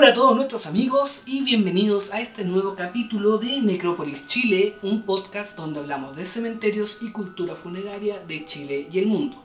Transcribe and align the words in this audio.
Hola 0.00 0.12
a 0.12 0.14
todos 0.14 0.34
nuestros 0.34 0.66
amigos 0.66 1.24
y 1.26 1.42
bienvenidos 1.42 2.10
a 2.14 2.22
este 2.22 2.42
nuevo 2.42 2.74
capítulo 2.74 3.36
de 3.36 3.60
Necrópolis 3.60 4.26
Chile, 4.28 4.76
un 4.82 5.02
podcast 5.02 5.54
donde 5.58 5.78
hablamos 5.80 6.16
de 6.16 6.24
cementerios 6.24 7.00
y 7.02 7.12
cultura 7.12 7.54
funeraria 7.54 8.18
de 8.20 8.46
Chile 8.46 8.88
y 8.90 8.98
el 8.98 9.04
mundo. 9.08 9.36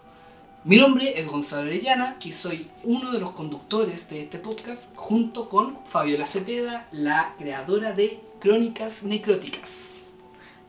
Mi 0.64 0.78
nombre 0.78 1.20
es 1.20 1.28
Gonzalo 1.28 1.64
Arellana 1.64 2.16
y 2.24 2.32
soy 2.32 2.70
uno 2.86 3.12
de 3.12 3.20
los 3.20 3.32
conductores 3.32 4.08
de 4.10 4.22
este 4.24 4.38
podcast 4.40 4.82
junto 4.96 5.50
con 5.50 5.78
Fabiola 5.88 6.26
Cepeda, 6.26 6.88
la 6.94 7.36
creadora 7.38 7.92
de 7.92 8.22
Crónicas 8.40 9.04
Necróticas. 9.04 9.72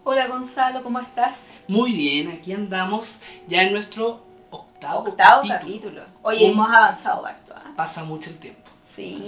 Hola 0.02 0.26
Gonzalo, 0.26 0.82
¿cómo 0.82 0.98
estás? 0.98 1.52
Muy 1.68 1.92
bien, 1.92 2.32
aquí 2.32 2.52
andamos 2.52 3.20
ya 3.46 3.62
en 3.62 3.72
nuestro 3.72 4.20
octavo, 4.50 5.04
Octavo 5.10 5.42
capítulo. 5.46 5.60
capítulo. 5.60 6.02
Un- 6.24 6.34
hemos 6.34 6.68
avanzado 6.70 7.24
harto. 7.24 7.54
¿ah? 7.56 7.72
Pasa 7.76 8.02
mucho 8.02 8.30
el 8.30 8.38
tiempo. 8.38 8.65
Sí. 8.96 9.22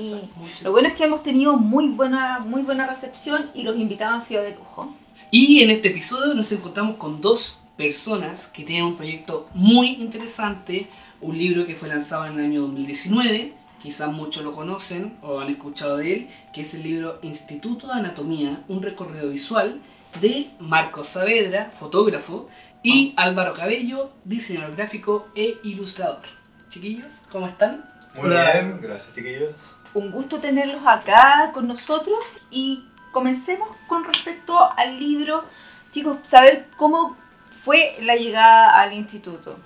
Lo 0.62 0.72
bueno 0.72 0.88
es 0.88 0.94
que 0.94 1.04
hemos 1.04 1.22
tenido 1.22 1.56
muy 1.56 1.88
buena, 1.88 2.38
muy 2.40 2.62
buena 2.62 2.86
recepción 2.86 3.50
y 3.54 3.62
los 3.62 3.76
invitados 3.76 4.14
han 4.14 4.22
sido 4.22 4.42
de 4.42 4.54
lujo. 4.54 4.94
Y 5.30 5.60
en 5.60 5.70
este 5.70 5.88
episodio 5.88 6.32
nos 6.32 6.50
encontramos 6.52 6.96
con 6.96 7.20
dos 7.20 7.58
personas 7.76 8.46
que 8.48 8.64
tienen 8.64 8.86
un 8.86 8.96
proyecto 8.96 9.48
muy 9.52 9.90
interesante, 10.00 10.88
un 11.20 11.36
libro 11.36 11.66
que 11.66 11.76
fue 11.76 11.88
lanzado 11.88 12.24
en 12.26 12.38
el 12.38 12.46
año 12.46 12.62
2019, 12.62 13.52
quizás 13.82 14.10
muchos 14.10 14.42
lo 14.42 14.54
conocen 14.54 15.18
o 15.22 15.38
han 15.38 15.50
escuchado 15.50 15.98
de 15.98 16.14
él, 16.14 16.28
que 16.54 16.62
es 16.62 16.74
el 16.74 16.82
libro 16.82 17.18
Instituto 17.22 17.88
de 17.88 17.92
Anatomía, 17.92 18.62
un 18.68 18.82
recorrido 18.82 19.28
visual 19.28 19.80
de 20.20 20.48
Marcos 20.58 21.08
Saavedra, 21.08 21.70
fotógrafo, 21.70 22.48
y 22.82 23.12
Álvaro 23.16 23.54
Cabello, 23.54 24.12
diseñador 24.24 24.76
gráfico 24.76 25.28
e 25.34 25.56
ilustrador. 25.64 26.22
Chiquillos, 26.70 27.12
¿cómo 27.30 27.46
están? 27.46 27.84
Muy 28.16 28.26
Hola. 28.26 28.52
bien, 28.52 28.80
gracias 28.80 29.14
chiquillos. 29.14 29.54
Un 29.94 30.10
gusto 30.10 30.40
tenerlos 30.40 30.86
acá 30.86 31.50
con 31.52 31.66
nosotros 31.66 32.18
y 32.50 32.86
comencemos 33.12 33.68
con 33.86 34.04
respecto 34.04 34.58
al 34.76 34.98
libro. 34.98 35.44
Chicos, 35.92 36.18
saber 36.24 36.68
cómo 36.76 37.16
fue 37.64 37.96
la 38.02 38.16
llegada 38.16 38.80
al 38.80 38.92
instituto 38.92 39.56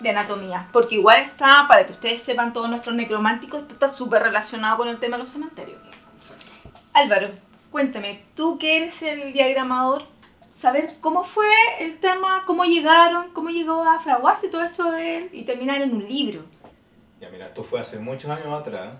de 0.00 0.10
anatomía. 0.10 0.68
Porque 0.72 0.96
igual 0.96 1.20
está, 1.22 1.66
para 1.68 1.86
que 1.86 1.92
ustedes 1.92 2.22
sepan, 2.22 2.52
todos 2.52 2.68
nuestros 2.68 2.94
necrománticos, 2.94 3.62
esto 3.62 3.74
está 3.74 3.88
súper 3.88 4.22
relacionado 4.22 4.76
con 4.76 4.88
el 4.88 4.98
tema 4.98 5.16
de 5.16 5.22
los 5.24 5.32
cementerios. 5.32 5.78
Álvaro, 6.92 7.30
cuéntame, 7.70 8.24
tú 8.34 8.58
que 8.58 8.78
eres 8.78 9.02
el 9.02 9.32
diagramador, 9.32 10.04
saber 10.50 10.94
cómo 11.00 11.24
fue 11.24 11.48
el 11.80 11.98
tema, 11.98 12.42
cómo 12.46 12.64
llegaron, 12.64 13.30
cómo 13.32 13.50
llegó 13.50 13.84
a 13.84 14.00
fraguarse 14.00 14.48
todo 14.48 14.62
esto 14.62 14.90
de 14.90 15.18
él 15.18 15.30
y 15.32 15.44
terminar 15.44 15.80
en 15.82 15.94
un 15.94 16.08
libro. 16.08 16.44
Ya 17.20 17.28
mira, 17.30 17.46
esto 17.46 17.64
fue 17.64 17.80
hace 17.80 17.98
muchos 17.98 18.30
años 18.30 18.46
atrás. 18.46 18.94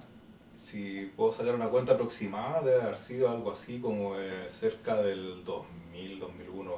Si 0.56 1.12
puedo 1.16 1.32
sacar 1.32 1.54
una 1.54 1.68
cuenta 1.68 1.92
aproximada, 1.92 2.62
debe 2.62 2.82
haber 2.82 2.98
sido 2.98 3.30
algo 3.30 3.52
así 3.52 3.80
como 3.80 4.18
eh, 4.18 4.48
cerca 4.50 5.00
del 5.00 5.44
2000, 5.44 6.18
2001, 6.18 6.72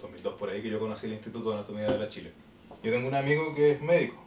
2002 0.00 0.34
por 0.34 0.50
ahí 0.50 0.62
que 0.62 0.70
yo 0.70 0.78
conocí 0.78 1.06
el 1.06 1.14
Instituto 1.14 1.50
de 1.50 1.56
Anatomía 1.56 1.90
de 1.90 1.98
la 1.98 2.08
Chile. 2.08 2.32
Yo 2.80 2.92
tengo 2.92 3.08
un 3.08 3.14
amigo 3.14 3.54
que 3.56 3.72
es 3.72 3.82
médico. 3.82 4.22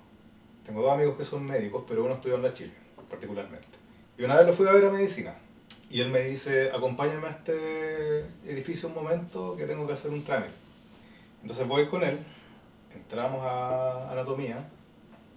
Tengo 0.66 0.81
dos 0.81 0.92
amigos 0.92 1.16
que 1.17 1.23
son 1.23 1.45
médicos, 1.45 1.86
pero 1.88 2.03
uno 2.03 2.16
estudió 2.16 2.36
en 2.36 2.42
la 2.44 2.53
Chile, 2.53 2.73
particularmente. 3.09 3.67
Y 4.17 4.23
una 4.23 4.36
vez 4.38 4.47
lo 4.47 4.53
fui 4.53 4.67
a 4.67 4.73
ver 4.73 4.86
a 4.86 4.92
medicina. 4.92 5.36
Y 5.89 6.02
él 6.02 6.09
me 6.09 6.20
dice, 6.22 6.70
acompáñame 6.72 7.27
a 7.27 7.31
este 7.31 8.25
edificio 8.45 8.89
un 8.89 8.95
momento 8.95 9.55
que 9.55 9.66
tengo 9.66 9.88
que 9.88 9.94
hacer 9.94 10.11
un 10.11 10.23
trámite. 10.25 10.53
Entonces 11.42 11.66
voy 11.66 11.86
con 11.86 12.03
él, 12.03 12.20
entramos 12.94 13.42
a 13.45 14.11
anatomía 14.11 14.67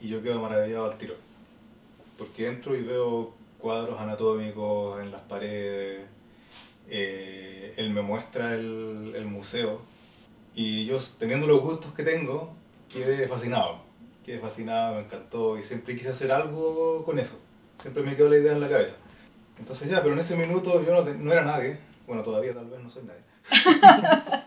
y 0.01 0.09
yo 0.09 0.23
quedo 0.23 0.41
maravillado 0.41 0.91
al 0.91 0.99
tiro. 0.99 1.15
Porque 2.17 2.49
entro 2.49 2.77
y 2.77 2.83
veo 2.83 3.33
cuadros 3.59 3.99
anatómicos 4.01 5.01
en 5.03 5.11
las 5.11 5.21
paredes, 5.23 6.05
eh, 6.89 7.75
él 7.77 7.91
me 7.91 8.03
muestra 8.03 8.55
el, 8.55 9.13
el 9.15 9.25
museo 9.27 9.81
y 10.55 10.87
yo 10.87 10.99
teniendo 11.19 11.47
los 11.47 11.61
gustos 11.61 11.93
que 11.95 12.03
tengo, 12.03 12.55
quedé 12.93 13.29
fascinado. 13.29 13.87
Quedé 14.25 14.41
fascinado, 14.41 14.97
me 14.97 15.03
encantó 15.03 15.59
y 15.59 15.63
siempre 15.63 15.97
quise 15.97 16.11
hacer 16.11 16.31
algo 16.33 17.03
con 17.05 17.19
eso. 17.19 17.39
Siempre 17.81 18.03
me 18.03 18.15
quedó 18.17 18.29
la 18.29 18.37
idea 18.39 18.53
en 18.53 18.61
la 18.61 18.69
cabeza. 18.69 18.95
Entonces 19.59 19.89
ya, 19.89 20.03
pero 20.03 20.13
en 20.15 20.21
ese 20.21 20.37
minuto 20.37 20.85
yo 20.85 20.93
no, 20.93 21.03
te- 21.05 21.15
no 21.15 21.33
era 21.33 21.45
nadie. 21.45 21.79
Bueno, 22.07 22.23
todavía 22.23 22.53
tal 22.55 22.67
vez 22.69 22.81
no 22.83 22.91
soy 22.91 23.05
nadie. 23.05 23.23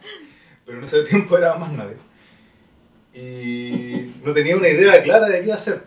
pero 0.65 0.77
en 0.77 0.83
ese 0.83 1.03
tiempo 1.03 1.37
era 1.37 1.55
más 1.55 1.71
nadie. 1.71 1.95
Y 3.13 4.00
no 4.23 4.33
tenía 4.33 4.55
una 4.57 4.69
idea 4.69 5.01
clara 5.03 5.27
de 5.29 5.43
qué 5.43 5.51
hacer. 5.53 5.83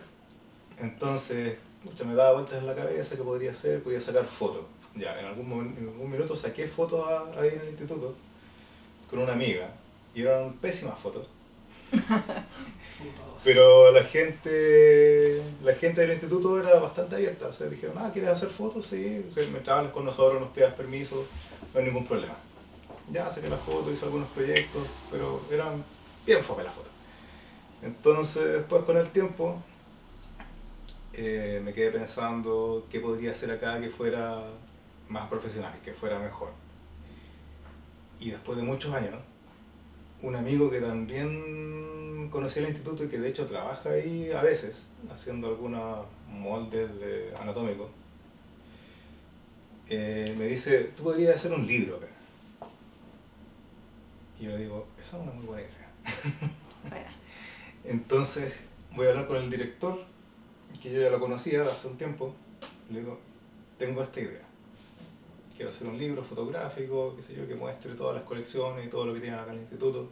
Entonces, 0.79 1.57
pucha, 1.83 2.03
me 2.03 2.15
daba 2.15 2.33
vueltas 2.33 2.59
en 2.59 2.67
la 2.67 2.75
cabeza 2.75 3.15
qué 3.15 3.23
podría 3.23 3.51
hacer, 3.51 3.81
podía 3.83 4.01
sacar 4.01 4.25
fotos. 4.25 4.63
Ya, 4.95 5.19
en 5.19 5.25
algún, 5.25 5.49
momen- 5.49 5.77
en 5.77 5.89
algún 5.89 6.09
minuto 6.11 6.35
saqué 6.35 6.67
fotos 6.67 7.05
ahí 7.37 7.49
en 7.49 7.61
el 7.61 7.69
instituto 7.69 8.15
con 9.09 9.19
una 9.19 9.33
amiga 9.33 9.69
y 10.13 10.21
eran 10.21 10.53
pésimas 10.53 10.99
fotos. 10.99 11.27
Pero 13.43 13.91
la 13.91 14.03
gente, 14.03 15.41
la 15.63 15.75
gente 15.75 16.01
del 16.01 16.13
instituto 16.13 16.59
era 16.59 16.79
bastante 16.79 17.15
abierta. 17.15 17.47
O 17.47 17.53
sea, 17.53 17.67
dijeron, 17.67 17.95
ah, 17.99 18.09
¿quieres 18.11 18.31
hacer 18.31 18.49
fotos? 18.49 18.87
Sí, 18.87 19.23
o 19.29 19.33
sea, 19.33 19.45
me 19.47 19.59
trabajas 19.59 19.91
con 19.91 20.05
nosotros, 20.05 20.41
nos 20.41 20.49
pidas 20.51 20.73
permiso, 20.73 21.25
no 21.73 21.79
hay 21.79 21.85
ningún 21.85 22.05
problema. 22.07 22.33
Ya 23.11 23.29
saqué 23.29 23.49
las 23.49 23.59
fotos, 23.61 23.93
hice 23.93 24.05
algunos 24.05 24.29
proyectos, 24.29 24.87
pero 25.11 25.41
eran 25.51 25.83
bien 26.25 26.43
fome 26.43 26.63
las 26.63 26.73
fotos. 26.73 26.91
Entonces, 27.85 28.51
después 28.51 28.83
con 28.83 28.97
el 28.97 29.07
tiempo, 29.11 29.61
eh, 31.13 31.61
me 31.63 31.71
quedé 31.71 31.91
pensando 31.91 32.87
qué 32.89 32.99
podría 32.99 33.31
hacer 33.31 33.51
acá 33.51 33.79
que 33.79 33.89
fuera 33.89 34.41
más 35.07 35.27
profesional, 35.27 35.71
que 35.83 35.93
fuera 35.93 36.17
mejor. 36.17 36.49
Y 38.19 38.31
después 38.31 38.57
de 38.57 38.63
muchos 38.63 38.91
años, 38.91 39.13
un 40.23 40.35
amigo 40.35 40.71
que 40.71 40.81
también 40.81 42.27
conocía 42.31 42.63
el 42.63 42.69
instituto 42.69 43.03
y 43.03 43.07
que 43.07 43.19
de 43.19 43.29
hecho 43.29 43.45
trabaja 43.45 43.91
ahí 43.91 44.31
a 44.31 44.41
veces, 44.41 44.89
haciendo 45.13 45.49
algunos 45.49 46.07
moldes 46.27 46.89
de 46.99 47.33
anatómicos, 47.39 47.89
eh, 49.89 50.33
me 50.39 50.45
dice, 50.45 50.91
tú 50.97 51.03
podrías 51.03 51.35
hacer 51.35 51.53
un 51.53 51.67
libro 51.67 51.97
acá. 51.97 52.07
Y 54.39 54.45
yo 54.45 54.49
le 54.49 54.57
digo, 54.57 54.87
esa 54.99 55.17
es 55.17 55.23
una 55.23 55.33
muy 55.33 55.45
buena 55.45 55.61
idea. 55.61 57.11
Entonces 57.87 58.53
voy 58.95 59.07
a 59.07 59.09
hablar 59.11 59.27
con 59.27 59.37
el 59.37 59.49
director, 59.49 59.99
que 60.81 60.91
yo 60.91 61.01
ya 61.01 61.09
lo 61.09 61.19
conocía 61.19 61.63
hace 61.63 61.87
un 61.87 61.97
tiempo. 61.97 62.33
Le 62.89 62.99
digo, 62.99 63.19
tengo 63.77 64.03
esta 64.03 64.19
idea. 64.19 64.41
Quiero 65.55 65.71
hacer 65.71 65.87
un 65.87 65.97
libro 65.97 66.23
fotográfico, 66.23 67.15
qué 67.15 67.21
sé 67.21 67.35
yo, 67.35 67.47
que 67.47 67.55
muestre 67.55 67.93
todas 67.93 68.15
las 68.15 68.23
colecciones 68.25 68.85
y 68.85 68.89
todo 68.89 69.05
lo 69.05 69.13
que 69.13 69.21
tienen 69.21 69.39
acá 69.39 69.51
en 69.51 69.57
el 69.57 69.61
instituto. 69.61 70.09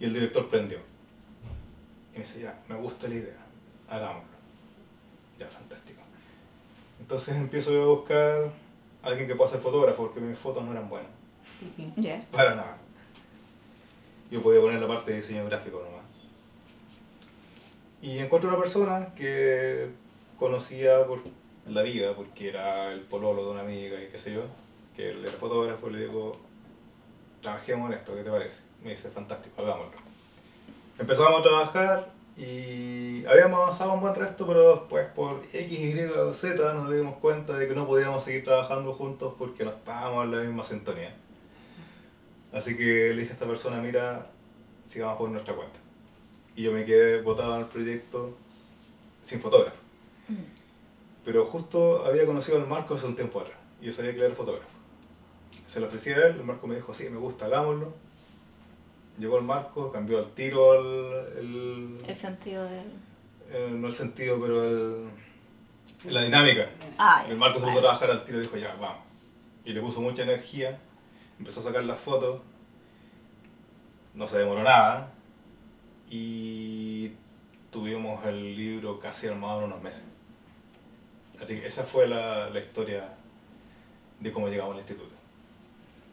Y 0.00 0.04
el 0.04 0.14
director 0.14 0.48
prendió. 0.48 0.78
Y 2.14 2.18
me 2.18 2.24
dice, 2.24 2.40
ya, 2.40 2.60
me 2.68 2.76
gusta 2.76 3.08
la 3.08 3.14
idea, 3.14 3.36
hagámoslo. 3.88 4.28
Ya, 5.38 5.46
fantástico. 5.46 6.00
Entonces 7.00 7.36
empiezo 7.36 7.70
yo 7.70 7.82
a 7.82 7.86
buscar 7.86 8.50
a 9.02 9.06
alguien 9.06 9.28
que 9.28 9.36
pueda 9.36 9.50
ser 9.50 9.60
fotógrafo, 9.60 10.04
porque 10.04 10.20
mis 10.20 10.38
fotos 10.38 10.64
no 10.64 10.72
eran 10.72 10.88
buenas. 10.88 11.10
ya. 11.96 12.20
Para 12.32 12.54
nada. 12.56 12.78
Yo 14.30 14.42
podía 14.42 14.60
poner 14.60 14.80
la 14.80 14.88
parte 14.88 15.12
de 15.12 15.18
diseño 15.18 15.44
gráfico 15.46 15.82
nomás. 15.82 15.97
Y 18.00 18.18
encuentro 18.18 18.48
una 18.48 18.58
persona 18.58 19.14
que 19.14 19.88
conocía 20.38 21.04
por 21.06 21.20
la 21.66 21.82
vida, 21.82 22.14
porque 22.14 22.48
era 22.48 22.92
el 22.92 23.00
pololo 23.00 23.44
de 23.44 23.50
una 23.50 23.60
amiga 23.62 24.00
y 24.00 24.08
qué 24.08 24.18
sé 24.18 24.32
yo, 24.32 24.42
que 24.96 25.10
era 25.10 25.32
fotógrafo, 25.32 25.90
le 25.90 26.06
digo, 26.06 26.36
trabajemos 27.42 27.90
en 27.90 27.98
esto, 27.98 28.14
¿qué 28.14 28.22
te 28.22 28.30
parece? 28.30 28.60
Me 28.82 28.90
dice, 28.90 29.10
fantástico, 29.10 29.62
hagámoslo. 29.62 29.98
Empezamos 30.98 31.40
a 31.40 31.42
trabajar 31.42 32.10
y 32.36 33.24
habíamos 33.26 33.60
avanzado 33.60 33.94
un 33.94 34.00
buen 34.00 34.14
resto, 34.14 34.46
pero 34.46 34.76
después 34.76 35.06
por 35.08 35.42
X, 35.52 35.78
Y 35.78 36.00
o 36.04 36.32
Z 36.32 36.74
nos 36.74 36.92
dimos 36.92 37.16
cuenta 37.16 37.54
de 37.54 37.66
que 37.66 37.74
no 37.74 37.86
podíamos 37.86 38.22
seguir 38.22 38.44
trabajando 38.44 38.94
juntos 38.94 39.34
porque 39.36 39.64
no 39.64 39.70
estábamos 39.70 40.24
en 40.24 40.30
la 40.30 40.42
misma 40.42 40.64
sintonía. 40.64 41.14
Así 42.52 42.76
que 42.76 43.12
le 43.12 43.22
dije 43.22 43.30
a 43.30 43.34
esta 43.34 43.46
persona, 43.46 43.82
mira, 43.82 44.26
sigamos 44.88 45.18
por 45.18 45.30
nuestra 45.30 45.54
cuenta. 45.54 45.87
Y 46.58 46.62
yo 46.64 46.72
me 46.72 46.84
quedé 46.84 47.20
botado 47.22 47.54
en 47.54 47.60
el 47.60 47.66
proyecto 47.68 48.36
sin 49.22 49.40
fotógrafo. 49.40 49.76
Pero 51.24 51.46
justo 51.46 52.04
había 52.04 52.26
conocido 52.26 52.58
al 52.58 52.66
Marco 52.66 52.94
hace 52.96 53.06
un 53.06 53.14
tiempo 53.14 53.40
atrás. 53.40 53.56
Y 53.80 53.86
yo 53.86 53.92
sabía 53.92 54.10
que 54.10 54.18
él 54.18 54.24
era 54.24 54.34
fotógrafo. 54.34 54.66
Se 55.68 55.78
lo 55.78 55.86
ofrecí 55.86 56.10
a 56.10 56.16
él, 56.26 56.36
el 56.36 56.42
Marco 56.44 56.66
me 56.66 56.74
dijo, 56.74 56.92
sí, 56.94 57.08
me 57.10 57.18
gusta, 57.18 57.46
hagámoslo. 57.46 57.94
Llegó 59.20 59.38
el 59.38 59.44
Marco, 59.44 59.92
cambió 59.92 60.18
al 60.18 60.30
tiro 60.34 60.74
el, 60.74 61.38
el- 61.38 61.98
El 62.08 62.16
sentido 62.16 62.64
del... 62.64 62.86
eh, 63.50 63.68
no 63.72 63.86
el 63.86 63.92
sentido, 63.94 64.40
pero 64.40 64.64
el, 64.64 65.08
la 66.06 66.22
dinámica. 66.22 66.70
Ah. 66.98 67.24
El 67.28 67.36
Marco 67.36 67.60
se 67.60 67.66
puso 67.66 67.78
a 67.78 67.82
trabajar 67.82 68.10
al 68.10 68.24
tiro 68.24 68.38
y 68.38 68.42
dijo, 68.42 68.56
ya, 68.56 68.74
vamos. 68.74 69.04
Y 69.64 69.72
le 69.72 69.80
puso 69.80 70.00
mucha 70.00 70.22
energía, 70.24 70.80
empezó 71.38 71.60
a 71.60 71.64
sacar 71.64 71.84
las 71.84 72.00
fotos, 72.00 72.40
no 74.14 74.26
se 74.26 74.38
demoró 74.38 74.62
nada, 74.64 75.12
y 76.10 77.12
tuvimos 77.70 78.24
el 78.24 78.56
libro 78.56 78.98
casi 78.98 79.26
armado 79.26 79.60
en 79.60 79.64
unos 79.66 79.82
meses. 79.82 80.02
Así 81.40 81.60
que 81.60 81.66
esa 81.66 81.84
fue 81.84 82.08
la, 82.08 82.50
la 82.50 82.60
historia 82.60 83.14
de 84.20 84.32
cómo 84.32 84.48
llegamos 84.48 84.72
al 84.74 84.80
instituto. 84.80 85.14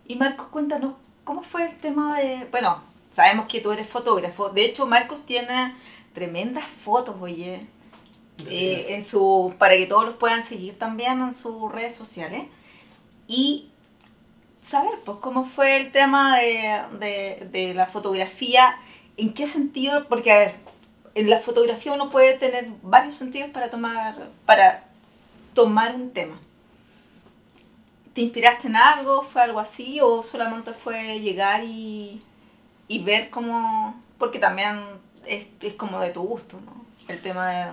Y 0.08 0.16
Marcos, 0.16 0.48
cuéntanos, 0.50 0.94
¿cómo 1.24 1.42
fue 1.42 1.70
el 1.70 1.78
tema 1.78 2.20
de...? 2.20 2.48
Bueno, 2.52 2.84
sabemos 3.12 3.48
que 3.48 3.62
tú 3.62 3.72
eres 3.72 3.88
fotógrafo. 3.88 4.50
De 4.50 4.66
hecho, 4.66 4.86
Marcos 4.86 5.26
tiene 5.26 5.74
tremendas 6.14 6.68
fotos, 6.68 7.16
oye. 7.20 7.66
eh, 8.48 8.88
en 8.90 9.04
su, 9.04 9.54
para 9.58 9.76
que 9.76 9.88
todos 9.88 10.06
los 10.06 10.16
puedan 10.16 10.44
seguir 10.44 10.78
también 10.78 11.22
en 11.22 11.34
sus 11.34 11.72
redes 11.72 11.96
sociales. 11.96 12.44
Y 13.28 13.70
saber, 14.62 15.00
pues, 15.04 15.18
cómo 15.20 15.46
fue 15.46 15.78
el 15.78 15.92
tema 15.92 16.38
de, 16.40 16.82
de, 17.00 17.48
de 17.52 17.74
la 17.74 17.88
fotografía, 17.88 18.76
en 19.18 19.34
qué 19.34 19.48
sentido, 19.48 20.08
porque, 20.08 20.32
a 20.32 20.38
ver, 20.38 20.56
en 21.14 21.30
la 21.30 21.40
fotografía 21.40 21.94
uno 21.94 22.10
puede 22.10 22.38
tener 22.38 22.70
varios 22.82 23.16
sentidos 23.16 23.50
para 23.52 23.70
tomar, 23.70 24.30
para 24.46 24.86
tomar 25.54 25.96
un 25.96 26.12
tema. 26.12 26.40
¿Te 28.14 28.22
inspiraste 28.22 28.68
en 28.68 28.76
algo? 28.76 29.24
¿Fue 29.24 29.42
algo 29.42 29.60
así? 29.60 30.00
¿O 30.02 30.24
solamente 30.24 30.74
fue 30.74 31.20
llegar 31.20 31.64
y, 31.64 32.22
y 32.88 33.04
ver 33.04 33.30
cómo...? 33.30 34.02
Porque 34.18 34.40
también 34.40 34.80
es, 35.26 35.48
es 35.62 35.74
como 35.74 36.00
de 36.00 36.12
tu 36.12 36.22
gusto, 36.24 36.60
¿no? 36.66 36.86
El 37.08 37.22
tema 37.22 37.50
de, 37.50 37.66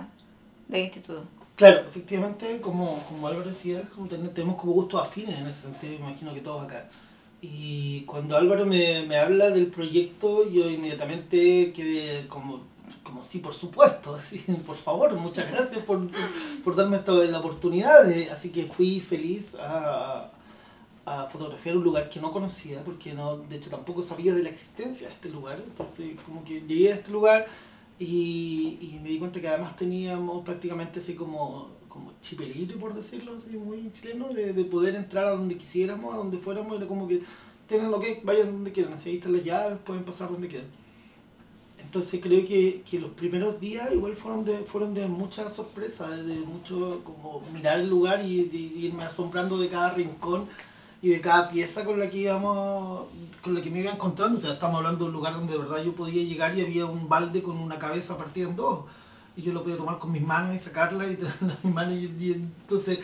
del 0.67 0.81
instituto. 0.83 1.25
Claro, 1.55 1.81
efectivamente, 1.87 2.59
como, 2.61 3.03
como 3.07 3.27
Álvaro 3.27 3.49
decía, 3.49 3.81
tenemos 4.09 4.55
como 4.55 4.73
gustos 4.73 5.01
afines 5.01 5.37
en 5.37 5.47
ese 5.47 5.63
sentido, 5.63 5.93
imagino 5.93 6.33
que 6.33 6.41
todos 6.41 6.63
acá. 6.63 6.89
Y 7.45 8.03
cuando 8.05 8.37
Álvaro 8.37 8.65
me, 8.65 9.05
me 9.05 9.17
habla 9.17 9.49
del 9.49 9.67
proyecto, 9.67 10.49
yo 10.49 10.69
inmediatamente 10.69 11.73
quedé 11.73 12.25
como, 12.29 12.61
como 13.03 13.21
sí, 13.25 13.39
por 13.39 13.53
supuesto, 13.53 14.15
así, 14.19 14.39
por 14.65 14.77
favor, 14.77 15.13
muchas 15.17 15.51
gracias 15.51 15.83
por, 15.83 16.07
por 16.63 16.75
darme 16.77 16.95
esta, 16.97 17.11
la 17.11 17.39
oportunidad. 17.39 18.05
de- 18.05 18.29
así 18.31 18.49
que 18.49 18.67
fui 18.67 19.01
feliz 19.01 19.55
a, 19.59 20.31
a 21.05 21.25
fotografiar 21.27 21.75
un 21.75 21.83
lugar 21.83 22.09
que 22.09 22.21
no 22.21 22.31
conocía, 22.31 22.81
porque 22.85 23.13
no, 23.13 23.35
de 23.39 23.57
hecho 23.57 23.69
tampoco 23.69 24.01
sabía 24.03 24.33
de 24.33 24.43
la 24.43 24.49
existencia 24.49 25.09
de 25.09 25.13
este 25.13 25.27
lugar. 25.29 25.59
Entonces, 25.65 26.15
como 26.25 26.45
que 26.45 26.61
llegué 26.61 26.93
a 26.93 26.95
este 26.95 27.11
lugar 27.11 27.45
y, 27.99 28.77
y 28.81 28.99
me 29.03 29.09
di 29.09 29.19
cuenta 29.19 29.41
que 29.41 29.49
además 29.49 29.75
teníamos 29.75 30.45
prácticamente 30.45 31.01
así 31.01 31.13
como, 31.13 31.71
como 31.93 32.13
chip 32.21 32.39
libre, 32.41 32.77
por 32.77 32.93
decirlo 32.95 33.35
así, 33.37 33.51
muy 33.57 33.91
chileno, 33.93 34.29
de, 34.33 34.53
de 34.53 34.65
poder 34.65 34.95
entrar 34.95 35.25
a 35.27 35.31
donde 35.31 35.57
quisiéramos, 35.57 36.13
a 36.13 36.17
donde 36.17 36.37
fuéramos, 36.39 36.77
era 36.77 36.87
como 36.87 37.07
que 37.07 37.21
tienen 37.67 37.91
lo 37.91 37.99
que 37.99 38.21
vayan 38.23 38.51
donde 38.53 38.71
quieran, 38.71 38.93
así 38.93 39.09
ahí 39.09 39.15
están 39.17 39.33
las 39.33 39.43
llaves, 39.43 39.79
pueden 39.85 40.03
pasar 40.05 40.29
donde 40.31 40.47
quieran. 40.47 40.69
Entonces 41.79 42.19
creo 42.21 42.45
que, 42.47 42.83
que 42.89 42.99
los 42.99 43.11
primeros 43.11 43.59
días 43.59 43.91
igual 43.93 44.15
fueron 44.15 44.45
de, 44.45 44.59
fueron 44.59 44.93
de 44.93 45.07
mucha 45.07 45.49
sorpresa, 45.49 46.09
de 46.09 46.35
mucho 46.45 47.01
como 47.03 47.41
mirar 47.53 47.79
el 47.79 47.89
lugar 47.89 48.25
y, 48.25 48.45
de- 48.45 48.49
de 48.49 48.57
irme 48.57 49.03
asombrando 49.03 49.57
de 49.57 49.69
cada 49.69 49.91
rincón 49.91 50.47
y 51.01 51.09
de 51.09 51.21
cada 51.21 51.49
pieza 51.49 51.83
con 51.85 51.99
la 51.99 52.09
que 52.09 52.19
íbamos, 52.19 53.07
con 53.43 53.53
la 53.53 53.61
que 53.61 53.69
me 53.69 53.81
iba 53.81 53.91
encontrando. 53.91 54.37
O 54.37 54.41
sea, 54.41 54.53
estamos 54.53 54.77
hablando 54.77 55.05
de 55.05 55.09
un 55.09 55.13
lugar 55.15 55.33
donde 55.33 55.53
de 55.53 55.59
verdad 55.59 55.83
yo 55.83 55.93
podía 55.93 56.23
llegar 56.23 56.57
y 56.57 56.61
había 56.61 56.85
un 56.85 57.09
balde 57.09 57.43
con 57.43 57.57
una 57.57 57.77
cabeza 57.79 58.17
partida 58.17 58.49
en 58.49 58.55
dos. 58.55 58.85
Y 59.35 59.41
yo 59.41 59.53
lo 59.53 59.63
podía 59.63 59.77
tomar 59.77 59.99
con 59.99 60.11
mis 60.11 60.21
manos 60.21 60.55
y 60.55 60.59
sacarla 60.59 61.07
y 61.07 61.15
traerla 61.17 61.53
a 61.53 61.57
mis 61.67 61.73
manos. 61.73 61.93
Y, 61.93 62.33
entonces 62.33 62.99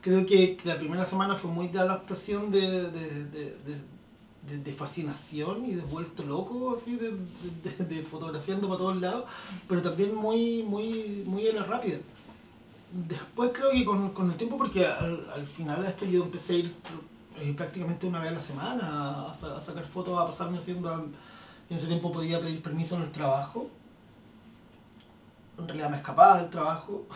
creo 0.00 0.26
que, 0.26 0.58
la 0.64 0.78
primera 0.78 1.04
semana 1.04 1.36
fue 1.36 1.50
muy 1.50 1.68
de 1.68 1.78
adaptación, 1.78 2.50
de, 2.50 2.90
de, 2.90 3.24
de, 3.26 3.56
de- 4.64 4.72
fascinación 4.74 5.66
y 5.66 5.74
de 5.74 5.82
vuelto 5.82 6.22
loco, 6.22 6.74
así, 6.74 6.96
de, 6.96 8.02
fotografiando 8.02 8.66
para 8.68 8.78
todos 8.78 9.00
lados, 9.00 9.24
pero 9.68 9.82
también 9.82 10.14
muy, 10.14 10.62
muy, 10.62 11.22
muy 11.26 11.46
a 11.48 11.52
la 11.52 11.64
rápida. 11.64 11.98
Después 12.92 13.50
creo 13.52 13.70
que 13.72 13.84
con, 13.84 14.10
con 14.10 14.30
el 14.30 14.36
tiempo, 14.36 14.56
porque 14.56 14.86
al, 14.86 15.28
al 15.30 15.46
final 15.46 15.84
esto 15.84 16.06
yo 16.06 16.22
empecé 16.24 16.54
a 16.54 16.56
ir 16.56 16.74
eh, 17.40 17.52
prácticamente 17.54 18.06
una 18.06 18.20
vez 18.20 18.30
a 18.30 18.34
la 18.34 18.40
semana 18.40 18.88
a, 18.88 19.32
a 19.32 19.60
sacar 19.60 19.84
fotos, 19.86 20.18
a 20.18 20.26
pasarme 20.26 20.58
haciendo... 20.58 21.06
En 21.70 21.76
ese 21.76 21.86
tiempo 21.86 22.10
podía 22.10 22.40
pedir 22.40 22.62
permiso 22.62 22.96
en 22.96 23.02
el 23.02 23.12
trabajo. 23.12 23.68
En 25.58 25.66
realidad 25.66 25.90
me 25.90 25.96
escapaba 25.96 26.40
del 26.40 26.50
trabajo 26.50 27.06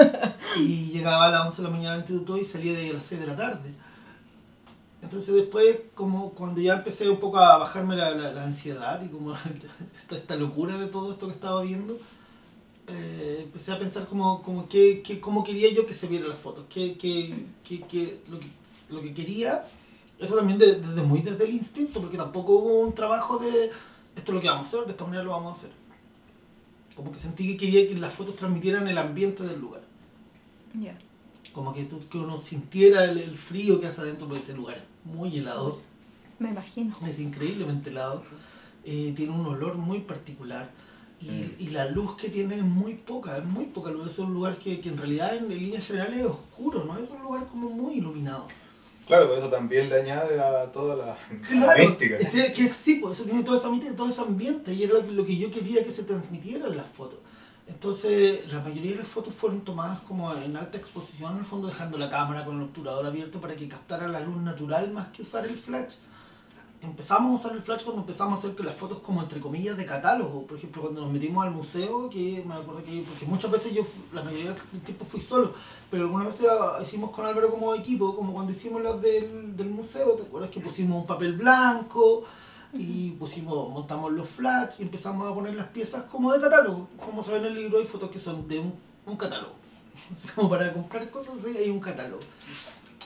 y 0.58 0.86
llegaba 0.90 1.26
a 1.26 1.30
las 1.30 1.46
11 1.46 1.62
de 1.62 1.68
la 1.68 1.74
mañana 1.74 1.94
al 1.94 2.00
instituto 2.00 2.38
y 2.38 2.44
salía 2.44 2.72
de 2.72 2.80
ahí 2.80 2.90
a 2.90 2.94
las 2.94 3.04
6 3.04 3.20
de 3.20 3.26
la 3.26 3.36
tarde. 3.36 3.74
Entonces 5.02 5.34
después, 5.34 5.78
como 5.94 6.30
cuando 6.32 6.60
ya 6.60 6.74
empecé 6.74 7.08
un 7.10 7.18
poco 7.18 7.38
a 7.38 7.58
bajarme 7.58 7.96
la, 7.96 8.10
la, 8.12 8.32
la 8.32 8.44
ansiedad 8.44 9.02
y 9.02 9.08
como 9.08 9.34
esta, 9.98 10.16
esta 10.16 10.36
locura 10.36 10.78
de 10.78 10.86
todo 10.86 11.12
esto 11.12 11.26
que 11.26 11.34
estaba 11.34 11.62
viendo, 11.62 11.98
eh, 12.88 13.40
empecé 13.44 13.72
a 13.72 13.78
pensar 13.78 14.06
como, 14.06 14.42
como 14.42 14.68
qué, 14.68 15.02
qué- 15.04 15.20
cómo 15.20 15.44
quería 15.44 15.72
yo 15.72 15.86
que 15.86 15.94
se 15.94 16.08
vieran 16.08 16.28
las 16.30 16.38
fotos, 16.38 16.66
qué, 16.68 16.98
qué- 16.98 17.46
qué- 17.64 18.20
lo, 18.30 18.40
que, 18.40 18.48
lo 18.90 19.02
que 19.02 19.14
quería, 19.14 19.64
eso 20.18 20.36
también 20.36 20.58
de- 20.58 20.76
desde 20.80 21.02
muy 21.02 21.22
desde 21.22 21.44
el 21.44 21.52
instinto, 21.54 22.00
porque 22.00 22.16
tampoco 22.18 22.52
hubo 22.54 22.80
un 22.80 22.94
trabajo 22.94 23.38
de 23.38 23.66
esto 24.16 24.32
es 24.32 24.34
lo 24.36 24.40
que 24.40 24.48
vamos 24.48 24.66
a 24.66 24.68
hacer, 24.68 24.84
de 24.86 24.92
esta 24.92 25.04
manera 25.04 25.24
lo 25.24 25.30
vamos 25.32 25.54
a 25.54 25.58
hacer. 25.58 25.70
Como 26.94 27.10
que 27.12 27.18
sentí 27.18 27.46
que 27.48 27.56
quería 27.56 27.86
que 27.88 27.94
las 27.94 28.12
fotos 28.14 28.36
transmitieran 28.36 28.86
el 28.88 28.98
ambiente 28.98 29.42
del 29.44 29.60
lugar. 29.60 29.82
Ya. 30.74 30.96
como 31.52 31.74
que, 31.74 31.84
tú- 31.84 32.00
que 32.08 32.16
uno 32.18 32.40
sintiera 32.40 33.04
el, 33.04 33.18
el 33.18 33.36
frío 33.36 33.78
que 33.80 33.86
hace 33.88 34.00
adentro, 34.00 34.26
porque 34.26 34.42
ese 34.42 34.54
lugar 34.54 34.76
es 34.78 34.82
muy 35.04 35.36
helado, 35.38 35.80
Me 36.38 36.48
imagino. 36.50 36.96
es 37.06 37.20
increíblemente 37.20 37.90
helado, 37.90 38.24
eh, 38.84 39.12
tiene 39.14 39.32
un 39.32 39.44
olor 39.44 39.74
muy 39.76 40.00
particular 40.00 40.70
y, 41.20 41.52
y 41.62 41.68
la 41.70 41.88
luz 41.90 42.16
que 42.16 42.30
tiene 42.30 42.54
es 42.56 42.62
muy 42.62 42.94
poca, 42.94 43.36
es 43.36 43.44
muy 43.44 43.66
poca 43.66 43.90
luz, 43.90 44.06
es 44.08 44.18
un 44.18 44.32
lugar 44.32 44.56
que, 44.58 44.80
que 44.80 44.88
en 44.88 44.96
realidad 44.96 45.36
en, 45.36 45.52
en 45.52 45.58
líneas 45.58 45.84
generales 45.86 46.20
es 46.20 46.26
oscuro, 46.26 46.84
no 46.84 46.96
es 46.96 47.10
un 47.10 47.20
lugar 47.22 47.46
como 47.48 47.68
muy 47.68 47.94
iluminado. 47.98 48.48
Claro, 49.06 49.26
pero 49.28 49.38
eso 49.38 49.48
también 49.50 49.88
le 49.88 50.00
añade 50.00 50.40
a 50.40 50.70
toda 50.72 50.96
la, 50.96 51.06
la 51.06 51.16
Claro, 51.48 51.84
mística. 51.88 52.16
este, 52.18 52.52
que 52.52 52.68
sí, 52.68 52.96
pues 52.96 53.14
eso 53.18 53.24
tiene 53.24 53.42
todo 53.44 53.56
ese 53.56 53.66
ambiente, 53.66 53.96
todo 53.96 54.08
ese 54.08 54.22
ambiente 54.22 54.72
y 54.74 54.84
era 54.84 54.94
lo, 54.94 55.02
que- 55.06 55.12
lo 55.12 55.24
que 55.26 55.36
yo 55.36 55.50
quería 55.50 55.84
que 55.84 55.90
se 55.90 56.04
transmitiera 56.04 56.66
en 56.68 56.76
las 56.76 56.86
fotos. 56.94 57.18
Entonces, 57.68 58.46
la 58.52 58.60
mayoría 58.60 58.92
de 58.92 58.98
las 58.98 59.08
fotos 59.08 59.34
fueron 59.34 59.62
tomadas 59.62 60.00
como 60.00 60.34
en 60.36 60.56
alta 60.56 60.78
exposición, 60.78 61.32
en 61.32 61.38
el 61.40 61.44
fondo 61.44 61.68
dejando 61.68 61.96
la 61.98 62.10
cámara 62.10 62.44
con 62.44 62.56
el 62.56 62.62
obturador 62.64 63.06
abierto 63.06 63.40
para 63.40 63.54
que 63.56 63.68
captara 63.68 64.08
la 64.08 64.20
luz 64.20 64.36
natural 64.42 64.90
más 64.92 65.08
que 65.08 65.22
usar 65.22 65.46
el 65.46 65.56
flash. 65.56 65.94
Empezamos 66.82 67.30
a 67.30 67.34
usar 67.46 67.56
el 67.56 67.62
flash 67.62 67.84
cuando 67.84 68.02
empezamos 68.02 68.32
a 68.32 68.36
hacer 68.36 68.56
que 68.56 68.64
las 68.64 68.74
fotos 68.74 68.98
como 68.98 69.22
entre 69.22 69.40
comillas 69.40 69.76
de 69.76 69.86
catálogo. 69.86 70.44
Por 70.46 70.58
ejemplo, 70.58 70.82
cuando 70.82 71.00
nos 71.00 71.12
metimos 71.12 71.46
al 71.46 71.52
museo, 71.52 72.10
que 72.10 72.42
me 72.44 72.54
acuerdo 72.54 72.82
que, 72.82 73.04
porque 73.08 73.24
muchas 73.24 73.52
veces 73.52 73.72
yo, 73.72 73.86
la 74.12 74.24
mayoría 74.24 74.50
del 74.72 74.82
tiempo 74.82 75.04
fui 75.04 75.20
solo, 75.20 75.54
pero 75.88 76.02
algunas 76.02 76.26
veces 76.26 76.48
hicimos 76.82 77.10
con 77.10 77.24
Álvaro 77.24 77.50
como 77.52 77.72
equipo, 77.72 78.16
como 78.16 78.32
cuando 78.32 78.50
hicimos 78.50 78.82
las 78.82 79.00
del, 79.00 79.56
del 79.56 79.70
museo, 79.70 80.14
¿te 80.14 80.24
acuerdas 80.24 80.50
que 80.50 80.60
pusimos 80.60 81.00
un 81.00 81.06
papel 81.06 81.36
blanco? 81.36 82.24
y 82.74 83.10
pusimos, 83.12 83.68
montamos 83.68 84.12
los 84.12 84.28
flash 84.28 84.80
y 84.80 84.84
empezamos 84.84 85.30
a 85.30 85.34
poner 85.34 85.54
las 85.54 85.66
piezas 85.68 86.04
como 86.04 86.32
de 86.32 86.40
catálogo. 86.40 86.88
Como 87.04 87.22
se 87.22 87.32
ve 87.32 87.38
en 87.38 87.44
el 87.44 87.54
libro, 87.54 87.78
hay 87.78 87.84
fotos 87.84 88.10
que 88.10 88.18
son 88.18 88.48
de 88.48 88.60
un, 88.60 88.74
un 89.06 89.16
catálogo. 89.16 89.52
Así 90.14 90.28
como 90.28 90.48
para 90.48 90.72
comprar 90.72 91.10
cosas, 91.10 91.34
sí, 91.44 91.56
hay 91.56 91.70
un 91.70 91.80
catálogo. 91.80 92.22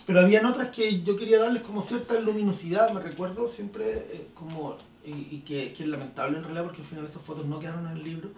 Pero 0.07 0.21
habían 0.21 0.47
otras 0.47 0.69
que 0.69 1.03
yo 1.03 1.17
quería 1.17 1.41
darles 1.41 1.63
como 1.63 1.83
cierta 1.83 2.19
luminosidad, 2.21 2.93
me 2.93 3.01
recuerdo 3.01 3.49
siempre 3.49 3.85
eh, 4.13 4.29
como, 4.35 4.77
y, 5.05 5.11
y 5.11 5.43
que, 5.45 5.73
que 5.73 5.83
es 5.83 5.89
lamentable 5.89 6.39
en 6.39 6.45
realidad 6.45 6.65
porque 6.65 6.83
al 6.83 6.87
final 6.89 7.07
esas 7.07 7.23
fotos 7.23 7.45
no 7.47 7.59
quedaron 7.59 7.87
en 7.89 7.97
el 7.97 8.05
libro, 8.05 8.29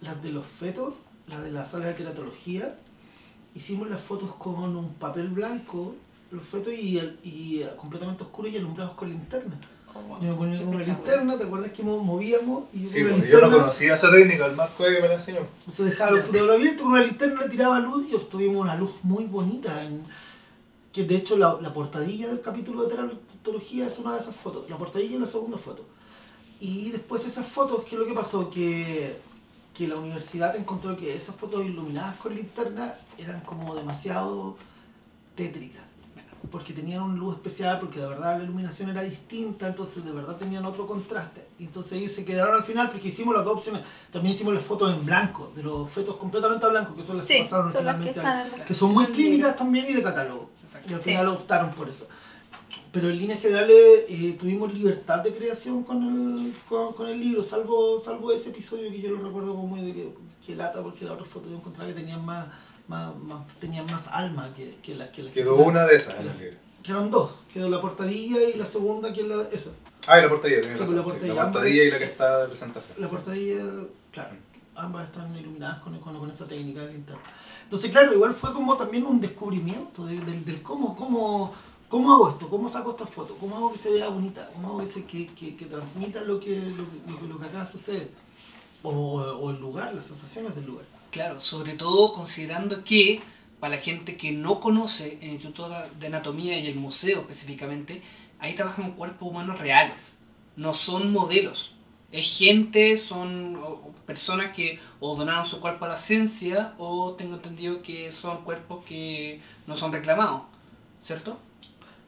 las 0.00 0.20
de 0.22 0.32
los 0.32 0.44
fetos, 0.46 1.02
las 1.28 1.42
de 1.42 1.52
la 1.52 1.64
sala 1.66 1.86
de 1.86 1.94
teratología, 1.94 2.76
hicimos 3.54 3.88
las 3.88 4.00
fotos 4.02 4.34
con 4.36 4.74
un 4.76 4.94
papel 4.94 5.28
blanco, 5.28 5.94
los 6.32 6.42
fetos 6.42 6.72
y, 6.74 6.98
el- 6.98 7.18
y 7.22 7.62
eh, 7.62 7.68
completamente 7.76 8.24
oscuros 8.24 8.50
y 8.52 8.56
alumbrados 8.56 8.94
con 8.94 9.08
linterna. 9.08 9.54
Yo 10.20 10.28
me 10.28 10.34
ponía 10.34 10.58
con 10.58 10.74
una 10.74 10.84
linterna, 10.84 11.36
¿te 11.38 11.44
acuerdas 11.44 11.72
que 11.72 11.82
mo- 11.82 11.98
movíamos? 12.02 12.64
Y 12.72 12.82
yo 12.84 12.88
Sí, 12.90 12.98
con 13.02 13.06
una 13.06 13.14
porque 13.16 13.30
yo 13.30 13.34
no 13.36 13.40
linterna 13.42 13.56
conocía 13.64 13.94
esa 13.94 14.10
técnica, 14.10 14.46
el 14.46 14.54
Marco 14.56 14.84
que 14.84 15.00
me 15.00 15.08
la 15.08 15.14
enseñó. 15.14 15.40
se 15.68 15.84
dejaba 15.84 16.10
el 16.10 16.24
obturador 16.24 16.50
abierto 16.52 16.82
con 16.84 16.92
una 16.92 17.02
linterna, 17.02 17.42
le 17.42 17.48
tiraba 17.48 17.80
luz 17.80 18.06
y 18.10 18.14
obtuvimos 18.14 18.62
una 18.62 18.74
luz 18.76 18.90
muy 19.04 19.24
bonita. 19.24 19.84
en- 19.84 20.04
que 20.98 21.04
de 21.04 21.14
hecho 21.14 21.36
la, 21.36 21.56
la 21.60 21.72
portadilla 21.72 22.26
del 22.26 22.40
capítulo 22.40 22.82
de 22.82 22.96
teratología 22.96 23.86
es 23.86 24.00
una 24.00 24.14
de 24.14 24.18
esas 24.18 24.34
fotos. 24.34 24.68
La 24.68 24.76
portadilla 24.76 25.14
es 25.14 25.20
la 25.20 25.26
segunda 25.28 25.56
foto. 25.56 25.84
Y 26.58 26.90
después 26.90 27.24
esas 27.24 27.46
fotos, 27.46 27.84
¿qué 27.84 27.94
es 27.94 28.00
lo 28.00 28.04
que 28.04 28.14
pasó? 28.14 28.50
Que, 28.50 29.16
que 29.72 29.86
la 29.86 29.94
universidad 29.94 30.56
encontró 30.56 30.96
que 30.96 31.14
esas 31.14 31.36
fotos 31.36 31.64
iluminadas 31.64 32.16
con 32.16 32.34
linterna 32.34 32.96
eran 33.16 33.42
como 33.42 33.76
demasiado 33.76 34.56
tétricas. 35.36 35.84
Porque 36.50 36.72
tenían 36.72 37.02
una 37.02 37.14
luz 37.14 37.36
especial, 37.36 37.78
porque 37.78 38.00
de 38.00 38.08
verdad 38.08 38.38
la 38.38 38.42
iluminación 38.42 38.90
era 38.90 39.02
distinta, 39.02 39.68
entonces 39.68 40.04
de 40.04 40.10
verdad 40.10 40.34
tenían 40.36 40.64
otro 40.64 40.84
contraste. 40.84 41.46
Y 41.60 41.66
entonces 41.66 41.92
ellos 41.92 42.10
se 42.10 42.24
quedaron 42.24 42.56
al 42.56 42.64
final 42.64 42.90
porque 42.90 43.08
hicimos 43.08 43.36
las 43.36 43.44
dos 43.44 43.58
opciones. 43.58 43.82
También 44.12 44.34
hicimos 44.34 44.52
las 44.52 44.64
fotos 44.64 44.92
en 44.92 45.06
blanco, 45.06 45.52
de 45.54 45.62
los 45.62 45.88
fetos 45.90 46.16
completamente 46.16 46.66
a 46.66 46.70
blanco, 46.70 46.96
que 46.96 47.04
son 47.04 47.18
las 47.18 47.26
Sí, 47.28 47.34
que 47.34 47.42
pasaron 47.44 47.72
son 47.72 47.84
las 47.84 47.96
que 48.02 48.10
finalmente 48.14 48.50
están 48.50 48.66
que 48.66 48.74
son 48.74 48.92
muy 48.92 49.06
clínicas 49.12 49.54
también 49.54 49.86
y 49.88 49.92
de 49.92 50.02
catálogo. 50.02 50.57
Exacto. 50.68 50.90
Y 50.90 50.94
al 50.94 51.02
Sí. 51.02 51.10
final 51.10 51.28
optaron 51.28 51.70
por 51.72 51.88
eso. 51.88 52.06
Pero 52.92 53.08
en 53.10 53.18
líneas 53.18 53.40
generales 53.40 54.04
eh, 54.08 54.36
tuvimos 54.38 54.72
libertad 54.72 55.20
de 55.20 55.34
creación 55.34 55.82
con 55.84 56.02
el, 56.02 56.54
con, 56.68 56.92
con 56.92 57.08
el 57.08 57.18
libro, 57.18 57.42
salvo, 57.42 57.98
salvo 57.98 58.30
ese 58.32 58.50
episodio 58.50 58.90
que 58.90 59.00
yo 59.00 59.10
lo 59.10 59.24
recuerdo 59.26 59.52
como 59.54 59.66
muy 59.66 59.80
de 59.80 59.92
que, 59.94 60.08
que 60.46 60.54
lata, 60.54 60.82
porque 60.82 61.04
las 61.04 61.14
otras 61.14 61.28
fotos 61.28 61.50
yo 61.50 61.56
encontraba 61.56 61.88
que 61.88 61.94
tenían 61.98 62.24
más, 62.24 62.46
más, 62.86 63.16
más 63.16 63.46
tenían 63.58 63.86
más 63.86 64.08
alma 64.08 64.52
que, 64.54 64.76
que 64.82 64.94
las 64.94 65.08
que 65.08 65.22
las 65.22 65.32
Quedó 65.32 65.56
que 65.56 65.62
una 65.62 65.86
de 65.86 65.96
esas 65.96 66.14
en 66.20 66.28
el 66.28 66.38
libro. 66.38 66.56
Quedaron 66.82 67.10
dos. 67.10 67.32
Quedó 67.52 67.68
la 67.70 67.80
portadilla 67.80 68.38
y 68.54 68.56
la 68.58 68.66
segunda 68.66 69.12
que 69.12 69.20
es 69.22 69.26
la, 69.26 69.42
esa. 69.52 69.70
Ah, 70.06 70.18
y 70.18 70.22
la 70.22 70.28
portadilla, 70.28 70.60
tienes 70.60 70.78
Sí, 70.78 70.84
la 70.84 70.88
sí, 70.90 71.02
portadilla. 71.04 71.34
la 71.34 71.42
portadilla 71.50 71.84
y 71.84 71.90
la 71.90 71.98
que 71.98 72.04
está 72.04 72.42
de 72.42 72.48
presentación. 72.48 72.94
La 72.98 73.08
portadilla, 73.08 73.64
claro, 74.12 74.30
ambas 74.78 75.06
están 75.06 75.36
iluminadas 75.36 75.80
con, 75.80 75.98
con, 75.98 76.18
con 76.18 76.30
esa 76.30 76.46
técnica 76.46 76.82
del 76.86 76.96
interno. 76.96 77.20
Entonces, 77.64 77.90
claro, 77.90 78.14
igual 78.14 78.34
fue 78.34 78.52
como 78.52 78.76
también 78.76 79.04
un 79.06 79.20
descubrimiento 79.20 80.06
de- 80.06 80.20
del, 80.20 80.62
cómo, 80.62 80.96
cómo, 80.96 81.52
cómo 81.88 82.14
hago 82.14 82.30
esto, 82.30 82.48
cómo 82.48 82.68
saco 82.68 82.90
esta 82.92 83.06
foto, 83.06 83.36
cómo 83.38 83.56
hago 83.56 83.72
que 83.72 83.78
se 83.78 83.90
vea 83.92 84.08
bonita, 84.08 84.48
cómo 84.54 84.68
hago 84.68 84.78
que, 84.80 84.86
se- 84.86 85.04
que, 85.04 85.26
que, 85.28 85.56
que 85.56 85.66
transmita 85.66 86.22
lo 86.22 86.40
que, 86.40 86.56
lo, 86.58 86.84
lo 87.12 87.26
lo 87.28 87.38
que 87.38 87.46
acá 87.46 87.66
sucede. 87.66 88.10
O, 88.82 88.90
o 89.20 89.50
el 89.50 89.60
lugar, 89.60 89.92
las 89.94 90.06
sensaciones 90.06 90.54
del 90.54 90.66
lugar. 90.66 90.84
Claro, 91.10 91.40
sobre 91.40 91.74
todo 91.74 92.12
considerando 92.12 92.84
que 92.84 93.20
para 93.58 93.76
la 93.76 93.82
gente 93.82 94.16
que 94.16 94.30
no 94.30 94.60
conoce 94.60 95.18
el 95.20 95.30
Instituto 95.32 95.68
de 95.98 96.06
Anatomía 96.06 96.58
y 96.60 96.66
el 96.68 96.76
museo 96.76 97.20
específicamente, 97.22 98.02
ahí 98.38 98.54
trabajan 98.54 98.92
cuerpos 98.92 99.28
humanos 99.28 99.58
reales, 99.58 100.14
no 100.56 100.72
son 100.74 101.10
modelos. 101.12 101.74
Es 102.10 102.38
gente, 102.38 102.96
son 102.96 103.58
personas 104.06 104.54
que 104.56 104.78
o 105.00 105.14
donaron 105.14 105.44
su 105.44 105.60
cuerpo 105.60 105.84
a 105.84 105.88
la 105.88 105.96
ciencia 105.98 106.74
o 106.78 107.14
tengo 107.14 107.34
entendido 107.36 107.82
que 107.82 108.10
son 108.12 108.44
cuerpos 108.44 108.84
que 108.86 109.40
no 109.66 109.74
son 109.74 109.92
reclamados, 109.92 110.42
¿cierto? 111.04 111.38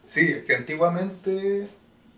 Sí, 0.06 0.20
es 0.32 0.44
que 0.44 0.56
antiguamente 0.56 1.68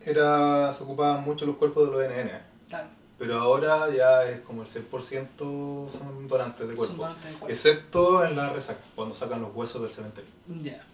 era, 0.06 0.72
se 0.74 0.82
ocupaban 0.84 1.24
mucho 1.24 1.44
los 1.46 1.56
cuerpos 1.56 1.90
de 1.90 1.92
los 1.92 2.02
NN, 2.26 2.30
Claro, 2.68 2.88
pero 3.18 3.38
ahora 3.38 3.92
ya 3.94 4.24
es 4.30 4.40
como 4.42 4.62
el 4.62 4.68
100% 4.68 5.36
son 5.38 6.28
donantes 6.28 6.60
de 6.68 6.74
son 6.74 6.76
cuerpo. 6.76 6.96
donantes 7.02 7.24
de 7.24 7.30
cuerpo. 7.32 7.48
Excepto 7.48 8.24
en 8.24 8.36
la 8.36 8.50
resaca, 8.52 8.80
cuando 8.94 9.14
sacan 9.14 9.42
los 9.42 9.54
huesos 9.54 9.82
del 9.82 9.90
cementerio. 9.90 10.30
Ya. 10.62 10.84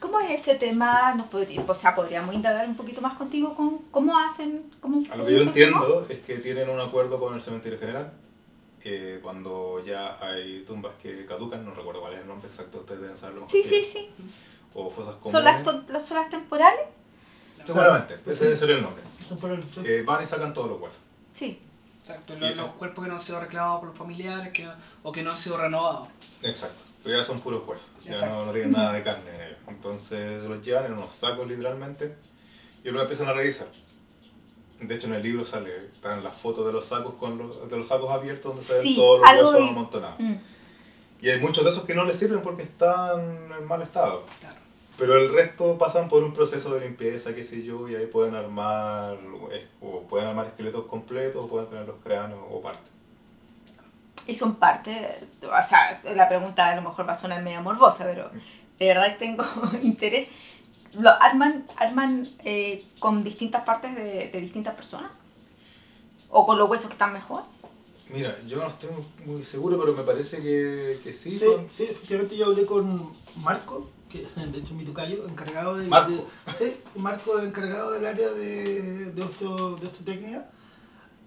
¿Cómo 0.00 0.20
es 0.20 0.42
ese 0.42 0.56
tema? 0.56 1.14
Nos 1.14 1.26
podría- 1.28 1.62
o 1.66 1.74
sea, 1.74 1.94
podríamos 1.94 2.34
indagar 2.34 2.66
un 2.68 2.76
poquito 2.76 3.00
más 3.00 3.16
contigo 3.16 3.54
con 3.54 3.78
cómo 3.90 4.18
hacen, 4.18 4.70
cómo 4.80 5.02
A 5.10 5.16
lo 5.16 5.24
que 5.24 5.32
yo 5.32 5.38
tema? 5.38 5.50
entiendo 5.50 6.06
es 6.08 6.18
que 6.18 6.36
tienen 6.38 6.68
un 6.68 6.80
acuerdo 6.80 7.18
con 7.18 7.34
el 7.34 7.42
cementerio 7.42 7.78
general. 7.78 8.12
eh, 8.88 9.18
cuando 9.20 9.82
ya 9.84 10.16
hay 10.24 10.62
tumbas 10.64 10.92
que 11.02 11.26
caducan, 11.26 11.64
no 11.64 11.74
recuerdo 11.74 12.00
cuál 12.02 12.12
es 12.14 12.20
el 12.20 12.28
nombre 12.28 12.46
exacto, 12.48 12.78
ustedes 12.78 13.00
deben 13.00 13.16
saberlo 13.16 13.40
mejor 13.40 13.50
Sí, 13.50 13.64
sí, 13.64 13.82
sí. 13.82 14.10
O 14.74 14.88
fosas 14.88 15.16
comunes. 15.16 15.32
¿Son 15.32 15.44
las, 15.44 15.62
to- 15.64 15.92
las 15.92 16.06
zonas 16.06 16.30
temporales? 16.30 16.82
Seguramente, 17.66 18.14
ese 18.24 18.44
debe 18.44 18.56
ser 18.56 18.70
el 18.70 18.82
nombre. 18.82 19.02
Eh, 19.84 20.04
van 20.06 20.22
y 20.22 20.26
sacan 20.26 20.54
todos 20.54 20.68
los 20.70 20.80
huesos. 20.80 21.00
Sí. 21.32 21.58
Exacto, 22.00 22.36
los, 22.36 22.54
los 22.54 22.70
cuerpos 22.74 23.02
que 23.04 23.10
no 23.10 23.16
han 23.16 23.22
sido 23.22 23.40
reclamados 23.40 23.80
por 23.80 23.88
los 23.88 23.98
familiares 23.98 24.52
que, 24.52 24.68
o 25.02 25.10
que 25.10 25.24
no 25.24 25.32
han 25.32 25.38
sido 25.38 25.56
renovados. 25.56 26.06
Exacto. 26.42 26.78
Pero 27.06 27.18
ya 27.20 27.24
son 27.24 27.40
puros 27.40 27.66
huesos, 27.66 27.86
ya 28.04 28.26
no, 28.26 28.44
no 28.44 28.52
tienen 28.52 28.72
nada 28.72 28.92
de 28.92 29.02
carne 29.04 29.30
en 29.32 29.40
ellos. 29.42 29.58
Entonces 29.68 30.42
los 30.42 30.60
llevan 30.60 30.86
en 30.86 30.92
unos 30.94 31.14
sacos 31.14 31.46
literalmente 31.46 32.16
y 32.82 32.88
luego 32.90 33.02
empiezan 33.02 33.28
a 33.28 33.32
revisar. 33.32 33.68
De 34.80 34.94
hecho 34.94 35.06
en 35.06 35.14
el 35.14 35.22
libro 35.22 35.44
sale, 35.44 35.86
están 35.86 36.22
las 36.24 36.34
fotos 36.34 36.66
de 36.66 36.72
los 36.72 36.84
sacos 36.84 37.14
con 37.14 37.38
los, 37.38 37.70
de 37.70 37.76
los 37.76 37.86
sacos 37.86 38.10
abiertos 38.10 38.44
donde 38.52 38.62
se 38.64 38.74
ven 38.74 38.82
Sí, 38.82 38.96
todos 38.96 39.20
los 39.20 39.30
huesos 39.30 39.62
vi. 39.62 39.68
amontonados. 39.68 40.18
Mm. 40.18 40.34
Y 41.22 41.30
hay 41.30 41.40
muchos 41.40 41.64
de 41.64 41.70
esos 41.70 41.84
que 41.84 41.94
no 41.94 42.04
les 42.04 42.18
sirven 42.18 42.42
porque 42.42 42.64
están 42.64 43.52
en 43.58 43.64
mal 43.66 43.80
estado. 43.82 44.24
Claro. 44.40 44.56
Pero 44.98 45.16
el 45.16 45.32
resto 45.32 45.78
pasan 45.78 46.08
por 46.08 46.24
un 46.24 46.32
proceso 46.34 46.74
de 46.74 46.80
limpieza, 46.80 47.34
qué 47.34 47.44
sé 47.44 47.62
yo, 47.62 47.88
y 47.88 47.94
ahí 47.94 48.06
pueden 48.06 48.34
armar, 48.34 49.18
eh, 49.52 49.66
o 49.80 50.02
pueden 50.02 50.26
armar 50.26 50.46
esqueletos 50.46 50.86
completos, 50.86 51.44
o 51.44 51.48
pueden 51.48 51.68
tener 51.68 51.86
los 51.86 51.96
cráneos 52.02 52.40
o 52.50 52.60
partes. 52.60 52.90
Y 54.26 54.34
son 54.34 54.56
parte, 54.56 55.20
o 55.42 55.62
sea, 55.62 56.00
la 56.14 56.28
pregunta 56.28 56.68
a 56.68 56.76
lo 56.76 56.82
mejor 56.82 57.08
va 57.08 57.12
a 57.12 57.16
sonar 57.16 57.42
medio 57.42 57.62
morbosa, 57.62 58.04
pero 58.04 58.30
de 58.78 58.86
verdad 58.88 59.16
tengo 59.18 59.44
interés. 59.82 60.28
¿Lo 60.98 61.10
arman, 61.10 61.66
arman 61.76 62.26
eh, 62.44 62.84
con 62.98 63.22
distintas 63.22 63.62
partes 63.64 63.94
de, 63.94 64.30
de 64.32 64.40
distintas 64.40 64.74
personas? 64.74 65.10
¿O 66.30 66.46
con 66.46 66.58
los 66.58 66.68
huesos 66.68 66.86
que 66.88 66.94
están 66.94 67.12
mejor? 67.12 67.42
Mira, 68.08 68.36
yo 68.46 68.58
no 68.58 68.68
estoy 68.68 68.90
muy 69.24 69.44
seguro, 69.44 69.78
pero 69.78 69.92
me 69.92 70.02
parece 70.02 70.38
que, 70.40 71.00
que 71.02 71.12
sí. 71.12 71.38
Sí, 71.38 71.44
con- 71.44 71.68
sí, 71.70 71.84
efectivamente 71.84 72.36
yo 72.36 72.46
hablé 72.46 72.64
con 72.66 73.12
Marcos, 73.44 73.94
que 74.10 74.18
de 74.36 74.58
hecho 74.58 74.66
es 74.66 74.72
mi 74.72 74.84
tocayo, 74.84 75.26
encargado 75.28 75.76
de, 75.76 75.86
Marco. 75.88 76.12
de- 76.46 76.52
sí, 76.52 76.76
Marco 76.94 77.38
encargado 77.40 77.90
del 77.92 78.06
área 78.06 78.28
de, 78.30 79.10
de, 79.12 79.22
osteo- 79.22 79.76
de 79.78 79.86
osteotecnia. 79.86 80.50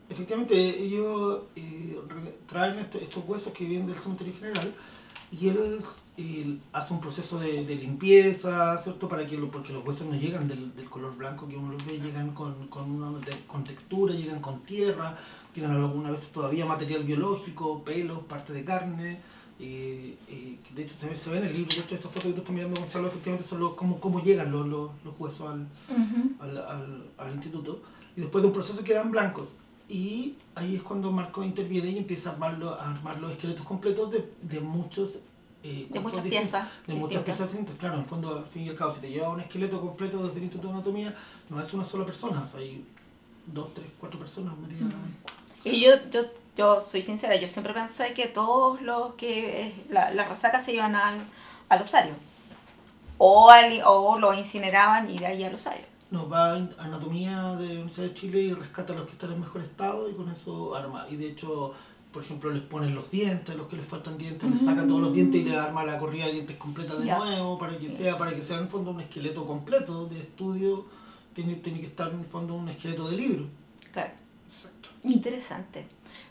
Efectivamente, 0.09 0.55
ellos 0.83 1.41
eh, 1.55 1.99
traen 2.47 2.79
este- 2.79 3.03
estos 3.03 3.23
huesos 3.27 3.53
que 3.53 3.65
vienen 3.65 3.87
del 3.87 3.99
cementerio 3.99 4.33
general 4.39 4.73
y 5.31 5.47
él, 5.49 5.81
él 6.17 6.59
hace 6.73 6.93
un 6.95 6.99
proceso 6.99 7.39
de, 7.39 7.63
de 7.63 7.75
limpieza, 7.75 8.75
¿cierto? 8.79 9.07
Para 9.07 9.27
que 9.27 9.37
lo, 9.37 9.51
porque 9.51 9.71
los 9.71 9.85
huesos 9.85 10.07
no 10.07 10.15
llegan 10.15 10.47
del, 10.47 10.75
del 10.75 10.89
color 10.89 11.15
blanco 11.15 11.47
que 11.47 11.55
uno 11.55 11.73
los 11.73 11.85
ve, 11.85 11.99
llegan 11.99 12.31
con, 12.33 12.67
con, 12.67 12.89
una, 12.89 13.11
con 13.45 13.63
textura, 13.63 14.15
llegan 14.15 14.41
con 14.41 14.61
tierra, 14.61 15.15
tienen 15.53 15.71
algunas 15.73 16.13
veces 16.13 16.29
todavía 16.31 16.65
material 16.65 17.03
biológico, 17.03 17.83
pelos, 17.83 18.19
parte 18.23 18.51
de 18.53 18.65
carne. 18.65 19.21
eh, 19.59 20.15
eh, 20.29 20.57
que 20.67 20.73
de 20.73 20.83
hecho 20.83 20.95
ve, 21.07 21.15
se 21.15 21.29
ve 21.29 21.37
en 21.37 21.43
el 21.45 21.53
libro, 21.53 21.69
de 21.75 21.81
hecho 21.81 21.93
esa 21.95 22.09
foto 22.09 22.27
que 22.29 22.33
tú 22.33 22.39
estás 22.39 22.55
mirando 22.55 22.79
Gonzalo, 22.79 23.09
efectivamente 23.09 23.47
son 23.47 23.59
los, 23.59 23.73
cómo, 23.75 23.99
cómo 23.99 24.23
llegan 24.23 24.51
los, 24.51 24.65
los, 24.65 24.89
los 25.05 25.13
huesos 25.19 25.47
al, 25.51 25.67
al, 26.39 26.57
al, 26.57 27.03
al 27.17 27.33
instituto 27.35 27.83
y 28.17 28.21
después 28.21 28.41
de 28.41 28.47
un 28.47 28.53
proceso 28.53 28.83
quedan 28.83 29.11
blancos 29.11 29.55
y 29.89 30.35
ahí 30.55 30.75
es 30.75 30.83
cuando 30.83 31.11
Marco 31.11 31.43
interviene 31.43 31.89
y 31.89 31.97
empieza 31.97 32.29
a 32.29 32.33
armar, 32.33 32.57
lo- 32.57 32.79
a 32.79 32.91
armar 32.91 33.19
los 33.19 33.31
esqueletos 33.31 33.65
completos 33.65 34.11
de, 34.11 34.31
de 34.41 34.59
muchos 34.59 35.19
eh, 35.63 35.87
De 35.89 35.99
muchas 35.99 36.23
piezas. 36.23 36.67
de 36.87 36.93
muchas 36.93 37.23
piezas 37.23 37.47
distintas 37.47 37.75
claro 37.77 37.95
en 37.95 38.01
el 38.01 38.05
fondo 38.07 38.37
al 38.37 38.45
fin 38.45 38.63
y 38.63 38.69
al 38.69 38.75
cabo 38.77 38.91
si 38.93 39.01
te 39.01 39.09
llevas 39.09 39.33
un 39.33 39.41
esqueleto 39.41 39.81
completo 39.81 40.23
desde 40.23 40.37
el 40.37 40.43
Instituto 40.43 40.67
de 40.69 40.73
Anatomía 40.75 41.15
no 41.49 41.61
es 41.61 41.73
una 41.73 41.83
sola 41.83 42.05
persona 42.05 42.41
o 42.43 42.47
sea, 42.47 42.59
hay 42.61 42.85
dos, 43.47 43.73
tres, 43.73 43.87
cuatro 43.99 44.19
personas 44.19 44.55
metidas. 44.57 44.93
Y 45.63 45.81
yo, 45.81 45.91
yo, 46.11 46.21
yo 46.55 46.79
soy 46.79 47.01
sincera, 47.01 47.35
yo 47.35 47.47
siempre 47.49 47.73
pensé 47.73 48.13
que 48.13 48.27
todos 48.27 48.81
los 48.81 49.15
que 49.15 49.61
eh, 49.67 49.73
la- 49.89 50.11
las 50.11 50.29
resacas 50.29 50.63
se 50.63 50.73
iban 50.73 50.95
al, 50.95 51.15
al 51.67 51.81
osario. 51.81 52.13
O, 53.17 53.49
al, 53.49 53.81
o 53.85 54.17
lo 54.19 54.33
incineraban 54.33 55.09
y 55.09 55.17
de 55.17 55.25
ahí 55.25 55.43
al 55.43 55.55
osario. 55.55 55.85
Nos 56.11 56.31
va 56.31 56.53
a 56.53 56.55
Anatomía 56.79 57.55
de 57.55 57.65
la 57.65 57.73
Universidad 57.73 58.07
de 58.07 58.13
Chile 58.13 58.41
y 58.41 58.53
rescata 58.53 58.93
a 58.93 58.95
los 58.95 59.05
que 59.05 59.13
están 59.13 59.31
en 59.31 59.41
mejor 59.41 59.61
estado 59.61 60.09
y 60.09 60.13
con 60.13 60.29
eso 60.29 60.75
arma. 60.75 61.05
Y 61.09 61.17
de 61.17 61.27
hecho, 61.27 61.73
por 62.11 62.23
ejemplo, 62.23 62.51
les 62.51 62.63
ponen 62.63 62.95
los 62.95 63.11
dientes, 63.11 63.53
a 63.53 63.57
los 63.57 63.67
que 63.67 63.77
les 63.77 63.87
faltan 63.87 64.17
dientes, 64.17 64.49
les 64.49 64.61
saca 64.61 64.87
todos 64.87 65.01
los 65.01 65.13
dientes 65.13 65.41
y 65.41 65.43
les 65.43 65.55
arma 65.55 65.83
la 65.83 65.99
corrida 65.99 66.25
de 66.25 66.33
dientes 66.33 66.57
completa 66.57 66.95
de 66.95 67.05
nuevo 67.05 67.57
para 67.59 67.77
que 67.77 67.91
sea 67.91 68.17
para 68.17 68.33
que 68.33 68.41
sea 68.41 68.57
en 68.57 68.63
el 68.63 68.69
fondo 68.69 68.91
un 68.91 69.01
esqueleto 69.01 69.45
completo 69.45 70.07
de 70.07 70.19
estudio. 70.19 70.85
Tiene, 71.33 71.55
tiene 71.55 71.79
que 71.79 71.85
estar 71.85 72.11
en 72.11 72.19
el 72.19 72.25
fondo 72.25 72.55
un 72.55 72.67
esqueleto 72.69 73.07
de 73.09 73.15
libro. 73.15 73.45
Claro. 73.93 74.11
Exacto. 74.47 74.89
Interesante. 75.03 75.87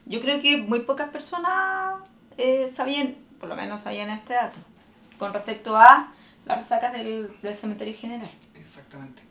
Yo 0.07 0.21
creo 0.21 0.41
que 0.41 0.57
muy 0.57 0.81
pocas 0.81 1.09
personas 1.11 2.03
eh, 2.37 2.67
sabían, 2.69 3.15
por 3.39 3.49
lo 3.49 3.55
menos 3.55 3.83
sabían 3.83 4.11
este 4.11 4.35
dato, 4.35 4.59
con 5.19 5.33
respecto 5.33 5.77
a 5.77 6.13
las 6.45 6.57
resacas 6.57 6.93
del, 6.93 7.31
del 7.43 7.55
cementerio 7.55 7.95
general. 7.95 8.31
Exactamente. 8.55 9.28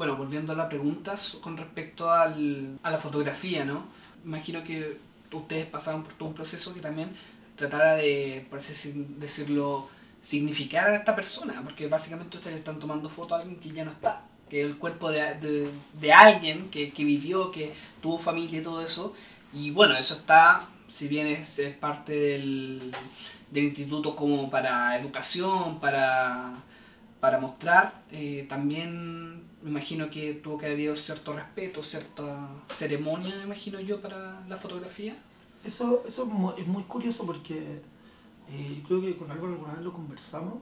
Bueno, 0.00 0.16
volviendo 0.16 0.54
a 0.54 0.56
la 0.56 0.66
pregunta 0.66 1.14
con 1.42 1.58
respecto 1.58 2.10
al, 2.10 2.78
a 2.82 2.90
la 2.90 2.96
fotografía, 2.96 3.66
¿no? 3.66 3.84
Imagino 4.24 4.64
que 4.64 4.96
ustedes 5.30 5.66
pasaron 5.66 6.02
por 6.04 6.14
todo 6.14 6.28
un 6.30 6.34
proceso 6.34 6.72
que 6.72 6.80
también 6.80 7.10
tratara 7.54 7.96
de, 7.96 8.46
por 8.48 8.60
así 8.60 8.72
decir- 8.72 9.06
decirlo, 9.18 9.88
significar 10.22 10.88
a 10.88 10.96
esta 10.96 11.14
persona, 11.14 11.60
porque 11.62 11.86
básicamente 11.86 12.38
ustedes 12.38 12.56
están 12.56 12.78
tomando 12.78 13.10
foto 13.10 13.34
a 13.34 13.40
alguien 13.40 13.60
que 13.60 13.72
ya 13.72 13.84
no 13.84 13.90
está, 13.92 14.22
que 14.48 14.60
es 14.62 14.66
el 14.70 14.78
cuerpo 14.78 15.10
de, 15.10 15.34
de, 15.34 15.70
de 16.00 16.12
alguien 16.14 16.70
que, 16.70 16.92
que 16.94 17.04
vivió, 17.04 17.50
que 17.50 17.74
tuvo 18.00 18.18
familia 18.18 18.60
y 18.60 18.62
todo 18.62 18.80
eso. 18.82 19.14
Y 19.52 19.70
bueno, 19.70 19.98
eso 19.98 20.14
está, 20.14 20.66
si 20.88 21.08
bien 21.08 21.26
es, 21.26 21.58
es 21.58 21.76
parte 21.76 22.12
del, 22.14 22.90
del 23.50 23.64
instituto 23.64 24.16
como 24.16 24.48
para 24.50 24.96
educación, 24.98 25.78
para 25.78 26.54
para 27.20 27.38
mostrar, 27.38 28.02
eh, 28.12 28.46
también 28.48 29.42
me 29.62 29.70
imagino 29.70 30.10
que 30.10 30.34
tuvo 30.34 30.58
que 30.58 30.66
haber 30.66 30.76
habido 30.76 30.96
cierto 30.96 31.32
respeto, 31.34 31.82
cierta 31.82 32.48
ceremonia, 32.74 33.36
me 33.36 33.44
imagino 33.44 33.80
yo, 33.80 34.00
para 34.00 34.40
la 34.48 34.56
fotografía. 34.56 35.16
Eso, 35.64 36.02
eso 36.06 36.22
es 36.24 36.28
mu- 36.28 36.52
es 36.56 36.66
muy 36.66 36.82
curioso 36.84 37.26
porque 37.26 37.82
eh, 38.50 38.82
creo 38.86 39.00
que 39.02 39.16
con 39.16 39.30
Álvaro 39.30 39.52
alguna 39.54 39.74
vez 39.74 39.82
lo 39.84 39.92
conversamos, 39.92 40.54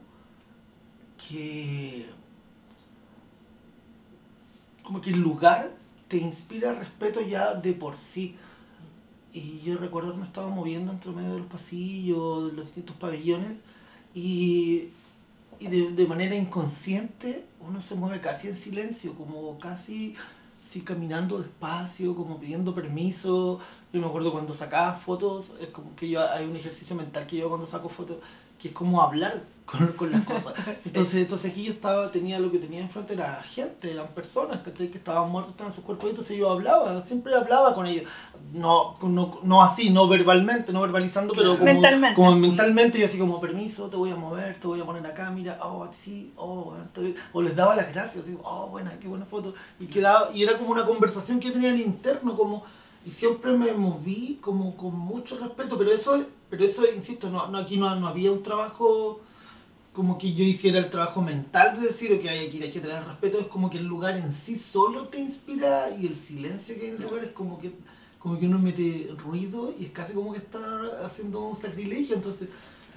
que 1.16 2.06
como 4.82 5.00
que 5.00 5.10
el 5.10 5.20
lugar 5.20 5.72
te 6.08 6.16
inspira 6.16 6.72
respeto 6.74 7.20
ya 7.20 7.54
de 7.54 7.72
por 7.74 7.96
sí. 7.96 8.36
Y 9.32 9.60
yo 9.60 9.78
recuerdo 9.78 10.12
que 10.12 10.18
me 10.20 10.26
estaba 10.26 10.48
moviendo 10.48 10.92
entre 10.92 11.12
medio 11.12 11.34
de 11.34 11.38
los 11.40 11.48
pasillos, 11.48 12.50
de 12.50 12.56
los 12.56 12.66
distintos 12.66 12.96
pabellones, 12.96 13.60
y, 14.14 14.88
y 15.60 15.68
de, 15.68 15.92
de 15.92 16.06
manera 16.08 16.36
inconsciente 16.36 17.44
uno 17.60 17.80
se 17.80 17.94
mueve 17.94 18.20
casi 18.20 18.48
en 18.48 18.56
silencio, 18.56 19.14
como 19.14 19.58
casi 19.58 20.16
caminando 20.84 21.38
despacio, 21.40 22.14
como 22.14 22.38
pidiendo 22.38 22.74
permiso. 22.74 23.58
Yo 23.92 24.00
me 24.00 24.06
acuerdo 24.06 24.32
cuando 24.32 24.54
sacaba 24.54 24.94
fotos, 24.94 25.54
es 25.60 25.68
como 25.68 25.96
que 25.96 26.08
yo 26.08 26.28
hay 26.28 26.44
un 26.44 26.56
ejercicio 26.56 26.94
mental 26.94 27.26
que 27.26 27.38
yo 27.38 27.48
cuando 27.48 27.66
saco 27.66 27.88
fotos, 27.88 28.18
que 28.58 28.68
es 28.68 28.74
como 28.74 29.00
hablar 29.00 29.42
con, 29.70 29.86
con 29.88 30.10
las 30.10 30.24
cosas. 30.24 30.54
Entonces, 30.84 31.22
entonces 31.22 31.50
aquí 31.50 31.64
yo 31.64 31.72
estaba, 31.72 32.10
tenía 32.10 32.38
lo 32.38 32.50
que 32.50 32.58
tenía 32.58 32.80
enfrente 32.80 33.14
era 33.14 33.42
gente, 33.42 33.92
eran 33.92 34.08
personas 34.08 34.60
¿cachai? 34.62 34.88
que 34.88 34.98
estaban 34.98 35.30
muertos, 35.30 35.52
estaban 35.52 35.72
en 35.72 35.76
sus 35.76 35.84
cuerpos, 35.84 36.06
y 36.06 36.10
entonces 36.10 36.36
yo 36.36 36.50
hablaba, 36.50 37.00
siempre 37.02 37.34
hablaba 37.34 37.74
con 37.74 37.86
ellos. 37.86 38.04
No, 38.52 38.96
no, 39.02 39.40
no 39.42 39.62
así, 39.62 39.90
no 39.90 40.08
verbalmente, 40.08 40.72
no 40.72 40.80
verbalizando, 40.80 41.34
pero 41.34 41.52
como 41.52 41.64
Mentalmente. 41.64 42.14
como 42.14 42.34
mentalmente, 42.34 42.98
y 42.98 43.02
así 43.02 43.18
como, 43.18 43.40
permiso, 43.40 43.90
te 43.90 43.96
voy 43.96 44.10
a 44.10 44.16
mover, 44.16 44.58
te 44.58 44.66
voy 44.66 44.80
a 44.80 44.86
poner 44.86 45.04
acá, 45.04 45.30
mira, 45.30 45.58
oh, 45.62 45.86
sí, 45.92 46.32
oh, 46.36 46.74
estoy-". 46.82 47.14
o 47.32 47.42
les 47.42 47.54
daba 47.54 47.76
las 47.76 47.92
gracias, 47.92 48.24
así, 48.24 48.38
oh, 48.42 48.68
buena, 48.68 48.98
qué 48.98 49.06
buena 49.06 49.26
foto, 49.26 49.54
y 49.78 49.86
quedaba, 49.86 50.30
y 50.32 50.42
era 50.42 50.56
como 50.56 50.70
una 50.70 50.86
conversación 50.86 51.40
que 51.40 51.48
yo 51.48 51.52
tenía 51.52 51.70
en 51.70 51.80
interno, 51.80 52.34
como, 52.34 52.64
y 53.04 53.10
siempre 53.10 53.52
me 53.52 53.72
moví 53.72 54.38
como 54.40 54.76
con 54.76 54.98
mucho 54.98 55.38
respeto, 55.38 55.76
pero 55.76 55.90
eso, 55.90 56.24
pero 56.50 56.64
eso, 56.64 56.84
insisto, 56.94 57.30
no, 57.30 57.48
no 57.48 57.58
aquí 57.58 57.76
no, 57.76 57.94
no 57.96 58.08
había 58.08 58.32
un 58.32 58.42
trabajo 58.42 59.20
como 59.92 60.16
que 60.16 60.32
yo 60.32 60.44
hiciera 60.44 60.78
el 60.78 60.90
trabajo 60.90 61.20
mental 61.22 61.80
de 61.80 61.88
decir, 61.88 62.12
ok, 62.12 62.24
hay 62.28 62.50
que, 62.50 62.62
hay 62.62 62.70
que 62.70 62.80
tener 62.80 63.04
respeto, 63.04 63.38
es 63.40 63.46
como 63.48 63.68
que 63.68 63.78
el 63.78 63.84
lugar 63.84 64.16
en 64.16 64.32
sí 64.32 64.54
solo 64.54 65.08
te 65.08 65.18
inspira 65.18 65.90
y 65.90 66.06
el 66.06 66.14
silencio 66.14 66.76
que 66.76 66.82
hay 66.82 66.88
en 66.90 66.96
el 66.98 67.02
lugar 67.02 67.24
es 67.24 67.32
como 67.32 67.58
que, 67.58 67.72
como 68.20 68.38
que 68.38 68.46
uno 68.46 68.60
mete 68.60 69.12
ruido 69.18 69.74
y 69.76 69.86
es 69.86 69.90
casi 69.90 70.14
como 70.14 70.32
que 70.32 70.38
está 70.38 71.04
haciendo 71.04 71.40
un 71.40 71.56
sacrilegio, 71.56 72.14
entonces 72.14 72.48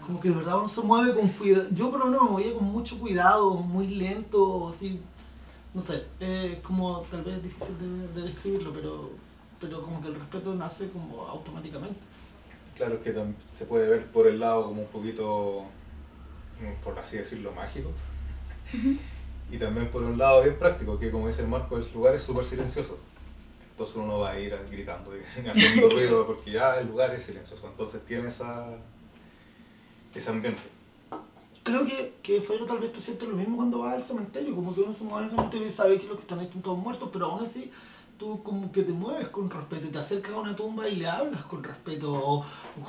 como 0.05 0.19
que 0.19 0.29
de 0.29 0.35
verdad 0.35 0.59
uno 0.59 0.67
se 0.67 0.81
mueve 0.81 1.15
con 1.15 1.27
cuidado. 1.29 1.69
Yo 1.71 1.89
por 1.89 2.01
lo 2.01 2.05
menos 2.05 2.23
me 2.23 2.29
movía 2.29 2.53
con 2.53 2.65
mucho 2.65 2.99
cuidado, 2.99 3.55
muy 3.55 3.87
lento, 3.87 4.69
así, 4.69 4.99
no 5.73 5.81
sé, 5.81 6.05
es 6.19 6.59
como 6.59 7.01
tal 7.09 7.23
vez 7.23 7.41
difícil 7.41 7.79
de, 7.79 8.07
de 8.09 8.27
describirlo, 8.27 8.73
pero, 8.73 9.09
pero 9.59 9.81
como 9.81 10.01
que 10.03 10.09
el 10.09 10.15
respeto 10.15 10.53
nace 10.53 10.89
como 10.91 11.23
automáticamente. 11.23 12.10
Claro 12.81 12.99
que 13.03 13.13
se 13.55 13.65
puede 13.65 13.87
ver 13.87 14.07
por 14.07 14.25
el 14.25 14.39
lado 14.39 14.63
como 14.63 14.81
un 14.81 14.87
poquito, 14.87 15.65
mm, 16.59 16.83
por 16.83 16.97
así 16.97 17.15
decirlo, 17.15 17.51
mágico. 17.51 17.91
Y 19.51 19.57
también 19.59 19.91
por 19.91 20.01
un 20.01 20.17
lado 20.17 20.41
bien 20.41 20.57
práctico, 20.57 20.97
que 20.97 21.11
como 21.11 21.27
dice 21.27 21.43
el 21.43 21.47
Marco, 21.47 21.77
el 21.77 21.85
lugar 21.93 22.15
es 22.15 22.23
súper 22.23 22.43
silencioso. 22.43 22.97
Entonces 23.69 23.95
uno 23.97 24.17
va 24.17 24.31
a 24.31 24.39
ir 24.39 24.57
gritando 24.71 25.11
y 25.15 25.19
haciendo 25.47 25.89
ruido 25.91 26.25
porque 26.25 26.53
ya 26.53 26.79
el 26.79 26.87
lugar 26.87 27.13
es 27.13 27.23
silencioso. 27.23 27.67
Entonces 27.67 28.03
tiene 28.07 28.29
esa, 28.29 28.65
ese 30.15 30.29
ambiente. 30.31 30.63
Creo 31.61 31.85
que, 31.85 32.15
que 32.23 32.41
Fabio, 32.41 32.65
tal 32.65 32.79
vez 32.79 32.93
tú 32.93 32.99
sientes 32.99 33.29
lo 33.29 33.35
mismo 33.35 33.57
cuando 33.57 33.77
vas 33.77 33.93
al 33.93 34.03
cementerio, 34.03 34.55
como 34.55 34.73
que 34.73 34.81
uno 34.81 34.91
se 34.95 35.03
mueve 35.03 35.25
al 35.25 35.29
cementerio 35.29 35.67
y 35.67 35.71
sabe 35.71 35.99
que 35.99 36.07
los 36.07 36.15
que 36.15 36.23
están 36.23 36.39
ahí 36.39 36.45
están 36.45 36.63
todos 36.63 36.79
muertos, 36.79 37.11
pero 37.13 37.27
aún 37.27 37.43
así 37.45 37.71
tú 38.21 38.41
como 38.43 38.71
que 38.71 38.83
te 38.83 38.93
mueves 38.93 39.29
con 39.29 39.49
respeto, 39.49 39.87
y 39.87 39.91
te 39.91 39.97
acercas 39.99 40.33
a 40.33 40.39
una 40.45 40.55
tumba 40.55 40.87
y 40.87 40.95
le 40.97 41.07
hablas 41.07 41.43
con 41.45 41.63
respeto, 41.63 42.13
o, 42.13 42.45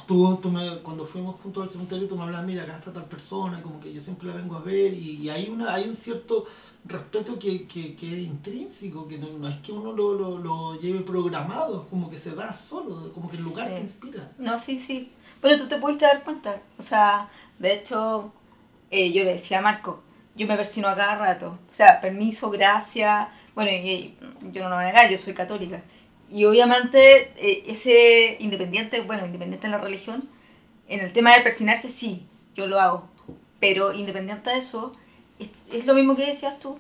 tú, 0.07 0.37
tú 0.43 0.51
me, 0.51 0.79
cuando 0.83 1.07
fuimos 1.07 1.41
juntos 1.43 1.63
al 1.65 1.71
cementerio 1.71 2.07
tú 2.09 2.17
me 2.17 2.25
hablas, 2.25 2.45
mira, 2.45 2.63
acá 2.65 2.75
está 2.77 2.93
tal 2.93 3.07
persona, 3.07 3.63
como 3.63 3.81
que 3.81 3.93
yo 3.93 4.01
siempre 4.01 4.29
la 4.29 4.35
vengo 4.35 4.57
a 4.57 4.61
ver, 4.61 4.93
y, 4.93 5.17
y 5.23 5.31
hay, 5.31 5.49
una, 5.49 5.73
hay 5.75 5.89
un 5.89 5.97
cierto 5.97 6.47
respeto 6.85 7.39
que, 7.39 7.67
que, 7.67 7.97
que 7.97 8.07
es 8.21 8.27
intrínseco, 8.29 9.09
que 9.09 9.17
no, 9.19 9.29
no 9.39 9.49
es 9.49 9.59
que 9.59 9.73
uno 9.73 9.93
lo, 9.93 10.13
lo, 10.15 10.39
lo 10.39 10.81
lleve 10.81 11.01
programado, 11.01 11.87
como 11.89 12.11
que 12.11 12.19
se 12.19 12.35
da 12.35 12.53
solo, 12.53 13.13
como 13.15 13.29
que 13.31 13.37
el 13.39 13.43
lugar 13.43 13.69
Sí. 13.69 13.75
te 13.77 13.81
inspira. 13.81 14.33
No, 14.39 14.59
sí, 14.59 14.79
sí. 14.81 15.13
Pero 15.41 15.57
tú 15.59 15.67
te 15.69 15.79
pudiste 15.79 16.05
dar 16.05 16.23
cuenta. 16.25 16.61
O 16.79 16.83
sea, 16.83 17.29
de 17.59 17.75
hecho, 17.75 18.33
eh, 18.91 19.13
yo 19.13 19.25
le 19.25 19.35
decía 19.35 19.59
a 19.59 19.63
Marco, 19.63 20.03
yo 20.35 20.47
me 20.47 20.57
persino 20.57 20.89
a 20.89 20.97
cada 20.97 21.17
rato. 21.17 21.59
O 21.71 21.75
sea, 21.75 22.01
permiso, 22.01 22.51
gracias. 22.51 23.29
Bueno, 23.55 23.71
y- 23.71 24.15
yo 24.53 24.63
no 24.63 24.71
lo 24.71 24.77
voy 24.77 24.85
a 24.85 24.89
negar, 24.89 25.11
yo 25.11 25.19
soy 25.19 25.35
católica. 25.35 25.83
Y 26.31 26.45
obviamente 26.47 27.33
eh, 27.37 27.65
ese 27.67 28.37
independiente, 28.41 29.01
bueno, 29.03 29.27
independiente 29.27 29.67
de 29.67 29.71
la 29.73 29.79
religión, 29.79 30.29
en 30.89 31.01
el 31.01 31.13
tema 31.13 31.35
de 31.35 31.43
persinarse 31.43 31.91
sí, 31.91 32.27
yo 32.57 32.67
lo 32.67 32.81
hago. 32.81 33.09
Pero 33.61 33.93
independiente 33.93 34.51
de 34.51 34.59
eso, 34.59 34.93
es, 35.39 35.49
es 35.73 35.87
lo 35.87 35.95
mismo 35.95 36.17
que 36.17 36.27
decías 36.27 36.59
tú. 36.59 36.79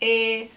Eh, 0.00 0.50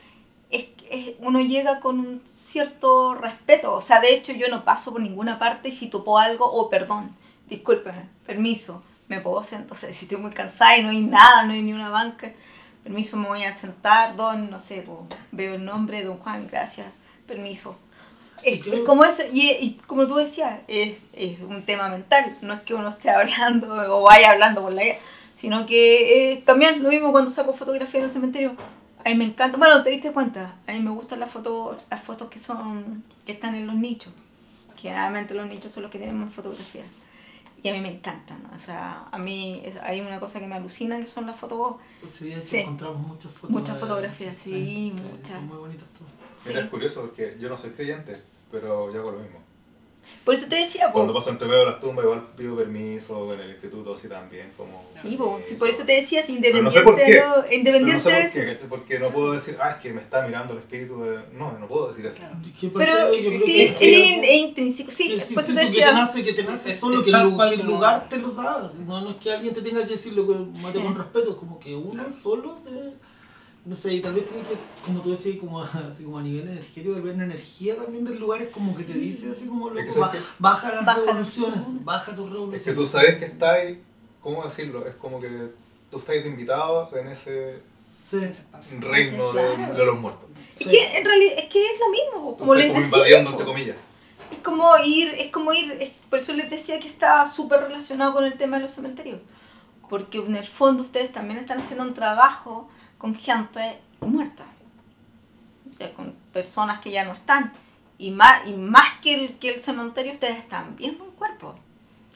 es, 0.51 0.67
es- 0.89 1.15
uno 1.19 1.39
llega 1.41 1.79
con 1.79 1.99
un 1.99 2.21
cierto 2.43 3.15
respeto. 3.15 3.73
O 3.73 3.81
sea, 3.81 4.01
de 4.01 4.13
hecho 4.15 4.33
yo 4.33 4.47
no 4.49 4.65
paso 4.65 4.91
por 4.91 5.01
ninguna 5.01 5.39
parte 5.39 5.69
y 5.69 5.73
si 5.73 5.87
topo 5.89 6.19
algo, 6.19 6.45
o 6.51 6.69
perdón, 6.69 7.11
discúlpeme, 7.49 8.05
permiso, 8.25 8.83
me 9.07 9.21
puedo 9.21 9.43
sentar. 9.43 9.71
O 9.71 9.75
sea, 9.75 9.93
si 9.93 10.05
estoy 10.05 10.17
muy 10.19 10.31
cansada 10.31 10.77
y 10.77 10.83
no 10.83 10.89
hay 10.89 11.01
nada, 11.01 11.43
no 11.45 11.53
hay 11.53 11.61
ni 11.63 11.73
una 11.73 11.89
banca, 11.89 12.33
permiso, 12.83 13.17
me 13.17 13.27
voy 13.27 13.43
a 13.43 13.53
sentar, 13.53 14.15
don, 14.15 14.49
no 14.49 14.59
sé, 14.59 14.81
po, 14.81 15.07
veo 15.31 15.55
el 15.55 15.65
nombre, 15.65 16.03
don 16.03 16.17
Juan, 16.17 16.47
gracias, 16.47 16.87
permiso. 17.25 17.77
Es, 18.43 18.61
como 18.85 19.05
eso, 19.05 19.23
y, 19.31 19.51
y 19.51 19.79
como 19.87 20.05
tú 20.05 20.15
decías, 20.15 20.59
es, 20.67 20.97
es 21.13 21.39
un 21.39 21.63
tema 21.63 21.87
mental, 21.87 22.37
no 22.41 22.53
es 22.53 22.61
que 22.61 22.73
uno 22.73 22.89
esté 22.89 23.09
hablando 23.11 23.73
o 23.73 24.03
vaya 24.03 24.31
hablando 24.31 24.61
por 24.61 24.73
la 24.73 24.83
vida, 24.83 24.95
sino 25.35 25.65
que 25.65 26.33
eh, 26.33 26.43
también 26.45 26.83
lo 26.83 26.89
mismo 26.89 27.11
cuando 27.11 27.31
saco 27.31 27.53
fotografía 27.53 27.99
en 27.99 28.05
el 28.05 28.11
cementerio, 28.11 28.55
a 29.05 29.09
mí 29.09 29.15
me 29.15 29.25
encanta, 29.25 29.57
bueno, 29.57 29.83
te 29.83 29.89
diste 29.89 30.11
cuenta, 30.11 30.55
a 30.67 30.71
mí 30.71 30.79
me 30.79 30.91
gustan 30.91 31.19
las 31.19 31.31
fotos, 31.31 31.83
las 31.89 32.01
fotos 32.01 32.29
que 32.29 32.39
son, 32.39 33.03
que 33.25 33.31
están 33.31 33.55
en 33.55 33.67
los 33.67 33.75
nichos, 33.75 34.13
generalmente 34.75 35.33
los 35.33 35.47
nichos 35.47 35.71
son 35.71 35.83
los 35.83 35.91
que 35.91 35.97
tienen 35.97 36.19
más 36.19 36.33
fotografías, 36.33 36.85
y 37.63 37.69
a 37.69 37.73
mí 37.73 37.79
me 37.79 37.89
encantan, 37.95 38.45
o 38.53 38.59
sea, 38.59 39.07
a 39.11 39.17
mí 39.17 39.61
es- 39.63 39.77
hay 39.77 40.01
una 40.01 40.19
cosa 40.19 40.39
que 40.39 40.47
me 40.47 40.55
alucina 40.55 40.99
que 40.99 41.07
son 41.07 41.25
las 41.25 41.37
fotos, 41.39 41.77
Ese 42.03 42.25
día 42.25 42.39
Sí. 42.41 42.57
encontramos 42.59 43.07
muchas 43.07 43.31
fotos. 43.31 43.49
Muchas 43.49 43.75
de- 43.75 43.81
fotografías, 43.81 44.35
sí, 44.35 44.93
muchas. 44.93 45.29
Son 45.37 45.47
muy 45.47 45.57
bonitas 45.57 45.87
todas. 45.97 46.13
Mira, 46.45 46.59
sí. 46.59 46.65
es 46.65 46.69
curioso 46.71 47.01
porque 47.01 47.37
yo 47.39 47.47
no 47.49 47.57
soy 47.57 47.69
creyente, 47.71 48.13
pero 48.51 48.93
yo 48.93 48.99
hago 48.99 49.11
lo 49.13 49.19
mismo. 49.19 49.39
Por 50.23 50.33
eso 50.33 50.47
te 50.47 50.55
decía, 50.55 50.87
po, 50.87 50.93
Cuando 50.93 51.13
paso 51.13 51.29
entre 51.31 51.47
medio 51.47 51.61
de 51.61 51.71
las 51.71 51.79
tumbas, 51.81 52.05
igual 52.05 52.27
pido 52.37 52.55
permiso, 52.55 53.33
en 53.33 53.39
el 53.41 53.49
instituto 53.51 53.95
así 53.95 54.07
también, 54.07 54.51
como... 54.55 54.83
Sí, 55.01 55.17
po, 55.17 55.39
sí, 55.45 55.55
por 55.55 55.67
eso 55.69 55.83
te 55.85 55.93
decía, 55.93 56.23
si 56.23 56.37
Pero 56.39 56.61
no 56.61 56.69
independiente, 56.69 56.79
sé 56.79 56.83
por 56.83 56.95
qué. 56.95 57.03
Pero 57.07 57.35
no 57.35 57.53
independiente 57.53 58.03
sé 58.29 58.41
por 58.41 58.57
qué, 58.57 58.65
porque 58.69 58.99
no 58.99 59.09
puedo 59.11 59.33
decir, 59.33 59.57
ah, 59.61 59.71
es 59.71 59.77
que 59.77 59.91
me 59.91 60.01
está 60.01 60.25
mirando 60.25 60.53
el 60.53 60.59
espíritu 60.59 61.01
de... 61.03 61.19
No, 61.33 61.57
no 61.59 61.67
puedo 61.67 61.89
decir 61.89 62.05
eso. 62.05 62.17
Claro. 62.17 62.37
Es 62.45 62.59
que 62.59 62.67
por 62.69 62.83
Pero 62.85 62.97
eso 62.97 63.13
yo 63.15 63.29
creo 63.29 63.41
sí, 63.41 63.75
que- 63.77 64.33
es, 64.33 64.39
intrínseco. 64.41 64.91
Sí, 64.91 65.03
Sí, 65.09 65.19
sí, 65.21 65.33
por 65.33 65.43
eso 65.43 65.51
sí, 65.51 65.57
te 65.57 65.65
decía. 65.65 65.85
que 65.85 65.91
te 65.91 65.97
nace, 65.97 66.23
que 66.23 66.33
te 66.33 66.43
nace 66.43 66.71
solo 66.71 67.03
que 67.03 67.09
el, 67.11 67.21
lugar 67.23 68.07
te 68.09 68.17
lo 68.19 68.31
da. 68.31 68.71
No, 68.85 69.01
no 69.01 69.09
es 69.11 69.15
que 69.17 69.31
alguien 69.31 69.53
te 69.53 69.61
tenga 69.61 69.81
que 69.83 69.93
decir 69.93 70.13
lo 70.13 70.25
que 70.27 70.33
mate 70.35 70.57
Sí. 70.57 70.79
con 70.79 70.95
respeto, 70.95 71.31
es 71.31 71.35
como 71.35 71.59
que 71.59 71.75
uno 71.75 72.03
solo 72.11 72.55
te, 72.63 72.69
no 73.65 73.75
sé, 73.75 73.93
y 73.93 74.01
tal 74.01 74.13
vez 74.13 74.25
tiene 74.25 74.43
que, 74.43 74.55
como 74.85 74.99
tú 75.01 75.11
decías, 75.11 75.37
como, 75.39 75.61
así 75.61 76.03
como 76.03 76.17
a 76.17 76.21
nivel 76.21 76.47
energético, 76.49 76.93
tal 76.93 77.01
vez 77.03 77.17
la 77.17 77.23
energía 77.23 77.77
también 77.77 78.03
del 78.05 78.19
lugar 78.19 78.41
es 78.41 78.49
como 78.49 78.75
que 78.75 78.83
te 78.83 78.93
dice 78.93 79.31
así 79.31 79.47
como 79.47 79.69
Es 79.69 79.73
loco, 79.75 79.85
que 79.85 79.91
sabes 79.91 80.07
ba- 80.07 80.11
que- 80.11 80.19
baja 80.39 80.71
las 80.75 80.85
Baja 80.85 80.99
revoluciones, 80.99 81.53
revoluciones. 81.59 81.85
baja 81.85 82.15
tus 82.15 82.29
revoluciones. 82.29 82.67
Es 82.67 82.73
que 82.73 82.73
tú 82.81 82.87
sabes 82.87 83.17
que 83.19 83.25
estás 83.25 83.49
ahí, 83.53 83.81
¿cómo 84.21 84.43
decirlo? 84.43 84.85
Es 84.85 84.95
como 84.95 85.21
que 85.21 85.51
tú 85.89 85.99
estás 85.99 86.15
de 86.15 86.27
invitado 86.27 86.89
en 86.97 87.07
ese 87.07 87.61
Sí, 87.81 88.19
reino 88.79 89.31
Sí, 89.31 89.37
de, 89.37 89.53
claro. 89.55 89.73
de 89.75 89.85
los 89.85 89.99
muertos. 89.99 90.25
Es 90.51 90.57
sí. 90.59 90.69
que 90.69 90.97
en 90.97 91.05
realidad 91.05 91.33
es 91.37 91.45
que 91.49 91.65
es 91.65 91.79
lo 91.79 91.89
mismo, 91.89 92.37
como 92.37 92.53
les 92.55 92.67
como 92.67 92.79
decía. 92.79 92.97
invadiendo, 92.97 93.31
entre 93.31 93.45
comillas. 93.45 93.77
Es 94.31 94.39
como 94.39 94.77
ir, 94.77 95.09
es 95.17 95.31
como 95.31 95.53
ir, 95.53 95.71
es- 95.79 95.91
por 96.09 96.19
eso 96.19 96.33
les 96.33 96.49
decía 96.49 96.79
que 96.79 96.87
estaba 96.89 97.25
súper 97.27 97.61
relacionado 97.61 98.13
con 98.13 98.25
el 98.25 98.33
tema 98.37 98.57
de 98.57 98.63
los 98.63 98.73
cementerios. 98.73 99.19
Porque 99.89 100.17
en 100.19 100.35
el 100.35 100.47
fondo 100.47 100.83
ustedes 100.83 101.11
también 101.11 101.39
están 101.39 101.59
haciendo 101.59 101.83
un 101.85 101.93
trabajo 101.93 102.69
con 103.03 103.13
gente 103.15 103.81
muerta. 103.99 104.45
Con 105.97 106.13
personas 106.31 106.79
que 106.79 106.89
ya 106.89 107.03
no 107.03 107.11
están. 107.11 107.51
Y 107.97 108.11
más, 108.11 108.47
y 108.47 108.53
más 108.53 108.99
que, 109.01 109.13
el, 109.13 109.37
que 109.39 109.55
el 109.55 109.59
cementerio, 109.59 110.13
ustedes 110.13 110.37
están 110.37 110.77
viendo 110.77 111.03
un 111.03 111.11
cuerpo. 111.11 111.53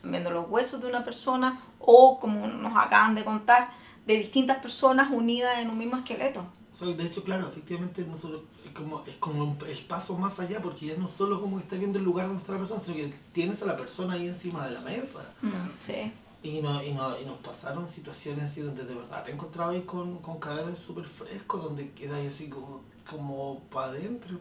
Viendo 0.01 0.29
los 0.31 0.49
huesos 0.49 0.81
de 0.81 0.87
una 0.87 1.03
persona 1.03 1.59
o, 1.79 2.17
como 2.21 2.47
nos 2.47 2.71
acaban 2.77 3.15
de 3.15 3.25
contar, 3.25 3.69
de 4.05 4.13
distintas 4.17 4.59
personas 4.59 5.11
unidas 5.11 5.59
en 5.59 5.69
un 5.69 5.77
mismo 5.77 5.97
esqueleto. 5.97 6.45
De 6.79 7.05
hecho, 7.05 7.21
claro, 7.25 7.49
efectivamente 7.49 8.05
nosotros 8.05 8.43
es 8.65 8.71
como, 8.71 9.03
es 9.05 9.15
como 9.17 9.43
un- 9.43 9.57
el 9.67 9.77
paso 9.79 10.17
más 10.17 10.39
allá, 10.39 10.61
porque 10.61 10.85
ya 10.85 10.95
no 10.95 11.09
solo 11.09 11.41
como 11.41 11.57
que 11.57 11.63
estás 11.63 11.79
viendo 11.79 11.99
el 11.99 12.05
lugar 12.05 12.27
donde 12.27 12.39
está 12.41 12.53
la 12.53 12.59
persona, 12.59 12.79
sino 12.79 12.95
que 12.95 13.13
tienes 13.33 13.61
a 13.61 13.65
la 13.65 13.75
persona 13.75 14.13
ahí 14.13 14.27
encima 14.27 14.65
de 14.65 14.75
la 14.75 14.81
mesa. 14.81 15.33
Mm, 15.41 15.69
sí. 15.81 16.13
Y, 16.43 16.61
no, 16.61 16.81
y, 16.83 16.93
no, 16.93 17.19
y 17.19 17.25
nos 17.25 17.37
pasaron 17.39 17.89
situaciones 17.89 18.45
así 18.45 18.61
donde 18.61 18.85
de 18.85 18.93
verdad 18.95 19.23
te 19.23 19.31
encontrabas 19.31 19.81
con, 19.83 20.19
con 20.19 20.39
cadáveres 20.39 20.79
súper 20.79 21.05
frescos, 21.05 21.63
donde 21.63 21.91
quedas 21.91 22.25
así 22.25 22.47
como, 22.47 22.81
como 23.09 23.59
para 23.71 23.87
adentro. 23.87 24.37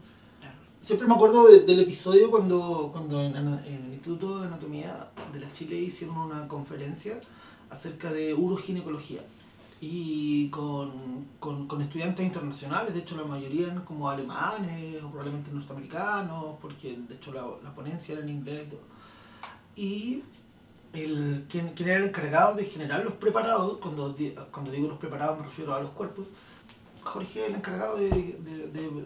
Siempre 0.80 1.08
me 1.08 1.14
acuerdo 1.14 1.48
de- 1.48 1.60
del 1.60 1.80
episodio 1.80 2.30
cuando, 2.30 2.90
cuando 2.92 3.20
en, 3.22 3.34
en 3.34 3.48
el 3.48 3.92
Instituto 3.94 4.40
de 4.40 4.46
Anatomía 4.46 5.08
de 5.32 5.40
la 5.40 5.52
Chile 5.52 5.76
hicieron 5.80 6.16
una 6.18 6.46
conferencia 6.46 7.20
acerca 7.70 8.12
de 8.12 8.34
uroginecología 8.34 9.22
y 9.80 10.48
con, 10.50 11.26
con, 11.40 11.66
con 11.66 11.82
estudiantes 11.82 12.24
internacionales, 12.24 12.94
de 12.94 13.00
hecho 13.00 13.16
la 13.16 13.24
mayoría 13.24 13.66
eran 13.66 13.84
como 13.84 14.08
alemanes 14.08 15.02
o 15.02 15.08
probablemente 15.08 15.50
norteamericanos, 15.50 16.56
porque 16.60 16.96
de 16.96 17.14
hecho 17.16 17.32
la, 17.32 17.44
la 17.64 17.74
ponencia 17.74 18.12
era 18.14 18.22
en 18.22 18.28
inglés 18.28 18.66
y 18.66 18.70
todo. 18.70 18.80
Y 19.76 20.22
el, 21.04 21.46
quien, 21.48 21.68
quien 21.70 21.88
era 21.88 21.98
el 21.98 22.04
encargado 22.06 22.54
de 22.54 22.64
generar 22.64 23.04
los 23.04 23.14
preparados, 23.14 23.78
cuando, 23.78 24.16
cuando 24.50 24.70
digo 24.70 24.88
los 24.88 24.98
preparados 24.98 25.38
me 25.38 25.44
refiero 25.46 25.74
a 25.74 25.80
los 25.80 25.90
cuerpos, 25.90 26.28
Jorge 27.02 27.38
era 27.40 27.48
el 27.48 27.54
encargado 27.54 27.96
de- 27.96 28.10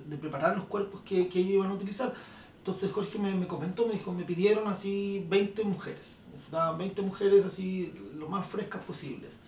de 0.06 0.16
preparar 0.18 0.56
los 0.56 0.66
cuerpos 0.66 1.02
que, 1.04 1.28
que 1.28 1.40
ellos 1.40 1.52
iban 1.54 1.70
a 1.70 1.74
utilizar. 1.74 2.14
Entonces 2.58 2.90
Jorge 2.92 3.18
me, 3.18 3.34
me 3.34 3.46
comentó, 3.46 3.86
me 3.86 3.92
dijo, 3.94 4.12
me 4.12 4.24
pidieron 4.24 4.68
así 4.68 5.24
20 5.28 5.64
mujeres. 5.64 6.18
Necesitaban 6.32 6.78
20 6.78 7.02
mujeres 7.02 7.44
así 7.44 7.92
lo 8.16 8.28
más 8.28 8.46
frescas 8.46 8.82
posibles 8.84 9.38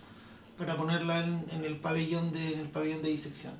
para 0.57 0.75
ponerla 0.77 1.23
en, 1.23 1.45
en 1.51 1.63
el 1.65 1.77
pabellón 1.77 2.31
de 2.31 2.53
en 2.53 2.59
el 2.59 2.69
pabellón 2.69 3.01
de 3.01 3.09
disección. 3.09 3.53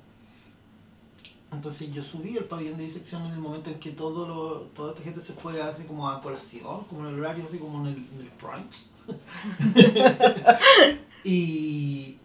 Entonces 1.54 1.92
yo 1.92 2.02
subí 2.02 2.36
el 2.36 2.44
pabellón 2.44 2.76
de 2.76 2.84
disección 2.84 3.24
en 3.26 3.32
el 3.32 3.38
momento 3.38 3.70
en 3.70 3.78
que 3.78 3.90
todo 3.90 4.26
lo, 4.26 4.60
toda 4.74 4.90
esta 4.90 5.02
gente 5.02 5.20
se 5.20 5.32
fue 5.32 5.60
así 5.62 5.84
como 5.84 6.08
a 6.08 6.20
colación, 6.20 6.84
como 6.84 7.06
en 7.06 7.14
el 7.14 7.20
horario, 7.20 7.44
así 7.48 7.58
como 7.58 7.80
en 7.80 7.86
el, 7.86 7.96
en 7.96 8.20
el 8.20 8.30
brunch. 8.40 8.86
y, 11.24 12.18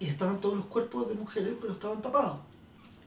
y 0.00 0.06
estaban 0.06 0.40
todos 0.40 0.56
los 0.56 0.66
cuerpos 0.66 1.08
de 1.08 1.14
mujeres, 1.14 1.54
pero 1.60 1.72
estaban 1.72 2.02
tapados. 2.02 2.38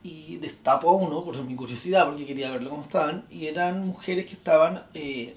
Y 0.04 0.38
destapo 0.38 0.90
a 0.90 0.94
uno 0.94 1.24
por 1.24 1.38
mi 1.44 1.56
curiosidad, 1.56 2.08
porque 2.08 2.26
quería 2.26 2.52
verlo 2.52 2.70
cómo 2.70 2.84
estaban. 2.84 3.26
Y 3.30 3.48
eran 3.48 3.88
mujeres 3.88 4.28
que 4.28 4.34
estaban, 4.34 4.84
eh, 4.94 5.36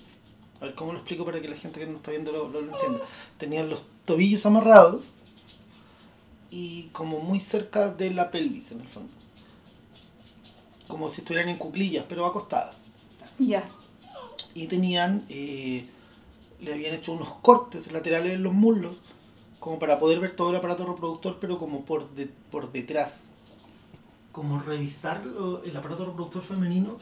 a 0.61 0.67
ver 0.67 0.75
cómo 0.75 0.93
lo 0.93 0.99
explico 0.99 1.25
para 1.25 1.41
que 1.41 1.49
la 1.49 1.57
gente 1.57 1.81
que 1.81 1.87
no 1.87 1.97
está 1.97 2.11
viendo 2.11 2.33
lo, 2.33 2.49
lo, 2.49 2.61
lo 2.61 2.73
entienda. 2.73 3.01
Tenían 3.39 3.71
los 3.71 3.83
tobillos 4.05 4.45
amarrados 4.47 5.13
y 6.51 6.85
como 6.93 7.21
muy 7.21 7.41
cerca 7.41 7.93
de 7.93 8.11
la 8.11 8.31
pelvis 8.31 8.73
en 8.73 8.81
el 8.81 8.89
fondo. 8.89 9.13
Como 10.89 11.11
si 11.11 11.21
estuvieran 11.21 11.49
en 11.51 11.59
cuclillas, 11.59 12.05
pero 12.09 12.27
acostadas. 12.27 12.77
Ya. 13.39 13.69
Y 14.55 14.67
tenían, 14.67 15.25
eh, 15.29 15.87
le 16.61 16.73
habían 16.75 16.95
hecho 16.95 17.13
unos 17.13 17.31
cortes 17.43 17.93
laterales 17.93 18.33
en 18.33 18.43
los 18.43 18.53
muslos, 18.55 19.03
como 19.61 19.79
para 19.79 19.99
poder 20.01 20.19
ver 20.21 20.35
todo 20.35 20.51
el 20.51 20.57
aparato 20.57 20.87
reproductor, 20.87 21.39
pero 21.41 21.59
como 21.59 21.85
por, 21.85 22.11
de- 22.15 22.31
por 22.51 22.73
detrás. 22.73 23.21
Como 24.33 24.59
revisar 24.61 25.25
lo- 25.27 25.63
el 25.65 25.77
aparato 25.77 26.05
reproductor 26.07 26.43
femenino 26.43 26.97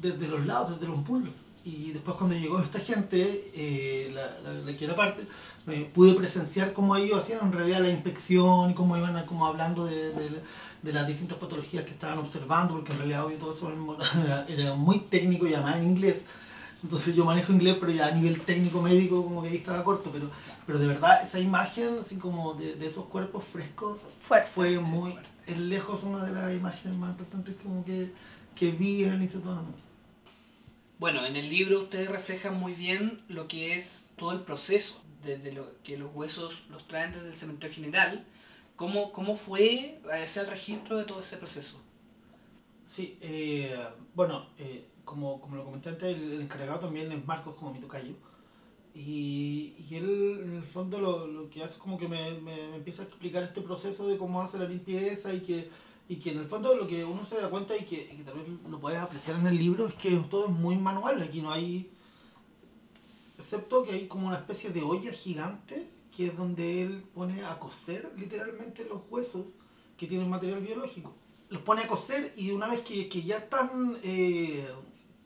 desde 0.00 0.28
los 0.28 0.44
lados, 0.44 0.72
desde 0.78 0.88
los 0.92 0.98
muslos. 1.08 1.34
Y 1.64 1.92
después 1.92 2.16
cuando 2.16 2.36
llegó 2.36 2.58
esta 2.60 2.78
gente, 2.80 3.50
eh, 3.54 4.10
la, 4.12 4.38
la, 4.42 4.58
la 4.60 4.76
que 4.76 4.84
era 4.84 4.94
parte, 4.96 5.26
me 5.66 5.76
pude 5.86 6.12
presenciar 6.14 6.72
cómo 6.74 6.94
ellos 6.96 7.18
hacían 7.18 7.40
en 7.42 7.52
realidad 7.52 7.80
la 7.80 7.88
inspección 7.90 8.70
y 8.70 8.74
cómo 8.74 8.96
iban 8.98 9.24
como 9.26 9.46
hablando 9.46 9.86
de, 9.86 10.12
de- 10.12 10.42
de 10.84 10.92
las 10.92 11.06
distintas 11.06 11.38
patologías 11.38 11.84
que 11.84 11.92
estaban 11.92 12.18
observando, 12.18 12.74
porque 12.74 12.92
en 12.92 12.98
realidad 12.98 13.24
obvio 13.24 13.38
todo 13.38 13.52
eso 13.52 13.72
era, 14.06 14.46
era 14.48 14.74
muy 14.74 14.98
técnico 15.00 15.46
y 15.46 15.54
además 15.54 15.78
en 15.78 15.84
inglés. 15.84 16.26
Entonces 16.82 17.16
yo 17.16 17.24
manejo 17.24 17.52
inglés, 17.52 17.78
pero 17.80 17.92
ya 17.92 18.08
a 18.08 18.10
nivel 18.10 18.42
técnico 18.42 18.82
médico 18.82 19.24
como 19.24 19.42
que 19.42 19.48
ahí 19.48 19.56
estaba 19.56 19.82
corto, 19.82 20.10
pero, 20.12 20.30
pero 20.66 20.78
de 20.78 20.86
verdad 20.86 21.22
esa 21.22 21.40
imagen 21.40 22.00
así 22.00 22.18
como 22.18 22.52
de, 22.52 22.74
de 22.74 22.86
esos 22.86 23.06
cuerpos 23.06 23.44
frescos 23.50 24.06
Fuerte. 24.20 24.50
fue 24.54 24.78
muy, 24.78 25.16
es 25.46 25.56
lejos 25.56 26.02
una 26.02 26.22
de 26.26 26.32
las 26.32 26.52
imágenes 26.52 26.98
más 26.98 27.10
importantes 27.12 27.56
como 27.62 27.82
que, 27.86 28.12
que 28.54 28.70
vi 28.70 29.04
en 29.04 29.14
el 29.14 29.22
Instituto 29.22 29.48
de 29.48 29.54
Anatomía. 29.54 29.84
Bueno, 30.98 31.24
en 31.24 31.36
el 31.36 31.48
libro 31.48 31.80
ustedes 31.80 32.10
reflejan 32.10 32.60
muy 32.60 32.74
bien 32.74 33.22
lo 33.28 33.48
que 33.48 33.76
es 33.76 34.10
todo 34.16 34.32
el 34.32 34.40
proceso, 34.40 35.02
desde 35.24 35.52
lo 35.52 35.82
que 35.82 35.96
los 35.96 36.14
huesos 36.14 36.64
los 36.68 36.86
traen 36.86 37.12
desde 37.12 37.28
el 37.28 37.34
cementerio 37.34 37.74
general. 37.74 38.26
¿Cómo, 38.76 39.12
cómo 39.12 39.36
fue 39.36 40.00
hacer 40.12 40.44
el 40.44 40.50
registro 40.50 40.96
de 40.98 41.04
todo 41.04 41.20
ese 41.20 41.36
proceso? 41.36 41.78
Sí, 42.86 43.18
eh, 43.20 43.76
bueno, 44.14 44.46
eh, 44.58 44.88
como, 45.04 45.40
como 45.40 45.56
lo 45.56 45.64
comenté 45.64 45.88
antes, 45.90 46.16
el, 46.16 46.32
el 46.32 46.40
encargado 46.42 46.80
también 46.80 47.10
es 47.12 47.24
Marcos, 47.26 47.54
como 47.56 47.72
mi 47.72 47.80
tocayo. 47.80 48.14
Y, 48.94 49.74
y 49.90 49.96
él, 49.96 50.40
en 50.44 50.54
el 50.56 50.64
fondo, 50.64 51.00
lo, 51.00 51.26
lo 51.26 51.50
que 51.50 51.62
hace 51.64 51.74
es 51.74 51.78
como 51.78 51.98
que 51.98 52.08
me, 52.08 52.32
me- 52.40 52.76
empieza 52.76 53.02
a 53.02 53.06
explicar 53.06 53.42
este 53.44 53.62
proceso 53.62 54.06
de 54.08 54.18
cómo 54.18 54.42
hace 54.42 54.58
la 54.58 54.66
limpieza 54.66 55.34
y 55.34 55.40
que, 55.42 55.70
y 56.08 56.16
que 56.16 56.32
en 56.32 56.40
el 56.40 56.46
fondo 56.46 56.74
lo 56.76 56.86
que 56.88 57.04
uno 57.04 57.24
se 57.24 57.36
da 57.40 57.50
cuenta 57.50 57.76
y 57.76 57.84
que, 57.84 58.10
y 58.12 58.18
que 58.18 58.24
también 58.24 58.60
lo 58.68 58.80
puedes 58.80 59.00
apreciar 59.00 59.38
en 59.40 59.46
el 59.48 59.58
libro 59.58 59.88
es 59.88 59.94
que 59.96 60.10
todo 60.30 60.46
es 60.46 60.52
muy 60.52 60.76
manual. 60.76 61.22
Aquí 61.22 61.42
no 61.42 61.52
hay, 61.52 61.90
excepto 63.38 63.84
que 63.84 63.92
hay 63.92 64.08
como 64.08 64.26
una 64.28 64.36
especie 64.38 64.70
de 64.70 64.82
olla 64.82 65.12
gigante 65.12 65.88
que 66.16 66.26
es 66.28 66.36
donde 66.36 66.82
él 66.82 67.04
pone 67.14 67.44
a 67.44 67.58
cocer 67.58 68.12
literalmente 68.16 68.84
los 68.84 69.00
huesos 69.10 69.46
que 69.96 70.06
tienen 70.06 70.28
material 70.30 70.60
biológico 70.60 71.14
los 71.50 71.62
pone 71.62 71.82
a 71.82 71.86
cocer 71.88 72.32
y 72.36 72.50
una 72.50 72.66
vez 72.68 72.80
que, 72.80 73.08
que 73.08 73.22
ya 73.22 73.36
están, 73.36 73.98
eh, 74.02 74.66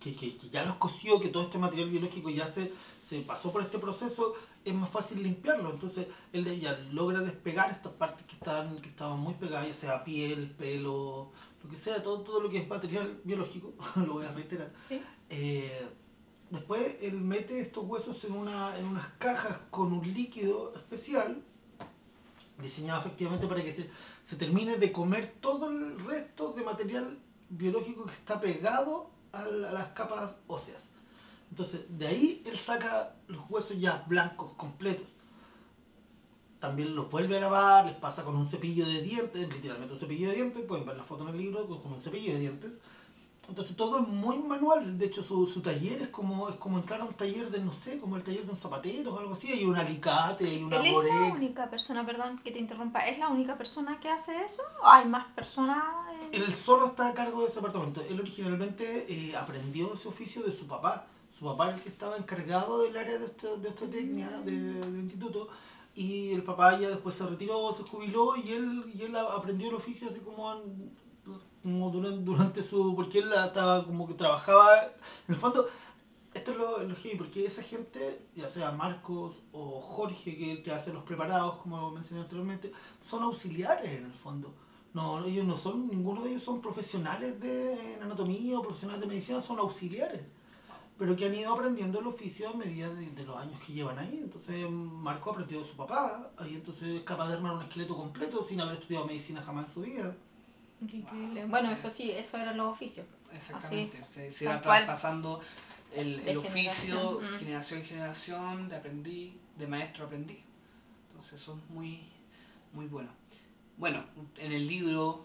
que, 0.00 0.14
que- 0.14 0.36
que 0.36 0.50
ya 0.50 0.64
los 0.64 0.76
coció, 0.76 1.20
que 1.20 1.28
todo 1.28 1.44
este 1.44 1.56
material 1.58 1.88
biológico 1.90 2.28
ya 2.28 2.46
se, 2.48 2.72
se 3.08 3.20
pasó 3.20 3.50
por 3.50 3.62
este 3.62 3.78
proceso, 3.78 4.34
es 4.64 4.74
más 4.74 4.90
fácil 4.90 5.22
limpiarlo. 5.22 5.70
Entonces 5.70 6.06
él 6.32 6.60
ya 6.60 6.76
logra 6.92 7.20
despegar 7.20 7.70
estas 7.70 7.92
partes 7.92 8.26
que, 8.26 8.34
están, 8.34 8.78
que 8.80 8.88
estaban 8.90 9.18
muy 9.20 9.34
pegadas, 9.34 9.68
ya 9.68 9.74
sea 9.74 10.04
piel, 10.04 10.50
pelo, 10.58 11.30
lo 11.64 11.70
que 11.70 11.76
sea, 11.76 12.02
todo, 12.02 12.20
todo 12.20 12.40
lo 12.42 12.50
que 12.50 12.58
es 12.58 12.68
material 12.68 13.20
biológico, 13.24 13.72
lo 13.96 14.14
voy 14.14 14.26
a 14.26 14.32
reiterar. 14.32 14.70
Sí. 14.86 15.00
Eh, 15.30 15.86
después 16.50 16.96
él 17.00 17.20
mete 17.20 17.60
estos 17.60 17.84
huesos 17.84 18.24
en, 18.24 18.32
una, 18.32 18.78
en 18.78 18.86
unas 18.86 19.06
cajas 19.18 19.58
con 19.70 19.92
un 19.92 20.14
líquido 20.14 20.74
especial, 20.74 21.42
diseñado 22.60 23.00
efectivamente 23.00 23.46
para 23.46 23.62
que 23.62 23.72
se, 23.72 23.90
se 24.24 24.36
termine 24.36 24.78
de 24.78 24.92
comer 24.92 25.36
todo 25.40 25.70
el 25.70 26.04
resto 26.04 26.52
de 26.52 26.64
material 26.64 27.18
biológico 27.48 28.06
que 28.06 28.14
está 28.14 28.40
pegado 28.40 29.10
a, 29.32 29.42
a 29.42 29.48
las 29.48 29.88
capas 29.88 30.36
óseas. 30.46 30.90
Entonces, 31.50 31.86
de 31.88 32.06
ahí 32.06 32.42
él 32.46 32.58
saca 32.58 33.14
los 33.26 33.48
huesos 33.48 33.78
ya 33.78 34.04
blancos, 34.06 34.52
completos. 34.54 35.08
También 36.60 36.96
los 36.96 37.08
vuelve 37.08 37.36
a 37.38 37.40
lavar, 37.40 37.86
les 37.86 37.94
pasa 37.94 38.24
con 38.24 38.36
un 38.36 38.46
cepillo 38.46 38.84
de 38.84 39.00
dientes, 39.02 39.48
literalmente 39.48 39.94
un 39.94 40.00
cepillo 40.00 40.28
de 40.28 40.34
dientes, 40.34 40.64
pueden 40.64 40.84
ver 40.84 40.96
la 40.96 41.04
foto 41.04 41.22
en 41.22 41.30
el 41.30 41.38
libro, 41.38 41.66
con 41.80 41.92
un 41.92 42.00
cepillo 42.00 42.32
de 42.32 42.40
dientes. 42.40 42.82
Entonces 43.48 43.74
todo 43.76 44.00
es 44.00 44.06
muy 44.06 44.38
manual, 44.40 44.98
de 44.98 45.06
hecho 45.06 45.22
su, 45.22 45.46
su 45.46 45.62
taller 45.62 46.02
es 46.02 46.08
como, 46.08 46.50
es 46.50 46.56
como 46.56 46.76
entrar 46.78 47.00
a 47.00 47.04
un 47.04 47.14
taller 47.14 47.50
de, 47.50 47.60
no 47.60 47.72
sé, 47.72 47.98
como 47.98 48.16
el 48.16 48.22
taller 48.22 48.44
de 48.44 48.50
un 48.50 48.56
zapatero 48.58 49.14
o 49.14 49.18
algo 49.18 49.32
así, 49.32 49.50
hay 49.50 49.64
un 49.64 49.74
alicate, 49.74 50.44
hay 50.46 50.62
una 50.62 50.76
Él 50.76 50.84
es 50.86 50.92
la 50.92 50.96
borex. 50.98 51.32
única 51.32 51.70
persona, 51.70 52.04
perdón 52.04 52.38
que 52.44 52.50
te 52.50 52.58
interrumpa, 52.58 53.08
¿es 53.08 53.18
la 53.18 53.28
única 53.30 53.56
persona 53.56 53.98
que 54.00 54.10
hace 54.10 54.36
eso? 54.44 54.62
¿O 54.82 54.86
hay 54.86 55.06
más 55.06 55.26
personas? 55.32 55.82
eh? 56.12 56.28
Él 56.32 56.54
solo 56.54 56.88
está 56.88 57.08
a 57.08 57.14
cargo 57.14 57.40
de 57.40 57.48
ese 57.48 57.58
apartamento. 57.60 58.02
Él 58.02 58.20
originalmente 58.20 59.06
eh, 59.08 59.34
aprendió 59.34 59.94
ese 59.94 60.08
oficio 60.08 60.42
de 60.42 60.52
su 60.52 60.66
papá. 60.66 61.06
Su 61.32 61.46
papá 61.46 61.68
era 61.68 61.76
el 61.76 61.82
que 61.82 61.88
estaba 61.88 62.18
encargado 62.18 62.82
del 62.82 62.96
área 62.98 63.18
de, 63.18 63.24
este- 63.26 63.56
de 63.56 63.68
esta 63.70 63.86
técnica 63.88 64.40
de- 64.42 64.74
del 64.74 64.96
instituto. 65.00 65.48
Y 65.94 66.32
el 66.32 66.42
papá 66.42 66.78
ya 66.78 66.90
después 66.90 67.14
se 67.14 67.26
retiró, 67.26 67.72
se 67.72 67.82
jubiló 67.84 68.36
y 68.36 68.52
él, 68.52 68.92
y 68.94 69.02
él 69.02 69.16
aprendió 69.16 69.70
el 69.70 69.76
oficio 69.76 70.08
así 70.08 70.20
como, 70.20 70.52
en- 70.52 71.07
durante, 71.90 72.22
durante 72.22 72.62
su... 72.62 72.94
Porque 72.94 73.18
él 73.20 73.32
estaba 73.32 73.84
como 73.84 74.06
que 74.06 74.14
trabajaba... 74.14 74.84
En 75.28 75.34
el 75.34 75.36
fondo, 75.36 75.68
esto 76.34 76.52
es 76.52 76.56
lo, 76.58 76.82
lo 76.82 76.96
heavy, 76.96 77.16
porque 77.16 77.44
esa 77.44 77.62
gente, 77.62 78.26
ya 78.34 78.48
sea 78.48 78.70
Marcos 78.72 79.36
o 79.52 79.80
Jorge, 79.80 80.36
que, 80.36 80.62
que 80.62 80.72
hace 80.72 80.92
los 80.92 81.04
preparados, 81.04 81.56
como 81.56 81.90
mencioné 81.90 82.22
anteriormente, 82.22 82.72
son 83.00 83.22
auxiliares 83.22 83.90
en 83.90 84.06
el 84.06 84.12
fondo. 84.12 84.54
No, 84.94 85.24
ellos 85.24 85.46
no 85.46 85.56
son, 85.56 85.88
ninguno 85.88 86.22
de 86.22 86.30
ellos 86.30 86.42
son 86.42 86.60
profesionales 86.60 87.38
de 87.40 87.98
anatomía 88.02 88.58
o 88.58 88.62
profesionales 88.62 89.02
de 89.02 89.06
medicina, 89.06 89.42
son 89.42 89.58
auxiliares. 89.58 90.22
Pero 90.96 91.14
que 91.14 91.26
han 91.26 91.34
ido 91.34 91.52
aprendiendo 91.52 92.00
el 92.00 92.06
oficio 92.08 92.48
a 92.48 92.54
medida 92.54 92.92
de, 92.92 93.24
los 93.24 93.36
años 93.36 93.60
que 93.60 93.72
llevan 93.72 93.98
ahí. 93.98 94.20
Entonces 94.22 94.68
Marco 94.68 95.30
aprendió 95.30 95.60
de 95.60 95.64
su 95.64 95.76
papá, 95.76 96.32
ahí 96.36 96.54
entonces 96.54 96.96
es 96.96 97.02
capaz 97.02 97.28
de 97.28 97.34
armar 97.34 97.54
un 97.54 97.62
esqueleto 97.62 97.96
completo 97.96 98.42
sin 98.42 98.60
haber 98.60 98.74
estudiado 98.74 99.06
medicina 99.06 99.42
jamás 99.42 99.66
en 99.66 99.74
su 99.74 99.80
vida. 99.82 100.16
Qué 100.88 100.96
increíble. 100.98 101.44
Bueno, 101.46 101.70
eso 101.72 101.90
sí, 101.90 102.10
eso 102.10 102.36
eran 102.38 102.56
los 102.56 102.72
oficios. 102.72 103.06
Exactamente. 103.34 104.00
Se, 104.10 104.30
se 104.32 104.44
iba 104.44 104.60
traspasando 104.62 105.40
el, 105.94 106.20
el 106.26 106.36
oficio, 106.38 107.18
generación. 107.18 107.34
Mm. 107.34 107.38
generación 107.38 107.80
en 107.80 107.86
generación, 107.86 108.68
de 108.68 108.76
aprendí, 108.76 109.38
de 109.56 109.66
maestro 109.66 110.04
a 110.04 110.06
aprendí. 110.06 110.38
Entonces 111.10 111.40
son 111.40 111.60
muy, 111.68 112.02
muy 112.72 112.86
buenos. 112.86 113.12
Bueno, 113.76 114.04
en 114.36 114.52
el 114.52 114.66
libro, 114.66 115.24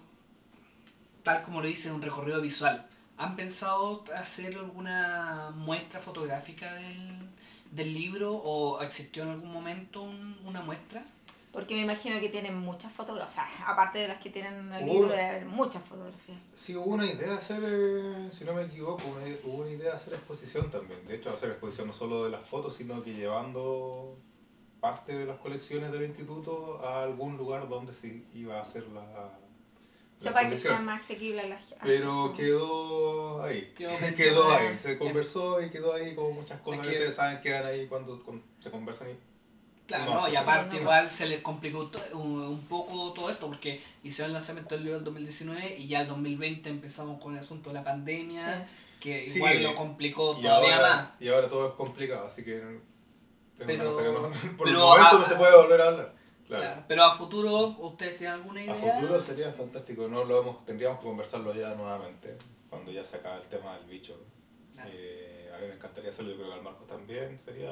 tal 1.24 1.44
como 1.44 1.62
lo 1.62 1.68
dice, 1.68 1.90
es 1.90 1.94
un 1.94 2.02
recorrido 2.02 2.42
visual. 2.42 2.86
¿Han 3.18 3.36
pensado 3.36 4.04
hacer 4.16 4.56
alguna 4.58 5.52
muestra 5.56 6.00
fotográfica 6.00 6.74
del, 6.74 7.20
del 7.72 7.94
libro 7.94 8.34
o 8.36 8.82
existió 8.82 9.24
en 9.24 9.30
algún 9.30 9.52
momento 9.54 10.02
un- 10.02 10.38
una 10.46 10.62
muestra? 10.62 11.04
Porque 11.54 11.76
me 11.76 11.82
imagino 11.82 12.20
que 12.20 12.30
tienen 12.30 12.58
muchas 12.58 12.92
fotografías. 12.94 13.32
O 13.32 13.36
sea, 13.36 13.48
aparte 13.72 14.00
de 14.00 14.08
las 14.08 14.18
que 14.20 14.32
tienen 14.32 14.56
en 14.56 14.74
el 14.74 14.86
libro, 14.88 15.08
debe 15.10 15.24
haber 15.30 15.46
muchas 15.46 15.84
fotografías. 15.84 16.40
Sí, 16.56 16.76
hubo 16.76 16.86
una 16.88 17.06
idea 17.06 17.28
de 17.28 17.34
hacer, 17.36 17.62
eh, 17.64 18.30
si 18.32 18.44
no 18.44 18.54
me 18.56 18.64
equivoco, 18.64 19.04
una, 19.08 19.24
hubo 19.44 19.62
una 19.62 19.70
idea 19.70 19.92
de 19.92 19.98
hacer 19.98 20.14
exposición 20.16 20.72
también. 20.72 21.06
De 21.08 21.16
hecho, 21.16 21.30
hacer 21.30 21.52
exposición 21.52 21.88
no 21.88 21.94
solo 21.94 22.24
de 22.26 22.32
las 22.32 22.46
fotos, 22.50 22.76
sino 22.76 23.04
que 23.04 23.14
llevando 23.14 24.18
parte 24.80 25.14
de 25.16 25.26
las 25.28 25.38
colecciones 25.38 25.92
del 25.92 26.04
instituto 26.04 26.82
a 26.84 27.04
algún 27.04 27.38
lugar 27.38 27.70
donde 27.70 27.94
se 27.94 28.24
iba 28.34 28.58
a 28.58 28.64
hacer 28.64 28.88
la, 28.88 29.02
O 30.20 30.22
sea, 30.24 30.32
la 30.32 30.34
para 30.34 30.50
que 30.50 30.58
sea 30.58 30.80
más 30.80 31.02
asequible 31.04 31.42
a 31.42 31.48
las 31.48 31.72
a 31.74 31.76
las 31.76 31.84
Pero 31.86 32.34
quedó 32.36 33.44
ahí. 33.44 33.72
Quedó 33.78 33.92
Quedó, 34.18 34.52
ahí. 34.52 34.80
Se 34.82 34.98
conversó 34.98 35.62
y 35.62 35.70
quedó 35.70 35.94
ahí 35.94 36.16
como 36.16 36.32
muchas 36.32 36.60
cosas 36.62 36.82
que 36.82 36.88
que- 36.94 36.98
ustedes 36.98 37.16
saben 37.16 37.42
quedan 37.42 37.66
ahí 37.68 37.88
cuando 37.88 38.22
con- 38.24 38.42
se 38.60 38.72
conversan 38.72 39.12
y 39.12 39.33
Claro, 39.96 40.06
No, 40.06 40.14
no, 40.22 40.26
sí, 40.26 40.28
y 40.30 40.32
sí. 40.32 40.38
aparte 40.38 40.76
igual 40.78 41.12
se 41.12 41.28
les 41.28 41.42
complicó 41.42 41.90
un, 42.14 42.66
poco 42.68 43.14
todo 43.14 43.30
esto 43.30 43.48
porque 43.48 43.82
hicieron 44.04 44.30
el 44.32 44.34
lanzamiento 44.34 44.74
del 44.76 44.84
libro 44.86 44.98
en 45.00 45.04
2019 45.06 45.76
y 45.78 45.88
ya 45.88 46.02
el 46.02 46.08
2020 46.08 46.70
empezamos 46.70 47.22
con 47.22 47.34
el 47.34 47.40
asunto 47.40 47.70
de 47.70 47.76
la 47.76 47.84
pandemia, 47.84 48.66
que 49.00 49.30
Sí, 49.30 49.38
igual 49.38 49.62
lo 49.62 49.76
complicó 49.76 50.36
todavía 50.36 50.76
ahora, 50.78 50.96
más. 50.96 51.10
y 51.22 51.28
ahora 51.30 51.48
todo 51.48 51.68
es 51.68 51.74
complicado, 51.74 52.26
así 52.28 52.44
que 52.44 52.80
Pero- 53.58 53.68
que 53.68 53.78
no, 53.78 53.92
por 54.58 54.68
el 54.68 54.74
momento 54.76 55.16
a- 55.16 55.20
no 55.20 55.26
se 55.28 55.36
puede 55.36 55.56
volver 55.56 55.82
a 55.82 55.88
hablar. 55.90 56.14
Claro. 56.48 56.64
Claro, 56.66 56.84
Pero 56.88 57.04
a 57.04 57.12
futuro, 57.12 57.68
¿ustedes 57.80 58.18
tienen 58.18 58.34
alguna 58.36 58.64
idea? 58.64 58.74
A 58.74 58.76
futuro 58.76 59.20
sería 59.22 59.52
fantástico, 59.52 60.08
no 60.08 60.24
lo 60.26 60.42
hemos, 60.42 60.66
tendríamos 60.66 61.00
que 61.00 61.06
conversarlo 61.06 61.54
ya 61.54 61.74
nuevamente, 61.76 62.36
cuando 62.70 62.92
ya 62.92 63.04
se 63.06 63.18
acabe 63.18 63.42
el 63.42 63.48
tema 63.48 63.78
del 63.78 63.86
bicho. 63.86 64.18
Claro. 64.74 64.90
Eh, 64.92 65.52
a 65.56 65.60
mí 65.62 65.68
me 65.68 65.74
encantaría 65.76 66.10
hacerlo, 66.10 66.32
yo 66.32 66.38
creo 66.38 66.50
que 66.50 66.56
al 66.56 66.64
Marcos 66.64 66.88
también 66.88 67.40
sería... 67.40 67.72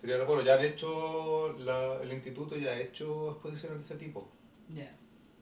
Sería 0.00 0.16
lo 0.18 0.26
bueno, 0.26 0.42
ya 0.42 0.54
han 0.54 0.64
hecho, 0.64 1.52
la- 1.58 2.00
el 2.02 2.12
instituto 2.12 2.56
ya 2.56 2.70
ha 2.72 2.80
hecho 2.80 3.32
exposiciones 3.32 3.78
de 3.80 3.84
ese 3.84 3.96
tipo, 4.04 4.30
Ya, 4.68 4.90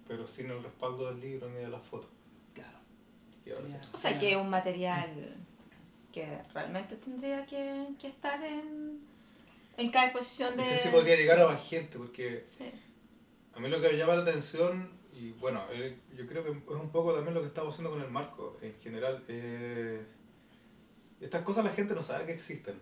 pero 0.06 0.26
sin 0.26 0.50
el 0.50 0.62
respaldo 0.62 1.06
del 1.06 1.20
libro 1.20 1.48
ni 1.50 1.56
de 1.56 1.68
las 1.68 1.82
fotos. 1.86 2.10
claro. 2.54 2.78
Sí. 3.44 3.52
O 3.92 3.96
sea, 3.96 4.18
que 4.18 4.32
es 4.32 4.36
un 4.36 4.50
material 4.50 5.36
que 6.12 6.26
realmente 6.52 6.96
tendría 6.96 7.46
que, 7.46 7.86
que 8.00 8.08
estar 8.08 8.42
en, 8.44 9.00
en 9.76 9.90
cada 9.90 10.06
exposición 10.06 10.56
de... 10.56 10.66
Es 10.66 10.72
que 10.82 10.88
sí 10.88 10.94
podría 10.94 11.16
llegar 11.16 11.38
a 11.40 11.46
más 11.46 11.62
gente, 11.68 11.96
porque 11.98 12.44
Sí. 12.48 12.70
A 13.54 13.60
mí 13.60 13.68
lo 13.68 13.80
que 13.80 13.88
me 13.90 13.96
llama 13.96 14.16
la 14.16 14.22
atención, 14.22 14.90
y 15.12 15.30
bueno, 15.32 15.62
eh, 15.72 15.96
yo 16.16 16.26
creo 16.26 16.44
que 16.44 16.50
es 16.50 16.56
un 16.68 16.90
poco 16.90 17.12
también 17.14 17.34
lo 17.34 17.40
que 17.40 17.48
estamos 17.48 17.72
haciendo 17.74 17.90
con 17.90 18.00
el 18.02 18.10
marco 18.10 18.56
en 18.62 18.74
general. 18.80 19.24
eh, 19.28 20.04
estas 21.20 21.42
cosas 21.42 21.64
la 21.64 21.70
gente 21.72 21.94
no 21.94 22.02
sabe 22.02 22.26
que 22.26 22.32
existen. 22.32 22.78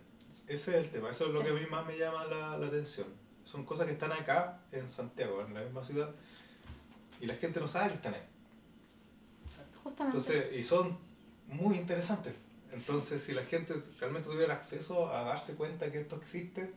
Ese 0.47 0.71
es 0.71 0.85
el 0.85 0.89
tema, 0.89 1.09
eso 1.11 1.25
es 1.27 1.33
lo 1.33 1.39
Sí. 1.41 1.45
que 1.47 1.51
a 1.51 1.55
mí 1.55 1.65
más 1.69 1.85
me 1.85 1.97
llama 1.97 2.25
la, 2.25 2.57
la 2.57 2.67
atención. 2.67 3.07
Son 3.45 3.65
cosas 3.65 3.85
que 3.85 3.93
están 3.93 4.11
acá, 4.11 4.61
en 4.71 4.87
Santiago, 4.87 5.41
en 5.45 5.53
la 5.53 5.61
misma 5.61 5.83
ciudad, 5.83 6.09
y 7.21 7.25
la 7.25 7.35
gente 7.35 7.59
no 7.59 7.67
sabe 7.67 7.89
que 7.89 7.95
están 7.95 8.13
ahí. 8.13 8.23
Justamente. 9.83 10.17
Entonces, 10.17 10.57
y 10.57 10.63
son 10.63 10.97
muy 11.47 11.77
interesantes. 11.77 12.33
Entonces, 12.71 13.23
si 13.23 13.33
la 13.33 13.43
gente 13.45 13.73
realmente 13.99 14.29
tuviera 14.29 14.53
acceso 14.53 15.11
a 15.13 15.23
darse 15.23 15.55
cuenta 15.55 15.91
que 15.91 16.01
esto 16.01 16.17
existe, 16.17 16.71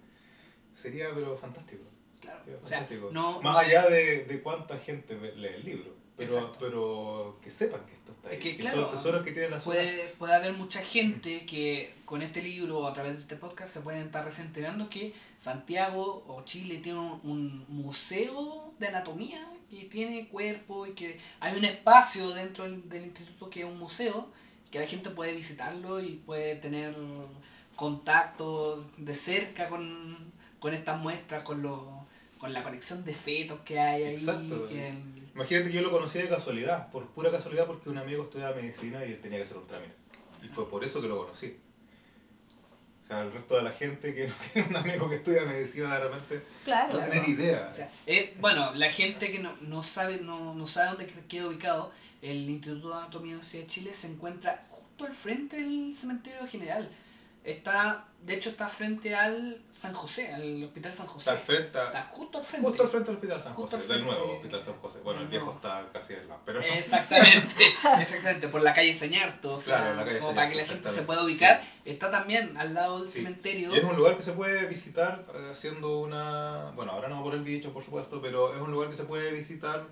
sería 0.76 1.12
pero 1.14 1.36
fantástico. 1.36 1.82
Claro. 2.20 2.40
Sería 2.44 2.58
O 2.62 2.66
sea, 2.68 2.78
fantástico. 2.78 3.10
no, 3.12 3.42
Más 3.42 3.54
no- 3.54 3.58
allá 3.58 3.88
de, 3.88 4.24
de 4.24 4.42
cuánta 4.42 4.78
gente 4.78 5.14
lee 5.34 5.46
el 5.48 5.64
libro, 5.64 5.94
pero, 6.20 6.34
Exacto. 6.34 6.56
pero 6.60 7.38
que 7.42 7.50
sepan 7.50 7.80
que 7.86 7.92
esto 7.94 8.12
está 8.12 8.28
ahí. 8.28 8.36
Es 8.36 8.42
que, 8.42 8.56
que 8.56 8.62
claro, 8.62 8.86
son 8.86 8.96
tesoros 8.96 9.22
que 9.24 9.32
tiene 9.32 9.48
la 9.50 9.60
ciudad. 9.60 9.76
puede, 9.76 10.08
puede 10.18 10.34
haber 10.34 10.52
mucha 10.52 10.80
gente 10.82 11.44
que 11.46 11.94
con 12.04 12.22
este 12.22 12.42
libro 12.42 12.78
o 12.80 12.86
a 12.86 12.92
través 12.94 13.14
de 13.14 13.20
este 13.22 13.36
podcast 13.36 13.72
se 13.72 13.80
pueden 13.80 14.02
estar 14.02 14.24
recién 14.24 14.48
enterando 14.48 14.88
que 14.90 15.12
Santiago 15.38 16.24
o 16.28 16.42
Chile 16.44 16.78
tiene 16.82 16.98
un, 16.98 17.20
un 17.24 17.64
museo 17.68 18.72
de 18.78 18.86
anatomía 18.88 19.46
que 19.70 19.84
tiene 19.84 20.28
cuerpo 20.28 20.86
y 20.86 20.92
que 20.92 21.18
hay 21.40 21.56
un 21.56 21.64
espacio 21.64 22.30
dentro 22.30 22.64
del, 22.64 22.88
del 22.88 23.04
instituto 23.04 23.48
que 23.50 23.60
es 23.60 23.66
un 23.66 23.78
museo 23.78 24.28
que 24.70 24.78
la 24.80 24.86
gente 24.86 25.10
puede 25.10 25.32
visitarlo 25.34 26.00
y 26.00 26.16
puede 26.26 26.56
tener 26.56 26.94
contacto 27.76 28.84
de 28.96 29.14
cerca 29.14 29.68
con, 29.68 30.16
con 30.58 30.74
estas 30.74 31.00
muestras, 31.00 31.42
con, 31.44 31.62
los, 31.62 31.80
con 32.38 32.52
la 32.52 32.62
conexión 32.62 33.04
de 33.04 33.14
fetos 33.14 33.60
que 33.60 33.78
hay 33.80 34.02
ahí. 34.04 34.14
Exacto. 34.14 34.68
que 34.68 34.88
el- 34.88 35.19
Imagínate 35.34 35.68
que 35.70 35.74
yo 35.76 35.82
lo 35.82 35.90
conocí 35.90 36.18
de 36.18 36.28
casualidad, 36.28 36.90
por 36.90 37.06
pura 37.08 37.30
casualidad, 37.30 37.66
porque 37.66 37.88
un 37.88 37.98
amigo 37.98 38.24
estudiaba 38.24 38.56
medicina 38.56 39.04
y 39.04 39.12
él 39.12 39.20
tenía 39.20 39.38
que 39.38 39.44
hacer 39.44 39.56
un 39.58 39.66
trámite. 39.66 39.92
Y 40.42 40.48
fue 40.48 40.68
por 40.68 40.84
eso 40.84 41.00
que 41.00 41.08
lo 41.08 41.18
conocí. 41.18 41.56
O 43.02 43.06
sea, 43.06 43.22
el 43.22 43.32
resto 43.32 43.56
de 43.56 43.62
la 43.62 43.72
gente 43.72 44.14
que 44.14 44.28
no 44.28 44.34
tiene 44.52 44.68
un 44.68 44.76
amigo 44.76 45.08
que 45.08 45.16
estudia 45.16 45.42
medicina 45.44 45.98
de 45.98 46.08
repente 46.08 46.42
Claro. 46.64 46.92
no 46.92 46.98
Claro. 46.98 47.10
tener 47.12 47.28
idea. 47.28 47.66
O 47.70 47.72
sea, 47.74 47.90
eh, 48.06 48.36
bueno, 48.40 48.74
la 48.74 48.90
gente 48.92 49.30
que 49.32 49.38
no, 49.40 49.56
no 49.62 49.82
sabe 49.82 50.18
no, 50.18 50.54
no 50.54 50.66
sabe 50.66 50.88
dónde 50.96 51.06
queda 51.28 51.48
ubicado, 51.48 51.92
el 52.22 52.48
Instituto 52.48 52.90
de 52.90 52.94
Anatomía 52.96 53.34
de 53.34 53.38
la 53.38 53.42
Universidad 53.42 53.62
de 53.62 53.68
Chile 53.68 53.94
se 53.94 54.06
encuentra 54.08 54.66
justo 54.70 55.06
al 55.06 55.14
frente 55.14 55.56
del 55.56 55.94
cementerio 55.94 56.46
general. 56.46 56.88
Está, 57.42 58.04
de 58.20 58.34
hecho, 58.34 58.50
está 58.50 58.68
frente 58.68 59.14
al 59.14 59.62
San 59.70 59.94
José, 59.94 60.30
al 60.32 60.62
Hospital 60.64 60.92
San 60.92 61.06
José. 61.06 61.18
está 61.20 61.32
al 61.32 61.38
frente, 61.38 61.66
Está 61.84 62.02
justo 62.10 62.38
al 62.38 62.44
frente. 62.44 62.66
justo 62.68 62.82
al 62.82 62.88
frente 62.90 63.06
del 63.06 63.16
Hospital 63.16 63.42
San 63.42 63.54
Justo 63.54 63.76
José, 63.78 63.92
del 63.94 64.04
nuevo 64.04 64.32
Hospital 64.34 64.62
San 64.62 64.74
José. 64.74 64.98
Bueno, 65.02 65.20
el 65.22 65.28
viejo 65.28 65.50
está 65.52 65.88
casi 65.90 66.12
lado, 66.14 66.40
pero... 66.44 66.60
Exactamente, 66.60 67.54
exactamente, 68.00 68.48
por 68.48 68.60
la 68.60 68.74
calle 68.74 68.92
Señarto, 68.92 69.54
o 69.54 69.60
sea, 69.60 69.78
Claro, 69.78 69.94
la 69.96 70.04
calle 70.04 70.18
como 70.18 70.34
para 70.34 70.50
que 70.50 70.56
la 70.56 70.62
Señarto, 70.64 70.84
gente 70.88 71.00
se 71.00 71.06
pueda 71.06 71.24
ubicar, 71.24 71.62
sí. 71.62 71.90
está 71.90 72.10
también 72.10 72.56
al 72.58 72.74
lado 72.74 72.98
del 73.00 73.08
Sí. 73.08 73.18
cementerio. 73.20 73.74
Y 73.74 73.78
es 73.78 73.84
un 73.84 73.96
lugar 73.96 74.18
que 74.18 74.22
se 74.22 74.32
puede 74.32 74.66
visitar 74.66 75.24
eh, 75.34 75.48
haciendo 75.52 76.00
una... 76.00 76.72
Bueno, 76.76 76.92
ahora 76.92 77.08
no 77.08 77.22
por 77.22 77.34
el 77.34 77.42
bicho, 77.42 77.72
por 77.72 77.82
supuesto, 77.82 78.20
pero 78.20 78.54
es 78.54 78.60
un 78.60 78.70
lugar 78.70 78.90
que 78.90 78.96
se 78.96 79.04
puede 79.04 79.32
visitar 79.32 79.86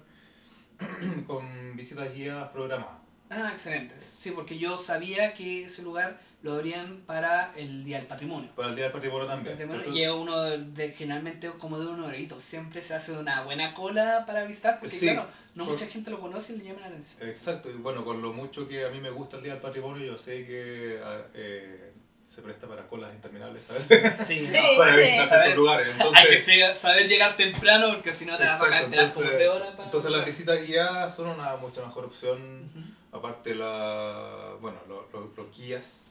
con 1.27 1.75
visitas 1.77 2.13
guiadas 2.15 2.51
programadas. 2.51 2.99
Ah, 3.31 3.51
excelente. 3.53 3.95
Sí, 4.01 4.31
porque 4.31 4.59
yo 4.59 4.77
sabía 4.79 5.35
que 5.35 5.65
ese 5.65 5.83
lugar 5.83 6.19
lo 6.43 6.55
abrían 6.55 7.03
para 7.05 7.53
el 7.57 7.85
Día 7.85 7.99
del 7.99 8.07
Patrimonio. 8.07 8.51
Para 8.55 8.69
el 8.69 8.75
Día 8.77 8.85
del 8.85 8.93
Patrimonio 8.93 9.27
también. 9.27 9.55
Patrimonio, 9.57 9.81
Entonces- 9.83 10.01
Y 10.01 10.05
es 10.05 10.11
uno 10.13 10.41
de, 10.43 10.59
de- 10.59 10.93
generalmente 10.93 11.49
como 11.59 11.79
de 11.81 11.87
un 11.89 12.05
horito. 12.05 12.39
Siempre 12.41 12.81
se 12.81 12.95
hace 12.95 13.13
una 13.13 13.43
buena 13.43 13.75
cola 13.75 14.25
para 14.27 14.45
visitar 14.45 14.79
porque 14.79 14.95
Sí, 14.95 15.07
claro, 15.07 15.27
no 15.57 15.65
por- 15.65 15.73
mucha 15.73 15.87
gente 15.87 16.11
lo 16.11 16.21
conoce 16.21 16.53
y 16.53 16.59
le 16.59 16.65
llama 16.67 16.81
la 16.83 16.87
atención. 16.87 17.29
Exacto, 17.29 17.69
y 17.71 17.75
bueno, 17.75 18.05
con 18.05 18.23
lo 18.23 18.33
mucho 18.33 18.69
que 18.69 18.85
a 18.85 18.89
mí 18.91 19.01
me 19.01 19.11
gusta 19.11 19.37
el 19.39 19.43
Día 19.43 19.53
del 19.55 19.63
Patrimonio, 19.63 20.05
yo 20.07 20.17
sé 20.17 20.47
que 20.47 21.01
ah, 21.05 21.23
eh, 21.35 21.93
se 22.29 22.43
presta 22.43 22.69
para 22.69 22.87
colas 22.87 23.13
interminables, 23.15 23.65
¿sabes? 23.65 23.85
Sí, 24.25 24.39
Sí, 24.39 24.53
no. 24.53 24.79
para 24.79 24.93
sí. 24.95 25.01
visitar 25.01 25.27
ciertos 25.29 25.57
lugares. 25.57 25.93
Hay 25.95 25.99
que 25.99 26.05
Entonces, 26.09 26.45
ser- 26.45 26.77
saber 26.77 27.09
llegar 27.09 27.37
temprano 27.37 27.89
porque 27.95 28.13
si 28.13 28.27
no 28.27 28.37
te 28.37 28.45
vas 28.45 28.57
a 28.63 28.65
como 28.65 28.77
entonces, 28.77 29.49
horas 29.49 29.71
para 29.73 29.85
entonces 29.87 30.11
las 30.13 30.25
visitas 30.25 30.65
guiadas 30.65 31.17
son 31.17 31.29
una 31.31 31.57
mucho 31.57 31.85
mejor 31.85 32.05
opción. 32.05 32.71
Ujú. 32.71 33.17
Aparte, 33.19 33.55
la, 33.57 34.55
bueno, 34.61 34.79
lo- 34.87 35.09
lo- 35.13 35.33
los 35.35 35.57
guías, 35.57 36.05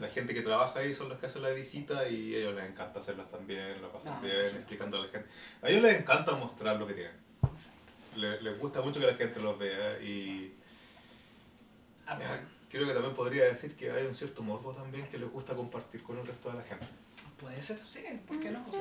la 0.00 0.08
gente 0.08 0.34
que 0.34 0.42
trabaja 0.42 0.80
ahí 0.80 0.94
son 0.94 1.08
los 1.08 1.18
que 1.18 1.26
hacen 1.26 1.42
la 1.42 1.50
visita 1.50 2.08
y 2.08 2.34
a 2.34 2.38
ellos 2.38 2.54
les 2.54 2.68
encanta 2.70 3.00
hacerlas 3.00 3.30
también, 3.30 3.80
lo 3.80 3.90
pasan 3.92 4.14
Ah, 4.16 4.20
bien, 4.20 4.34
perfecto. 4.34 4.58
explicando 4.58 4.96
a 4.98 5.00
la 5.06 5.08
gente. 5.08 5.28
A 5.62 5.68
ellos 5.68 5.82
les 5.82 5.98
encanta 6.00 6.32
mostrar 6.32 6.76
lo 6.76 6.86
que 6.86 6.94
tienen. 6.94 7.12
Le- 8.16 8.40
les 8.42 8.58
gusta 8.58 8.80
mucho 8.82 8.98
que 9.00 9.06
la 9.06 9.14
gente 9.14 9.40
los 9.40 9.58
vea 9.58 10.00
y 10.00 10.52
Ah, 12.06 12.14
bueno, 12.16 12.32
creo 12.70 12.86
que 12.86 12.92
también 12.94 13.14
podría 13.14 13.44
decir 13.44 13.74
que 13.76 13.90
hay 13.90 14.06
un 14.06 14.14
cierto 14.14 14.42
morbo 14.42 14.72
también 14.72 15.06
que 15.08 15.18
les 15.18 15.30
gusta 15.30 15.54
compartir 15.54 16.02
con 16.02 16.18
el 16.18 16.26
resto 16.26 16.50
de 16.50 16.56
la 16.58 16.62
gente. 16.62 16.86
puede 17.40 17.60
ser, 17.62 17.78
sí, 17.88 18.00
¿por 18.26 18.38
qué 18.40 18.50
no? 18.50 18.66
Sea, 18.66 18.80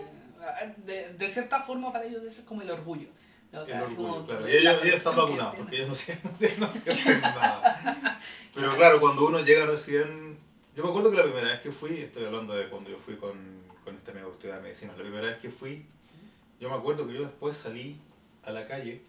de, 0.77 1.13
de 1.13 1.27
cierta 1.27 1.59
forma 1.61 1.91
para 1.91 2.05
ellos 2.05 2.21
ser 2.33 2.45
como 2.45 2.61
el 2.61 2.69
orgullo. 2.71 3.07
El 3.51 3.73
Así 3.73 3.95
como 3.95 4.13
orgullo, 4.15 4.25
claro. 4.27 4.41
la 4.41 4.49
Y 4.51 4.57
ellos, 4.57 4.83
están 4.97 5.15
vacunados 5.15 5.55
porque 5.55 5.75
ellos 5.77 5.87
no 5.89 5.95
sienten, 5.95 6.59
no 6.59 6.67
sienten 6.69 7.21
nada. 7.21 8.19
Pero 8.53 8.75
claro, 8.75 8.99
cuando 8.99 9.27
uno 9.27 9.39
llega 9.41 9.65
recién... 9.65 10.24
Yo 10.75 10.83
me 10.83 10.89
acuerdo 10.89 11.09
que 11.09 11.15
la 11.15 11.23
primera 11.23 11.47
vez 11.47 11.61
que 11.61 11.71
fui, 11.71 11.99
estoy 12.01 12.25
hablando 12.25 12.53
de 12.53 12.67
cuando 12.67 12.89
yo 12.89 12.97
fui 12.97 13.15
con, 13.15 13.33
con 13.85 13.95
este 13.95 14.11
amigo 14.11 14.27
que 14.27 14.33
estudiaba 14.33 14.61
medicina, 14.61 14.91
la 14.91 15.03
primera 15.03 15.27
vez 15.27 15.37
que 15.37 15.49
fui, 15.49 15.85
yo 16.59 16.69
me 16.69 16.75
acuerdo 16.75 17.07
que 17.07 17.13
yo 17.13 17.21
después 17.21 17.55
salí 17.55 17.97
a 18.43 18.51
la 18.51 18.67
calle 18.67 19.01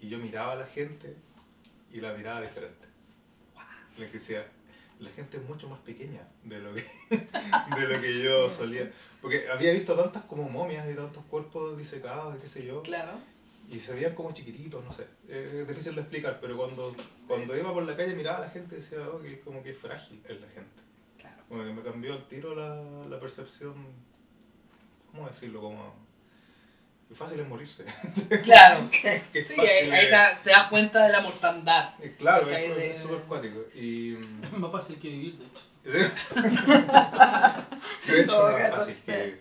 y 0.00 0.08
yo 0.08 0.18
miraba 0.18 0.52
a 0.52 0.56
la 0.56 0.66
gente 0.66 1.14
y 1.92 2.00
la 2.00 2.12
miraba 2.14 2.40
diferente. 2.40 2.86
Le 3.96 4.08
decía, 4.08 4.48
la 4.98 5.10
gente 5.10 5.36
es 5.36 5.44
mucho 5.44 5.68
más 5.68 5.78
pequeña 5.80 6.26
de 6.42 6.58
lo 6.58 6.74
que, 6.74 6.80
de 7.10 7.88
lo 7.88 8.00
que 8.00 8.22
yo 8.24 8.50
solía. 8.50 8.90
Porque 9.20 9.48
había 9.48 9.72
visto 9.72 9.94
tantas 9.94 10.24
como 10.24 10.48
momias 10.48 10.90
y 10.90 10.94
tantos 10.96 11.22
cuerpos 11.26 11.78
disecados 11.78 12.36
y 12.36 12.42
qué 12.42 12.48
sé 12.48 12.66
yo. 12.66 12.82
Claro. 12.82 13.12
Y 13.70 13.78
se 13.78 13.94
veían 13.94 14.16
como 14.16 14.32
chiquititos, 14.32 14.84
no 14.84 14.92
sé. 14.92 15.06
Es 15.28 15.68
difícil 15.68 15.94
de 15.94 16.00
explicar, 16.00 16.38
pero 16.40 16.56
cuando, 16.56 16.92
cuando 17.28 17.56
iba 17.56 17.72
por 17.72 17.84
la 17.84 17.96
calle 17.96 18.16
miraba 18.16 18.38
a 18.38 18.40
la 18.40 18.50
gente 18.50 18.74
y 18.74 18.80
decía, 18.80 19.08
oh, 19.08 19.20
que 19.20 19.38
como 19.38 19.62
que 19.62 19.70
es 19.70 19.78
frágil 19.78 20.20
es 20.28 20.40
la 20.40 20.48
gente. 20.48 20.82
Como 21.52 21.64
que 21.64 21.72
me 21.74 21.82
cambió 21.82 22.14
al 22.14 22.26
tiro 22.28 22.54
la, 22.54 22.82
la 23.10 23.20
percepción, 23.20 23.74
¿cómo 25.10 25.28
decirlo? 25.28 25.60
Como 25.60 25.94
que 27.06 27.14
fácil 27.14 27.40
es 27.40 27.46
morirse. 27.46 27.84
Claro. 28.42 28.88
Sí. 28.90 29.08
que 29.34 29.44
Sí, 29.44 29.60
ahí, 29.60 29.90
te, 29.90 30.16
te 30.44 30.50
das 30.50 30.68
cuenta 30.68 31.04
de 31.04 31.12
la 31.12 31.20
mortandad. 31.20 31.92
eh, 32.00 32.14
Claro, 32.18 32.46
es 32.46 32.52
De- 32.74 32.90
es 32.92 33.02
súper 33.02 33.18
cuático. 33.24 33.58
Y... 33.74 34.14
Es 34.42 34.52
más 34.56 34.72
fácil 34.72 34.98
que 34.98 35.08
vivir, 35.10 35.36
de 35.36 35.44
hecho. 35.44 35.64
de 38.06 38.20
hecho, 38.22 38.26
todo 38.28 38.50
no 38.52 38.56
es 38.56 38.70
fácil. 38.74 38.96
que- 39.04 39.38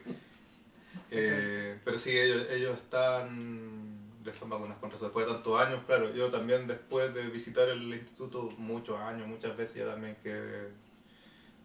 eh, 1.11 1.77
pero 1.85 1.97
sí, 1.97 2.09
ellos, 2.17 2.45
ellos 2.49 2.77
están, 2.77 4.19
ya 4.25 4.31
están 4.33 4.49
vacunados 4.49 4.79
contra 4.81 4.97
eso. 4.97 5.05
Después 5.05 5.25
de 5.27 5.31
tantos 5.33 5.61
años, 5.61 5.81
claro, 5.85 6.13
yo 6.13 6.29
también 6.29 6.67
después 6.67 7.13
de 7.13 7.21
visitar 7.27 7.69
el 7.69 7.83
instituto 7.93 8.49
muchos 8.57 8.99
años, 8.99 9.29
muchas 9.29 9.55
veces 9.55 9.77
ya 9.77 9.85
también 9.85 10.17
quedé 10.21 10.71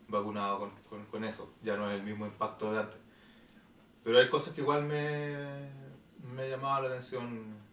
vacunado 0.09 0.59
con, 0.59 0.71
con, 0.89 1.05
con 1.07 1.25
eso. 1.25 1.53
Ya 1.63 1.77
no 1.77 1.91
es 1.91 1.97
el 1.97 2.03
mismo 2.03 2.27
impacto 2.27 2.73
de 2.73 2.81
antes. 2.81 2.99
Pero 4.05 4.19
hay 4.19 4.29
cosas 4.29 4.55
que 4.55 4.61
igual 4.61 4.85
me, 4.85 5.69
me 6.35 6.49
llamaban 6.49 6.85
la 6.85 6.89
atención. 6.91 7.67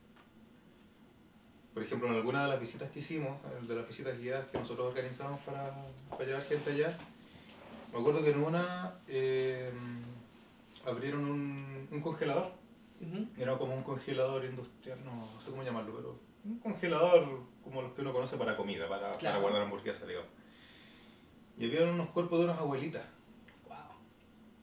Por 1.74 1.84
ejemplo, 1.84 2.08
en 2.08 2.16
alguna 2.16 2.44
de 2.44 2.50
las 2.50 2.60
visitas 2.60 2.92
que 2.92 3.00
hicimos, 3.00 3.38
de 3.68 3.76
las 3.76 3.88
visitas 3.88 4.18
guiadas 4.20 4.48
que 4.48 4.60
nosotros 4.60 4.88
organizamos 4.88 5.40
para, 5.42 5.74
para 6.10 6.26
llevar 6.26 6.44
gente 6.44 6.72
allá, 6.72 6.96
me 7.92 8.00
acuerdo 8.00 8.24
que 8.24 8.32
en 8.32 8.44
una 8.44 8.96
eh, 9.08 9.72
abrieron 10.86 11.26
un, 11.26 11.88
un 11.92 12.02
congelador. 12.02 12.52
Ujú. 13.02 13.28
Era 13.38 13.58
como 13.58 13.76
un 13.76 13.84
congelador 13.84 14.46
industrial, 14.46 15.04
no, 15.04 15.30
no 15.34 15.42
sé 15.42 15.50
cómo 15.52 15.64
llamarlo, 15.64 15.96
pero 15.96 16.20
un 16.46 16.60
congelador 16.60 17.42
como 17.64 17.82
los 17.82 17.92
que 17.94 18.02
uno 18.02 18.14
conoce 18.14 18.38
para 18.38 18.56
comida, 18.56 18.88
para, 18.88 19.12
para 19.14 19.40
guardar 19.40 19.64
hamburguesas, 19.64 20.08
digamos. 20.08 20.30
Y 21.58 21.66
había 21.68 21.84
unos 21.92 22.10
cuerpos 22.10 22.40
de 22.40 22.46
unas 22.46 22.58
abuelitas, 22.60 23.04
Wow. 23.68 23.78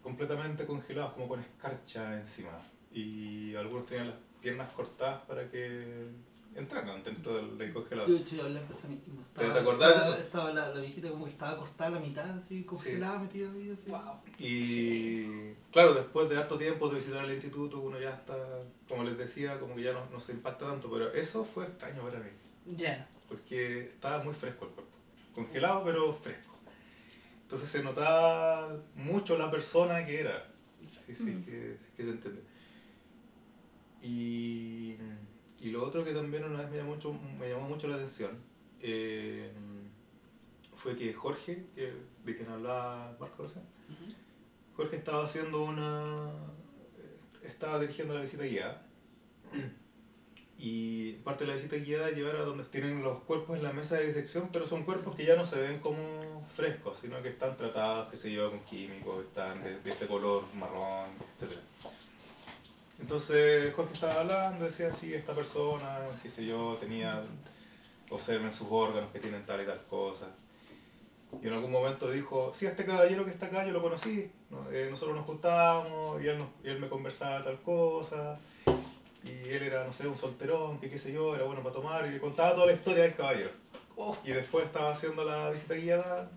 completamente 0.03 0.67
congelados, 0.67 1.13
como 1.15 1.29
con 1.29 1.41
escarcha 1.41 2.19
encima. 2.21 2.57
Y 2.93 3.55
algunos 3.55 3.87
tenían 3.87 4.09
las 4.09 4.17
piernas 4.41 4.71
cortadas 4.73 5.23
para 5.27 5.49
que 5.51 6.09
entraran 6.57 7.05
dentro 7.05 7.37
del, 7.37 7.57
del 7.57 7.73
congelador. 7.73 8.09
Yo 8.11 8.17
he 8.17 8.21
hecho 8.21 8.43
hablar 8.43 8.67
de 8.67 8.75
eso 8.75 8.89
mismo. 8.89 9.23
¿Te- 9.35 9.43
Estaba- 9.43 9.53
te 9.55 9.61
acordás 9.61 9.95
de 9.95 10.03
eso? 10.11 10.19
Estaba 10.21 10.53
la, 10.53 10.69
la 10.75 10.81
viejita 10.81 11.09
como 11.11 11.25
que 11.27 11.31
estaba 11.31 11.57
cortada 11.57 11.91
a 11.91 11.93
la 11.93 12.01
mitad, 12.01 12.29
así, 12.39 12.65
congelada, 12.65 13.21
metida 13.21 13.53
ahí, 13.53 13.71
así. 13.71 13.89
Wow. 13.91 14.01
Y 14.39 15.53
claro, 15.71 15.95
después 15.95 16.29
de 16.29 16.37
harto 16.39 16.59
tiempo 16.59 16.89
de 16.89 16.97
visitar 16.97 17.25
el 17.25 17.31
instituto, 17.33 17.79
uno 17.79 18.01
ya 18.01 18.11
está, 18.11 18.37
como 18.89 19.05
les 19.05 19.17
decía, 19.17 19.61
como 19.61 19.77
que 19.77 19.83
ya 19.83 19.93
no, 19.93 20.05
no 20.11 20.19
se 20.19 20.33
impacta 20.33 20.67
tanto, 20.67 20.91
pero 20.91 21.13
eso 21.13 21.45
fue 21.45 21.67
extraño 21.67 22.03
para 22.03 22.19
mí. 22.19 22.31
Ya. 22.77 23.07
porque 23.29 23.83
estaba 23.83 24.23
muy 24.25 24.35
fresco 24.35 24.65
el 24.67 24.73
cuerpo. 24.73 24.93
Congelado, 25.35 25.85
pero 25.85 26.13
fresco. 26.15 26.50
Entonces 27.51 27.69
se 27.69 27.83
notaba 27.83 28.77
mucho 28.95 29.37
la 29.37 29.51
persona 29.51 30.07
que 30.07 30.21
era. 30.21 30.47
Sí, 30.89 31.13
sí, 31.17 31.25
Mm. 31.33 31.45
que, 31.45 31.77
sí 31.81 31.89
que 31.97 32.05
se 32.05 32.11
entiende. 32.11 32.43
Y, 34.01 34.95
y 35.59 35.71
lo 35.73 35.85
otro 35.85 36.05
que 36.05 36.13
también 36.13 36.45
una 36.45 36.61
vez 36.61 36.71
me 36.71 36.77
llamó 36.77 36.95
mucho, 36.95 37.13
me 37.13 37.49
llamó 37.49 37.69
mucho 37.69 37.89
la 37.89 37.97
atención 37.97 38.39
eh, 38.81 39.51
fue 40.77 40.95
que 40.97 41.13
Jorge, 41.13 41.67
que, 41.75 41.93
de 42.25 42.37
quien 42.37 42.49
hablaba 42.49 43.17
Marco 43.19 43.43
recién. 43.43 43.65
Jorge 44.77 44.97
estaba 44.97 45.25
haciendo 45.25 45.65
una. 45.65 46.31
estaba 47.43 47.81
dirigiendo 47.81 48.15
la 48.15 48.21
visita 48.21 48.45
guiada. 48.45 48.87
Y 50.63 51.13
parte 51.25 51.45
de 51.45 51.49
la 51.53 51.57
visita 51.57 51.77
guiada 51.77 52.11
llevar 52.11 52.37
a 52.37 52.41
donde 52.43 52.65
tienen 52.65 53.03
los 53.03 53.21
cuerpos 53.23 53.57
en 53.57 53.63
la 53.65 53.73
mesa 53.73 53.95
de 53.97 54.09
disección, 54.09 54.51
pero 54.53 54.67
son 54.69 54.83
cuerpos 54.85 55.17
que 55.17 55.25
ya 55.25 55.35
no 55.35 55.47
se 55.47 55.57
ven 55.59 55.79
como 55.81 56.47
frescos, 56.55 56.99
sino 57.01 57.23
que 57.23 57.31
están 57.31 57.57
tratados, 57.57 58.11
que 58.11 58.19
se 58.19 58.29
llevan 58.31 58.51
con 58.51 58.61
químicos, 58.67 59.25
están 59.25 59.63
de, 59.65 59.81
de 59.81 59.91
ese 59.91 60.07
color 60.07 60.45
marrón, 60.55 61.09
etc. 61.41 61.57
Entonces 63.01 63.73
Jorge 63.75 63.95
estaba 63.95 64.21
hablando, 64.21 64.67
decía, 64.67 64.93
sí, 65.01 65.15
esta 65.15 65.33
persona, 65.33 65.99
qué 66.23 66.31
sé 66.31 66.45
yo, 66.45 66.77
tenía, 66.79 67.23
observen 68.11 68.53
sus 68.53 68.67
órganos 68.71 69.11
que 69.13 69.21
tienen 69.21 69.45
tal 69.47 69.63
y 69.63 69.67
tal 69.67 69.81
cosa. 69.89 70.27
Y 71.43 71.47
en 71.47 71.55
algún 71.55 71.71
momento 71.71 72.11
dijo, 72.11 72.53
sí, 72.55 72.67
este 72.67 72.85
caballero 72.85 73.25
que 73.25 73.31
está 73.31 73.47
acá 73.47 73.65
yo 73.65 73.73
lo 73.73 73.81
conocí, 73.81 74.31
¿no? 74.51 74.71
Eh, 74.71 74.89
nosotros 74.91 75.17
nos 75.17 75.25
juntábamos 75.27 76.21
y 76.23 76.27
él, 76.29 76.39
nos- 76.39 76.49
y 76.63 76.69
él 76.69 76.81
me 76.81 76.89
conversaba 76.89 77.43
tal 77.45 77.61
cosa, 77.63 78.39
y 79.25 79.49
él 79.51 79.63
era, 79.65 79.85
no 79.85 79.93
sé, 79.93 80.07
un 80.09 80.17
solterón, 80.17 80.79
que 80.81 80.89
qué 80.91 80.99
sé 80.99 81.13
yo, 81.13 81.35
era 81.35 81.45
bueno 81.45 81.63
para 81.63 81.75
tomar, 81.75 82.07
y 82.07 82.11
le 82.11 82.21
contaba 82.21 82.55
toda 82.55 82.67
la 82.67 82.73
historia 82.73 83.03
del 83.05 83.15
caballero. 83.15 83.51
Oh, 83.97 84.17
Y 84.25 84.31
después 84.31 84.65
estaba 84.67 84.93
haciendo 84.93 85.25
la 85.25 85.51
visita 85.51 85.75
guiada 85.75 86.31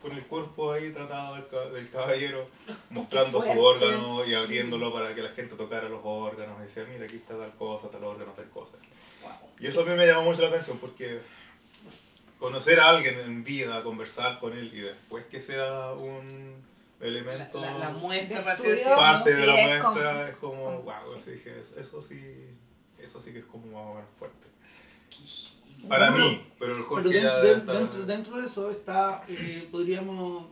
con 0.00 0.12
el 0.12 0.22
cuerpo 0.24 0.72
ahí 0.72 0.90
tratado 0.92 1.34
del, 1.34 1.46
ca- 1.48 1.68
del 1.68 1.90
caballero, 1.90 2.48
mostrando 2.88 3.42
su 3.42 3.50
órgano 3.60 4.24
y 4.24 4.32
abriéndolo 4.34 4.90
para 4.92 5.14
que 5.14 5.22
la 5.22 5.28
gente 5.30 5.54
tocara 5.56 5.88
los 5.90 6.00
órganos 6.02 6.56
y 6.60 6.62
decía, 6.62 6.84
mira, 6.90 7.04
aquí 7.04 7.16
está 7.16 7.36
tal 7.36 7.52
cosa, 7.56 7.90
tal 7.90 8.04
órgano, 8.04 8.32
tal 8.32 8.48
cosa. 8.48 8.78
wow. 9.22 9.32
Y 9.58 9.66
eso 9.66 9.82
a 9.82 9.84
mí 9.84 9.94
me 9.94 10.06
llamó 10.06 10.22
mucho 10.22 10.40
la 10.42 10.48
atención 10.48 10.78
porque 10.78 11.20
conocer 12.38 12.80
a 12.80 12.88
alguien 12.88 13.18
en 13.20 13.44
vida, 13.44 13.82
conversar 13.82 14.38
con 14.40 14.54
él 14.56 14.70
y 14.72 14.80
después 14.80 15.26
que 15.26 15.40
sea 15.40 15.92
un 15.92 16.54
La, 17.00 17.06
elemento 17.06 17.60
la, 17.60 17.78
la 17.78 17.88
muestra, 17.90 18.42
De 18.42 18.50
así 18.50 18.68
estudio. 18.68 18.96
parte 18.96 19.34
de 19.34 19.40
Sí, 19.40 19.46
la 19.46 19.60
es 19.76 19.82
como- 19.82 19.94
muestra 19.94 20.28
es 20.28 20.36
como, 20.36 20.64
como- 20.64 20.82
wow, 20.82 20.94
sí. 21.14 21.20
sí, 21.24 21.30
dije, 21.32 21.60
eso, 21.60 21.80
eso 21.80 22.02
sí, 22.02 22.46
eso 22.98 23.20
sí 23.22 23.32
que 23.32 23.38
es 23.40 23.44
como 23.46 23.66
más 23.66 23.86
o 23.90 23.94
menos 23.94 24.10
fuerte. 24.18 24.46
Para 25.88 26.10
No, 26.10 26.18
mí, 26.18 26.46
pero 26.58 26.72
el 26.72 26.78
Pero 26.80 26.88
Jorge 26.88 27.08
den- 27.08 27.22
ya 27.22 27.36
den- 27.40 27.58
está- 27.60 27.72
dentro, 27.72 28.02
dentro 28.04 28.40
de 28.40 28.46
eso 28.46 28.70
está, 28.70 29.22
eh, 29.28 29.66
podríamos, 29.72 30.44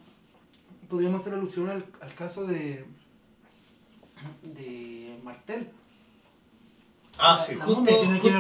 podríamos 0.89 1.21
hacer 1.21 1.35
alusión 1.35 1.69
al, 1.69 1.85
al 2.01 2.15
caso 2.15 2.47
de, 2.47 2.85
de 4.43 5.19
Martel. 5.23 5.71
Ah, 7.19 7.37
la- 7.37 7.45
sí, 7.45 7.55
la 7.57 7.65
Justo, 7.65 7.85
tiene 7.85 8.21
que 8.21 8.31
justo 8.31 8.39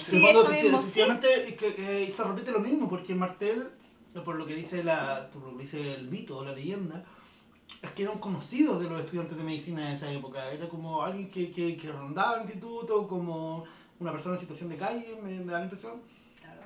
sí, 0.00 0.16
En 0.16 0.24
el 0.24 0.30
fondo, 0.32 0.40
eso 0.40 0.50
efecti- 0.52 0.62
mismo, 0.62 0.82
sí. 0.82 1.00
es 1.00 1.54
que, 1.56 2.04
eh, 2.04 2.10
se 2.10 2.24
repite 2.24 2.52
lo 2.52 2.60
mismo, 2.60 2.88
porque 2.88 3.14
Martel, 3.14 3.70
por 4.24 4.36
lo 4.36 4.46
que 4.46 4.54
dice 4.54 4.82
la, 4.84 5.30
por 5.32 5.42
lo 5.42 5.56
que 5.56 5.62
dice 5.62 5.94
el 5.94 6.08
mito, 6.08 6.44
la 6.44 6.52
leyenda, 6.52 7.04
es 7.82 7.90
que 7.92 8.02
era 8.02 8.12
un 8.12 8.18
conocido 8.18 8.78
de 8.78 8.88
los 8.88 9.00
estudiantes 9.00 9.36
de 9.36 9.44
medicina 9.44 9.88
de 9.88 9.96
esa 9.96 10.10
época. 10.10 10.50
Era 10.50 10.68
como 10.68 11.02
alguien 11.02 11.28
que, 11.28 11.50
que, 11.50 11.76
que 11.76 11.90
rondaba 11.90 12.36
el 12.36 12.42
instituto, 12.42 13.06
como 13.06 13.64
una 13.98 14.12
persona 14.12 14.34
en 14.34 14.40
situación 14.40 14.68
de 14.68 14.76
calle, 14.76 15.18
me, 15.22 15.38
me 15.40 15.52
da 15.52 15.58
la 15.58 15.64
impresión. 15.64 16.00
Claro. 16.40 16.62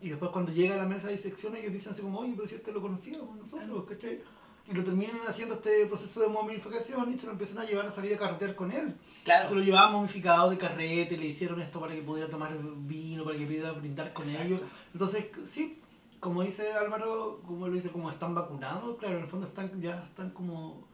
Y 0.00 0.08
después 0.10 0.30
cuando 0.30 0.52
llega 0.52 0.74
a 0.74 0.78
la 0.78 0.86
mesa 0.86 1.08
de 1.08 1.14
disección 1.14 1.56
ellos 1.56 1.72
dicen 1.72 1.92
así 1.92 2.02
como, 2.02 2.18
oye, 2.18 2.34
pero 2.36 2.48
si 2.48 2.56
este 2.56 2.72
lo 2.72 2.82
conocíamos 2.82 3.36
nosotros, 3.36 3.84
¿cachai? 3.88 4.20
Y 4.68 4.74
lo 4.74 4.84
terminan 4.84 5.16
haciendo 5.26 5.56
este 5.56 5.86
proceso 5.86 6.20
de 6.20 6.28
momificación 6.28 7.12
y 7.12 7.18
se 7.18 7.26
lo 7.26 7.32
empiezan 7.32 7.58
a 7.58 7.64
llevar 7.64 7.86
a 7.86 7.90
salir 7.90 8.14
a 8.14 8.18
carretear 8.18 8.54
con 8.54 8.70
él. 8.70 8.94
Claro. 9.24 9.48
Se 9.48 9.56
lo 9.56 9.60
llevaban 9.60 9.92
momificado 9.92 10.50
de 10.50 10.56
carrete, 10.56 11.16
le 11.16 11.26
hicieron 11.26 11.60
esto 11.60 11.80
para 11.80 11.94
que 11.94 12.02
pudiera 12.02 12.30
tomar 12.30 12.56
vino, 12.86 13.24
para 13.24 13.36
que 13.36 13.44
pudiera 13.44 13.72
brindar 13.72 14.12
con 14.12 14.24
Exacto. 14.24 14.46
ellos. 14.46 14.62
Entonces, 14.92 15.26
sí, 15.46 15.81
como 16.22 16.42
dice 16.44 16.72
Álvaro, 16.72 17.40
como 17.44 17.66
lo 17.66 17.74
dice, 17.74 17.90
como 17.90 18.08
están 18.08 18.32
vacunados, 18.32 18.96
claro, 18.98 19.16
en 19.16 19.22
el 19.24 19.28
fondo 19.28 19.44
están 19.48 19.82
ya 19.82 20.04
están 20.08 20.30
como 20.30 20.86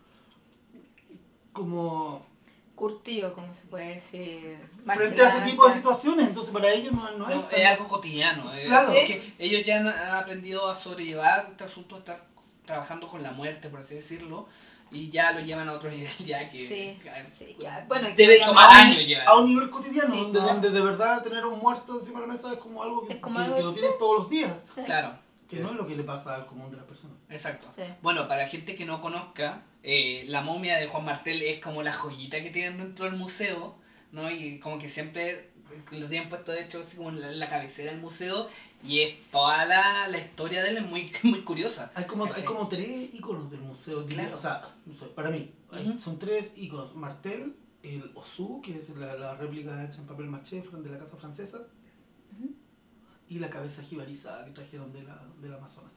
como 1.52 2.24
Curtido, 2.74 3.34
como 3.34 3.52
se 3.54 3.66
puede 3.66 3.94
decir. 3.96 4.56
frente 4.86 5.20
a 5.20 5.28
ese 5.28 5.42
tipo 5.42 5.66
de 5.66 5.74
situaciones, 5.74 6.28
entonces 6.28 6.50
para 6.52 6.70
ellos 6.72 6.92
no, 6.92 7.02
no 7.18 7.28
es 7.28 7.36
No, 7.36 7.42
tan- 7.44 7.60
es 7.60 7.66
algo 7.66 7.88
cotidiano. 7.88 8.46
Es 8.50 8.56
claro. 8.60 8.92
que 8.92 9.34
ellos 9.38 9.66
ya 9.66 9.80
han, 9.80 9.88
aprendido 9.88 10.70
a 10.70 10.74
sobrellevar 10.74 11.48
este 11.50 11.64
asunto 11.64 11.98
estar 11.98 12.24
trabajando 12.68 13.08
con 13.08 13.22
la 13.22 13.32
muerte, 13.32 13.68
por 13.68 13.80
así 13.80 13.94
decirlo, 13.96 14.46
y 14.90 15.10
ya 15.10 15.32
lo 15.32 15.40
llevan 15.40 15.68
a 15.68 15.72
otro 15.72 15.90
nivel, 15.96 16.10
ya 16.24 16.48
que 16.50 16.60
Sí, 16.60 16.98
que- 17.02 17.10
sí, 17.34 17.56
ya, 17.58 17.84
bueno, 17.88 18.08
debe 18.16 18.38
ya 18.38 18.46
tomar 18.46 18.66
a 18.68 18.68
un- 18.82 18.86
años 18.86 19.06
llevar. 19.06 19.26
a 19.28 19.36
un 19.38 19.46
nivel 19.46 19.70
cotidiano, 19.70 20.14
Sí, 20.14 20.20
donde, 20.20 20.40
no. 20.40 20.46
donde 20.46 20.70
de 20.70 20.80
verdad 20.82 21.22
tener 21.24 21.44
un 21.46 21.58
muerto 21.58 21.98
encima 21.98 22.20
de 22.20 22.26
la 22.26 22.32
mesa 22.34 22.52
es 22.52 22.58
como 22.58 22.82
algo 22.82 23.06
que, 23.06 23.20
como 23.20 23.36
que- 23.36 23.42
algo- 23.42 23.56
que 23.56 23.62
lo 23.62 23.72
tienen 23.72 23.92
todos 23.98 24.18
los 24.20 24.30
días, 24.30 24.64
Sí. 24.74 24.82
Claro, 24.84 25.18
que 25.48 25.56
no 25.60 25.68
es 25.70 25.74
lo 25.76 25.86
que 25.86 25.96
le 25.96 26.04
pasa 26.04 26.34
al 26.36 26.46
común 26.46 26.70
de 26.70 26.76
las 26.76 26.86
personas. 26.86 27.16
exacto. 27.30 27.66
Sí. 27.74 27.82
Bueno, 28.02 28.28
para 28.28 28.46
gente 28.48 28.76
que 28.76 28.84
no 28.84 29.00
conozca, 29.00 29.62
eh, 29.82 30.24
la 30.28 30.42
momia 30.42 30.76
de 30.78 30.86
Juan 30.88 31.04
Martel 31.06 31.40
es 31.42 31.60
como 31.60 31.82
la 31.82 31.92
joyita 31.94 32.42
que 32.42 32.50
tienen 32.50 32.76
dentro 32.78 33.06
del 33.06 33.14
museo, 33.16 33.74
¿no? 34.12 34.30
Y 34.30 34.58
como 34.58 34.78
que 34.78 34.88
siempre 34.90 35.50
lo 35.92 36.08
tienen 36.08 36.28
puesto 36.28 36.52
de 36.52 36.64
hecho 36.64 36.80
así 36.80 36.96
como 36.96 37.10
en 37.10 37.20
la, 37.20 37.30
en 37.32 37.38
la 37.38 37.48
cabecera 37.48 37.92
del 37.92 38.00
museo 38.00 38.48
y 38.84 39.00
es 39.00 39.30
toda 39.30 39.64
la, 39.66 40.08
la 40.08 40.18
historia 40.18 40.62
de 40.62 40.70
él 40.70 40.76
es 40.78 40.86
muy, 40.86 41.12
muy 41.24 41.40
curiosa. 41.42 41.90
Hay 41.94 42.04
como, 42.04 42.24
hay 42.32 42.42
como 42.44 42.68
tres 42.68 43.12
iconos 43.14 43.50
del 43.50 43.60
museo, 43.60 44.04
Claro. 44.06 44.34
o 44.34 44.38
sea, 44.38 44.62
no 44.86 44.94
sé, 44.94 45.06
para 45.06 45.30
mí, 45.30 45.50
hay- 45.70 45.88
Ujú. 45.88 45.98
son 45.98 46.18
tres 46.18 46.52
iconos. 46.56 46.94
Martel, 46.94 47.56
el 47.82 48.10
Osu, 48.14 48.60
que 48.62 48.74
es 48.74 48.88
la, 48.90 49.14
la 49.16 49.34
réplica 49.34 49.84
hecha 49.84 49.98
en 50.00 50.06
papel 50.06 50.26
maché 50.26 50.62
de 50.62 50.90
la 50.90 50.98
casa 50.98 51.16
francesa, 51.16 51.58
y 53.30 53.38
la 53.40 53.50
cabeza 53.50 53.82
jibarizada 53.82 54.44
que 54.46 54.52
trajeron 54.52 54.90
de 54.92 55.02
la, 55.02 55.22
del 55.40 55.52
Amazonas. 55.52 55.92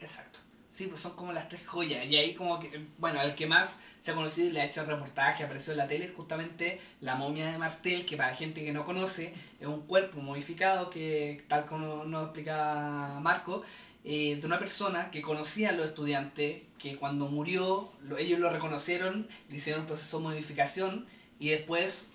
Exacto. 0.00 0.38
Sí, 0.72 0.86
pues 0.86 1.00
son 1.00 1.16
como 1.16 1.32
las 1.32 1.48
tres 1.48 1.66
joyas. 1.66 2.06
Y 2.06 2.16
ahí 2.16 2.34
como 2.34 2.60
que, 2.60 2.86
bueno, 2.98 3.20
el 3.20 3.34
que 3.34 3.46
más 3.46 3.80
se 4.00 4.12
ha 4.12 4.14
conocido 4.14 4.48
y 4.48 4.52
le 4.52 4.60
ha 4.60 4.66
hecho 4.66 4.84
reportaje, 4.84 5.42
apareció 5.44 5.72
en 5.72 5.78
la 5.78 5.88
tele, 5.88 6.06
es 6.06 6.12
justamente 6.14 6.80
la 7.00 7.16
momia 7.16 7.50
de 7.50 7.58
Martel, 7.58 8.06
que 8.06 8.16
para 8.16 8.34
gente 8.34 8.64
que 8.64 8.72
no 8.72 8.84
conoce, 8.84 9.34
es 9.60 9.66
un 9.66 9.82
cuerpo 9.86 10.20
modificado 10.20 10.88
que, 10.88 11.44
tal 11.48 11.66
como 11.66 12.04
nos 12.04 12.24
explicaba 12.26 13.18
Marco, 13.20 13.62
eh, 14.04 14.36
de 14.40 14.46
una 14.46 14.58
persona 14.58 15.10
que 15.10 15.20
conocía 15.22 15.70
a 15.70 15.72
los 15.72 15.88
estudiantes, 15.88 16.62
que 16.78 16.96
cuando 16.96 17.26
murió, 17.28 17.92
lo- 18.04 18.16
ellos 18.16 18.38
lo 18.38 18.48
reconocieron, 18.48 19.28
le 19.50 19.56
hicieron 19.56 19.82
un 19.82 19.86
proceso 19.88 20.18
de 20.18 20.22
modificación, 20.24 21.06
y 21.38 21.48
después 21.50 22.06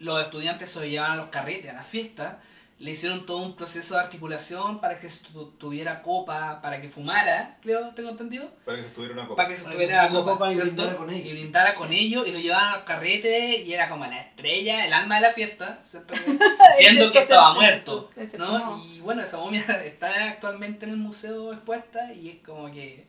los 0.00 0.20
estudiantes 0.22 0.70
se 0.70 0.80
lo 0.80 0.86
llevaban 0.86 1.12
a 1.12 1.16
los 1.16 1.26
carretes, 1.28 1.70
a 1.70 1.74
la 1.74 1.84
fiesta, 1.84 2.42
le 2.78 2.90
hicieron 2.90 3.26
todo 3.26 3.38
un 3.38 3.54
proceso 3.54 3.94
de 3.94 4.00
articulación 4.00 4.80
para 4.80 4.98
que 4.98 5.08
se 5.08 5.22
tu- 5.24 5.50
tuviera 5.52 6.02
copa, 6.02 6.60
para 6.60 6.80
que 6.80 6.88
fumara, 6.88 7.56
creo, 7.62 7.90
tengo 7.90 8.10
entendido. 8.10 8.50
Para 8.64 8.78
que 8.78 8.84
se 8.84 8.90
tuviera 8.90 9.14
una 9.14 9.26
copa. 9.28 9.36
Para 9.36 9.48
que 9.50 9.56
se 9.56 9.70
tuviera 9.70 10.08
tuviera 10.08 10.08
copa, 10.08 10.32
copa 10.32 10.52
y 10.52 10.56
brindara 10.56 10.96
con 10.96 11.10
ellos. 11.10 11.26
Y 11.26 11.32
brindara 11.32 11.74
con 11.74 11.92
ellos 11.92 12.26
y 12.26 12.32
lo 12.32 12.38
llevaban 12.40 12.72
al 12.74 12.84
carrete 12.84 13.62
y 13.62 13.72
era 13.72 13.88
como 13.88 14.04
la 14.06 14.20
estrella, 14.20 14.84
el 14.84 14.92
alma 14.92 15.14
de 15.16 15.20
la 15.20 15.32
fiesta, 15.32 15.80
siendo 16.76 17.12
que 17.12 17.18
estaba 17.20 17.54
muerto. 17.54 18.10
Y 18.84 19.00
bueno, 19.00 19.22
esa 19.22 19.38
momia 19.38 19.62
está 19.84 20.24
actualmente 20.30 20.84
en 20.86 20.92
el 20.92 20.96
museo 20.98 21.52
expuesta 21.52 22.12
y 22.12 22.30
es 22.30 22.38
como 22.40 22.70
que. 22.72 23.06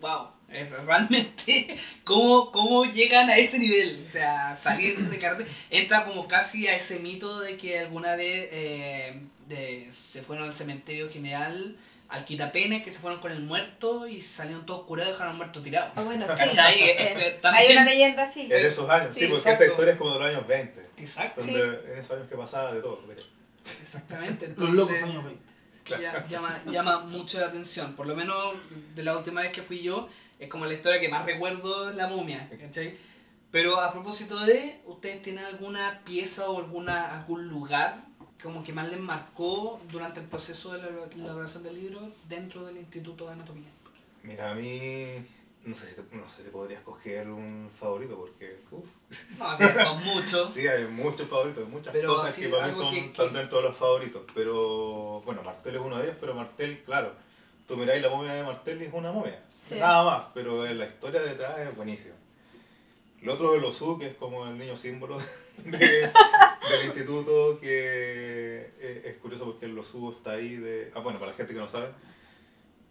¡Wow! 0.00 0.28
Es 0.50 0.70
realmente. 0.70 1.76
¿cómo, 2.04 2.50
¿Cómo 2.52 2.84
llegan 2.86 3.28
a 3.30 3.36
ese 3.36 3.58
nivel? 3.58 4.02
O 4.06 4.10
sea, 4.10 4.56
salir 4.56 4.96
de 4.98 5.18
carrete. 5.18 5.50
Entra 5.70 6.04
como 6.04 6.26
casi 6.26 6.66
a 6.66 6.74
ese 6.74 7.00
mito 7.00 7.40
de 7.40 7.56
que 7.56 7.78
alguna 7.80 8.16
vez 8.16 8.48
eh, 8.50 9.20
de- 9.46 9.88
se 9.92 10.22
fueron 10.22 10.46
al 10.46 10.54
cementerio 10.54 11.10
general 11.10 11.76
al 12.08 12.24
quitapenes 12.24 12.82
que 12.82 12.90
se 12.90 13.00
fueron 13.00 13.20
con 13.20 13.30
el 13.32 13.40
muerto 13.42 14.08
y 14.08 14.22
salieron 14.22 14.64
todos 14.64 14.86
curados 14.86 15.10
y 15.10 15.12
dejaron 15.12 15.32
al 15.32 15.36
muerto 15.36 15.60
tirado. 15.60 15.92
Ah, 15.94 16.02
bueno, 16.04 16.26
sí. 16.26 16.42
Sí. 16.54 16.58
Eh, 16.58 16.96
eh, 16.98 17.40
Hay 17.42 17.72
una 17.72 17.84
leyenda 17.84 18.22
así. 18.22 18.48
En 18.50 18.64
esos 18.64 18.88
años, 18.88 19.10
sí, 19.12 19.20
Sí, 19.20 19.26
porque 19.26 19.36
exacto. 19.40 19.64
esta 19.64 19.72
historia 19.74 19.92
es 19.92 19.98
como 19.98 20.14
de 20.14 20.18
los 20.20 20.28
años 20.30 20.46
20. 20.46 20.80
Exacto, 20.96 21.42
Donde 21.42 21.62
en 21.92 21.98
esos 21.98 22.12
años 22.12 22.28
que 22.30 22.36
pasaba 22.36 22.72
de 22.72 22.80
todo. 22.80 23.02
¿cachai? 23.06 23.30
exactamente. 23.82 24.48
Los 24.56 24.70
locos 24.70 24.94
Entonces, 24.96 25.02
años 25.04 25.24
20. 25.26 25.42
ya- 26.02 26.22
llama, 26.22 26.62
llama 26.70 26.98
mucho 27.00 27.40
la 27.40 27.46
atención. 27.48 27.92
Por 27.94 28.06
lo 28.06 28.14
menos 28.16 28.54
de 28.94 29.02
la 29.02 29.14
última 29.18 29.42
vez 29.42 29.52
que 29.52 29.60
fui 29.62 29.82
yo, 29.82 30.08
es 30.38 30.48
como 30.48 30.66
la 30.66 30.74
historia 30.74 31.00
que 31.00 31.08
más 31.08 31.24
recuerdo 31.26 31.86
de 31.86 31.94
la 31.94 32.06
momia. 32.08 32.48
¿cachai? 32.60 32.96
Pero 33.50 33.80
a 33.80 33.92
propósito 33.92 34.38
de, 34.44 34.80
¿ustedes 34.86 35.22
tienen 35.22 35.44
alguna 35.44 36.02
pieza 36.04 36.48
o 36.50 36.58
alguna, 36.58 37.18
algún 37.18 37.48
lugar 37.48 38.04
como 38.42 38.62
que 38.62 38.72
más 38.72 38.88
les 38.90 39.00
marcó 39.00 39.80
durante 39.90 40.20
el 40.20 40.26
proceso 40.26 40.72
de 40.74 40.78
la 40.82 40.90
la 40.90 41.24
elaboración 41.24 41.62
del 41.62 41.74
libro 41.80 42.12
dentro 42.28 42.64
del 42.66 42.76
Instituto 42.76 43.26
de 43.26 43.32
Anatomía? 43.32 43.68
Mira, 44.22 44.50
a 44.50 44.54
mí 44.54 45.24
no 45.64 45.74
sé 45.74 45.88
si, 45.88 45.94
te- 45.94 46.16
no 46.16 46.28
sé 46.30 46.44
si 46.44 46.50
podría 46.50 46.78
escoger 46.78 47.28
un 47.30 47.70
favorito 47.80 48.16
porque 48.16 48.58
uf, 48.70 48.86
No, 49.38 49.74
son 49.82 50.04
muchos. 50.04 50.50
sí, 50.54 50.66
hay 50.68 50.84
muchos 50.84 51.26
favoritos, 51.28 51.64
hay 51.64 51.70
muchas 51.72 51.92
Pero 51.92 52.14
cosas 52.14 52.36
que 52.38 52.48
para 52.48 52.66
mí 52.66 52.72
son, 52.74 52.90
que- 52.94 53.06
están 53.06 53.32
dentro 53.32 53.58
de 53.58 53.64
los 53.68 53.76
favoritos. 53.76 54.22
Pero 54.34 55.20
bueno, 55.22 55.42
Martel 55.42 55.74
es 55.74 55.80
uno 55.80 55.96
de 55.98 56.04
ellos, 56.04 56.16
pero 56.20 56.34
Martel, 56.34 56.82
claro, 56.84 57.12
tú 57.66 57.76
miráis 57.76 58.02
la 58.02 58.10
momia 58.10 58.34
de 58.34 58.42
Martel 58.44 58.82
y 58.82 58.84
es 58.84 58.92
una 58.92 59.10
momia. 59.10 59.42
Nada 59.76 60.04
más, 60.04 60.24
pero 60.34 60.64
la 60.66 60.86
historia 60.86 61.20
detrás 61.22 61.58
es 61.60 61.76
buenísima. 61.76 62.14
El 63.20 63.28
otro 63.30 63.54
es 63.54 63.58
el 63.58 63.64
Osu, 63.64 63.98
que 63.98 64.08
es 64.08 64.14
como 64.16 64.46
el 64.46 64.56
niño 64.58 64.76
símbolo 64.76 65.18
de- 65.64 66.10
del 66.70 66.84
instituto, 66.86 67.58
que 67.60 68.70
eh, 68.78 69.02
es 69.06 69.16
curioso 69.18 69.44
porque 69.46 69.66
el 69.66 69.78
Osu 69.78 70.12
está 70.12 70.32
ahí 70.32 70.56
de... 70.56 70.92
Ah, 70.94 71.00
bueno, 71.00 71.18
para 71.18 71.32
la 71.32 71.36
gente 71.36 71.52
que 71.52 71.58
no 71.58 71.68
sabe, 71.68 71.88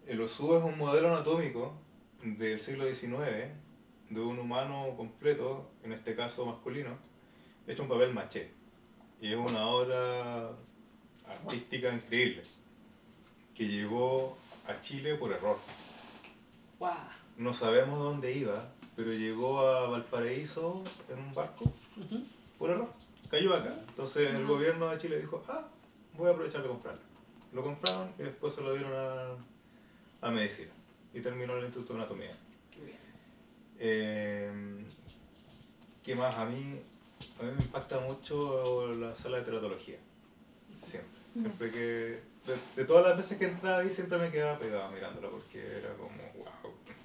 el 0.06 0.20
Osu 0.22 0.58
es 0.58 0.64
un 0.64 0.78
modelo 0.78 1.10
anatómico 1.10 1.74
del 2.24 2.60
siglo 2.60 2.86
XIX 2.86 3.52
de 4.10 4.20
un 4.22 4.40
humano 4.40 4.94
completo, 4.98 5.70
en 5.84 5.94
este 5.94 6.16
caso 6.16 6.46
masculino, 6.46 6.98
hecho 7.68 7.84
en 7.84 7.90
papel 7.90 8.14
maché. 8.14 8.52
Y 9.22 9.32
es 9.32 9.38
una 9.38 9.66
obra 9.68 10.50
artística 11.28 11.94
increíble, 11.94 12.44
que 13.56 13.66
llegó 13.68 14.38
a 14.68 14.80
Chile 14.82 15.16
por 15.16 15.32
error. 15.32 15.58
No 17.38 17.54
sabemos 17.54 18.00
dónde 18.00 18.32
iba, 18.34 18.70
pero 18.96 19.12
llegó 19.14 19.60
a 19.60 19.88
Valparaíso 19.90 20.84
en 21.10 21.20
un 21.20 21.34
barco 21.34 21.66
Ujú. 21.98 22.24
por 22.58 22.70
error. 22.72 22.90
Cayó 23.30 23.54
acá. 23.56 23.76
Entonces 23.90 24.34
el 24.34 24.46
gobierno 24.46 24.90
de 24.90 24.98
Chile 24.98 25.20
dijo, 25.20 25.44
ah, 25.48 25.68
voy 26.14 26.28
a 26.28 26.32
aprovechar 26.32 26.62
de 26.64 26.70
comprarlo. 26.70 27.02
Lo 27.54 27.64
compraron 27.64 28.12
y 28.18 28.24
después 28.24 28.54
se 28.54 28.62
lo 28.62 28.74
dieron 28.74 28.94
a, 28.94 30.28
a 30.28 30.32
medicina. 30.32 30.72
Y 31.14 31.22
terminó 31.22 31.54
en 31.54 31.60
el 31.60 31.66
Instituto 31.66 31.94
de 31.94 32.00
Anatomía. 32.00 32.32
Qué 32.72 32.84
bien. 32.86 32.98
Eh, 33.80 34.86
¿Qué 36.04 36.16
más? 36.16 36.36
A 36.36 36.46
mí, 36.46 36.80
a 37.40 37.44
mí 37.44 37.52
me 37.58 37.64
impacta 37.64 38.00
mucho 38.00 38.94
la 38.96 39.16
sala 39.16 39.38
de 39.38 39.44
teratología. 39.44 39.98
Siempre. 40.86 41.20
Siempre 41.34 41.72
que. 41.72 41.78
De, 42.48 42.56
de 42.78 42.86
todas 42.86 43.06
las 43.06 43.18
veces 43.18 43.38
que 43.38 43.46
entraba 43.46 43.80
ahí, 43.80 43.90
siempre 43.90 44.18
me 44.18 44.32
quedaba 44.32 44.58
pegado 44.58 44.90
mirándola 44.92 45.30
porque 45.30 45.60
era 45.80 45.94
como. 45.96 46.12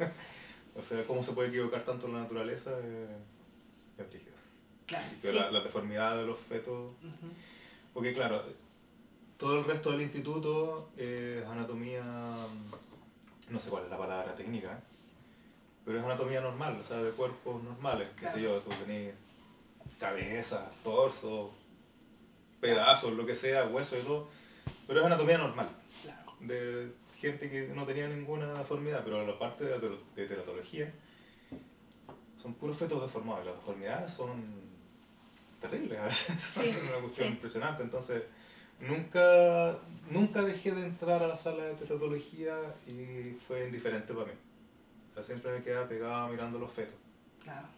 o 0.79 0.83
sea, 0.83 1.05
cómo 1.07 1.23
se 1.23 1.33
puede 1.33 1.49
equivocar 1.49 1.83
tanto 1.85 2.09
la 2.09 2.21
naturaleza 2.21 2.71
eh, 2.83 3.17
es 3.99 4.09
brígido. 4.11 4.33
Claro. 4.87 5.07
Sí. 5.23 5.33
la, 5.33 5.51
la 5.51 5.61
deformidad 5.61 6.17
de 6.17 6.27
los 6.27 6.39
fetos. 6.41 6.93
Ujú. 7.01 7.29
Porque, 7.95 8.13
claro, 8.15 8.43
todo 9.39 9.59
el 9.59 9.65
resto 9.65 9.91
del 9.93 10.03
instituto 10.03 10.91
es 10.97 11.45
anatomía. 11.47 12.03
No 13.51 13.61
sé 13.61 13.69
cuál 13.71 13.85
es 13.85 13.91
la 13.91 13.99
palabra 13.99 14.35
técnica, 14.35 14.81
pero 15.85 15.99
es 15.99 16.05
anatomía 16.05 16.41
normal, 16.41 16.79
o 16.81 16.85
sea, 16.85 16.99
de 16.99 17.11
cuerpos 17.11 17.63
normales. 17.63 18.09
Qué 18.11 18.21
Claro. 18.23 18.35
sé 18.37 18.43
yo, 18.43 18.59
tú 18.61 18.71
tenés 18.85 19.15
cabeza, 19.99 20.71
torso, 20.83 21.53
pedazos, 22.61 23.13
lo 23.13 23.27
que 23.27 23.35
sea, 23.37 23.67
hueso 23.67 23.99
y 23.99 24.03
todo. 24.03 24.29
Pero 24.87 25.01
es 25.01 25.07
anatomía 25.07 25.39
normal, 25.39 25.69
Claro. 26.03 26.33
de 26.41 26.93
gente 27.23 27.49
que 27.49 27.69
no 27.69 27.87
tenía 27.87 28.09
ninguna 28.09 28.53
deformidad, 28.53 29.03
pero 29.05 29.25
la 29.27 29.39
parte 29.39 29.65
de, 29.65 30.27
teratología 30.27 30.93
son 32.43 32.55
puros 32.55 32.77
fetos 32.77 33.01
deformados. 33.01 33.45
y 33.45 33.47
Las 33.47 33.57
deformidades 33.57 34.13
son 34.13 34.43
terribles 35.61 35.99
a 36.01 36.05
veces, 36.07 36.43
Sí, 36.43 36.61
es 36.63 36.83
una 36.83 37.01
cuestión 37.01 37.29
sí. 37.29 37.35
impresionante. 37.35 37.83
Entonces, 37.85 38.25
nunca, 38.81 39.79
nunca 40.11 40.43
dejé 40.43 40.73
de 40.73 40.87
entrar 40.87 41.23
a 41.23 41.29
la 41.29 41.37
sala 41.37 41.63
de 41.65 41.75
teratología 41.75 42.57
y 42.89 43.37
fue 43.47 43.67
indiferente 43.67 44.13
para 44.13 44.27
mí. 44.27 44.33
O 45.13 45.15
sea, 45.15 45.23
siempre 45.23 45.53
me 45.53 45.63
quedaba 45.63 45.87
pegado 45.89 46.29
mirando 46.29 46.59
los 46.59 46.73
fetos. 46.73 46.97
Claro. 47.45 47.69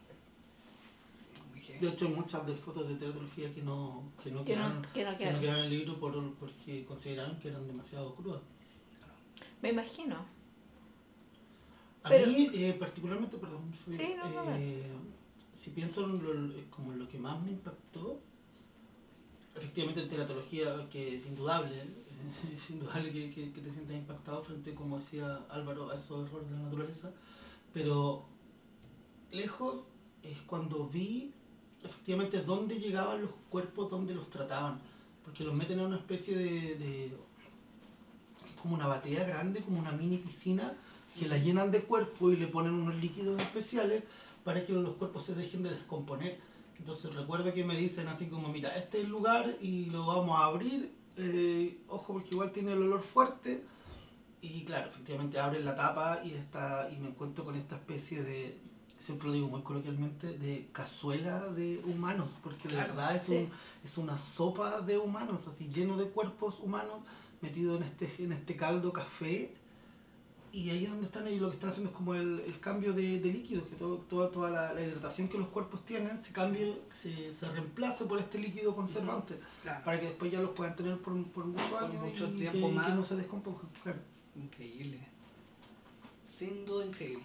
De 1.80 1.88
hecho, 1.88 2.06
hay 2.06 2.12
muchas 2.12 2.46
de 2.46 2.54
fotos 2.54 2.88
de 2.88 2.94
teratología 2.96 3.52
que 3.52 3.62
no, 3.62 4.04
que 4.22 4.30
no, 4.30 4.44
Que 4.44 4.54
no, 4.56 4.80
que 4.94 5.04
no 5.04 5.10
que 5.10 5.16
quedaron. 5.18 5.34
no 5.34 5.40
quedaron 5.40 5.60
en 5.60 5.64
el 5.64 5.70
libro 5.70 5.98
por, 5.98 6.34
porque 6.34 6.84
consideraron 6.86 7.38
que 7.40 7.48
eran 7.48 7.66
demasiado 7.66 8.14
crudas. 8.14 8.40
Me 9.64 9.70
imagino. 9.70 10.16
A 12.02 12.08
Pero- 12.10 12.26
mí, 12.26 12.50
eh, 12.52 12.76
particularmente, 12.78 13.38
perdón, 13.38 13.72
fui- 13.82 13.94
Sí, 13.94 14.12
no, 14.14 14.28
no, 14.28 14.44
no. 14.44 14.56
eh, 14.56 14.92
si 15.54 15.70
pienso 15.70 16.04
en 16.04 16.22
lo, 16.22 16.70
como 16.70 16.92
lo 16.92 17.08
que 17.08 17.18
más 17.18 17.42
me 17.42 17.52
impactó, 17.52 18.20
efectivamente 19.56 20.02
en 20.02 20.10
teratología, 20.10 20.86
que 20.90 21.14
es 21.16 21.24
indudable, 21.24 21.80
eh, 21.80 21.86
es 22.58 22.68
indudable 22.68 23.10
que, 23.10 23.30
que- 23.32 23.52
que 23.54 23.60
te 23.62 23.72
sientas 23.72 23.96
impactado 23.96 24.44
frente, 24.44 24.74
como 24.74 24.98
decía 24.98 25.46
Álvaro, 25.48 25.88
a 25.90 25.96
esos 25.96 26.28
errores 26.28 26.50
de 26.50 26.56
la 26.56 26.62
naturaleza, 26.64 27.10
pero 27.72 28.26
lejos 29.32 29.88
es 30.22 30.42
cuando 30.42 30.86
vi 30.86 31.32
efectivamente 31.82 32.42
dónde 32.42 32.78
llegaban 32.80 33.22
los 33.22 33.30
cuerpos, 33.48 33.90
dónde 33.90 34.14
los 34.14 34.28
trataban, 34.28 34.78
porque 35.24 35.42
los 35.42 35.54
meten 35.54 35.78
en 35.78 35.86
una 35.86 35.96
especie 35.96 36.36
de, 36.36 36.74
de 36.76 37.16
como 38.64 38.76
una 38.76 38.86
batea 38.86 39.24
grande, 39.24 39.60
como 39.60 39.78
una 39.78 39.92
mini 39.92 40.16
piscina, 40.16 40.72
que 41.18 41.28
la 41.28 41.36
llenan 41.36 41.70
de 41.70 41.82
cuerpo 41.82 42.30
y 42.30 42.36
le 42.36 42.46
ponen 42.46 42.72
unos 42.72 42.96
líquidos 42.96 43.38
especiales 43.42 44.02
para 44.42 44.64
que 44.64 44.72
los 44.72 44.96
cuerpos 44.96 45.22
se 45.26 45.34
dejen 45.34 45.62
de 45.62 45.68
descomponer. 45.70 46.40
Entonces 46.78 47.14
recuerdo 47.14 47.52
que 47.52 47.62
me 47.62 47.76
dicen 47.76 48.08
así 48.08 48.26
como, 48.28 48.48
mira, 48.48 48.70
este 48.70 48.98
es 49.00 49.04
el 49.04 49.10
lugar 49.10 49.44
y 49.60 49.84
lo 49.90 50.06
vamos 50.06 50.40
a 50.40 50.46
abrir, 50.46 50.90
eh, 51.18 51.78
ojo 51.88 52.14
porque 52.14 52.30
igual 52.30 52.52
tiene 52.52 52.72
el 52.72 52.82
olor 52.84 53.02
fuerte. 53.02 53.62
Y 54.40 54.64
claro, 54.64 54.88
efectivamente 54.88 55.38
abren 55.38 55.66
la 55.66 55.76
tapa 55.76 56.22
y, 56.24 56.30
está, 56.32 56.88
y 56.90 56.96
me 56.96 57.08
encuentro 57.08 57.44
con 57.44 57.56
esta 57.56 57.74
especie 57.76 58.22
de, 58.22 58.58
siempre 58.98 59.28
lo 59.28 59.34
digo 59.34 59.48
muy 59.48 59.60
coloquialmente, 59.60 60.38
de 60.38 60.70
cazuela 60.72 61.48
de 61.48 61.82
humanos, 61.84 62.30
porque 62.42 62.68
de 62.68 62.76
Claro, 62.76 62.94
verdad 62.94 63.14
es, 63.16 63.22
sí. 63.24 63.34
un, 63.36 63.50
es 63.84 63.98
una 63.98 64.16
sopa 64.16 64.80
de 64.80 64.96
humanos, 64.96 65.46
así 65.48 65.68
lleno 65.68 65.98
de 65.98 66.06
cuerpos 66.08 66.60
humanos 66.60 67.00
metido 67.44 67.76
en 67.76 67.82
este, 67.84 68.10
en 68.18 68.32
este 68.32 68.56
caldo 68.56 68.92
café. 68.92 69.52
Y 70.52 70.70
ahí 70.70 70.84
es 70.84 70.90
donde 70.90 71.06
están 71.06 71.26
ellos, 71.26 71.42
lo 71.42 71.48
que 71.50 71.54
están 71.56 71.70
haciendo 71.70 71.90
es 71.90 71.96
como 71.96 72.14
el, 72.14 72.38
el 72.46 72.60
cambio 72.60 72.92
de, 72.92 73.18
de 73.18 73.32
líquidos, 73.32 73.64
que 73.64 73.74
todo, 73.74 73.96
toda, 74.08 74.30
toda 74.30 74.50
la, 74.50 74.72
la 74.72 74.82
hidratación 74.82 75.28
que 75.28 75.36
los 75.36 75.48
cuerpos 75.48 75.84
tienen 75.84 76.16
se 76.16 76.32
cambia, 76.32 76.66
se, 76.92 77.34
se 77.34 77.48
reemplaza 77.50 78.06
por 78.06 78.20
este 78.20 78.38
líquido 78.38 78.72
conservante, 78.74 79.34
Claro. 79.64 79.84
para 79.84 79.98
que 79.98 80.06
después 80.06 80.30
ya 80.30 80.40
los 80.40 80.50
puedan 80.50 80.76
tener 80.76 80.96
por, 80.98 81.12
por 81.32 81.44
muchos 81.46 81.68
Por 81.70 81.82
años 81.84 82.00
mucho 82.02 82.28
y, 82.28 82.36
tiempo 82.38 82.52
que, 82.68 82.72
y 82.72 82.76
más. 82.76 82.86
que 82.86 82.92
no 82.94 83.04
se 83.04 83.16
descompongan. 83.16 83.68
Claro. 83.82 83.98
Increíble. 84.36 85.00
Sin 86.24 86.64
duda 86.64 86.86
increíble. 86.86 87.24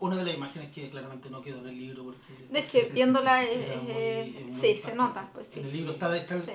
Una 0.00 0.16
de 0.16 0.24
las 0.24 0.34
imágenes 0.34 0.70
que 0.72 0.90
claramente 0.90 1.30
no 1.30 1.40
quedó 1.42 1.60
en 1.60 1.68
el 1.68 1.78
libro 1.78 2.04
porque... 2.06 2.58
Es 2.58 2.66
que 2.66 2.88
viéndola, 2.92 3.36
muy- 3.42 3.46
eh, 3.52 4.46
muy 4.50 4.60
sí, 4.60 4.76
se 4.82 4.94
nota. 4.96 5.30
Pues 5.32 5.46
sí. 5.46 5.60
En 5.60 5.66
el 5.66 5.70
sí. 5.70 5.76
libro 5.78 5.92
está, 5.92 6.16
está 6.16 6.34
el- 6.34 6.42
Sí. 6.42 6.52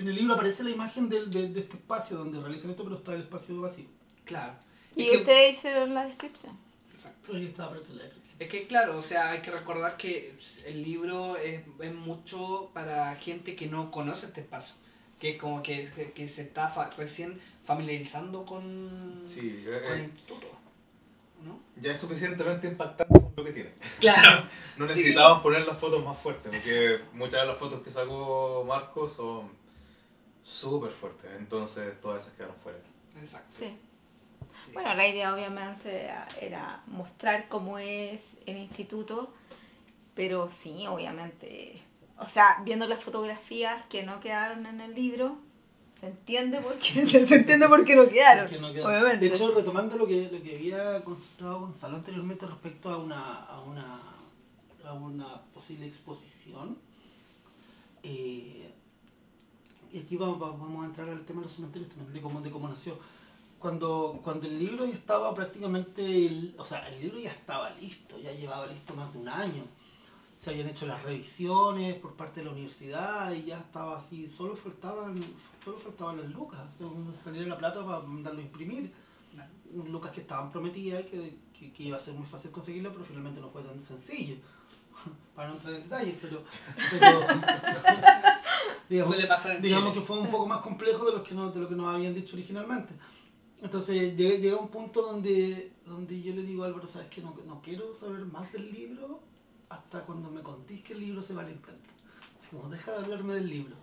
En 0.00 0.08
el 0.08 0.14
libro 0.16 0.34
aparece 0.34 0.64
la 0.64 0.70
imagen 0.70 1.08
del, 1.08 1.30
de, 1.30 1.48
de 1.48 1.60
este 1.60 1.76
espacio 1.76 2.16
donde 2.16 2.40
realizan 2.40 2.70
esto, 2.70 2.84
pero 2.84 2.96
está 2.96 3.14
el 3.14 3.22
espacio 3.22 3.60
vacío. 3.60 3.86
Claro. 4.24 4.54
Y 4.96 5.04
Es 5.04 5.10
que- 5.12 5.16
ustedes 5.18 5.56
hicieron 5.56 5.94
la 5.94 6.04
descripción. 6.06 6.56
Exacto. 6.92 7.34
Ahí 7.34 7.44
está, 7.46 7.64
aparece 7.66 7.92
en 7.92 7.98
la 7.98 8.04
descripción. 8.04 8.36
Es 8.40 8.48
que 8.48 8.66
claro, 8.66 8.96
o 8.98 9.02
sea, 9.02 9.30
hay 9.32 9.42
que 9.42 9.50
recordar 9.50 9.96
que 9.96 10.34
el 10.66 10.82
libro 10.82 11.36
es, 11.36 11.62
es 11.80 11.94
mucho 11.94 12.70
para 12.72 13.14
gente 13.14 13.54
que 13.54 13.66
no 13.66 13.90
conoce 13.90 14.26
este 14.26 14.40
espacio, 14.40 14.74
que 15.18 15.36
como 15.36 15.62
que, 15.62 15.90
que, 15.94 16.12
que 16.12 16.28
se 16.28 16.42
está 16.42 16.68
fa- 16.68 16.90
recién 16.96 17.38
familiarizando 17.66 18.44
con, 18.46 19.22
Sí, 19.26 19.62
eh, 19.66 19.80
con 19.84 19.92
el 19.94 20.00
eh, 20.00 20.04
instituto, 20.04 20.46
¿no? 21.44 21.60
ya 21.80 21.92
es 21.92 22.00
suficientemente 22.00 22.66
impactante 22.68 23.20
lo 23.36 23.44
que 23.44 23.52
tiene. 23.52 23.72
Claro. 24.00 24.44
No 24.78 24.86
Sí. 24.86 24.92
necesitábamos 24.94 25.42
poner 25.42 25.66
las 25.66 25.78
fotos 25.78 26.02
más 26.02 26.18
fuertes, 26.18 26.50
porque 26.50 27.00
muchas 27.12 27.42
de 27.42 27.46
las 27.46 27.58
fotos 27.58 27.82
que 27.82 27.90
sacó 27.90 28.64
Marco 28.66 29.06
son 29.10 29.50
súper 30.42 30.90
fuertes, 30.90 31.30
entonces 31.38 32.00
todas 32.00 32.22
esas 32.22 32.34
quedaron 32.34 32.56
fuera. 32.56 32.78
Exacto. 33.20 33.54
Sí. 33.58 33.76
Sí. 34.66 34.72
Bueno, 34.72 34.94
la 34.94 35.08
idea 35.08 35.34
obviamente 35.34 36.04
era, 36.04 36.28
era 36.40 36.82
mostrar 36.86 37.48
cómo 37.48 37.78
es 37.78 38.36
el 38.46 38.56
instituto, 38.58 39.32
pero 40.14 40.48
sí, 40.50 40.86
obviamente, 40.86 41.80
o 42.18 42.28
sea, 42.28 42.58
viendo 42.64 42.86
las 42.86 43.02
fotografías 43.02 43.84
que 43.86 44.04
no 44.04 44.20
quedaron 44.20 44.66
en 44.66 44.80
el 44.80 44.94
libro, 44.94 45.38
Se 46.00 46.06
entiende 46.08 46.60
por 46.60 46.78
qué, 46.78 47.06
se, 47.12 47.26
se 47.26 47.34
entiende 47.36 47.68
por 47.68 47.84
qué 47.84 47.94
no 47.94 48.08
quedaron, 48.08 48.48
Que 48.48 48.58
no 48.58 48.72
queda- 48.72 48.86
obviamente. 48.88 49.28
De 49.28 49.34
hecho, 49.34 49.52
retomando 49.54 49.96
lo 49.98 50.06
que, 50.06 50.30
lo 50.32 50.42
que 50.42 50.56
había 50.56 51.02
consultado 51.04 51.60
Gonzalo 51.60 51.96
anteriormente 51.96 52.46
respecto 52.46 52.88
a 52.90 52.96
una, 52.98 53.44
a 53.44 53.60
una, 53.62 54.00
a 54.84 54.92
una 54.94 55.42
posible 55.54 55.86
exposición, 55.86 56.78
eh, 58.02 58.72
y 59.92 59.98
aquí 60.00 60.16
vamos, 60.16 60.38
vamos 60.40 60.82
a 60.84 60.86
entrar 60.86 61.08
al 61.08 61.24
tema 61.24 61.40
de 61.40 61.46
los 61.46 61.54
cementerios 61.56 61.90
también, 61.90 62.12
de 62.12 62.20
cómo, 62.20 62.40
de 62.40 62.50
cómo 62.50 62.68
nació. 62.68 62.98
Cuando, 63.58 64.20
cuando 64.24 64.46
el 64.46 64.58
libro 64.58 64.86
ya 64.86 64.94
estaba 64.94 65.34
prácticamente, 65.34 66.02
el- 66.26 66.54
o 66.58 66.64
sea, 66.64 66.88
el 66.88 67.00
libro 67.00 67.18
ya 67.18 67.30
estaba 67.30 67.70
listo, 67.78 68.18
ya 68.18 68.32
llevaba 68.32 68.66
listo 68.66 68.94
más 68.94 69.12
de 69.12 69.18
un 69.18 69.28
año. 69.28 69.64
Se 70.36 70.50
habían 70.50 70.68
hecho 70.68 70.86
las 70.86 71.02
revisiones 71.02 71.96
por 71.96 72.14
parte 72.14 72.40
de 72.40 72.46
la 72.46 72.52
universidad 72.52 73.32
y 73.32 73.44
ya 73.44 73.58
estaba 73.58 73.98
así, 73.98 74.30
solo 74.30 74.56
faltaban, 74.56 75.20
solo 75.62 75.76
faltaban 75.78 76.16
las 76.16 76.30
lucas, 76.30 76.60
salir 77.22 77.46
la 77.46 77.58
plata 77.58 77.84
para 77.84 78.00
mandarlo 78.00 78.40
a 78.40 78.42
imprimir. 78.44 78.90
Lucas 79.86 80.10
que 80.12 80.22
estaban 80.22 80.50
prometidas, 80.50 81.04
que, 81.04 81.36
que, 81.56 81.72
que 81.72 81.82
iba 81.84 81.96
a 81.96 82.00
ser 82.00 82.14
muy 82.14 82.26
fácil 82.26 82.50
conseguirlo, 82.50 82.92
pero 82.92 83.04
finalmente 83.04 83.40
no 83.40 83.50
fue 83.50 83.62
tan 83.62 83.80
sencillo. 83.80 84.36
Para 85.34 85.48
no 85.48 85.54
entrar 85.54 85.74
en 85.74 85.82
detalles, 85.84 86.16
pero, 86.20 86.44
pero 86.90 87.20
digamos, 88.88 89.14
Suele 89.14 89.26
pasar 89.28 89.56
en 89.56 89.62
digamos 89.62 89.90
Chile. 89.92 90.00
que 90.00 90.06
fue 90.06 90.18
un 90.18 90.30
poco 90.30 90.46
más 90.46 90.60
complejo 90.60 91.06
de 91.06 91.12
lo 91.12 91.22
que, 91.22 91.34
no, 91.34 91.50
de 91.50 91.60
lo 91.60 91.68
que 91.68 91.74
nos 91.74 91.94
habían 91.94 92.14
dicho 92.14 92.36
originalmente. 92.36 92.92
Entonces 93.62 94.16
llega, 94.16 94.36
llega 94.38 94.56
un 94.56 94.68
punto 94.68 95.02
donde, 95.02 95.72
donde 95.84 96.20
yo 96.20 96.34
le 96.34 96.42
digo 96.42 96.64
a 96.64 96.66
Álvaro, 96.66 96.86
sabes 96.86 97.08
que 97.08 97.20
no, 97.20 97.34
no 97.46 97.60
quiero 97.62 97.94
saber 97.94 98.24
más 98.26 98.52
del 98.52 98.72
libro 98.72 99.20
hasta 99.68 100.00
cuando 100.04 100.30
me 100.30 100.42
contéis 100.42 100.82
que 100.82 100.94
el 100.94 101.00
libro 101.00 101.22
se 101.22 101.34
va 101.34 101.42
a 101.42 101.44
la 101.44 101.50
imprenta. 101.52 101.88
Así 102.40 102.50
como 102.56 102.68
deja 102.68 102.92
de 102.92 102.98
hablarme 102.98 103.34
del 103.34 103.48
libro. 103.48 103.76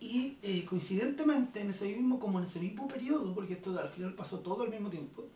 Y 0.00 0.38
eh, 0.42 0.64
coincidentemente, 0.64 1.60
en 1.60 1.70
ese 1.70 1.86
mismo, 1.88 2.20
como 2.20 2.38
en 2.38 2.44
ese 2.44 2.60
mismo 2.60 2.86
periodo, 2.86 3.34
porque 3.34 3.54
esto 3.54 3.76
al 3.78 3.88
final 3.88 4.14
pasó 4.14 4.38
todo 4.40 4.62
al 4.62 4.70
mismo 4.70 4.88
tiempo, 4.90 5.26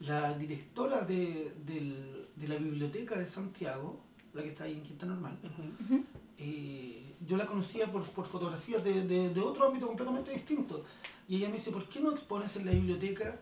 la 0.00 0.36
directora 0.36 1.02
de, 1.02 1.54
del- 1.64 2.26
de 2.34 2.48
la 2.48 2.56
biblioteca 2.56 3.16
de 3.16 3.28
Santiago, 3.28 4.00
la 4.34 4.42
que 4.42 4.48
está 4.50 4.64
ahí 4.64 4.74
en 4.74 4.82
Quinta 4.82 5.06
Normal, 5.06 5.38
Ujú. 5.84 6.04
eh, 6.38 7.14
yo 7.26 7.36
la 7.36 7.46
conocía 7.46 7.90
por, 7.90 8.04
por 8.04 8.26
fotografías 8.26 8.82
de, 8.84 9.04
de- 9.06 9.30
de 9.30 9.40
otro 9.40 9.66
ámbito 9.66 9.86
completamente 9.86 10.32
distinto. 10.32 10.84
Y 11.28 11.36
ella 11.36 11.48
me 11.48 11.54
dice, 11.54 11.70
¿por 11.70 11.88
qué 11.88 12.00
no 12.00 12.10
expones 12.12 12.56
en 12.56 12.66
la 12.66 12.72
biblioteca? 12.72 13.38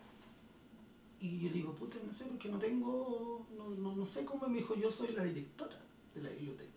Y 1.20 1.38
yo 1.40 1.50
digo, 1.50 1.72
puta, 1.74 1.96
no 2.06 2.12
sé, 2.12 2.24
porque 2.26 2.48
no 2.48 2.58
tengo, 2.58 3.46
no, 3.56 3.70
no, 3.70 3.94
no 3.96 4.06
sé 4.06 4.24
cómo 4.24 4.46
me 4.48 4.58
dijo, 4.58 4.74
yo 4.76 4.90
soy 4.90 5.08
la 5.08 5.24
directora 5.24 5.76
de 6.14 6.22
la 6.22 6.30
biblioteca. 6.30 6.70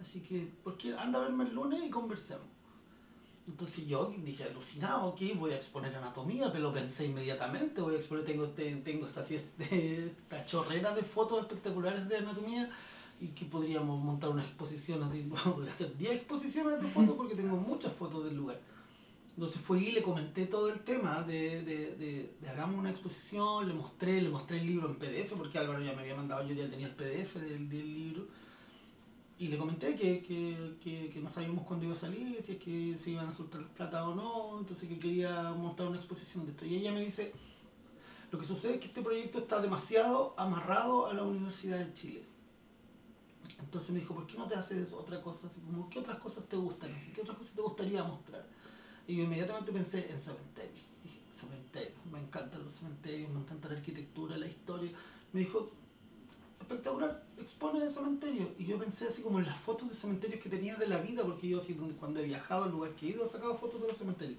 Así 0.00 0.20
que, 0.20 0.48
¿por 0.64 0.76
qué? 0.76 0.94
Anda 0.96 1.18
a 1.18 1.22
verme 1.22 1.44
el 1.44 1.54
lunes 1.54 1.82
y 1.84 1.90
conversemos. 1.90 2.46
Entonces 3.48 3.86
yo 3.86 4.12
dije, 4.24 4.42
alucinado, 4.44 5.06
ok, 5.06 5.20
voy 5.36 5.52
a 5.52 5.56
exponer 5.56 5.94
anatomía, 5.94 6.50
pero 6.50 6.64
lo 6.64 6.72
pensé 6.74 7.06
inmediatamente, 7.06 7.80
voy 7.80 7.94
a 7.94 7.98
exponer, 7.98 8.24
tengo, 8.24 8.44
este, 8.44 8.74
tengo 8.76 9.06
esta, 9.06 9.20
esta 9.20 10.44
chorrera 10.46 10.92
de 10.94 11.02
fotos 11.02 11.40
espectaculares 11.42 12.08
de 12.08 12.16
anatomía 12.16 12.68
y 13.20 13.28
que 13.28 13.44
podríamos 13.46 14.02
montar 14.02 14.30
una 14.30 14.42
exposición 14.42 15.02
así, 15.02 15.22
podría 15.44 15.72
hacer 15.72 15.96
10 15.96 16.12
exposiciones 16.12 16.80
de 16.80 16.88
fotos 16.88 17.14
porque 17.16 17.34
tengo 17.34 17.56
muchas 17.56 17.92
fotos 17.92 18.24
del 18.24 18.36
lugar. 18.36 18.60
Entonces 19.36 19.60
fui 19.60 19.88
y 19.88 19.92
le 19.92 20.02
comenté 20.02 20.46
todo 20.46 20.72
el 20.72 20.80
tema 20.80 21.22
de, 21.22 21.62
de, 21.62 21.94
de, 21.96 22.34
de 22.40 22.48
hagamos 22.48 22.78
una 22.78 22.90
exposición, 22.90 23.68
le 23.68 23.74
mostré, 23.74 24.22
le 24.22 24.30
mostré 24.30 24.60
el 24.60 24.66
libro 24.66 24.88
en 24.88 24.96
PDF 24.96 25.34
porque 25.36 25.58
Álvaro 25.58 25.82
ya 25.82 25.92
me 25.92 26.00
había 26.00 26.16
mandado, 26.16 26.46
yo 26.48 26.54
ya 26.54 26.70
tenía 26.70 26.86
el 26.86 26.94
PDF 26.94 27.34
del, 27.34 27.68
del 27.68 27.94
libro. 27.94 28.26
Y 29.38 29.48
le 29.48 29.58
comenté 29.58 29.94
que, 29.94 30.22
que, 30.22 30.76
que, 30.82 31.10
que 31.10 31.20
no 31.20 31.28
sabíamos 31.28 31.66
cuándo 31.66 31.84
iba 31.84 31.94
a 31.94 31.98
salir, 31.98 32.40
si 32.40 32.52
es 32.52 32.58
que 32.58 32.96
se 32.96 33.10
iban 33.10 33.28
a 33.28 33.34
soltar 33.34 33.62
plata 33.74 34.08
o 34.08 34.14
no, 34.14 34.58
entonces 34.58 34.88
que 34.88 34.98
quería 34.98 35.52
montar 35.52 35.88
una 35.88 35.98
exposición 35.98 36.46
de 36.46 36.52
esto. 36.52 36.64
Y 36.64 36.76
ella 36.76 36.90
me 36.92 37.02
dice, 37.02 37.34
lo 38.32 38.38
que 38.38 38.46
sucede 38.46 38.74
es 38.74 38.80
que 38.80 38.86
este 38.86 39.02
proyecto 39.02 39.40
está 39.40 39.60
demasiado 39.60 40.32
amarrado 40.38 41.08
a 41.08 41.12
la 41.12 41.24
Universidad 41.24 41.78
de 41.78 41.92
Chile. 41.92 42.22
Entonces 43.58 43.90
me 43.90 44.00
dijo, 44.00 44.14
¿por 44.14 44.26
qué 44.26 44.36
no 44.36 44.46
te 44.46 44.54
haces 44.54 44.92
otra 44.92 45.20
cosa? 45.22 45.46
Así 45.46 45.60
como, 45.60 45.88
¿qué 45.88 45.98
otras 45.98 46.18
cosas 46.18 46.44
te 46.44 46.56
gustan? 46.56 46.94
Así, 46.94 47.10
¿Qué 47.12 47.22
otras 47.22 47.38
cosas 47.38 47.54
te 47.54 47.62
gustaría 47.62 48.04
mostrar? 48.04 48.46
Y 49.06 49.16
yo 49.16 49.24
inmediatamente 49.24 49.72
pensé 49.72 50.10
en 50.10 50.20
cementerios. 50.20 50.84
Dije, 51.02 51.20
cementerios, 51.30 51.94
me 52.10 52.18
encantan 52.18 52.62
los 52.62 52.72
cementerios, 52.72 53.30
me 53.30 53.40
encanta 53.40 53.68
la 53.68 53.76
arquitectura, 53.76 54.36
la 54.36 54.46
historia. 54.46 54.90
Me 55.32 55.40
dijo, 55.40 55.70
espectacular, 56.60 57.24
expone 57.38 57.84
el 57.84 57.90
cementerio. 57.90 58.52
Y 58.58 58.66
yo 58.66 58.78
pensé 58.78 59.08
así 59.08 59.22
como 59.22 59.38
en 59.38 59.46
las 59.46 59.58
fotos 59.60 59.88
de 59.88 59.94
cementerios 59.94 60.40
que 60.42 60.50
tenía 60.50 60.76
de 60.76 60.88
la 60.88 61.00
vida, 61.00 61.24
porque 61.24 61.48
yo 61.48 61.58
así 61.58 61.74
cuando 61.98 62.20
he 62.20 62.24
viajado 62.24 62.64
al 62.64 62.70
lugar 62.70 62.94
que 62.94 63.06
he 63.06 63.10
ido, 63.10 63.24
he 63.24 63.28
sacado 63.28 63.56
fotos 63.56 63.80
de 63.80 63.88
los 63.88 63.96
cementerios. 63.96 64.38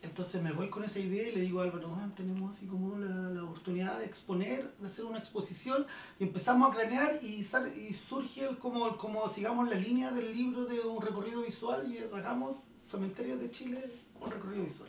Entonces 0.00 0.40
me 0.42 0.52
voy 0.52 0.68
con 0.70 0.84
esa 0.84 1.00
idea 1.00 1.28
y 1.28 1.32
le 1.34 1.40
digo 1.40 1.60
a 1.60 1.64
Álvaro, 1.64 1.92
"Ah, 2.00 2.08
tenemos 2.16 2.54
así 2.56 2.66
como 2.66 2.96
la, 2.98 3.08
la 3.08 3.42
oportunidad 3.42 3.98
de 3.98 4.04
exponer, 4.06 4.72
de 4.78 4.86
hacer 4.86 5.04
una 5.04 5.18
exposición, 5.18 5.86
y 6.20 6.24
empezamos 6.24 6.70
a 6.70 6.74
cranear 6.74 7.18
y, 7.22 7.42
sale, 7.42 7.76
y 7.76 7.92
surge 7.94 8.44
el, 8.48 8.58
como, 8.58 8.96
como 8.96 9.28
sigamos 9.28 9.68
la 9.68 9.74
línea 9.74 10.12
del 10.12 10.32
libro 10.32 10.66
de 10.66 10.78
un 10.80 11.02
recorrido 11.02 11.42
visual 11.42 11.92
y 11.92 11.98
sacamos 12.08 12.56
Cementerios 12.78 13.40
de 13.40 13.50
Chile, 13.50 13.90
un 14.20 14.30
recorrido 14.30 14.64
visual. 14.64 14.88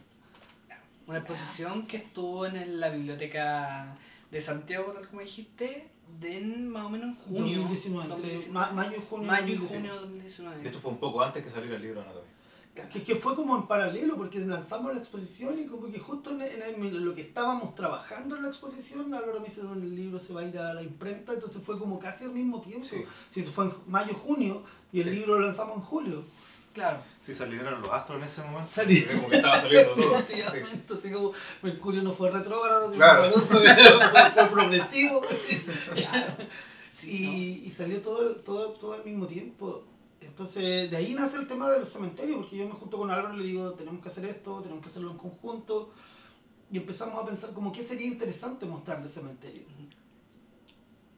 Una 1.08 1.18
exposición 1.18 1.88
que 1.88 1.98
estuvo 1.98 2.46
en 2.46 2.80
la 2.80 2.90
biblioteca 2.90 3.96
de 4.30 4.42
Santiago, 4.42 4.92
tal 4.94 5.08
como 5.08 5.22
dijiste, 5.22 5.90
de 6.20 6.38
en 6.38 6.70
más 6.70 6.86
o 6.86 6.90
menos 6.92 7.10
en 7.10 7.16
junio. 7.16 7.58
2019, 7.62 8.14
entre 8.14 8.34
2019. 8.34 8.54
ma- 8.54 8.72
mayo 8.72 8.98
y 8.98 9.02
junio. 9.10 9.28
Mayo 9.28 9.48
y 9.48 9.58
2019. 9.58 9.68
junio 9.80 9.94
de 9.94 10.00
2019. 10.02 10.68
Esto 10.68 10.80
fue 10.80 10.92
un 10.92 11.00
poco 11.00 11.24
antes 11.24 11.44
que 11.44 11.50
saliera 11.50 11.78
el 11.78 11.82
libro 11.82 12.02
de 12.02 12.06
anatomía. 12.06 12.30
Que, 12.94 13.04
que 13.04 13.16
fue 13.16 13.36
como 13.36 13.58
en 13.58 13.64
paralelo, 13.68 14.16
porque 14.16 14.40
lanzamos 14.40 14.94
la 14.94 15.00
exposición 15.00 15.60
y 15.60 15.66
como 15.66 15.92
que 15.92 16.00
justo 16.00 16.30
en, 16.32 16.42
el- 16.42 16.62
en 16.62 16.84
el- 16.86 17.04
lo 17.04 17.14
que 17.14 17.22
estábamos 17.22 17.76
trabajando 17.76 18.38
en 18.38 18.44
la 18.44 18.48
exposición, 18.48 19.14
Álvaro 19.14 19.40
me 19.42 19.48
dice, 19.48 19.62
"Bueno, 19.64 19.84
el 19.84 19.94
libro 19.96 20.18
se 20.18 20.32
va 20.34 20.42
a 20.42 20.46
ir 20.46 20.58
a 20.58 20.74
la 20.74 20.82
imprenta, 20.82 21.34
entonces 21.34 21.62
fue 21.66 21.78
como 21.78 22.00
casi 22.00 22.24
al 22.24 22.32
mismo 22.32 22.62
tiempo. 22.62 22.86
Sí. 22.86 23.04
Sí, 23.32 23.42
eso 23.42 23.52
fue 23.52 23.66
en 23.66 23.74
mayo, 23.88 24.14
junio, 24.14 24.64
y 24.94 25.02
el 25.02 25.10
Sí. 25.10 25.16
libro 25.16 25.40
lo 25.40 25.48
lanzamos 25.48 25.76
en 25.78 25.84
julio. 25.84 26.24
Claro. 26.74 27.00
Sí, 27.26 27.34
salieron 27.34 27.82
los 27.82 27.92
astros 27.92 28.20
en 28.20 28.24
ese 28.28 28.42
momento. 28.44 28.70
Salí- 28.70 29.04
Como 29.04 29.28
que 29.30 29.36
estaba 29.38 29.60
saliendo 29.62 29.92
todo. 29.96 30.18
Sí. 30.20 30.34
Efectivamente, 30.40 30.94
así 30.94 31.12
como 31.12 31.32
Mercurio 31.62 32.02
no 32.04 32.14
fue 32.14 32.32
retrógrado, 32.32 32.92
Claro. 32.94 33.32
fue, 33.34 33.42
fue- 33.42 33.76
fue- 34.12 34.32
fue 34.32 34.46
progresivo. 34.50 35.22
Sí, 36.96 37.62
y, 37.64 37.68
y 37.68 37.72
salió 37.72 38.02
todo, 38.02 38.36
todo, 38.38 38.72
todo 38.74 38.94
al 38.94 39.06
mismo 39.06 39.26
tiempo. 39.26 39.86
Entonces, 40.22 40.90
de 40.92 40.98
ahí 40.98 41.14
nace 41.14 41.38
el 41.38 41.48
tema 41.48 41.70
de 41.70 41.80
los 41.80 41.90
cementerios, 41.90 42.38
porque 42.38 42.58
yo 42.58 42.68
me 42.68 42.74
junto 42.74 42.98
con 42.98 43.10
Álvaro 43.10 43.36
y 43.36 43.40
le 43.40 43.46
digo, 43.46 43.72
tenemos 43.74 44.02
que 44.02 44.10
hacer 44.10 44.26
esto, 44.26 44.62
tenemos 44.62 44.84
que 44.84 44.90
hacerlo 44.90 45.12
en 45.12 45.18
conjunto. 45.18 45.92
Y 46.72 46.78
empezamos 46.78 47.22
a 47.22 47.26
pensar 47.26 47.52
como 47.54 47.72
qué 47.72 47.84
sería 47.84 48.08
interesante 48.08 48.66
mostrar 48.66 49.02
de 49.02 49.10
cementerio. 49.10 49.64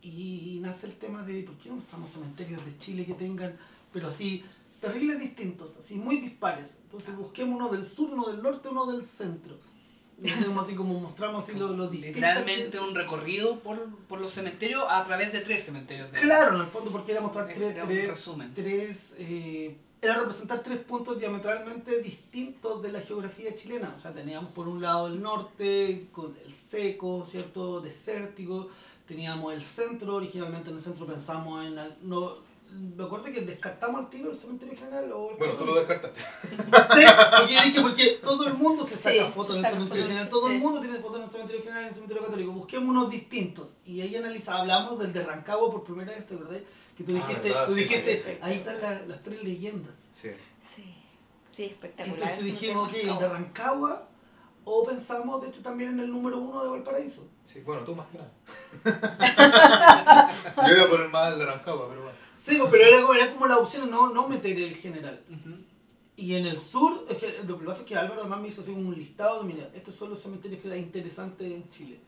Y 0.01 0.59
nace 0.61 0.87
el 0.87 0.97
tema 0.97 1.23
de, 1.23 1.43
¿por 1.43 1.55
qué 1.57 1.69
no 1.69 1.75
mostramos 1.75 2.09
cementerios 2.09 2.65
de 2.65 2.77
Chile 2.77 3.05
que 3.05 3.13
tengan, 3.13 3.57
pero 3.93 4.07
así, 4.07 4.43
terribles 4.79 5.19
distintos, 5.19 5.77
así 5.77 5.95
muy 5.95 6.17
dispares? 6.17 6.77
Entonces 6.83 7.15
busquemos 7.15 7.55
uno 7.55 7.69
del 7.69 7.85
sur, 7.85 8.11
uno 8.11 8.27
del 8.29 8.41
norte, 8.41 8.69
uno 8.69 8.91
del 8.91 9.05
centro. 9.05 9.57
Y 10.23 10.29
hacemos 10.29 10.65
así 10.65 10.75
como 10.75 10.99
mostramos 10.99 11.43
así 11.43 11.57
los, 11.57 11.71
los 11.75 11.89
distintos. 11.91 12.15
Literalmente 12.21 12.79
un 12.79 12.93
recorrido 12.93 13.59
por, 13.59 13.89
por 14.07 14.21
los 14.21 14.29
cementerios 14.31 14.83
a 14.87 15.03
través 15.05 15.33
de 15.33 15.41
tres 15.41 15.63
cementerios. 15.65 16.11
de- 16.11 16.19
Claro, 16.19 16.55
en 16.55 16.61
el 16.61 16.67
fondo, 16.67 16.91
porque 16.91 17.11
era 17.13 17.21
mostrar 17.21 17.45
tres, 17.47 17.59
Era 17.59 17.85
tres, 17.85 18.09
resumen. 18.11 18.53
tres, 18.53 19.15
eh, 19.17 19.75
era 20.01 20.15
representar 20.15 20.61
tres 20.63 20.77
puntos 20.79 21.19
diametralmente 21.19 22.01
distintos 22.01 22.81
de 22.83 22.91
la 22.91 23.01
geografía 23.01 23.55
chilena. 23.55 23.93
O 23.95 23.99
sea, 23.99 24.13
teníamos 24.13 24.51
por 24.51 24.67
un 24.67 24.81
lado 24.81 25.07
el 25.07 25.21
norte, 25.21 26.07
con 26.11 26.35
el 26.45 26.53
seco, 26.53 27.25
¿cierto? 27.25 27.81
Desértico. 27.81 28.69
Teníamos 29.07 29.53
el 29.53 29.63
centro, 29.63 30.15
originalmente 30.15 30.69
en 30.69 30.75
el 30.77 30.81
centro 30.81 31.05
pensamos 31.05 31.65
en... 31.65 31.77
al- 31.79 31.97
no, 32.03 32.35
me 32.71 33.03
acuerdo 33.03 33.25
que 33.25 33.41
descartamos 33.41 34.01
al 34.01 34.09
tiro 34.09 34.31
el 34.31 34.37
cementerio 34.37 34.75
general 34.77 35.11
o 35.11 35.31
el 35.31 35.37
Bueno, 35.37 35.53
tú 35.55 35.65
lo 35.65 35.75
descartaste. 35.75 36.21
Sí, 36.51 37.05
porque 37.37 37.53
yo 37.53 37.61
dije, 37.63 37.81
porque 37.81 38.19
todo 38.23 38.47
el 38.47 38.53
mundo 38.55 38.85
se 38.85 38.95
saca 38.95 39.25
Sí, 39.27 39.31
fotos 39.35 39.53
se 39.55 39.59
en 39.59 39.65
el 39.65 39.71
cementerio 39.71 40.03
general, 40.05 40.29
todo 40.29 40.47
sí. 40.47 40.53
el 40.53 40.59
mundo 40.59 40.79
tiene 40.81 40.99
fotos 40.99 41.17
en 41.17 41.23
el 41.23 41.29
cementerio 41.29 41.61
general 41.63 41.81
y 41.81 41.83
en 41.83 41.89
el 41.89 41.93
cementerio 41.95 42.23
católico. 42.23 42.51
Busquemos 42.53 42.89
unos 42.89 43.09
distintos. 43.09 43.77
Y 43.85 44.01
ahí 44.01 44.15
analiza, 44.15 44.57
hablamos 44.57 44.97
del 44.99 45.11
de 45.13 45.23
Rancagua 45.23 45.69
por 45.71 45.83
primera 45.83 46.11
vez, 46.13 46.25
¿te 46.25 46.33
acordás? 46.35 46.61
Que 46.95 47.03
tú 47.03 47.11
Ah, 47.11 47.15
dijiste, 47.15 47.49
verdad, 47.49 47.65
tú 47.67 47.73
sí, 47.73 47.79
dijiste, 47.81 48.17
sí, 48.19 48.23
sí. 48.31 48.37
ahí 48.41 48.53
están 48.55 48.81
la- 48.81 49.01
las 49.05 49.23
tres 49.23 49.43
leyendas. 49.43 49.93
Sí. 50.13 50.29
Sí, 50.75 50.95
sí, 51.55 51.63
espectacular. 51.65 52.17
Entonces 52.19 52.43
dijimos, 52.45 52.87
ok, 52.87 52.93
el 52.95 53.17
de 53.19 53.27
Rancagua, 53.29 54.07
o 54.63 54.85
pensamos, 54.85 55.41
de 55.41 55.49
hecho, 55.49 55.61
también 55.61 55.91
en 55.91 55.99
el 56.01 56.11
número 56.11 56.37
uno 56.37 56.63
de 56.63 56.69
Valparaíso. 56.69 57.27
Sí, 57.43 57.61
bueno, 57.61 57.83
tú 57.83 57.95
más 57.95 58.07
que 58.09 58.17
nada. 58.19 58.31
Yo 60.67 60.73
iba 60.75 60.83
a 60.85 60.89
poner 60.89 61.09
más 61.09 61.33
el 61.33 61.39
de 61.39 61.45
Rancagua, 61.45 61.89
pero 61.89 62.03
bueno. 62.03 62.17
Sí, 62.43 62.57
pues, 62.57 62.71
pero 62.71 62.85
era 62.85 63.01
como, 63.01 63.13
era 63.13 63.33
como 63.33 63.45
la 63.45 63.57
opción, 63.59 63.89
no, 63.91 64.11
no 64.11 64.27
meter 64.27 64.57
el 64.57 64.75
general. 64.75 65.23
Ujú. 65.29 65.57
Y 66.17 66.33
en 66.35 66.45
el 66.47 66.59
sur, 66.59 67.05
es 67.09 67.17
que 67.17 67.43
lo 67.47 67.59
que 67.59 67.65
pasa 67.65 67.81
es 67.81 67.85
que 67.87 67.95
Álvaro 67.95 68.21
además 68.21 68.41
me 68.41 68.47
hizo 68.47 68.61
así 68.61 68.71
como 68.73 68.89
un 68.89 68.95
listado 68.95 69.41
de, 69.43 69.53
mira, 69.53 69.69
estos 69.75 69.95
son 69.95 70.09
los 70.09 70.19
cementerios 70.21 70.59
que 70.61 70.67
eran 70.67 70.79
interesantes 70.79 71.51
en 71.51 71.69
Chile. 71.69 71.99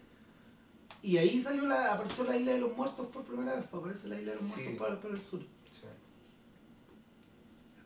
Y 1.03 1.17
ahí 1.17 1.39
salió 1.39 1.65
la, 1.65 1.93
apareció 1.93 2.23
la 2.23 2.36
isla 2.38 2.53
de 2.53 2.59
los 2.61 2.75
muertos 2.75 3.07
por 3.07 3.23
primera 3.23 3.55
vez, 3.55 3.65
pues 3.69 3.81
aparece 3.84 4.07
la 4.07 4.19
isla 4.19 4.31
de 4.34 4.38
los 4.41 4.45
Sí. 4.45 4.53
muertos 4.61 4.77
para, 4.88 4.99
para 5.01 5.13
el 5.13 5.21
sur. 5.21 5.41
Sí. 5.71 5.88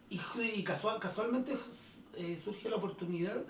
y, 0.09 0.19
y 0.59 0.63
casual, 0.63 0.99
casualmente 0.99 1.57
eh, 2.15 2.39
surge 2.41 2.69
la 2.69 2.77
oportunidad 2.77 3.43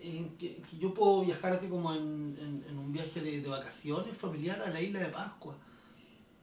en 0.00 0.36
que, 0.36 0.56
que 0.68 0.78
yo 0.78 0.92
puedo 0.92 1.22
viajar 1.24 1.52
así 1.52 1.68
como 1.68 1.92
en, 1.94 2.36
en- 2.38 2.64
en 2.68 2.78
un 2.78 2.92
viaje 2.92 3.20
de, 3.20 3.40
de 3.40 3.48
vacaciones 3.48 4.16
familiar 4.16 4.60
a 4.60 4.70
la 4.70 4.80
isla 4.80 5.00
de 5.00 5.06
Pascua. 5.06 5.56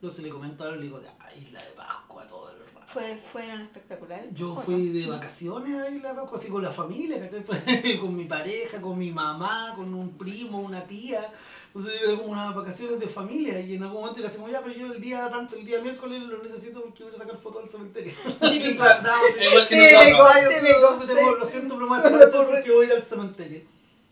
Entonces 0.01 0.23
le 0.23 0.29
comento 0.29 0.63
a 0.63 0.69
él, 0.69 0.77
le 0.79 0.85
digo, 0.85 1.01
ah, 1.19 1.29
isla 1.35 1.61
de 1.61 1.71
Pascua, 1.71 2.25
todo 2.27 2.49
el 2.51 2.57
rato. 2.57 2.69
Fue, 2.87 3.17
fueron 3.31 3.61
espectaculares. 3.61 4.33
Yo 4.33 4.53
¿o 4.53 4.61
fui 4.61 4.75
no? 4.75 4.93
de 4.99 5.07
vacaciones 5.07 5.75
a 5.75 5.89
Isla 5.89 6.09
de 6.09 6.15
Pascua, 6.15 6.39
así 6.39 6.47
con 6.47 6.63
la 6.63 6.71
familia, 6.71 7.29
con 8.01 8.15
mi 8.15 8.25
pareja, 8.25 8.81
con 8.81 8.97
mi 8.97 9.11
mamá, 9.11 9.73
con 9.75 9.93
un 9.93 10.17
primo, 10.17 10.59
una 10.59 10.83
tía. 10.85 11.29
Entonces 11.67 12.01
era 12.01 12.17
como 12.17 12.31
unas 12.31 12.55
vacaciones 12.55 12.99
de 12.99 13.07
familia 13.07 13.59
y 13.59 13.75
en 13.75 13.83
algún 13.83 13.99
momento 14.01 14.19
era 14.21 14.29
así 14.29 14.39
como, 14.39 14.49
ya, 14.49 14.61
pero 14.63 14.73
yo 14.73 14.91
el 14.91 14.99
día 14.99 15.29
tanto, 15.29 15.55
el 15.55 15.65
día 15.65 15.79
miércoles 15.81 16.23
lo 16.23 16.41
necesito 16.41 16.81
porque 16.81 17.03
voy 17.03 17.13
a 17.13 17.17
sacar 17.17 17.37
fotos 17.37 17.61
del 17.61 17.69
cementerio. 17.69 18.13
Mientras 18.41 18.91
andaba, 18.97 19.19
así, 19.35 19.43
Igual 19.45 19.67
que 19.67 19.75
Sí, 19.75 19.81
nosotros. 19.93 20.07
igual. 20.09 20.31
"Ay, 20.33 20.43
yo 20.43 20.49
Típico, 20.49 20.79
solo- 20.79 20.97
me 20.97 21.05
tengo- 21.05 21.19
sí. 21.33 21.39
lo 21.39 21.45
siento, 21.45 21.77
pero 21.77 22.31
por- 22.31 22.47
porque 22.49 22.71
voy 22.71 22.85
a 22.85 22.87
ir 22.87 22.93
al 22.95 23.03
cementerio. 23.03 23.61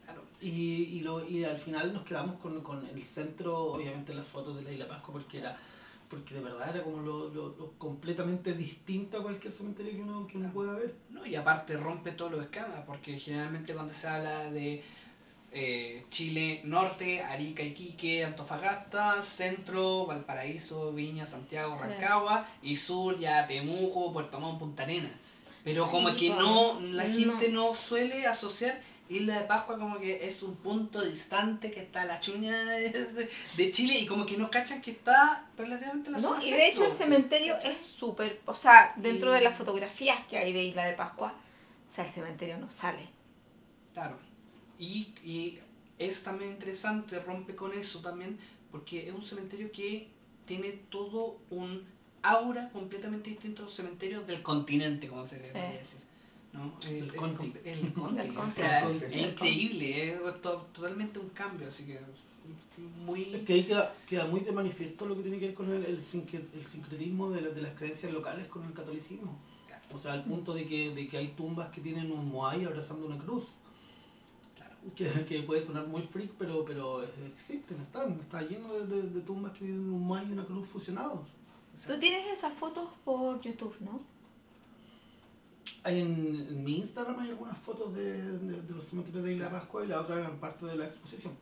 Claro. 0.06 0.22
Y, 0.40 0.50
y, 0.52 1.00
lo, 1.00 1.28
y 1.28 1.46
al 1.46 1.58
final 1.58 1.94
nos 1.94 2.04
quedamos 2.04 2.40
con, 2.40 2.62
con 2.62 2.86
el 2.86 3.04
centro, 3.04 3.58
obviamente 3.58 4.14
las 4.14 4.28
fotos 4.28 4.56
de 4.58 4.62
la 4.62 4.72
Isla 4.72 4.88
Pascua, 4.88 5.14
porque 5.14 5.40
era 5.40 5.58
porque 6.10 6.34
de 6.36 6.42
verdad 6.42 6.70
era 6.74 6.84
como 6.84 7.02
lo, 7.02 7.30
lo- 7.30 7.50
lo 7.58 7.72
completamente 7.78 8.54
distinto 8.54 9.18
a 9.20 9.24
cualquier 9.24 9.52
cementerio 9.54 9.94
que 9.94 10.02
uno, 10.02 10.26
que 10.28 10.38
uno 10.38 10.52
pueda 10.54 10.74
ver. 10.74 10.96
No, 11.10 11.26
y 11.26 11.36
aparte 11.36 11.76
rompe 11.78 12.12
todos 12.12 12.32
los 12.32 12.42
esquemas, 12.42 12.84
porque 12.86 13.18
generalmente 13.20 13.74
cuando 13.74 13.94
se 13.94 14.08
habla 14.08 14.50
de 14.52 14.84
eh, 15.52 16.06
Chile 16.10 16.62
Norte, 16.66 17.22
Arica, 17.22 17.64
Iquique, 17.64 18.24
Antofagasta, 18.26 19.22
Centro, 19.22 20.06
Valparaíso, 20.06 20.92
Viña, 20.94 21.26
Santiago, 21.26 21.78
Sí. 21.80 21.86
Rancagua, 21.86 22.46
y 22.62 22.76
Sur 22.76 23.18
ya 23.20 23.48
Temuco, 23.48 24.12
Puerto 24.14 24.40
Montt, 24.40 24.60
Punta 24.60 24.84
Arenas. 24.84 25.12
Pero 25.64 25.86
Sí, 25.86 25.92
como 25.92 26.16
que 26.16 26.30
no, 26.30 26.80
la 26.82 27.06
no. 27.06 27.14
gente 27.14 27.50
no 27.50 27.74
suele 27.74 28.26
asociar 28.26 28.80
Isla 29.10 29.40
de 29.42 29.48
Pascua 29.48 29.78
como 29.78 30.00
que 30.00 30.26
es 30.26 30.44
un 30.44 30.56
punto 30.58 31.04
distante 31.04 31.72
que 31.72 31.82
está 31.82 32.02
a 32.02 32.06
la 32.06 32.20
chuña 32.20 32.66
de, 32.66 33.72
Chile 33.72 34.00
y 34.00 34.06
como 34.06 34.26
que 34.26 34.38
no 34.38 34.50
cachan 34.52 34.82
que 34.82 34.92
está 34.92 35.50
relativamente 35.58 36.08
en 36.08 36.14
la 36.14 36.20
No, 36.20 36.30
zona 36.36 36.46
y 36.46 36.52
de 36.52 36.68
hecho 36.70 36.86
el 36.86 36.92
cementerio 36.92 37.56
es 37.64 37.80
súper, 37.80 38.42
o 38.46 38.54
sea, 38.56 38.94
dentro 38.98 39.32
Y- 39.32 39.36
de 39.36 39.42
las 39.42 39.58
fotografías 39.58 40.26
que 40.28 40.38
hay 40.38 40.52
de 40.54 40.64
Isla 40.64 40.86
de 40.86 40.94
Pascua, 40.94 41.34
o 41.90 41.94
sea, 41.94 42.06
el 42.06 42.12
cementerio 42.12 42.58
no 42.58 42.70
sale. 42.70 43.08
Claro. 43.94 44.18
Y, 44.78 45.14
y 45.24 45.60
es 45.98 46.24
también 46.24 46.52
interesante, 46.52 47.20
rompe 47.20 47.56
con 47.56 47.74
eso 47.74 48.00
también, 48.02 48.38
porque 48.72 49.08
es 49.08 49.14
un 49.14 49.22
cementerio 49.24 49.72
que 49.72 50.10
tiene 50.46 50.72
todo 50.90 51.40
un 51.50 51.86
aura 52.22 52.70
completamente 52.72 53.30
distinto 53.30 53.62
a 53.62 53.66
los 53.66 53.74
cementerios 53.74 54.28
del 54.28 54.42
continente, 54.44 55.08
como 55.08 55.26
se 55.26 55.38
le 55.38 55.46
Sí. 55.46 55.52
podría 55.52 55.70
decir. 55.72 56.00
¿No? 56.58 56.74
El, 56.82 56.96
El 56.96 57.04
el 57.04 57.16
conti. 57.16 57.38
com- 57.38 57.62
el 57.64 57.94
conti, 57.94 58.22
El 58.22 58.32
o 58.32 58.34
conti. 58.34 58.52
sea, 58.52 58.80
El 58.82 59.00
conti. 59.00 59.06
es 59.20 59.28
increíble, 59.34 60.14
es 60.14 60.42
to- 60.42 60.68
totalmente 60.74 61.20
un 61.20 61.30
cambio, 61.30 61.68
así 61.68 61.86
que 61.86 62.00
muy... 63.06 63.36
Es 63.36 63.44
que 63.44 63.54
ahí 63.54 63.64
queda, 63.66 63.94
queda 64.08 64.26
muy 64.28 64.42
de 64.42 64.52
manifiesto 64.52 65.06
lo 65.06 65.16
que 65.16 65.22
tiene 65.24 65.40
que 65.40 65.48
ver 65.48 65.56
con 65.56 65.72
el, 65.72 65.84
el, 65.86 66.02
sincre- 66.02 66.46
el 66.54 66.66
sincretismo 66.66 67.30
de, 67.30 67.42
la- 67.42 67.50
de 67.50 67.62
las 67.62 67.74
creencias 67.76 68.12
locales 68.14 68.46
con 68.48 68.64
el 68.66 68.74
catolicismo. 68.74 69.38
O 69.94 70.00
sea, 70.00 70.14
al 70.14 70.26
punto 70.26 70.54
de 70.54 70.66
que, 70.68 70.94
de 70.94 71.08
que 71.08 71.18
hay 71.18 71.30
tumbas 71.30 71.70
que 71.70 71.80
tienen 71.82 72.12
un 72.12 72.30
moai 72.30 72.66
abrazando 72.66 73.06
una 73.08 73.18
cruz. 73.18 73.46
Claro. 74.56 74.76
Que, 74.96 75.26
que 75.26 75.44
puede 75.44 75.62
sonar 75.62 75.88
muy 75.88 76.02
freak, 76.02 76.32
pero, 76.38 76.66
pero 76.66 77.04
existen, 77.26 77.80
están. 77.82 78.20
Está 78.20 78.42
lleno 78.42 78.74
de, 78.74 78.86
de- 78.86 79.10
de 79.10 79.22
tumbas 79.22 79.54
que 79.54 79.60
tienen 79.60 79.80
un 79.90 80.06
moai 80.06 80.28
y 80.28 80.32
una 80.34 80.44
cruz 80.46 80.68
fusionados. 80.68 81.36
Tú 81.86 81.98
tienes 82.00 82.28
esas 82.34 82.54
fotos 82.54 82.90
por 83.06 83.40
YouTube, 83.42 83.76
¿no? 83.80 84.02
Hay 85.84 86.00
en, 86.02 86.48
en 86.50 86.64
mi 86.64 86.78
Instagram 86.80 87.20
hay 87.20 87.30
algunas 87.30 87.58
fotos 87.60 87.94
de, 87.96 88.22
de- 88.22 88.62
de 88.62 88.74
los 88.74 88.86
cementerios 88.86 89.24
de 89.24 89.34
Isla 89.34 89.50
Pascua 89.52 89.84
y 89.84 89.88
la 89.88 90.02
otra 90.02 90.20
eran 90.20 90.38
parte 90.38 90.66
de 90.66 90.76
la 90.76 90.86
exposición. 90.86 91.34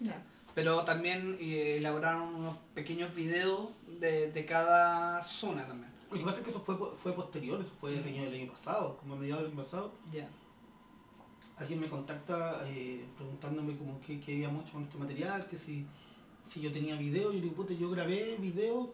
Ya. 0.00 0.22
Pero 0.54 0.84
también 0.84 1.36
eh, 1.40 1.78
elaboraron 1.78 2.34
unos 2.34 2.56
pequeños 2.74 3.14
videos 3.14 3.68
de, 4.00 4.30
de 4.32 4.46
cada 4.46 5.22
zona 5.22 5.66
también. 5.66 5.90
Lo 6.10 6.18
que 6.18 6.24
pasa 6.24 6.38
es 6.38 6.44
que 6.44 6.50
eso 6.50 6.60
fue, 6.60 6.76
fue 6.96 7.12
posterior, 7.12 7.60
eso 7.60 7.72
fue 7.80 7.98
el 7.98 8.04
año, 8.04 8.22
el 8.22 8.34
año 8.34 8.52
pasado, 8.52 8.96
como 8.98 9.14
a 9.14 9.16
mediados 9.16 9.42
del 9.42 9.52
año 9.52 9.62
pasado. 9.62 9.92
Ya. 10.12 10.28
alguien 11.56 11.80
me 11.80 11.88
contacta 11.88 12.62
eh, 12.68 13.04
preguntándome 13.16 13.76
como 13.76 14.00
que, 14.00 14.20
que 14.20 14.34
había 14.34 14.48
mucho 14.48 14.74
con 14.74 14.84
este 14.84 14.96
material, 14.98 15.46
que 15.48 15.58
si, 15.58 15.86
si 16.44 16.60
yo 16.60 16.72
tenía 16.72 16.96
video, 16.96 17.32
yo 17.32 17.38
le 17.38 17.40
digo, 17.40 17.54
puta, 17.54 17.74
yo 17.74 17.90
grabé 17.90 18.36
video 18.38 18.92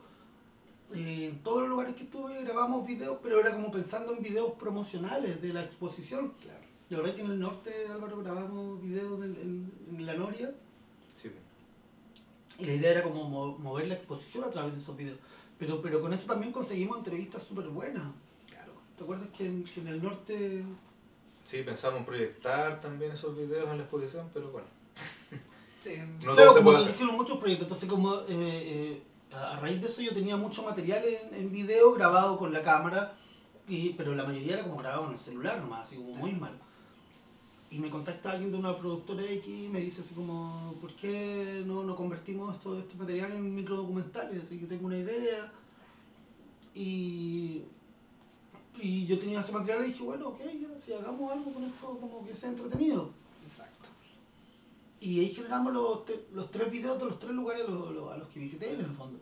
eh, 0.95 1.26
en 1.30 1.38
todos 1.43 1.61
los 1.61 1.68
lugares 1.70 1.95
que 1.95 2.05
estuve, 2.05 2.43
grabamos 2.43 2.86
videos, 2.86 3.18
pero 3.22 3.41
era 3.41 3.53
como 3.53 3.70
pensando 3.70 4.12
en 4.14 4.22
videos 4.22 4.53
promocionales 4.55 5.41
de 5.41 5.53
la 5.53 5.62
exposición. 5.64 6.32
Claro. 6.43 6.61
La 6.88 6.97
verdad 6.99 7.11
es 7.14 7.16
que 7.20 7.24
en 7.24 7.30
el 7.32 7.38
norte, 7.41 7.72
Álvaro, 7.91 8.18
grabamos 8.18 8.82
videos 8.82 9.20
del- 9.20 9.36
en, 9.36 9.72
en 9.97 10.07
la 10.07 10.14
Noria 10.14 10.53
Sí. 11.22 11.30
y 12.59 12.64
la 12.66 12.74
idea 12.74 12.91
era 12.91 13.03
como 13.05 13.24
mo- 13.28 13.59
mover 13.59 13.86
la 13.86 13.95
exposición 13.95 14.45
a 14.45 14.51
través 14.51 14.72
de 14.72 14.80
esos 14.80 14.97
videos. 14.97 15.18
Pero, 15.59 15.80
pero 15.82 16.01
con 16.01 16.12
eso 16.12 16.26
también 16.26 16.53
conseguimos 16.53 16.99
entrevistas 16.99 17.43
súper 17.45 17.68
buenas. 17.68 18.03
Claro. 18.49 18.72
¿Te 18.97 19.05
acuerdas 19.05 19.28
que 19.36 19.47
en, 19.47 19.64
que 19.64 19.80
en 19.80 19.88
el 19.88 20.03
norte 20.03 20.64
Sí, 21.47 21.62
pensamos 21.62 22.01
en 22.01 22.07
proyectar 22.07 22.80
también 22.80 23.12
esos 23.12 23.36
videos 23.36 23.68
en 23.70 23.76
la 23.78 23.82
exposición, 23.84 24.28
pero 24.32 24.51
bueno. 24.51 24.66
Sí. 25.82 25.93
No 26.24 26.34
claro, 26.34 26.53
se 26.53 26.61
puede 26.61 26.78
hacer. 26.78 27.03
muchos 27.07 27.38
proyectos, 27.38 27.66
entonces 27.66 27.88
como 27.88 28.14
eh, 28.20 28.24
eh, 28.28 29.03
a 29.32 29.56
raíz 29.60 29.80
de 29.80 29.88
eso 29.88 30.02
yo 30.02 30.12
tenía 30.12 30.36
mucho 30.36 30.62
material 30.64 31.04
en, 31.04 31.34
en 31.34 31.52
video 31.52 31.92
grabado 31.92 32.38
con 32.38 32.52
la 32.52 32.62
cámara, 32.62 33.16
y, 33.68 33.90
pero 33.90 34.14
la 34.14 34.24
mayoría 34.24 34.54
era 34.54 34.64
como 34.64 34.76
grabado 34.76 35.06
en 35.06 35.12
el 35.12 35.18
celular 35.18 35.60
nomás, 35.60 35.86
así 35.86 35.96
como 35.96 36.14
muy 36.14 36.32
mal. 36.32 36.58
Y 37.70 37.78
me 37.78 37.88
contacta 37.88 38.32
alguien 38.32 38.50
de 38.50 38.58
una 38.58 38.76
productora 38.76 39.22
X 39.22 39.46
y 39.46 39.68
me 39.68 39.78
dice 39.80 40.02
así 40.02 40.12
como, 40.12 40.74
¿por 40.80 40.92
qué 40.94 41.62
no, 41.64 41.84
no 41.84 41.94
convertimos 41.94 42.56
esto, 42.56 42.76
este 42.76 42.96
material 42.96 43.30
en 43.30 43.54
microdocumentales? 43.54 44.42
Así 44.42 44.58
que 44.58 44.66
tengo 44.66 44.86
una 44.86 44.98
idea. 44.98 45.52
Y, 46.74 47.62
y 48.76 49.06
yo 49.06 49.20
tenía 49.20 49.40
ese 49.40 49.52
material 49.52 49.84
y 49.84 49.92
dije, 49.92 50.02
bueno, 50.02 50.30
ok, 50.30 50.40
ya, 50.40 50.80
si 50.80 50.92
hagamos 50.92 51.30
algo 51.30 51.52
con 51.52 51.62
esto 51.62 51.96
como 52.00 52.26
que 52.26 52.34
sea 52.34 52.48
entretenido. 52.48 53.10
Y 55.01 55.20
ahí 55.20 55.30
generamos 55.30 55.72
los, 55.72 56.05
tre- 56.07 56.20
los 56.32 56.51
tres 56.51 56.70
videos 56.70 56.98
de 56.98 57.07
los 57.07 57.18
tres 57.18 57.32
lugares 57.32 57.66
a 57.66 57.70
los, 57.70 57.90
los- 57.92 58.12
a 58.12 58.16
los 58.18 58.28
que 58.28 58.40
visité 58.40 58.72
en 58.74 58.80
el 58.80 58.86
fondo. 58.94 59.18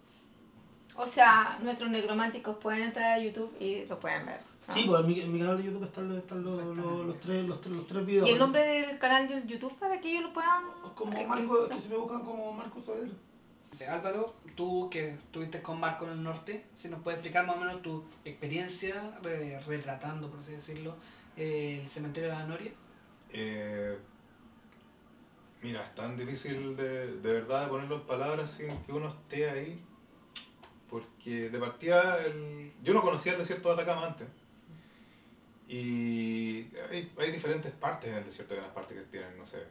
O 0.96 1.06
sea, 1.06 1.58
nuestros 1.62 1.90
necrománticos 1.90 2.56
pueden 2.56 2.82
entrar 2.82 3.12
a 3.12 3.18
YouTube 3.22 3.54
y 3.60 3.84
lo 3.84 4.00
pueden 4.00 4.26
ver. 4.26 4.40
¿no? 4.66 4.74
Sí, 4.74 4.84
pues 4.86 5.00
en 5.00 5.06
mi, 5.06 5.20
en 5.20 5.32
mi 5.32 5.38
canal 5.38 5.56
de 5.58 5.64
YouTube 5.64 5.84
están, 5.84 6.08
los- 6.08 6.18
están 6.18 6.42
los, 6.42 6.56
los, 6.76 7.06
los 7.06 7.20
tres, 7.20 7.46
los, 7.46 7.60
tres, 7.60 7.74
los 7.76 7.86
tres 7.86 8.04
videos. 8.04 8.28
¿Y 8.28 8.32
el 8.32 8.38
nombre 8.38 8.62
del 8.66 8.98
canal 8.98 9.28
de 9.28 9.46
YouTube 9.46 9.72
para 9.78 10.00
que 10.00 10.10
ellos 10.10 10.24
lo 10.24 10.32
puedan...? 10.32 10.64
Como 10.96 11.12
Marco, 11.26 11.68
que 11.68 11.80
se 11.80 11.88
me 11.90 11.96
buscan 11.96 12.22
como 12.24 12.52
Marco 12.52 12.80
Saavedra. 12.80 13.12
Eh, 13.78 13.86
Álvaro, 13.86 14.34
tú 14.56 14.88
que 14.90 15.10
estuviste 15.10 15.62
con 15.62 15.78
Marco 15.78 16.04
en 16.06 16.10
el 16.12 16.22
norte, 16.24 16.64
si 16.74 16.88
nos 16.88 17.00
puedes 17.02 17.18
explicar 17.18 17.46
más 17.46 17.56
o 17.56 17.60
menos 17.60 17.80
tu 17.82 18.02
experiencia 18.24 19.16
re- 19.22 19.60
retratando, 19.60 20.28
por 20.28 20.40
así 20.40 20.52
decirlo, 20.52 20.96
el 21.36 21.86
cementerio 21.86 22.30
de 22.30 22.34
la 22.34 22.44
Noria. 22.46 22.72
Eh, 23.30 23.96
mira, 25.62 25.82
es 25.82 25.94
tan 25.94 26.16
difícil 26.16 26.76
de, 26.76 27.16
de 27.18 27.32
verdad 27.32 27.64
de 27.64 27.68
ponerlo 27.70 27.96
en 27.96 28.02
palabras 28.06 28.50
sin 28.52 28.76
que 28.82 28.92
uno 28.92 29.08
esté 29.08 29.48
ahí. 29.50 29.82
Porque 30.88 31.50
de 31.50 31.58
partida, 31.58 32.24
el- 32.24 32.72
yo 32.82 32.94
no 32.94 33.02
conocía 33.02 33.32
el 33.32 33.38
desierto 33.38 33.68
de 33.68 33.74
Atacama 33.74 34.06
antes. 34.06 34.28
Y 35.68 36.66
hay, 36.90 37.12
hay 37.18 37.30
diferentes 37.30 37.72
partes 37.72 38.10
en 38.10 38.16
el 38.18 38.24
desierto, 38.24 38.54
hay 38.54 38.60
unas 38.60 38.72
partes 38.72 38.96
que 38.96 39.04
tienen, 39.04 39.36
no 39.36 39.46
sé, 39.46 39.62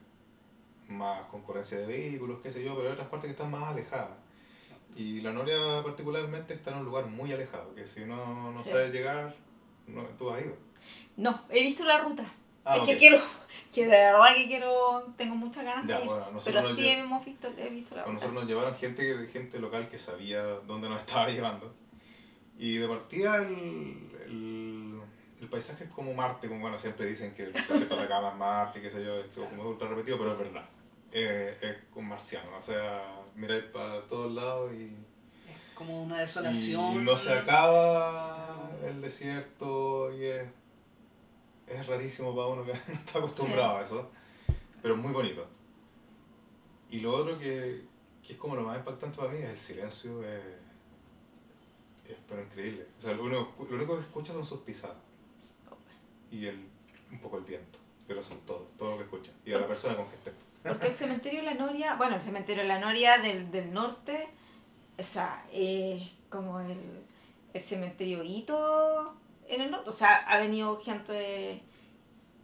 más 0.87 1.21
concurrencia 1.23 1.79
de 1.79 1.87
vehículos, 1.87 2.39
qué 2.43 2.51
sé 2.51 2.63
yo, 2.63 2.75
pero 2.75 2.87
hay 2.87 2.93
otras 2.93 3.07
partes 3.09 3.27
que 3.29 3.31
están 3.31 3.49
más 3.51 3.63
alejadas. 3.63 4.17
Y 4.95 5.21
la 5.21 5.33
Noria 5.33 5.81
particularmente 5.83 6.53
está 6.53 6.71
en 6.71 6.77
un 6.77 6.85
lugar 6.85 7.07
muy 7.07 7.31
alejado, 7.33 7.73
que 7.73 7.87
si 7.87 8.01
uno 8.01 8.51
no 8.51 8.59
Sí. 8.63 8.69
sabe 8.69 8.89
llegar, 8.91 9.35
no, 9.87 10.03
tú 10.19 10.29
has 10.29 10.43
ido. 10.43 10.55
No, 11.17 11.41
he 11.49 11.63
visto 11.63 11.83
la 11.83 11.99
ruta. 12.03 12.31
Ah, 12.67 12.77
es 12.77 12.83
que 12.83 12.97
quiero, 12.97 13.21
que 13.73 13.83
de 13.83 13.89
verdad 13.89 14.35
que 14.35 14.47
quiero, 14.47 15.03
tengo 15.17 15.35
muchas 15.35 15.63
ganas 15.63 15.87
Ya, 15.87 15.97
de 15.97 16.03
ir. 16.03 16.09
bueno, 16.09 16.25
Pero 16.43 16.75
sí 16.75 16.81
lle- 16.81 16.97
hemos 16.99 17.23
visto, 17.25 17.47
he 17.57 17.69
visto 17.69 17.95
la 17.95 18.01
A 18.01 18.05
ruta. 18.05 18.13
nosotros 18.15 18.33
nos 18.41 18.45
llevaron 18.49 18.75
gente, 18.75 19.27
gente 19.31 19.59
local 19.59 19.87
que 19.89 19.97
sabía 19.97 20.41
dónde 20.43 20.89
nos 20.89 20.99
estaba 21.07 21.29
llevando. 21.29 21.73
Y 22.59 22.77
de 22.77 22.87
partida 22.87 23.37
el, 23.37 24.09
el, 24.25 24.99
el 25.41 25.47
paisaje 25.47 25.83
es 25.85 25.89
como 25.91 26.13
Marte, 26.13 26.47
como 26.47 26.59
bueno, 26.61 26.77
siempre 26.79 27.05
dicen 27.05 27.33
que 27.35 27.43
el 27.43 27.53
desierto 27.53 27.95
de 27.95 28.01
Atacama 28.03 28.29
es 28.29 28.35
Marte, 28.35 28.81
qué 28.81 28.89
sé 28.91 29.03
yo, 29.03 29.15
esto 29.19 29.45
como 29.45 29.63
ultra 29.69 29.87
repetido, 29.87 30.17
pero 30.17 30.31
es 30.33 30.39
verdad. 30.39 30.65
Eh, 31.11 31.57
es 31.61 31.75
un 31.95 32.07
marciano, 32.09 32.57
o 32.59 32.63
sea, 32.63 33.15
miráis 33.35 33.63
para 33.65 34.01
todos 34.07 34.31
lados 34.33 34.73
y, 34.73 34.85
Es 35.49 35.73
como 35.75 36.03
una 36.03 36.17
y 36.17 36.19
desolación. 36.19 37.05
no 37.05 37.15
se 37.15 37.31
acaba 37.31 38.69
el 38.85 38.99
desierto 39.01 40.11
y 40.13 40.25
es, 40.25 40.43
es 41.67 41.87
rarísimo 41.87 42.35
para 42.35 42.47
uno 42.47 42.65
que 42.65 42.73
no 42.87 42.93
está 42.93 43.19
acostumbrado 43.19 43.77
a 43.77 43.83
eso, 43.83 44.09
pero 44.81 44.95
es 44.95 44.99
muy 44.99 45.11
bonito. 45.11 45.45
Y 46.89 47.01
lo 47.01 47.15
otro 47.15 47.37
que, 47.37 47.81
que 48.25 48.33
es 48.33 48.39
como 48.39 48.55
lo 48.55 48.63
más 48.63 48.77
impactante 48.77 49.17
para 49.17 49.31
mí 49.31 49.39
es 49.39 49.49
el 49.49 49.57
silencio, 49.57 50.23
es, 50.23 50.41
es 52.07 52.17
pero 52.27 52.41
increíble. 52.41 52.87
O 52.97 53.01
sea, 53.01 53.13
lo 53.13 53.23
único, 53.23 53.67
lo 53.69 53.75
único 53.75 53.95
que 53.95 54.01
escuchas 54.03 54.35
son 54.35 54.45
sus 54.45 54.61
pisadas. 54.61 54.95
y 56.31 56.45
el, 56.45 56.67
un 57.11 57.19
poco 57.19 57.37
el 57.37 57.43
viento. 57.43 57.79
Pero 58.07 58.21
es 58.21 58.27
todo, 58.45 58.67
todo 58.77 58.91
lo 58.91 58.97
que 58.97 59.03
escuchan. 59.03 59.33
Y 59.45 59.51
a 59.51 59.59
la 59.59 59.67
persona 59.67 59.97
con 59.97 60.07
que 60.07 60.15
esté. 60.15 60.31
Porque 60.63 60.87
el 60.87 60.95
cementerio 60.95 61.41
de 61.41 61.45
la 61.45 61.53
Noria, 61.55 61.95
bueno, 61.95 62.15
el 62.15 62.21
cementerio 62.21 62.63
de 62.63 62.69
la 62.69 62.79
Noria 62.79 63.17
del, 63.17 63.51
del 63.51 63.73
norte, 63.73 64.27
o 64.97 65.03
sea, 65.03 65.45
es 65.51 66.03
como 66.29 66.59
el, 66.61 66.79
el 67.53 67.61
cementerio 67.61 68.23
hito 68.23 69.13
en 69.47 69.61
el 69.61 69.71
norte. 69.71 69.89
O 69.89 69.93
sea, 69.93 70.17
ha 70.17 70.37
venido 70.39 70.79
gente. 70.79 71.63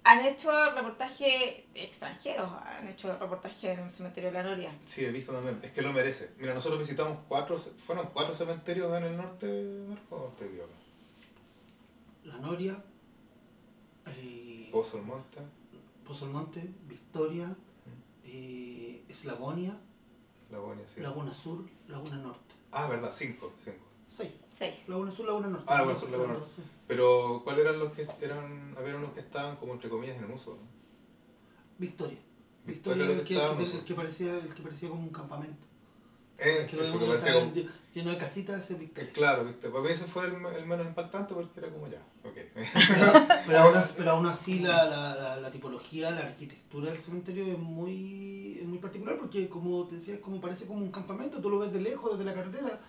Han 0.05 0.25
hecho 0.25 0.51
reportajes 0.71 1.63
extranjeros, 1.73 2.51
han 2.51 2.89
hecho 2.89 3.17
reportajes 3.17 3.77
en 3.77 3.85
el 3.85 3.91
cementerio 3.91 4.31
de 4.31 4.33
la 4.33 4.43
Noria. 4.43 4.71
Sí, 4.85 5.05
he 5.05 5.11
visto 5.11 5.31
también. 5.31 5.59
Es 5.63 5.71
que 5.71 5.81
lo 5.81 5.93
merece. 5.93 6.31
Mira, 6.37 6.53
nosotros 6.53 6.81
visitamos 6.81 7.19
cuatro, 7.29 7.57
fueron 7.57 8.09
cuatro 8.11 8.35
cementerios 8.35 8.93
en 8.97 9.03
el 9.03 9.15
norte, 9.15 9.85
Marco, 9.87 10.15
¿o 10.15 10.27
te 10.37 10.45
equivocas? 10.45 10.75
La 12.25 12.37
Noria, 12.37 12.83
eh, 14.07 14.67
Pozo 14.71 14.97
del 14.97 15.05
Monte. 15.05 15.39
Pozo 16.05 16.25
del 16.25 16.33
Monte, 16.33 16.69
Victoria, 16.85 17.55
eh, 18.25 19.05
Eslavonia, 19.07 19.79
Laguna, 20.51 20.81
sí. 20.93 20.99
Laguna 20.99 21.33
Sur, 21.33 21.65
Laguna 21.87 22.17
Norte. 22.17 22.55
Ah, 22.71 22.87
verdad, 22.87 23.11
cinco, 23.13 23.53
cinco. 23.63 23.92
Seis. 24.13 24.39
Seis. 24.51 24.87
Laguna 24.87 25.11
Sur, 25.11 25.25
Laguna 25.25 25.47
Norte. 25.47 25.65
Ah, 25.67 25.79
Laguna 25.79 25.99
Sur, 25.99 26.09
Laguna 26.11 26.33
Norte. 26.33 26.49
sí. 26.55 26.61
Pero, 26.87 27.41
¿cuáles 27.43 27.65
eran 27.65 27.79
los 27.79 27.91
que 27.93 28.07
eran? 28.21 28.75
Había 28.77 28.95
unos 28.95 29.11
que 29.13 29.21
estaban 29.21 29.55
como 29.57 29.73
entre 29.73 29.89
comillas 29.89 30.17
en 30.17 30.31
uso. 30.31 30.51
¿no? 30.51 30.61
Victoria. 31.79 32.17
Victoria 32.65 33.05
Victoria, 33.05 33.05
el 33.05 33.25
que 33.25 33.33
el 33.33 33.89
el 33.89 33.95
parecía, 33.95 34.33
el 34.35 34.53
que 34.53 34.61
parecía 34.61 34.89
como 34.89 35.01
un 35.01 35.09
campamento. 35.09 35.65
Eh, 36.37 36.67
que 36.69 36.75
lo 36.75 36.83
eso 36.83 36.99
que 36.99 37.05
parecía 37.05 37.33
como- 37.33 37.51
lleno 37.93 38.11
de 38.11 38.17
casitas, 38.17 38.59
ese 38.63 38.73
es 38.73 38.79
Victoria. 38.79 39.11
Claro, 39.13 39.45
viste. 39.45 39.69
Para 39.69 39.83
mí 39.83 39.89
ese 39.91 40.05
fue 40.05 40.25
el, 40.25 40.33
el 40.33 40.65
menos 40.65 40.85
impactante 40.87 41.33
porque 41.33 41.59
era 41.59 41.69
como 41.69 41.87
ya. 41.87 42.01
Ok. 42.23 42.37
Pero 43.47 43.59
aún, 43.59 43.73
pero 43.97 44.11
aún 44.11 44.25
así 44.27 44.59
la, 44.59 44.85
la, 44.85 45.15
la, 45.15 45.35
la 45.37 45.51
tipología, 45.51 46.11
la 46.11 46.21
arquitectura 46.21 46.91
del 46.91 46.99
cementerio 46.99 47.45
es 47.45 47.57
muy, 47.57 48.57
es 48.61 48.67
muy 48.67 48.77
particular 48.79 49.17
porque 49.17 49.47
como 49.49 49.85
te 49.87 49.95
decía, 49.95 50.15
es 50.15 50.21
como 50.21 50.39
parece 50.41 50.65
como 50.65 50.79
un 50.79 50.91
campamento, 50.91 51.41
tú 51.41 51.49
lo 51.49 51.59
ves 51.59 51.71
de 51.73 51.81
lejos, 51.81 52.11
desde 52.17 52.25
la 52.25 52.33
carretera, 52.33 52.81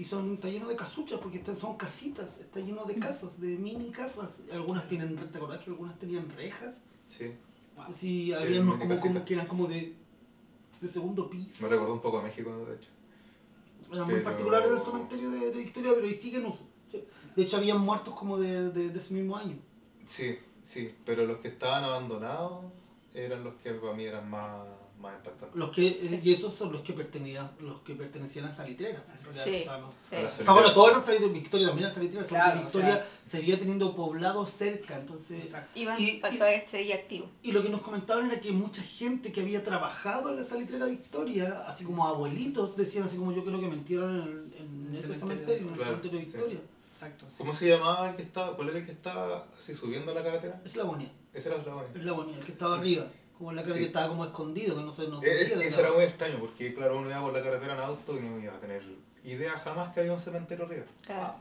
y 0.00 0.04
son, 0.04 0.32
está 0.34 0.48
lleno 0.48 0.66
de 0.66 0.76
casuchas 0.76 1.20
porque 1.20 1.36
está- 1.38 1.54
son 1.54 1.76
casitas, 1.76 2.38
está 2.40 2.58
lleno 2.60 2.84
de 2.86 2.94
casas, 2.96 3.38
de 3.38 3.48
mini 3.58 3.90
casas. 3.90 4.40
Algunas 4.50 4.88
tienen, 4.88 5.14
¿te 5.30 5.36
acordás 5.38 5.58
que 5.62 5.70
algunas 5.70 5.98
tenían 5.98 6.28
rejas? 6.36 6.82
sí. 7.08 7.32
Sí, 7.94 8.30
había 8.34 8.60
unos 8.60 8.78
como, 8.78 8.96
como 8.98 9.24
que 9.24 9.32
eran 9.34 9.46
como 9.46 9.66
de, 9.66 9.94
de 10.82 10.88
segundo 10.88 11.30
piso. 11.30 11.62
Me 11.64 11.70
recordó 11.70 11.94
un 11.94 12.00
poco 12.02 12.18
a 12.18 12.22
México, 12.22 12.50
de 12.66 12.74
hecho. 12.76 12.90
Eran 13.90 14.04
muy 14.04 14.14
Pero- 14.16 14.24
particulares 14.24 14.70
del 14.70 14.80
cementerio 14.80 15.30
de, 15.30 15.50
de 15.50 15.58
Victoria, 15.62 15.92
pero 15.94 16.06
ahí 16.06 16.14
siguen 16.14 16.44
uso. 16.44 16.66
sí. 16.86 17.02
De 17.36 17.42
hecho, 17.42 17.56
habían 17.56 17.80
muertos 17.80 18.14
como 18.14 18.36
de, 18.38 18.70
de, 18.70 18.90
de 18.90 18.98
ese 18.98 19.14
mismo 19.14 19.34
año. 19.36 19.56
Sí, 20.06 20.38
sí. 20.64 20.94
Pero 21.06 21.24
los 21.26 21.38
que 21.38 21.48
estaban 21.48 21.82
abandonados 21.84 22.64
eran 23.14 23.44
los 23.44 23.54
que 23.62 23.72
para 23.72 23.94
mí 23.94 24.04
eran 24.04 24.28
más, 24.28 24.66
más 25.00 25.16
impactantes. 25.16 25.56
Los 25.56 25.70
que, 25.70 26.20
y 26.22 26.32
esos 26.32 26.54
son 26.54 26.72
los 26.72 26.82
que 26.82 26.92
pertenecían, 26.92 27.50
los 27.60 27.80
que 27.80 27.94
pertenecían 27.94 28.44
a 28.44 28.52
salitreras. 28.52 29.02
en 29.08 29.18
Sí. 29.18 29.50
Sí. 29.50 29.64
Para 29.66 29.86
O 30.28 30.32
sea, 30.32 30.52
bueno, 30.52 30.72
todos 30.74 30.90
eran 30.90 31.02
salitreras, 31.02 31.32
Victoria 31.34 31.66
también 31.68 31.86
era 31.86 31.94
salitrera, 31.94 32.26
Claro, 32.26 32.52
que 32.52 32.58
o 32.58 32.62
Victoria 32.64 32.94
sea- 32.96 33.06
seguía 33.24 33.58
teniendo 33.58 33.94
poblado 33.96 34.46
cerca, 34.46 34.96
entonces... 34.98 35.44
Exacto. 35.44 35.78
Iban 35.78 36.00
Y- 36.00 36.18
para 36.20 36.54
y- 36.54 36.66
seguir 36.66 36.94
activo. 36.94 37.30
Y 37.42 37.52
lo 37.52 37.62
que 37.62 37.68
nos 37.70 37.80
comentaban 37.80 38.30
era 38.30 38.40
que 38.40 38.52
mucha 38.52 38.82
gente 38.82 39.32
que 39.32 39.40
había 39.40 39.64
trabajado 39.64 40.30
en 40.30 40.36
la 40.36 40.44
salitrera 40.44 40.86
Victoria, 40.86 41.64
así 41.66 41.84
como 41.84 42.06
abuelitos, 42.06 42.76
decían 42.76 43.04
así 43.04 43.16
como 43.16 43.32
yo 43.32 43.44
creo 43.44 43.60
que 43.60 43.68
me 43.68 43.74
entierran 43.74 44.50
en, 44.58 44.88
el 44.92 44.96
ese 44.96 45.14
cementerio. 45.14 45.62
en 45.62 45.68
el 45.68 45.74
Claro, 45.74 45.84
cementerio. 45.96 46.18
Victoria. 46.20 46.60
Exacto. 46.92 47.24
sí. 47.30 47.36
¿Cómo 47.38 47.54
se 47.54 47.66
llamaba 47.68 48.10
el 48.10 48.16
que 48.16 48.22
estaba? 48.22 48.54
¿Cuál 48.56 48.68
era 48.70 48.78
el 48.80 48.84
que 48.84 48.92
estaba 48.92 49.46
así 49.58 49.74
subiendo 49.74 50.10
a 50.10 50.14
la 50.14 50.22
carretera? 50.22 50.60
Es 50.64 50.76
la 50.76 50.84
bonía, 50.84 51.10
Ese 51.32 51.48
era 51.48 51.56
la 51.56 51.62
es 51.94 52.04
la 52.04 52.12
bonía, 52.12 52.36
el 52.36 52.44
que 52.44 52.52
estaba 52.52 52.76
arriba, 52.78 53.06
como 53.40 53.50
en 53.52 53.56
la 53.56 53.64
Sí. 53.64 53.72
que 53.72 53.82
estaba 53.84 54.08
como 54.08 54.26
escondido, 54.26 54.76
que 54.76 54.82
no 54.82 54.92
se, 54.92 55.08
no 55.08 55.18
se 55.18 55.30
Eh, 55.30 55.34
veía 55.34 55.46
es- 55.46 55.72
Eso 55.72 55.80
era 55.80 55.92
muy 55.92 56.04
extraño 56.04 56.38
porque, 56.38 56.74
claro, 56.74 56.98
uno 56.98 57.08
iba 57.08 57.22
por 57.22 57.32
la 57.32 57.42
carretera 57.42 57.72
en 57.72 57.80
auto 57.80 58.14
y 58.18 58.20
no 58.20 58.38
iba 58.38 58.54
a 58.54 58.60
tener 58.60 58.82
idea 59.24 59.52
jamás 59.52 59.94
que 59.94 60.00
había 60.00 60.12
un 60.12 60.20
cementerio 60.20 60.66
arriba. 60.66 60.84
Claro. 61.06 61.36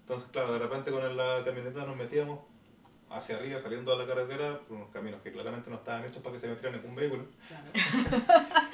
Entonces, 0.00 0.28
claro, 0.32 0.54
de 0.54 0.58
repente 0.58 0.90
con 0.90 1.16
la 1.18 1.42
camioneta 1.44 1.84
nos 1.84 1.96
metíamos 1.98 2.40
hacia 3.10 3.36
arriba, 3.36 3.60
saliendo 3.60 3.92
a 3.92 3.98
la 3.98 4.06
carretera, 4.06 4.58
por 4.60 4.78
unos 4.78 4.88
caminos 4.90 5.20
que 5.20 5.32
claramente 5.32 5.68
no 5.68 5.76
estaban 5.76 6.02
hechos 6.04 6.22
para 6.22 6.32
que 6.32 6.40
se 6.40 6.48
metieran 6.48 6.80
en 6.80 6.88
un 6.88 6.94
vehículo. 6.96 7.26
Claro. 7.46 7.70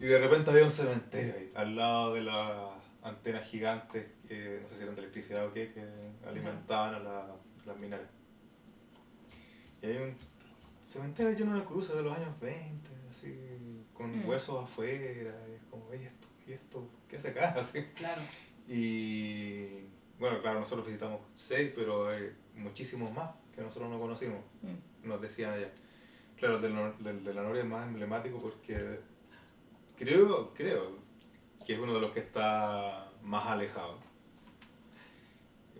Y 0.00 0.06
de 0.06 0.18
repente 0.18 0.50
había 0.50 0.64
un 0.64 0.70
cementerio 0.72 1.34
ahí, 1.36 1.52
al 1.54 1.76
lado 1.76 2.14
de 2.14 2.20
las 2.22 2.70
antenas 3.02 3.46
gigantes, 3.46 4.06
que 4.26 4.60
no 4.62 4.68
sé 4.70 4.76
si 4.76 4.82
eran 4.82 4.94
de 4.96 5.00
electricidad 5.02 5.46
o 5.46 5.52
qué, 5.52 5.72
que 5.72 5.84
alimentaban 6.28 6.94
a 6.96 6.98
la- 7.00 7.36
las 7.64 7.76
mineras. 7.76 8.06
Y 9.82 9.86
hay 9.86 9.96
un 9.98 10.16
cementerio 10.88 11.32
lleno 11.38 11.54
de 11.54 11.64
cruces 11.64 11.94
de 11.96 12.02
los 12.02 12.16
años 12.16 12.38
20, 12.40 12.90
así, 13.10 13.84
con 13.92 14.24
Mm. 14.24 14.28
huesos 14.28 14.64
afuera, 14.64 15.34
y 15.48 15.54
es 15.54 15.62
como, 15.70 15.92
¿y 15.94 16.04
esto? 16.04 16.28
¿Y 16.46 16.52
esto? 16.52 16.88
¿Qué 17.08 17.16
hace 17.18 17.28
acá? 17.28 17.54
Así. 17.58 17.82
Claro. 17.94 18.22
Y 18.66 19.80
bueno, 20.18 20.40
claro, 20.40 20.60
nosotros 20.60 20.86
visitamos 20.86 21.20
seis, 21.36 21.72
pero 21.74 22.08
hay 22.08 22.32
muchísimos 22.54 23.12
más 23.12 23.30
que 23.54 23.60
nosotros 23.62 23.90
no 23.90 23.98
conocimos, 24.00 24.40
Mm. 24.62 25.08
nos 25.08 25.20
decían 25.20 25.52
allá. 25.52 25.70
Claro, 26.36 26.60
del 26.60 27.24
de 27.24 27.34
la 27.34 27.42
Noria 27.42 27.62
es 27.62 27.68
más 27.68 27.86
emblemático 27.86 28.40
porque 28.40 29.00
creo, 29.96 30.54
creo 30.54 30.96
que 31.66 31.74
es 31.74 31.78
uno 31.78 31.92
de 31.94 32.00
los 32.00 32.12
que 32.12 32.20
está 32.20 33.10
más 33.22 33.46
alejado. 33.46 33.98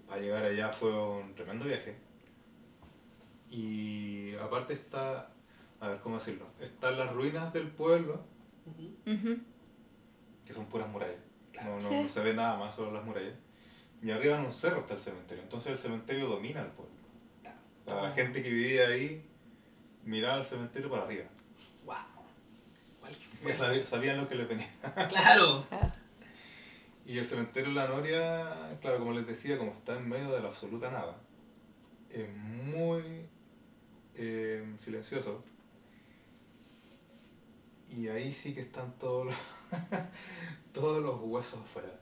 Para 0.06 0.20
llegar 0.20 0.44
allá 0.44 0.72
fue 0.72 0.90
un 0.92 1.34
tremendo 1.34 1.64
viaje. 1.66 1.94
Y 3.51 4.34
aparte 4.36 4.74
está, 4.74 5.30
a 5.80 5.88
ver 5.88 6.01
cómo 6.01 6.16
decirlo, 6.16 6.46
están 6.61 6.99
las 6.99 7.12
ruinas 7.12 7.53
del 7.53 7.68
pueblo, 7.68 8.20
que 10.46 10.53
son 10.53 10.66
puras 10.66 10.88
murallas. 10.88 11.16
No, 11.64 11.76
no, 11.76 11.82
Sí. 11.82 11.94
no 12.03 12.09
se 12.09 12.20
ve 12.20 12.34
nada 12.34 12.57
más, 12.59 12.74
solo 12.74 12.92
las 12.92 13.05
murallas. 13.05 13.34
Y 14.03 14.11
arriba 14.11 14.38
en 14.38 14.46
un 14.46 14.53
cerro 14.53 14.80
está 14.80 14.94
el 14.94 15.01
cementerio. 15.01 15.42
Entonces 15.42 15.72
el 15.72 15.78
cementerio 15.78 16.28
domina 16.28 16.61
el 16.61 16.68
pueblo. 16.68 16.94
O 17.86 17.90
sea, 17.90 18.03
la 18.03 18.12
gente 18.12 18.42
que 18.42 18.51
vivía 18.51 18.88
ahí 18.88 19.24
miraba 20.05 20.34
al 20.34 20.44
cementerio 20.44 20.90
para 20.90 21.05
arriba. 21.05 21.24
Wow. 21.84 21.96
Que 23.42 23.86
sabían 23.86 24.18
lo 24.18 24.28
que 24.28 24.34
le 24.34 24.44
venía. 24.44 24.70
Claro. 25.09 25.66
Claro. 25.70 25.92
Y 27.07 27.16
el 27.16 27.24
cementerio 27.24 27.70
de 27.70 27.74
la 27.74 27.88
Noria, 27.88 28.76
claro, 28.82 28.99
como 28.99 29.14
les 29.14 29.26
decía, 29.26 29.57
como 29.57 29.72
está 29.72 29.96
en 29.96 30.07
medio 30.07 30.30
de 30.30 30.42
la 30.42 30.49
absoluta 30.49 30.90
nada, 30.90 31.16
es 32.11 32.28
muy 32.36 33.03
eh, 34.19 34.77
silencioso. 34.85 35.43
Y 37.97 38.09
ahí 38.09 38.33
sí 38.33 38.55
que 38.55 38.61
están 38.61 38.93
todos 38.99 39.27
los, 39.27 39.35
todos 40.73 41.03
los 41.03 41.21
huesos 41.23 41.61
afuera. 41.61 41.99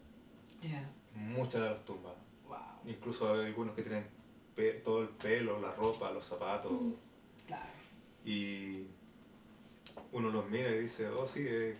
Muchas 1.14 1.62
de 1.62 1.70
las 1.70 1.84
tumbas. 1.84 2.14
Wow. 2.48 2.58
Incluso 2.86 3.32
hay 3.32 3.46
algunos 3.46 3.74
que 3.74 3.82
tienen 3.82 4.06
todo 4.84 5.02
el 5.02 5.08
pelo, 5.10 5.60
la 5.60 5.72
ropa, 5.72 6.10
los 6.10 6.24
zapatos. 6.24 6.72
Claro. 7.46 7.70
Y 8.24 8.86
uno 10.12 10.30
los 10.30 10.48
mira 10.50 10.70
y 10.70 10.80
dice, 10.80 11.08
oh 11.08 11.28
sí, 11.28 11.46
es, 11.46 11.76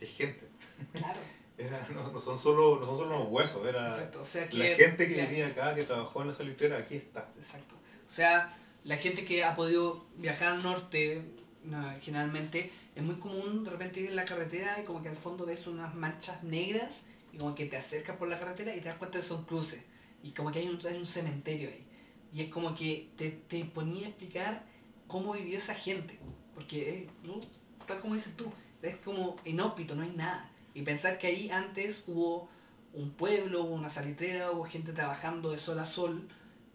es 0.00 0.10
gente. 0.10 0.48
Claro. 0.92 1.20
Era- 1.58 1.86
no, 1.90 2.10
no 2.10 2.20
son 2.22 2.38
solo, 2.38 2.80
no 2.80 2.86
son 2.86 2.98
solo 2.98 3.16
unos 3.16 3.28
huesos, 3.30 3.66
era. 3.68 3.92
O 4.18 4.24
sea 4.24 4.48
la 4.50 4.64
gente 4.76 5.06
que 5.06 5.26
vivía 5.26 5.48
acá, 5.48 5.74
que 5.74 5.84
trabajó 5.84 6.22
en 6.22 6.28
la 6.28 6.34
salitrera, 6.34 6.78
aquí 6.78 6.96
está. 6.96 7.28
Exacto. 7.36 7.74
O 8.08 8.10
sea, 8.10 8.50
la 8.84 8.96
gente 8.96 9.24
que 9.24 9.44
ha 9.44 9.54
podido 9.54 10.06
viajar 10.16 10.48
al 10.52 10.62
norte, 10.62 11.24
no, 11.64 11.90
generalmente, 12.00 12.70
es 12.94 13.02
muy 13.02 13.16
común 13.16 13.64
de 13.64 13.70
repente 13.70 14.00
ir 14.00 14.08
en 14.08 14.16
la 14.16 14.24
carretera 14.24 14.80
y 14.80 14.84
como 14.84 15.02
que 15.02 15.08
al 15.08 15.16
fondo 15.16 15.46
ves 15.46 15.66
unas 15.66 15.94
manchas 15.94 16.42
negras 16.42 17.06
y 17.32 17.38
como 17.38 17.54
que 17.54 17.66
te 17.66 17.76
acercas 17.76 18.16
por 18.16 18.28
la 18.28 18.38
carretera 18.38 18.74
y 18.74 18.80
te 18.80 18.88
das 18.88 18.98
cuenta 18.98 19.18
que 19.18 19.24
son 19.24 19.44
cruces. 19.44 19.82
Y 20.22 20.32
como 20.32 20.50
que 20.50 20.60
hay 20.60 20.68
un, 20.68 20.78
hay 20.86 20.96
un 20.96 21.06
cementerio 21.06 21.70
ahí. 21.70 21.86
Y 22.32 22.42
es 22.42 22.50
como 22.50 22.74
que 22.74 23.10
te, 23.16 23.30
te 23.30 23.64
ponía 23.64 24.06
a 24.06 24.10
explicar 24.10 24.64
cómo 25.06 25.32
vivió 25.32 25.58
esa 25.58 25.74
gente. 25.74 26.18
Porque, 26.54 27.08
¿no? 27.22 27.40
tal 27.86 28.00
como 28.00 28.14
dices 28.14 28.36
tú, 28.36 28.52
es 28.82 28.96
como 28.98 29.36
inhóspito, 29.44 29.94
no 29.94 30.02
hay 30.02 30.10
nada. 30.10 30.50
Y 30.74 30.82
pensar 30.82 31.18
que 31.18 31.26
ahí 31.26 31.50
antes 31.50 32.04
hubo 32.06 32.48
un 32.92 33.10
pueblo, 33.12 33.62
hubo 33.62 33.74
una 33.74 33.90
salitrera, 33.90 34.50
hubo 34.50 34.64
gente 34.64 34.92
trabajando 34.92 35.50
de 35.50 35.58
sol 35.58 35.78
a 35.78 35.84
sol 35.84 36.28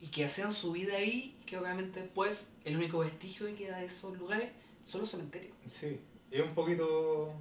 y 0.06 0.08
que 0.10 0.26
hacían 0.26 0.54
su 0.54 0.72
vida 0.72 0.98
ahí 0.98 1.36
y 1.42 1.46
que 1.46 1.58
obviamente 1.58 2.00
después 2.00 2.48
el 2.64 2.78
único 2.78 3.00
vestigio 3.00 3.48
que 3.48 3.56
queda 3.56 3.80
de 3.80 3.86
esos 3.86 4.16
lugares 4.18 4.52
son 4.86 5.02
los 5.02 5.10
cementerios. 5.10 5.56
Sí, 5.68 6.00
es 6.30 6.44
un 6.44 6.54
poquito 6.54 7.34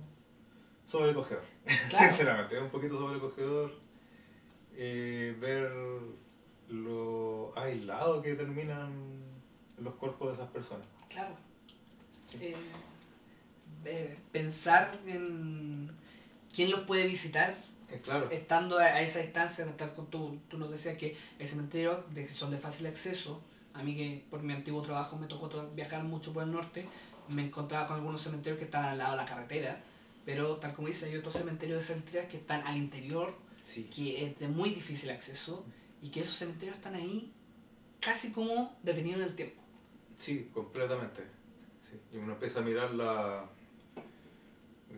sobrecogedor, 0.86 1.44
Claro. 1.90 2.08
sinceramente, 2.08 2.56
es 2.56 2.62
un 2.62 2.70
poquito 2.70 2.98
sobrecogedor 2.98 3.70
eh, 4.76 5.36
ver 5.38 5.70
lo 6.70 7.52
aislado 7.54 8.22
que 8.22 8.34
terminan 8.34 8.92
los 9.76 9.94
cuerpos 9.96 10.28
de 10.28 10.34
esas 10.34 10.50
personas. 10.50 10.86
Claro. 11.10 11.36
Eh, 12.40 12.56
eh, 13.84 14.16
pensar 14.32 14.98
en 15.06 15.90
quién 16.54 16.70
los 16.70 16.80
puede 16.80 17.06
visitar 17.06 17.54
claro, 18.02 18.30
estando 18.30 18.78
a, 18.78 19.00
esa 19.00 19.20
distancia, 19.20 19.64
estar 19.66 19.94
con 19.94 20.06
tú, 20.08 20.38
tú 20.48 20.58
nos 20.58 20.70
decías 20.70 20.96
que 20.96 21.16
el 21.38 21.46
cementerio 21.48 22.04
de- 22.10 22.28
son 22.28 22.50
de 22.50 22.58
fácil 22.58 22.86
acceso, 22.86 23.42
A 23.74 23.82
mí 23.82 23.96
que 23.96 24.24
por 24.30 24.40
mi 24.42 24.52
antiguo 24.52 24.82
trabajo 24.82 25.16
me 25.16 25.26
tocó 25.26 25.48
viajar 25.74 26.04
mucho 26.04 26.32
por 26.32 26.44
el 26.44 26.52
norte, 26.52 26.86
me 27.28 27.42
encontraba 27.44 27.88
con 27.88 27.96
algunos 27.96 28.20
cementerios 28.22 28.58
que 28.58 28.66
estaban 28.66 28.90
al 28.90 28.98
lado 28.98 29.10
de 29.12 29.16
la 29.16 29.24
carretera, 29.26 29.80
pero 30.24 30.56
tal 30.58 30.74
como 30.74 30.86
dice, 30.88 31.06
hay 31.06 31.16
otros 31.16 31.34
cementerios 31.34 31.78
de 31.78 31.84
cementerios 31.84 32.26
que 32.30 32.36
están 32.36 32.64
al 32.66 32.76
interior, 32.76 33.34
Sí. 33.64 33.84
que 33.92 34.26
es 34.26 34.38
de 34.38 34.46
muy 34.46 34.70
difícil 34.70 35.10
acceso, 35.10 35.64
y 36.02 36.10
que 36.10 36.20
esos 36.20 36.36
cementerios 36.36 36.76
están 36.76 36.94
ahí 36.94 37.32
casi 38.00 38.30
como 38.30 38.76
detenidos 38.82 39.22
en 39.22 39.26
el 39.28 39.34
tiempo. 39.34 39.60
Sí, 40.18 40.48
completamente. 40.54 41.22
Sí. 41.90 41.98
Y 42.12 42.18
uno 42.18 42.34
empieza 42.34 42.60
a 42.60 42.62
mirar 42.62 42.94
la, 42.94 43.44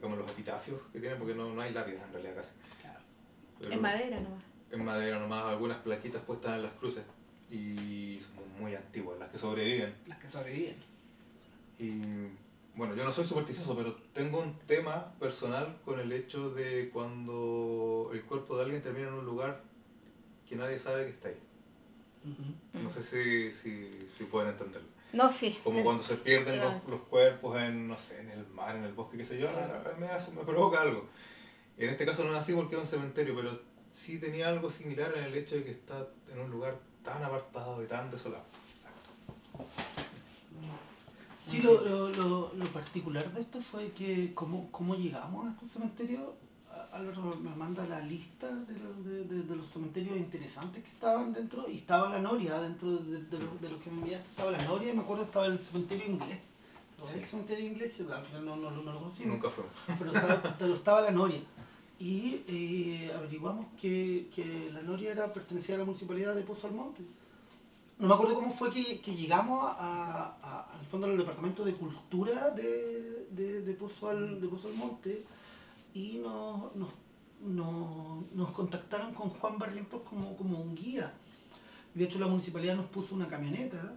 los 0.02 0.30
epitafios 0.30 0.80
que 0.92 1.00
tienen, 1.00 1.18
porque 1.18 1.34
no, 1.34 1.54
no 1.54 1.60
hay 1.62 1.72
lápidas 1.72 2.02
en 2.06 2.12
realidad 2.12 2.34
casi. 2.36 2.50
Pero 3.60 3.72
En 3.72 3.82
madera 3.82 4.20
nomás. 4.20 4.42
En 4.70 4.84
madera 4.84 5.18
nomás, 5.18 5.44
algunas 5.44 5.78
plaquitas 5.78 6.22
puestas 6.22 6.56
en 6.56 6.62
las 6.64 6.72
cruces. 6.74 7.04
Y 7.50 8.18
son 8.20 8.60
muy 8.60 8.74
antiguas, 8.74 9.18
las 9.18 9.30
que 9.30 9.38
sobreviven. 9.38 9.94
Las 10.06 10.18
que 10.18 10.28
sobreviven. 10.28 10.76
Y 11.78 12.00
bueno, 12.74 12.94
yo 12.94 13.04
no 13.04 13.12
soy 13.12 13.24
supersticioso, 13.24 13.76
pero 13.76 13.94
tengo 14.12 14.40
un 14.40 14.58
tema 14.66 15.12
personal 15.20 15.76
con 15.84 16.00
el 16.00 16.12
hecho 16.12 16.50
de 16.50 16.90
cuando 16.92 18.10
el 18.12 18.22
cuerpo 18.22 18.56
de 18.56 18.64
alguien 18.64 18.82
termina 18.82 19.08
en 19.08 19.14
un 19.14 19.24
lugar 19.24 19.60
que 20.48 20.56
nadie 20.56 20.78
sabe 20.78 21.04
que 21.04 21.10
está 21.10 21.28
ahí. 21.28 21.38
Ujú. 22.24 22.82
No 22.82 22.90
sé 22.90 23.02
si, 23.02 23.52
si, 23.52 23.90
si 24.16 24.24
pueden 24.24 24.50
entenderlo. 24.50 24.88
No, 25.12 25.30
sí. 25.32 25.56
Como 25.62 25.82
cuando 25.84 26.02
se 26.02 26.16
pierden 26.16 26.58
los, 26.60 26.84
los 26.88 27.00
cuerpos 27.02 27.56
en, 27.60 27.86
no 27.88 27.96
sé, 27.96 28.20
en 28.20 28.30
el 28.30 28.46
mar, 28.48 28.74
en 28.76 28.84
el 28.84 28.92
bosque, 28.92 29.16
qué 29.18 29.24
sé 29.24 29.38
yo, 29.38 29.48
me, 29.98 30.06
hace- 30.08 30.32
me 30.32 30.42
provoca 30.42 30.82
algo. 30.82 31.06
En 31.78 31.90
este 31.90 32.06
caso 32.06 32.24
no 32.24 32.32
es 32.32 32.38
así 32.38 32.52
porque 32.54 32.74
es 32.76 32.80
un 32.80 32.86
cementerio, 32.86 33.34
pero 33.36 33.58
sí 33.92 34.18
tenía 34.18 34.48
algo 34.48 34.70
similar 34.70 35.12
en 35.16 35.24
el 35.24 35.34
hecho 35.34 35.56
de 35.56 35.64
que 35.64 35.70
está 35.72 36.06
en 36.32 36.40
un 36.40 36.50
lugar 36.50 36.76
tan 37.04 37.22
apartado 37.22 37.82
y 37.82 37.86
tan 37.86 38.10
desolado. 38.10 38.44
Exacto. 38.76 39.10
Sí, 41.38 41.58
lo, 41.62 41.80
lo, 41.82 42.08
lo, 42.08 42.52
lo 42.54 42.64
particular 42.72 43.30
de 43.32 43.40
esto 43.42 43.60
fue 43.60 43.90
que 43.92 44.32
cómo, 44.34 44.70
cómo 44.72 44.94
llegamos 44.96 45.46
a 45.46 45.50
estos 45.50 45.70
cementerios. 45.70 46.22
Álvaro 46.92 47.36
me 47.36 47.54
manda 47.54 47.86
la 47.86 48.00
lista 48.00 48.48
de, 48.48 48.74
de, 48.74 49.24
de- 49.24 49.42
de 49.42 49.56
los 49.56 49.66
cementerios 49.68 50.16
interesantes 50.16 50.82
que 50.82 50.88
estaban 50.90 51.32
dentro 51.32 51.68
y 51.68 51.78
estaba 51.78 52.08
la 52.10 52.20
Noria 52.20 52.58
dentro 52.60 52.90
de, 52.90 53.22
de, 53.22 53.38
lo, 53.38 53.50
de 53.60 53.68
lo 53.70 53.78
que 53.80 53.90
me 53.90 53.98
enviaste. 54.00 54.28
Estaba 54.30 54.50
la 54.50 54.62
Noria 54.64 54.92
y 54.92 54.96
me 54.96 55.02
acuerdo 55.02 55.24
estaba 55.24 55.46
el 55.46 55.58
cementerio 55.58 56.06
inglés. 56.06 56.38
¿Lo 56.98 57.06
Sí. 57.06 57.18
El 57.18 57.24
cementerio 57.24 57.66
inglés, 57.66 57.92
al 58.10 58.24
final 58.24 58.44
no, 58.46 58.56
no, 58.56 58.70
no 58.70 58.92
lo 58.92 58.98
conocí. 59.00 59.26
Nunca 59.26 59.48
pero 59.98 60.12
estaba, 60.12 60.56
pero 60.58 60.74
estaba 60.74 61.00
la 61.02 61.10
Noria. 61.10 61.40
Y 61.98 62.42
eh, 62.48 63.10
averiguamos 63.16 63.66
que, 63.80 64.28
que 64.34 64.70
la 64.72 64.82
Noria 64.82 65.12
era, 65.12 65.32
pertenecía 65.32 65.76
a 65.76 65.78
la 65.78 65.84
municipalidad 65.84 66.34
de 66.34 66.42
Pozo 66.42 66.66
Almonte. 66.66 67.02
No 67.98 68.08
me 68.08 68.14
acuerdo 68.14 68.34
cómo 68.34 68.52
fue 68.52 68.70
que, 68.70 69.00
que 69.00 69.14
llegamos 69.14 69.64
a, 69.64 70.36
a- 70.42 70.78
al 70.78 70.86
fondo 70.86 71.06
del 71.06 71.16
departamento 71.16 71.64
de 71.64 71.72
cultura 71.74 72.50
de, 72.50 73.26
de, 73.30 73.62
de 73.62 73.72
Pozo, 73.74 74.10
al, 74.10 74.38
de 74.40 74.48
Pozo 74.48 74.68
Almonte 74.68 75.24
y 75.94 76.18
nos, 76.18 76.74
nos, 76.76 76.90
nos, 78.34 78.50
contactaron 78.50 79.14
con 79.14 79.30
Juan 79.30 79.58
Barrientos 79.58 80.02
como, 80.02 80.36
como 80.36 80.60
un 80.60 80.74
guía. 80.74 81.14
De 81.94 82.04
hecho 82.04 82.18
la 82.18 82.26
municipalidad 82.26 82.76
nos 82.76 82.86
puso 82.90 83.14
una 83.14 83.28
camioneta 83.28 83.96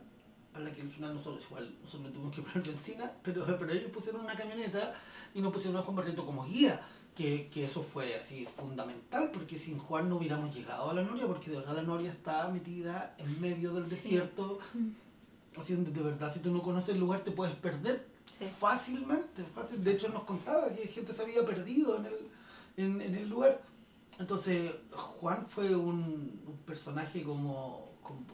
a 0.54 0.60
la 0.62 0.72
que 0.72 0.82
al 0.82 0.90
final 0.90 1.14
nosotros 1.14 1.46
igual 1.48 1.76
nosotros 1.84 2.14
tuvimos 2.14 2.34
que 2.34 2.42
poner 2.42 2.66
benzina, 2.66 3.12
pero, 3.22 3.46
pero 3.60 3.74
ellos 3.74 3.92
pusieron 3.92 4.22
una 4.22 4.36
camioneta 4.36 4.96
y 5.36 5.42
nos 5.42 5.52
pusieron 5.52 5.78
a 5.82 5.84
Juan 5.84 5.98
Barrientos 5.98 6.24
como 6.24 6.46
guía. 6.46 6.82
Que, 7.20 7.50
que 7.50 7.66
eso 7.66 7.84
fue 7.84 8.16
así 8.16 8.48
fundamental, 8.58 9.30
porque 9.34 9.60
sin 9.60 9.78
Juan 9.78 10.08
no 10.08 10.16
hubiéramos 10.16 10.56
llegado 10.56 10.90
a 10.90 10.94
la 10.94 11.02
Noria, 11.02 11.28
porque 11.28 11.52
de 11.52 11.58
verdad 11.58 11.76
la 11.76 11.84
Noria 11.84 12.12
está 12.12 12.48
metida 12.48 13.14
en 13.18 13.42
medio 13.42 13.74
del 13.74 13.84
Sí. 13.86 13.90
desierto. 13.92 14.60
Mm. 14.74 15.60
Así 15.60 15.74
donde 15.74 15.92
de 15.92 16.02
verdad, 16.02 16.34
si 16.34 16.40
tú 16.40 16.50
no 16.50 16.62
conoces 16.62 16.96
el 16.96 17.00
lugar, 17.02 17.22
te 17.26 17.32
puedes 17.32 17.54
perder 17.56 18.08
Sí. 18.38 18.46
fácilmente. 18.58 19.44
Fácil. 19.54 19.84
De 19.84 19.92
hecho, 19.92 20.08
nos 20.08 20.24
contaba 20.24 20.74
que 20.74 20.88
gente 20.88 21.14
se 21.14 21.24
había 21.24 21.46
perdido 21.46 21.98
en 21.98 22.06
el, 22.06 22.16
en, 22.78 23.02
en 23.02 23.16
el 23.16 23.28
lugar. 23.28 23.62
Entonces, 24.18 24.72
Juan 24.94 25.46
fue 25.50 25.76
un, 25.76 26.42
un 26.48 26.58
personaje 26.66 27.22
como, 27.24 27.96
como, 28.02 28.26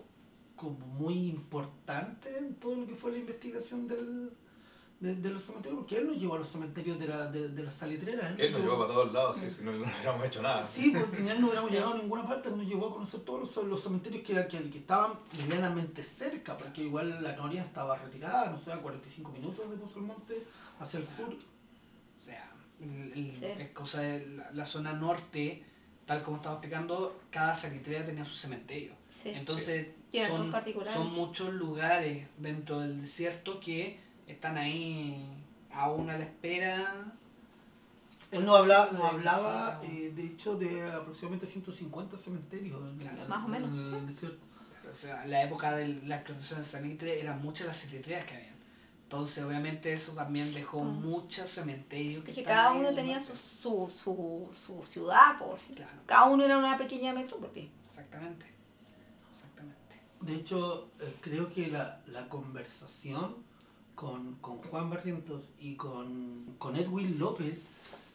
como 0.55 0.77
muy 0.99 1.27
importante 1.27 2.37
en 2.37 2.53
todo 2.55 2.75
lo 2.75 2.85
que 2.85 2.93
fue 2.95 3.11
la 3.13 3.17
investigación 3.17 3.87
del, 3.87 4.31
de, 5.05 5.15
de 5.15 5.29
los 5.29 5.43
cementerios, 5.43 5.79
porque 5.79 5.97
él 5.97 6.07
nos 6.07 6.17
llevó 6.17 6.35
a 6.35 6.39
los 6.39 6.49
cementerios 6.49 6.97
de, 6.99 7.07
la, 7.07 7.31
de, 7.31 7.49
de 7.49 7.63
las 7.63 7.75
salitreras. 7.75 8.33
Él 8.37 8.51
nos 8.51 8.61
llevó- 8.61 8.77
para 8.79 8.93
todos 8.93 9.13
lados, 9.13 9.37
sí, 9.39 9.47
si 9.51 9.63
no, 9.63 9.71
no 9.71 9.83
hubiéramos 9.85 10.25
hecho 10.27 10.41
nada. 10.41 10.63
Sí, 10.63 10.91
pues 10.91 11.11
sin 11.11 11.27
él 11.27 11.39
no 11.39 11.47
hubiéramos 11.47 11.71
llegado 11.71 11.93
a 11.93 11.97
ninguna 11.97 12.27
parte, 12.27 12.49
nos 12.49 12.65
llevó 12.67 12.87
a 12.89 12.93
conocer 12.93 13.21
todos 13.21 13.55
los, 13.55 13.65
los 13.67 13.81
cementerios 13.83 14.23
que, 14.23 14.33
era- 14.33 14.47
que, 14.47 14.69
que 14.69 14.77
estaban 14.79 15.13
medianamente 15.47 16.03
cerca, 16.03 16.57
porque 16.57 16.83
igual 16.83 17.21
la 17.23 17.35
Noria 17.35 17.61
estaba 17.61 17.95
retirada, 17.97 18.49
no 18.49 18.57
sé, 18.57 18.71
a 18.73 18.77
45 18.77 19.31
minutos 19.31 19.69
de 19.69 19.77
Pozo 19.77 19.99
Almonte 19.99 20.43
hacia 20.79 20.99
el 20.99 21.07
sur. 21.07 21.29
O 21.29 22.21
sea, 22.21 22.51
el- 22.81 23.13
el- 23.13 23.35
Sí. 23.35 23.45
es 23.45 23.69
cosa 23.69 24.01
de 24.01 24.25
la, 24.27 24.51
la 24.51 24.65
zona 24.65 24.93
norte, 24.93 25.63
tal 26.05 26.23
como 26.23 26.37
estaba 26.37 26.55
explicando, 26.55 27.19
cada 27.31 27.55
salitrera 27.55 28.05
tenía 28.05 28.25
su 28.25 28.35
cementerio. 28.35 28.93
Sí. 29.09 29.29
Entonces, 29.29 29.87
en 30.13 30.27
son, 30.27 30.53
son 30.93 31.11
muchos 31.13 31.53
lugares 31.53 32.25
dentro 32.37 32.79
del 32.79 33.01
desierto 33.01 33.59
que 33.59 33.99
están 34.27 34.57
ahí 34.57 35.27
aún 35.71 36.09
a 36.09 36.17
la 36.17 36.23
espera. 36.25 37.13
Él 38.31 38.43
nos 38.45 38.59
hablaba, 38.59 38.89
Sí, 38.89 38.95
nos 38.95 39.05
hablaba 39.13 39.81
sí. 39.81 39.87
eh, 40.05 40.11
de 40.11 40.25
hecho, 40.25 40.57
de 40.57 40.83
aproximadamente 40.91 41.45
150 41.47 42.17
cementerios 42.17 42.81
en, 42.91 42.97
Claro. 42.97 43.21
en- 43.21 43.29
Más 43.29 43.45
o 43.45 43.47
menos, 43.47 43.69
en 43.71 43.93
el 43.93 43.99
sí. 44.01 44.05
desierto. 44.07 44.45
O 44.91 44.93
sea, 44.93 45.25
la 45.25 45.43
época 45.43 45.71
de 45.75 45.87
la 46.03 46.17
explotación 46.17 46.59
del 46.61 46.69
salitre 46.69 47.19
eran 47.19 47.41
muchas 47.41 47.67
las 47.67 47.77
salitreras 47.77 48.25
que 48.25 48.35
habían. 48.35 48.55
Entonces, 49.03 49.43
obviamente, 49.43 49.93
eso 49.93 50.13
también 50.13 50.53
dejó 50.53 50.83
Mm. 50.83 51.01
muchos 51.05 51.49
cementerios 51.51 52.23
que 52.23 52.31
Es 52.31 52.35
que 52.37 52.43
cada 52.43 52.71
uno 52.73 52.93
tenía 52.93 53.19
su, 53.19 53.33
su, 53.35 53.89
su, 53.89 54.49
su 54.55 54.83
ciudad, 54.83 55.37
por 55.39 55.59
sí. 55.59 55.73
Claro, 55.75 55.91
Cada 56.05 56.25
uno 56.25 56.43
era 56.43 56.57
una 56.57 56.77
pequeña 56.77 57.13
metrópoli. 57.13 57.69
exactamente. 57.87 58.45
Exactamente. 59.31 59.95
De 60.21 60.35
hecho, 60.35 60.89
eh, 60.99 61.15
creo 61.21 61.51
que 61.53 61.67
la, 61.67 62.01
la 62.07 62.27
conversación 62.27 63.35
con, 63.95 64.35
con 64.41 64.57
Juan 64.57 64.89
Barrientos 64.89 65.51
y 65.59 65.75
con, 65.75 66.55
con 66.57 66.75
Edwin 66.75 67.17
López, 67.17 67.61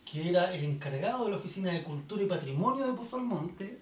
que 0.05 0.29
era 0.29 0.55
el 0.55 0.65
encargado 0.65 1.25
de 1.25 1.31
la 1.33 1.37
Oficina 1.39 1.73
de 1.73 1.83
Cultura 1.83 2.23
y 2.23 2.27
Patrimonio 2.27 2.87
de 2.87 2.93
Pozo 2.95 3.17
Almonte, 3.17 3.79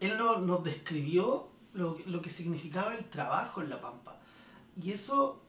él 0.00 0.16
no- 0.18 0.38
nos 0.38 0.64
describió 0.64 1.48
lo, 1.74 1.98
lo 2.06 2.22
que 2.22 2.30
significaba 2.30 2.94
el 2.94 3.04
trabajo 3.04 3.60
en 3.62 3.70
La 3.70 3.80
Pampa. 3.80 4.16
Y 4.82 4.90
eso 4.92 5.40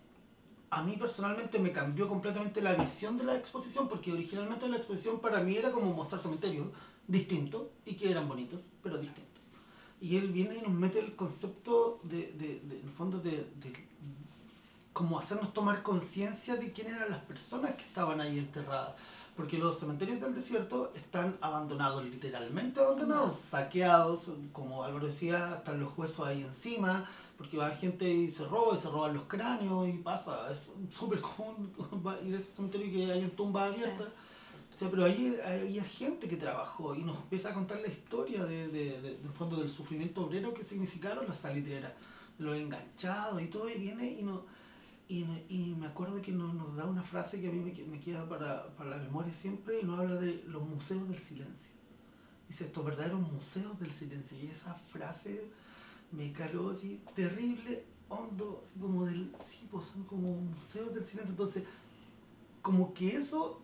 a 0.69 0.83
mí 0.83 0.97
personalmente 0.97 1.59
me 1.59 1.71
cambió 1.71 2.07
completamente 2.07 2.61
la 2.61 2.73
visión 2.75 3.17
de 3.17 3.23
la 3.23 3.35
exposición, 3.37 3.87
porque 3.87 4.11
originalmente 4.11 4.67
la 4.67 4.77
exposición 4.77 5.19
para 5.19 5.41
mí 5.41 5.55
era 5.55 5.71
como 5.71 5.93
mostrar 5.93 6.21
cementerios 6.21 6.67
distintos 7.07 7.67
y 7.85 7.93
que 7.95 8.11
eran 8.11 8.27
bonitos, 8.27 8.69
pero 8.83 8.97
distintos. 8.97 9.23
Y 10.01 10.17
él 10.17 10.27
viene 10.31 10.57
y 10.57 10.61
nos 10.61 10.71
mete 10.71 10.99
el 10.99 11.15
concepto 11.15 11.99
de, 12.03 12.33
de, 12.33 12.59
de- 12.59 12.79
en 12.81 12.87
el 12.87 12.93
fondo, 12.93 13.19
de, 13.19 13.31
de 13.61 13.86
como 14.97 15.19
hacernos 15.19 15.53
tomar 15.53 15.83
conciencia 15.83 16.55
de 16.55 16.71
quién 16.71 16.87
eran 16.87 17.11
las 17.11 17.19
personas 17.19 17.73
que 17.75 17.83
estaban 17.83 18.19
ahí 18.19 18.39
enterradas. 18.39 18.95
Porque 19.35 19.59
los 19.59 19.77
cementerios 19.79 20.19
del 20.19 20.33
desierto 20.33 20.91
están 20.95 21.37
abandonados, 21.41 22.03
literalmente 22.03 22.79
abandonados, 22.79 23.37
saqueados, 23.37 24.21
como 24.51 24.83
Álvaro 24.83 25.05
decía, 25.05 25.57
están 25.57 25.79
los 25.79 25.95
huesos 25.95 26.25
ahí 26.25 26.41
encima, 26.41 27.07
porque 27.37 27.55
va 27.57 27.69
gente 27.69 28.09
y 28.09 28.31
se 28.31 28.43
roba, 28.45 28.75
y 28.75 28.79
se 28.79 28.89
roban 28.89 29.13
los 29.13 29.25
cráneos 29.25 29.87
y 29.87 29.93
pasa. 29.99 30.51
Es 30.51 30.71
súper 30.91 31.21
común 31.21 31.71
ir 32.25 32.33
a 32.35 32.39
ese 32.39 32.51
cementerio 32.51 32.87
y 32.87 32.91
que 32.91 33.11
hayan 33.13 33.29
tumbas 33.29 33.71
abiertas. 33.71 34.07
O 34.73 34.77
sea, 34.79 34.89
pero 34.89 35.05
ahí 35.05 35.37
había 35.45 35.83
gente 35.83 36.27
que 36.27 36.37
trabajó 36.37 36.95
y 36.95 37.03
nos 37.03 37.17
empieza 37.17 37.49
a 37.49 37.53
contar 37.53 37.79
la 37.81 37.87
historia 37.89 38.43
de, 38.43 38.69
de, 38.69 39.01
de- 39.01 39.17
del 39.17 39.31
fondo 39.37 39.57
del 39.57 39.69
sufrimiento 39.69 40.23
obrero 40.25 40.51
que 40.55 40.63
significaron 40.63 41.27
las 41.27 41.37
salitreras, 41.37 41.93
los 42.39 42.57
enganchados 42.57 43.39
y 43.39 43.47
todo, 43.47 43.69
y 43.69 43.77
viene 43.77 44.07
y 44.19 44.23
no 44.23 44.57
y, 45.08 45.24
me- 45.26 45.45
y 45.49 45.76
me 45.76 45.88
acuerdo 45.88 46.22
que 46.22 46.32
nos, 46.32 46.53
nos 46.53 46.76
da 46.76 46.86
una 46.86 47.03
frase 47.03 47.39
que 47.41 47.47
a 47.49 47.51
mí 47.51 47.60
me, 47.60 47.74
me 47.86 47.99
queda 47.99 48.28
para, 48.28 48.76
para 48.76 48.91
la 48.91 48.97
memoria 48.97 49.34
siempre 49.34 49.80
y 49.82 49.84
nos 49.86 49.99
habla 49.99 50.16
de 50.16 50.43
los 50.47 50.64
museos 50.64 51.08
del 51.10 51.20
silencio. 51.20 51.72
Dice 52.47 52.66
estos 52.66 52.86
verdaderos 52.86 53.20
museos 53.22 53.80
del 53.80 53.91
silencio. 53.91 54.38
Y 54.39 54.47
esa 54.47 54.76
frase 54.91 55.45
me 56.12 56.32
caló 56.34 56.72
así 56.72 57.01
terrible, 57.16 57.86
hondo, 58.10 58.64
así 58.66 58.80
como 58.80 59.05
del, 59.05 59.34
sí, 59.39 59.68
pues 59.72 59.88
son 59.88 60.03
como 60.05 60.34
museos 60.36 60.93
del 60.93 61.05
silencio. 61.05 61.32
Entonces, 61.34 61.64
como 62.62 62.93
que 62.93 63.16
eso 63.16 63.62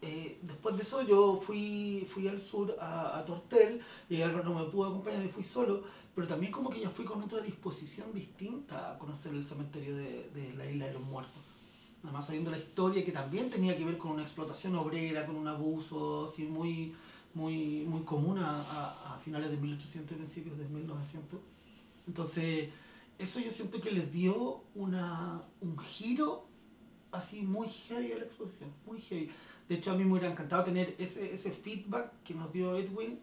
eh, 0.00 0.38
después 0.42 0.76
de 0.76 0.82
eso 0.82 1.02
yo 1.02 1.40
fui, 1.46 2.06
fui 2.12 2.26
al 2.28 2.40
sur 2.40 2.76
a, 2.80 3.18
a 3.18 3.24
Tortel 3.24 3.80
y 4.08 4.20
Álvaro 4.22 4.44
no 4.50 4.64
me 4.64 4.70
pudo 4.70 4.88
acompañar 4.90 5.24
y 5.24 5.28
fui 5.28 5.44
solo, 5.44 5.84
pero 6.14 6.26
también 6.26 6.52
como 6.52 6.70
que 6.70 6.80
ya 6.80 6.90
fui 6.90 7.04
con 7.04 7.22
otra 7.22 7.40
disposición 7.40 8.12
distinta 8.12 8.92
a 8.92 8.98
conocer 8.98 9.32
el 9.34 9.44
cementerio 9.44 9.96
de, 9.96 10.28
de 10.30 10.54
la 10.54 10.70
isla 10.70 10.86
de 10.86 10.92
los 10.94 11.02
muertos. 11.02 11.42
Nada 12.02 12.16
más 12.18 12.26
sabiendo 12.26 12.50
la 12.50 12.58
historia 12.58 13.04
que 13.04 13.12
también 13.12 13.50
tenía 13.50 13.76
que 13.76 13.84
ver 13.84 13.96
con 13.96 14.10
una 14.12 14.22
explotación 14.22 14.74
obrera, 14.76 15.24
con 15.26 15.36
un 15.36 15.48
abuso 15.48 16.28
así 16.28 16.44
muy, 16.44 16.94
muy, 17.34 17.84
muy 17.86 18.02
común 18.02 18.38
a, 18.38 18.62
a- 18.62 19.14
a 19.14 19.18
finales 19.20 19.50
de 19.50 19.56
1800 19.56 20.12
y 20.12 20.18
principios 20.18 20.58
de 20.58 20.64
1900. 20.68 21.40
Entonces, 22.06 22.68
eso 23.18 23.40
yo 23.40 23.50
siento 23.52 23.80
que 23.80 23.90
les 23.92 24.12
dio 24.12 24.64
una, 24.74 25.42
un 25.60 25.78
giro 25.78 26.46
así 27.12 27.42
muy 27.42 27.68
heavy 27.68 28.12
a 28.12 28.18
la 28.18 28.24
exposición, 28.24 28.70
muy 28.86 29.00
heavy. 29.00 29.30
De 29.68 29.76
hecho, 29.76 29.92
a 29.92 29.94
mí 29.94 30.04
me 30.04 30.12
hubiera 30.12 30.30
encantado 30.30 30.64
tener 30.64 30.94
ese, 30.98 31.32
ese 31.32 31.52
feedback 31.52 32.10
que 32.24 32.34
nos 32.34 32.52
dio 32.52 32.76
Edwin 32.76 33.20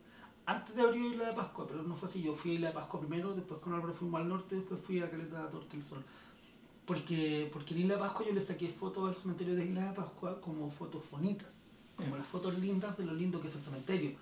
antes 0.50 0.76
de 0.76 0.82
abrir 0.82 1.14
Isla 1.14 1.28
de 1.28 1.34
Pascua, 1.34 1.68
pero 1.68 1.84
no 1.84 1.96
fue 1.96 2.10
así. 2.10 2.24
Yo 2.24 2.34
fui 2.34 2.52
a 2.52 2.54
Isla 2.56 2.68
de 2.70 2.74
Pascua 2.74 3.00
primero, 3.00 3.36
después 3.36 3.62
con 3.62 3.74
Álvaro 3.74 3.94
fuimos 3.94 4.20
al 4.20 4.28
norte, 4.28 4.56
después 4.56 4.82
fui 4.82 5.00
a 5.00 5.10
Caleta 5.10 5.44
de 5.44 5.50
Torte 5.50 5.78
del 5.78 5.86
Sol. 5.86 6.04
Porque, 6.88 7.48
porque 7.54 7.76
en 7.76 7.82
Isla 7.82 7.94
de 7.94 8.00
Pascua 8.00 8.26
yo 8.26 8.34
le 8.34 8.42
saqué 8.42 8.68
fotos 8.70 9.08
al 9.08 9.16
cementerio 9.16 9.54
de 9.54 9.66
Isla 9.66 9.90
de 9.90 9.94
Pascua 9.94 10.42
como 10.42 10.72
fotos 10.72 11.04
bonitas, 11.12 11.60
como 11.96 12.18
las 12.18 12.26
fotos 12.26 12.58
lindas 12.58 12.98
de 12.98 13.06
lo 13.06 13.14
lindo 13.14 13.40
que 13.40 13.48
es 13.48 13.56
el 13.56 13.64
cementerio. 13.64 14.14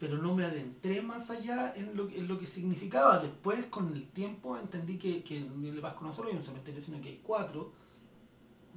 Pero 0.00 0.16
no 0.16 0.34
me 0.34 0.44
adentré 0.44 1.02
más 1.02 1.30
allá 1.30 1.74
en 1.76 1.94
lo, 1.94 2.08
en 2.08 2.26
lo 2.26 2.38
que 2.38 2.46
significaba. 2.46 3.18
Después, 3.18 3.66
con 3.66 3.92
el 3.92 4.08
tiempo, 4.08 4.56
entendí 4.56 4.96
que, 4.96 5.22
que 5.22 5.38
en 5.38 5.62
Isla 5.62 5.76
de 5.76 5.82
Pascua 5.82 6.08
no 6.08 6.14
solo 6.14 6.30
hay 6.30 6.36
un 6.36 6.42
cementerio, 6.42 6.80
sino 6.80 7.02
que 7.02 7.10
hay 7.10 7.20
cuatro 7.22 7.72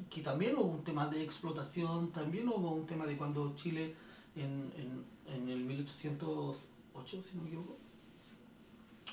que 0.10 0.22
también 0.22 0.56
hubo 0.58 0.68
un 0.68 0.84
tema 0.84 1.08
de 1.08 1.24
explotación, 1.24 2.12
también 2.12 2.48
hubo 2.48 2.72
un 2.72 2.86
tema 2.86 3.06
de 3.06 3.18
cuando 3.18 3.54
Chile 3.56 3.96
en, 4.36 4.72
en, 4.78 5.06
en 5.34 5.50
el 5.50 5.64
1808, 7.00 7.24
si 7.24 7.38
no 7.38 7.44
me 7.44 7.48
equivoco, 7.50 7.78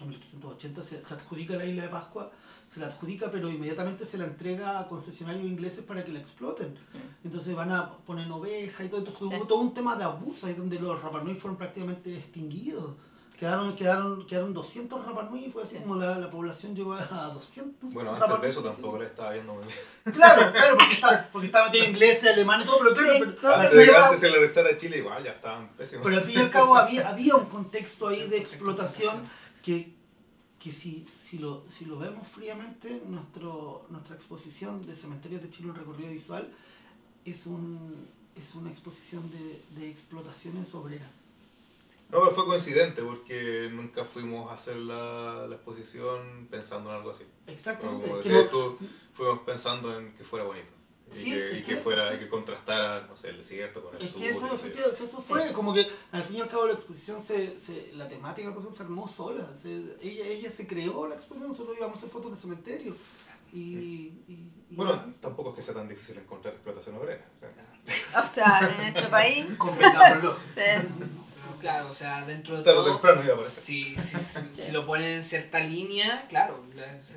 en 0.00 0.08
1880 0.08 0.82
se, 0.82 1.02
se 1.02 1.14
adjudica 1.14 1.56
la 1.56 1.64
isla 1.64 1.84
de 1.84 1.88
Pascua, 1.88 2.30
se 2.68 2.80
la 2.80 2.86
adjudica 2.88 3.30
pero 3.30 3.48
inmediatamente 3.48 4.04
se 4.04 4.18
la 4.18 4.24
entrega 4.24 4.80
a 4.80 4.88
concesionarios 4.88 5.44
ingleses 5.44 5.84
para 5.84 6.04
que 6.04 6.12
la 6.12 6.18
exploten. 6.18 6.74
Entonces 7.24 7.54
van 7.54 7.70
a 7.72 7.96
poner 7.98 8.30
ovejas 8.30 8.86
y 8.86 8.88
todo, 8.88 8.98
entonces 9.00 9.22
hubo 9.22 9.46
todo 9.46 9.60
un 9.60 9.74
tema 9.74 9.96
de 9.96 10.04
abuso 10.04 10.46
ahí 10.46 10.54
donde 10.54 10.78
los 10.78 11.00
Rapanui 11.00 11.34
fueron 11.34 11.56
prácticamente 11.56 12.16
extinguidos. 12.16 12.94
Quedaron, 13.38 13.76
quedaron, 13.76 14.26
quedaron 14.26 14.54
200 14.54 15.04
Rapanui 15.04 15.50
fue 15.52 15.62
así 15.64 15.76
Sí. 15.76 15.82
como 15.82 15.96
la, 15.96 16.18
la 16.18 16.30
población 16.30 16.74
llegó 16.74 16.94
a 16.94 17.30
200 17.34 17.92
Bueno, 17.92 18.14
antes 18.14 18.28
Rapa 18.28 18.40
de 18.42 18.48
eso 18.48 18.62
tampoco 18.62 18.98
le 18.98 19.04
estaba 19.06 19.32
viendo 19.32 19.52
muy 19.54 19.64
bien. 19.64 20.14
Claro, 20.14 20.52
claro, 20.52 20.76
porque 20.78 20.94
está, 20.94 21.28
porque 21.30 21.46
está 21.48 21.66
metido 21.66 21.84
inglés, 21.84 22.24
alemán 22.24 22.62
y 22.62 22.64
todo, 22.64 22.78
pero 22.78 22.94
claro, 22.94 23.12
Sí, 23.12 23.34
pero, 23.40 23.54
Antes 23.54 23.72
de 23.86 23.96
antes 23.96 24.20
de 24.22 24.28
regresar 24.30 24.66
a 24.66 24.76
Chile, 24.78 24.98
igual 24.98 25.22
ya 25.22 25.32
estaban 25.32 25.68
pésimos. 25.76 26.02
pero 26.04 26.16
al 26.16 26.24
fin 26.24 26.34
y 26.34 26.38
al 26.38 26.50
cabo 26.50 26.76
había, 26.76 27.08
había 27.10 27.34
un 27.36 27.46
contexto 27.46 28.08
ahí 28.08 28.26
de 28.28 28.38
explotación 28.38 29.28
que, 29.62 29.94
que 30.58 30.72
si, 30.72 31.06
si, 31.18 31.38
lo, 31.38 31.64
si 31.68 31.84
lo 31.84 31.98
vemos 31.98 32.26
fríamente, 32.28 33.02
nuestro, 33.06 33.84
nuestra 33.90 34.16
exposición 34.16 34.80
de 34.86 34.96
Cementerios 34.96 35.42
de 35.42 35.50
Chile, 35.50 35.68
un 35.68 35.76
recorrido 35.76 36.08
visual, 36.10 36.48
es, 37.26 37.46
un, 37.46 38.06
es 38.34 38.54
una 38.54 38.70
exposición 38.70 39.30
de, 39.30 39.62
de 39.78 39.90
explotaciones 39.90 40.74
obreras. 40.74 41.10
Fue 42.36 42.44
coincidente 42.46 43.02
porque 43.02 43.68
nunca 43.72 44.04
fuimos 44.04 44.50
a 44.50 44.54
hacer 44.54 44.76
la, 44.76 45.46
la 45.48 45.56
exposición 45.56 46.46
pensando 46.50 46.90
en 46.90 46.96
algo 46.96 47.10
así. 47.10 47.24
Exactamente. 47.48 48.08
Como 48.08 48.22
no- 48.22 48.44
tú, 48.46 48.78
fuimos 49.14 49.40
pensando 49.40 49.98
en 49.98 50.12
que 50.14 50.22
fuera 50.24 50.44
bonito. 50.44 50.68
Y 51.10 51.14
Sí, 51.14 51.30
que, 51.30 51.46
y 51.46 51.50
que 51.60 51.62
que 51.62 51.72
eso 51.74 51.82
fuera, 51.82 52.10
sí. 52.12 52.18
que 52.18 52.28
contrastara, 52.28 53.06
no 53.06 53.16
sé, 53.16 53.28
el 53.30 53.36
desierto 53.38 53.80
con 53.82 53.94
el 53.96 54.02
Es 54.02 54.10
sur. 54.10 54.20
que 54.20 54.28
eso, 54.28 54.46
efectivamente, 54.54 55.04
eso 55.04 55.22
fue, 55.22 55.52
como 55.52 55.72
que 55.72 55.86
al 56.10 56.22
fin 56.24 56.36
y 56.36 56.40
al 56.40 56.48
cabo 56.48 56.66
la 56.66 56.72
exposición, 56.72 57.22
se, 57.22 57.58
se, 57.60 57.92
la 57.94 58.08
temática 58.08 58.48
de 58.48 58.54
la 58.54 58.60
exposición 58.60 58.74
se 58.74 58.82
armó 58.82 59.06
sola, 59.08 59.56
se- 59.56 59.96
ella, 60.02 60.26
ella 60.26 60.50
se 60.50 60.66
creó 60.66 61.06
la 61.06 61.14
exposición, 61.14 61.50
nosotros 61.50 61.76
íbamos 61.76 61.94
a 61.96 61.98
hacer 61.98 62.10
fotos 62.10 62.32
de 62.32 62.36
cementerio. 62.36 62.96
Y, 63.52 63.58
y, 64.26 64.50
y 64.68 64.74
Bueno, 64.74 64.96
nada, 64.96 65.06
tampoco 65.20 65.50
es 65.50 65.56
que 65.56 65.62
sea 65.62 65.74
tan 65.74 65.88
difícil 65.88 66.18
encontrar 66.18 66.54
explotación 66.54 66.96
obrera. 66.96 67.24
O 68.20 68.26
sea, 68.26 68.74
en 68.76 68.96
este 68.96 69.08
país. 69.08 69.46
convengámoslo. 69.58 70.36
sí. 70.54 70.60
Claro, 71.60 71.88
o 71.90 71.92
sea, 71.92 72.24
dentro 72.26 72.58
de 72.58 72.64
todo, 72.64 72.92
temprano 72.92 73.22
iba 73.24 73.32
a 73.32 73.36
aparecer. 73.36 73.62
si, 73.62 73.96
si, 73.96 74.72
lo 74.72 74.86
ponen 74.86 75.10
en 75.18 75.24
cierta 75.24 75.60
línea, 75.60 76.26
claro, 76.28 76.64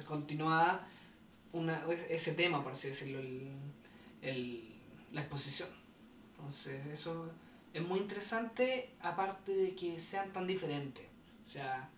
continúa 0.06 0.82
una, 1.52 1.84
ese 2.10 2.34
tema, 2.34 2.64
por 2.64 2.74
así 2.74 2.90
decirlo, 2.90 3.20
el, 3.20 3.50
el- 4.22 4.66
la 5.12 5.22
exposición. 5.22 5.70
Entonces, 6.38 6.86
eso 6.88 7.32
es 7.74 7.82
muy 7.82 8.00
interesante, 8.00 8.92
aparte 9.02 9.52
de 9.54 9.76
que 9.76 10.00
sean 10.00 10.32
tan 10.32 10.46
diferentes. 10.48 11.06
O 11.48 11.50
sea, 11.50 11.90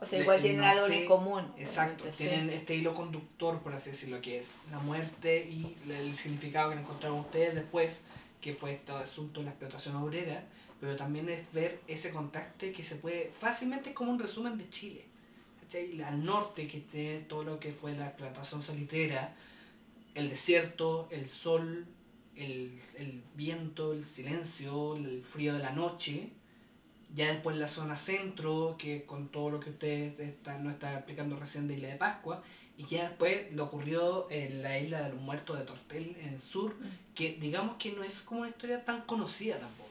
O 0.00 0.04
sea, 0.04 0.20
igual 0.20 0.42
tienen 0.42 0.62
algo 0.62 0.86
en 0.86 1.06
común. 1.06 1.50
Exacto, 1.56 2.04
sí. 2.12 2.24
tienen 2.24 2.50
este 2.50 2.74
hilo 2.74 2.92
conductor, 2.92 3.60
por 3.60 3.72
así 3.72 3.90
decirlo, 3.90 4.20
que 4.20 4.38
es 4.38 4.58
la 4.70 4.78
muerte 4.78 5.46
y 5.48 5.76
el 5.90 6.14
significado 6.16 6.70
que 6.72 6.78
encontraron 6.78 7.20
ustedes 7.20 7.54
después, 7.54 8.02
que 8.42 8.52
fue 8.52 8.74
este 8.74 8.92
asunto 8.92 9.40
de 9.40 9.46
la 9.46 9.52
explotación 9.52 9.96
obrera, 9.96 10.44
pero 10.80 10.96
también 10.96 11.28
es 11.28 11.52
ver 11.52 11.80
ese 11.86 12.10
contraste 12.10 12.72
que 12.72 12.84
se 12.84 12.96
puede 12.96 13.30
fácilmente 13.34 13.94
como 13.94 14.12
un 14.12 14.18
resumen 14.18 14.58
de 14.58 14.68
Chile. 14.70 15.04
¿cachai? 15.60 16.02
Al 16.02 16.24
norte, 16.24 16.66
que 16.66 16.80
tiene 16.80 17.20
todo 17.20 17.44
lo 17.44 17.60
que 17.60 17.72
fue 17.72 17.94
la 17.96 18.08
explotación 18.08 18.62
salitrera, 18.62 19.34
el 20.14 20.30
desierto, 20.30 21.08
el 21.10 21.28
sol, 21.28 21.86
el, 22.34 22.78
el 22.96 23.22
viento, 23.34 23.92
el 23.92 24.04
silencio, 24.04 24.96
el 24.96 25.22
frío 25.22 25.54
de 25.54 25.60
la 25.60 25.72
noche. 25.72 26.30
Ya 27.14 27.32
después 27.32 27.56
la 27.56 27.68
zona 27.68 27.96
centro, 27.96 28.76
que 28.78 29.04
con 29.04 29.28
todo 29.28 29.50
lo 29.50 29.60
que 29.60 29.70
ustedes 29.70 30.18
están, 30.18 30.64
nos 30.64 30.74
están 30.74 30.96
explicando 30.96 31.36
recién 31.36 31.68
de 31.68 31.74
Isla 31.74 31.88
de 31.88 31.96
Pascua. 31.96 32.42
Y 32.78 32.84
ya 32.86 33.08
después 33.08 33.52
lo 33.54 33.64
ocurrió 33.64 34.30
en 34.30 34.62
la 34.62 34.78
isla 34.78 35.02
de 35.02 35.10
los 35.10 35.20
muertos 35.20 35.58
de 35.58 35.64
Tortel, 35.64 36.14
en 36.20 36.34
el 36.34 36.40
sur, 36.40 36.76
que 37.14 37.38
digamos 37.40 37.76
que 37.76 37.92
no 37.92 38.04
es 38.04 38.20
como 38.20 38.40
una 38.40 38.50
historia 38.50 38.84
tan 38.84 39.02
conocida 39.02 39.58
tampoco. 39.58 39.85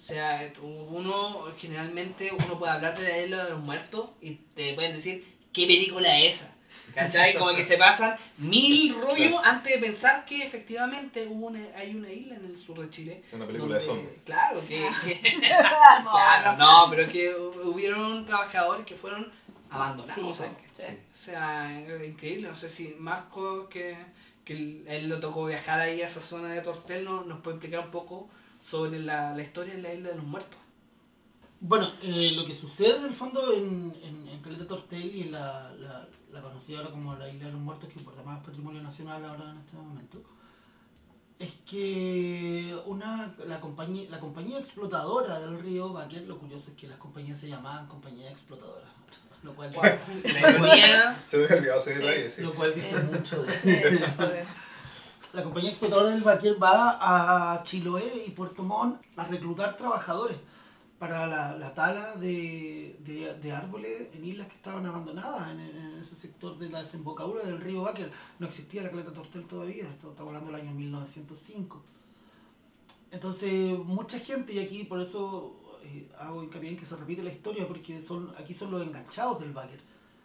O 0.00 0.02
sea, 0.02 0.50
uno 0.62 1.46
generalmente 1.58 2.30
uno 2.32 2.58
puede 2.58 2.72
hablar 2.72 2.96
de 2.98 3.04
la 3.08 3.18
isla 3.18 3.44
de 3.44 3.50
los 3.50 3.60
muertos 3.60 4.10
y 4.20 4.32
te 4.54 4.72
pueden 4.74 4.94
decir 4.94 5.24
qué 5.52 5.66
película 5.66 6.18
es 6.18 6.36
esa. 6.36 6.54
¿Cachai? 6.94 7.36
Como 7.36 7.54
que 7.54 7.62
se 7.62 7.76
pasan 7.76 8.16
mil 8.38 8.94
rollos 9.00 9.40
antes 9.44 9.74
de 9.74 9.78
pensar 9.78 10.24
que 10.24 10.42
efectivamente 10.42 11.26
hubo 11.28 11.46
una- 11.48 11.68
hay 11.76 11.94
una 11.94 12.10
isla 12.10 12.34
en 12.36 12.46
el 12.46 12.56
sur 12.56 12.80
de 12.80 12.90
Chile. 12.90 13.22
Una 13.32 13.46
película 13.46 13.76
de 13.76 13.80
zombies. 13.82 14.08
Claro, 14.24 14.60
que, 14.66 14.88
que- 15.04 15.20
No, 16.04 16.10
claro, 16.10 16.56
no. 16.56 16.86
pero 16.90 17.08
que 17.08 17.32
hubieron 17.34 18.24
trabajadores 18.24 18.84
que 18.86 18.96
fueron 18.96 19.30
abandonados. 19.70 20.14
Sí, 20.20 20.28
o 20.30 20.34
sea, 20.34 20.48
sí. 20.76 20.82
o 21.12 21.16
sea, 21.16 21.80
era 21.80 22.04
increíble. 22.04 22.48
No 22.48 22.56
sé 22.56 22.68
si 22.68 22.94
Marco, 22.98 23.68
que, 23.68 23.96
que 24.44 24.52
él- 24.54 25.08
le 25.08 25.16
tocó 25.18 25.44
viajar 25.46 25.78
ahí 25.80 26.02
a 26.02 26.06
esa 26.06 26.20
zona 26.20 26.48
de 26.54 26.60
Tortel, 26.62 27.04
¿no? 27.04 27.22
nos 27.22 27.40
puede 27.40 27.56
explicar 27.58 27.84
un 27.84 27.90
poco 27.92 28.28
sobre 28.62 28.98
la, 29.00 29.34
la 29.34 29.42
historia 29.42 29.74
de 29.74 29.82
la 29.82 29.94
isla 29.94 30.08
de 30.10 30.16
los 30.16 30.24
muertos. 30.24 30.58
Bueno, 31.60 31.92
eh, 32.02 32.32
lo 32.34 32.46
que 32.46 32.54
sucede 32.54 32.96
en 32.98 33.04
el 33.04 33.14
fondo 33.14 33.52
en, 33.52 33.94
en, 34.02 34.28
en 34.28 34.40
Caleta 34.42 34.66
Tortel 34.66 35.14
y 35.14 35.22
en 35.22 35.32
la, 35.32 35.70
la, 35.78 36.08
la 36.32 36.40
conocida 36.40 36.78
ahora 36.78 36.90
como 36.90 37.14
la 37.16 37.28
Isla 37.28 37.46
de 37.46 37.52
los 37.52 37.60
Muertos, 37.60 37.90
que 37.92 38.00
por 38.00 38.16
demás 38.16 38.38
es 38.38 38.46
patrimonio 38.46 38.80
nacional 38.82 39.22
ahora 39.26 39.50
en 39.50 39.58
este 39.58 39.76
momento, 39.76 40.22
es 41.38 41.52
que 41.68 42.74
una, 42.86 43.34
la, 43.46 43.60
compañía, 43.60 44.08
la 44.08 44.20
compañía 44.20 44.58
explotadora 44.58 45.38
del 45.40 45.58
río 45.60 45.92
Baquer, 45.92 46.22
lo 46.22 46.38
curioso 46.38 46.70
es 46.70 46.76
que 46.78 46.86
las 46.86 46.98
compañías 46.98 47.38
se 47.38 47.48
llamaban 47.48 47.86
compañías 47.88 48.30
explotadoras, 48.32 48.88
lo 49.42 49.54
cual, 49.54 49.70
La 50.24 50.50
ironía, 50.50 51.24
Se 51.26 51.36
me 51.38 51.44
había 51.44 51.56
olvidado 51.58 51.80
ese 51.80 51.92
Sí. 51.94 51.98
detalle, 52.00 52.30
sí. 52.30 52.42
lo 52.42 52.54
cual 52.54 52.74
dice 52.74 52.98
mucho 53.02 53.42
de 53.42 53.52
joder. 54.16 54.46
La 55.32 55.44
compañía 55.44 55.70
explotadora 55.70 56.10
del 56.10 56.22
Baquer 56.22 56.60
va 56.60 56.98
a 57.54 57.62
Chiloé 57.62 58.24
y 58.26 58.30
Puerto 58.32 58.64
Montt 58.64 59.00
a 59.16 59.24
reclutar 59.26 59.76
trabajadores 59.76 60.36
para 60.98 61.28
la, 61.28 61.56
la 61.56 61.72
tala 61.72 62.16
de, 62.16 62.96
de, 63.40 63.52
árboles 63.52 64.08
en 64.12 64.24
islas 64.24 64.48
que 64.48 64.56
estaban 64.56 64.84
abandonadas 64.86 65.52
en, 65.52 65.60
en 65.60 65.98
ese 65.98 66.16
sector 66.16 66.58
de 66.58 66.68
la 66.68 66.82
desembocadura 66.82 67.44
del 67.44 67.60
río 67.60 67.82
Baquer. 67.82 68.10
No 68.40 68.48
existía 68.48 68.82
la 68.82 68.90
caleta 68.90 69.12
Tortel 69.12 69.46
todavía, 69.46 69.88
esto 69.88 70.10
estamos 70.10 70.34
hablando 70.34 70.50
del 70.50 70.62
año 70.62 70.74
1905. 70.74 71.80
Entonces, 73.12 73.78
mucha 73.78 74.18
gente, 74.18 74.52
y 74.52 74.58
aquí 74.58 74.82
por 74.82 75.00
eso 75.00 75.78
eh, 75.84 76.10
hago 76.18 76.42
hincapié 76.42 76.70
en 76.70 76.76
que 76.76 76.86
se 76.86 76.96
repite 76.96 77.22
la 77.22 77.32
historia, 77.32 77.68
porque 77.68 78.02
son 78.02 78.34
aquí 78.36 78.52
son 78.52 78.72
los 78.72 78.82
enganchados 78.82 79.38
del 79.38 79.52
Baquer. 79.52 79.80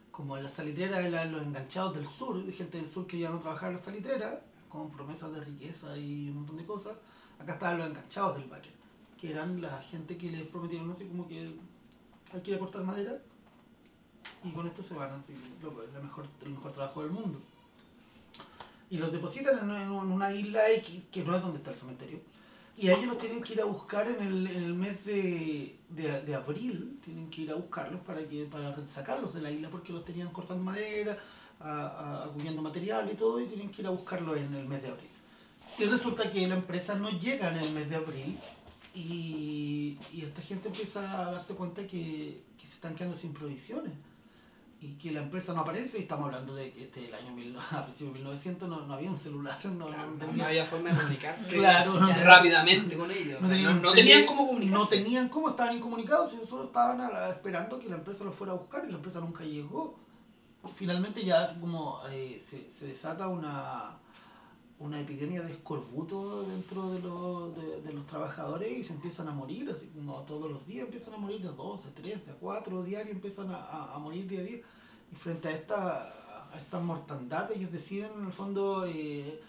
Como 0.09 0.35
en 0.35 0.43
la 0.43 0.49
salitrera 0.49 0.99
eran 0.99 1.31
los 1.31 1.43
enganchados 1.43 1.93
del 1.93 2.07
sur, 2.07 2.51
gente 2.51 2.79
del 2.79 2.87
sur 2.87 3.05
que 3.05 3.19
ya 3.19 3.29
no 3.29 3.39
trabajaba 3.39 3.67
en 3.67 3.75
la 3.75 3.81
salitrera, 3.81 4.41
con 4.75 4.91
promesas 4.91 5.33
de 5.33 5.41
riqueza 5.41 5.97
y 5.97 6.29
un 6.29 6.37
montón 6.37 6.57
de 6.57 6.65
cosas. 6.65 6.93
Acá 7.39 7.53
estaban 7.53 7.79
los 7.79 7.89
enganchados 7.89 8.37
del 8.37 8.49
Baquer, 8.49 8.73
que 9.17 9.31
eran 9.31 9.61
la 9.61 9.81
gente 9.81 10.17
que 10.17 10.31
les 10.31 10.47
prometieron 10.47 10.91
así 10.91 11.05
como 11.05 11.27
que 11.27 11.55
hay 12.33 12.41
que 12.41 12.51
ir 12.51 12.57
a 12.57 12.59
cortar 12.59 12.83
madera 12.83 13.21
y 14.43 14.51
con 14.51 14.67
esto 14.67 14.83
se 14.83 14.93
van 14.93 15.11
así, 15.11 15.33
lo, 15.61 15.71
la 15.93 15.99
mejor, 15.99 16.27
el 16.43 16.51
mejor 16.51 16.71
trabajo 16.71 17.01
del 17.01 17.11
mundo. 17.11 17.39
Y 18.89 18.97
los 18.97 19.11
depositan 19.11 19.57
en, 19.69 19.75
en 19.75 19.89
una 19.89 20.31
isla 20.31 20.69
X, 20.71 21.07
que 21.11 21.23
no 21.23 21.35
es 21.35 21.41
donde 21.41 21.57
está 21.57 21.71
el 21.71 21.77
cementerio. 21.77 22.19
Y 22.77 22.89
a 22.89 22.93
ellos 22.93 23.07
los 23.07 23.17
tienen 23.17 23.41
que 23.41 23.53
ir 23.53 23.61
a 23.61 23.65
buscar 23.65 24.07
en 24.07 24.21
el, 24.21 24.47
en 24.47 24.63
el 24.63 24.73
mes 24.73 25.03
de, 25.05 25.79
de, 25.89 26.21
de 26.21 26.35
abril, 26.35 26.99
tienen 27.03 27.29
que 27.29 27.43
ir 27.43 27.51
a 27.51 27.55
buscarlos 27.55 28.01
para 28.01 28.27
que 28.27 28.45
para 28.45 28.75
sacarlos 28.89 29.33
de 29.33 29.41
la 29.41 29.49
isla 29.49 29.69
porque 29.69 29.93
los 29.93 30.03
tenían 30.03 30.29
cortando 30.31 30.63
madera, 30.63 31.17
a- 31.59 32.29
material 32.61 33.09
y 33.11 33.15
todo, 33.15 33.39
y 33.39 33.45
tienen 33.45 33.69
que 33.71 33.81
ir 33.81 33.87
a 33.87 33.91
buscarlos 33.91 34.37
en 34.37 34.53
el 34.53 34.67
mes 34.67 34.81
de 34.81 34.89
abril. 34.89 35.09
Y 35.77 35.85
resulta 35.85 36.29
que 36.31 36.47
la 36.47 36.55
empresa 36.55 36.95
no 36.95 37.09
llega 37.09 37.51
en 37.51 37.57
el 37.59 37.71
mes 37.73 37.89
de 37.89 37.95
abril 37.97 38.37
y, 38.93 39.97
y 40.13 40.21
esta 40.21 40.41
gente 40.41 40.69
empieza 40.69 41.27
a 41.27 41.31
darse 41.31 41.55
cuenta 41.55 41.85
que, 41.85 42.41
que 42.57 42.67
se 42.67 42.75
están 42.75 42.95
quedando 42.95 43.17
sin 43.17 43.33
provisiones. 43.33 43.91
y 44.81 44.93
que 44.97 45.11
la 45.11 45.21
empresa 45.21 45.53
no 45.53 45.61
aparece, 45.61 45.97
y 45.97 46.01
estamos 46.01 46.25
hablando 46.27 46.53
de 46.53 46.71
que 46.71 46.83
este 46.83 47.07
el 47.07 47.13
año 47.15 47.31
mil, 47.33 47.57
a 47.71 47.83
principios 47.85 48.13
de 48.13 48.19
1900 48.19 48.69
no, 48.69 48.85
no 48.85 48.93
había 48.93 49.09
un 49.09 49.17
celular, 49.17 49.59
no, 49.65 49.87
Claro, 49.87 50.11
no 50.11 50.31
no, 50.33 50.43
había 50.45 50.65
forma 50.65 50.91
de 50.91 50.95
comunicarse 50.97 51.57
Claro, 51.57 51.99
no- 51.99 52.13
rápidamente 52.23 52.95
con 52.97 53.09
ellos. 53.11 53.41
no 53.41 53.47
tenían, 53.49 53.81
tenían 53.93 54.25
cómo 54.25 54.47
comunicarse. 54.47 54.77
No 54.79 54.87
tenían 54.87 55.29
cómo, 55.29 55.49
estaban 55.49 55.75
incomunicados, 55.77 56.33
ellos 56.35 56.47
solo 56.49 56.65
estaban 56.65 56.97
la- 56.99 57.29
esperando 57.31 57.79
que 57.79 57.89
la 57.89 57.95
empresa 57.95 58.23
los 58.23 58.35
fuera 58.35 58.53
a 58.53 58.57
buscar 58.57 58.85
y 58.87 58.91
la 58.91 58.97
empresa 58.97 59.19
nunca 59.19 59.43
llegó. 59.43 59.97
Finalmente 60.75 61.23
ya 61.23 61.43
así 61.43 61.59
como 61.59 61.99
eh, 62.09 62.41
se, 62.43 62.71
se 62.71 62.87
desata 62.87 63.27
una, 63.27 63.97
una 64.79 64.99
epidemia 64.99 65.41
de 65.41 65.51
escorbuto 65.53 66.43
dentro 66.43 66.89
de 66.91 66.99
los, 66.99 67.55
de, 67.55 67.81
de 67.81 67.93
los 67.93 68.05
trabajadores 68.07 68.77
y 68.77 68.83
se 68.83 68.93
empiezan 68.93 69.27
a 69.27 69.31
morir, 69.31 69.69
así 69.69 69.87
como 69.87 70.21
todos 70.23 70.49
los 70.51 70.65
días 70.65 70.85
empiezan 70.85 71.13
a 71.13 71.17
morir 71.17 71.41
de 71.41 71.49
dos, 71.53 71.83
de 71.83 71.91
tres, 71.91 72.25
de 72.25 72.33
cuatro 72.33 72.83
diarios, 72.83 73.15
empiezan 73.15 73.51
a, 73.51 73.57
a- 73.57 73.95
a 73.95 73.99
morir 73.99 74.27
día 74.27 74.39
a 74.41 74.43
día. 74.43 74.61
Y 75.11 75.15
frente 75.15 75.47
a 75.49 75.51
esta, 75.51 76.49
a 76.51 76.57
esta 76.57 76.79
mortandad 76.79 77.51
ellos 77.51 77.71
deciden 77.71 78.11
en 78.19 78.25
el 78.25 78.33
fondo 78.33 78.85
eh, 78.85 79.39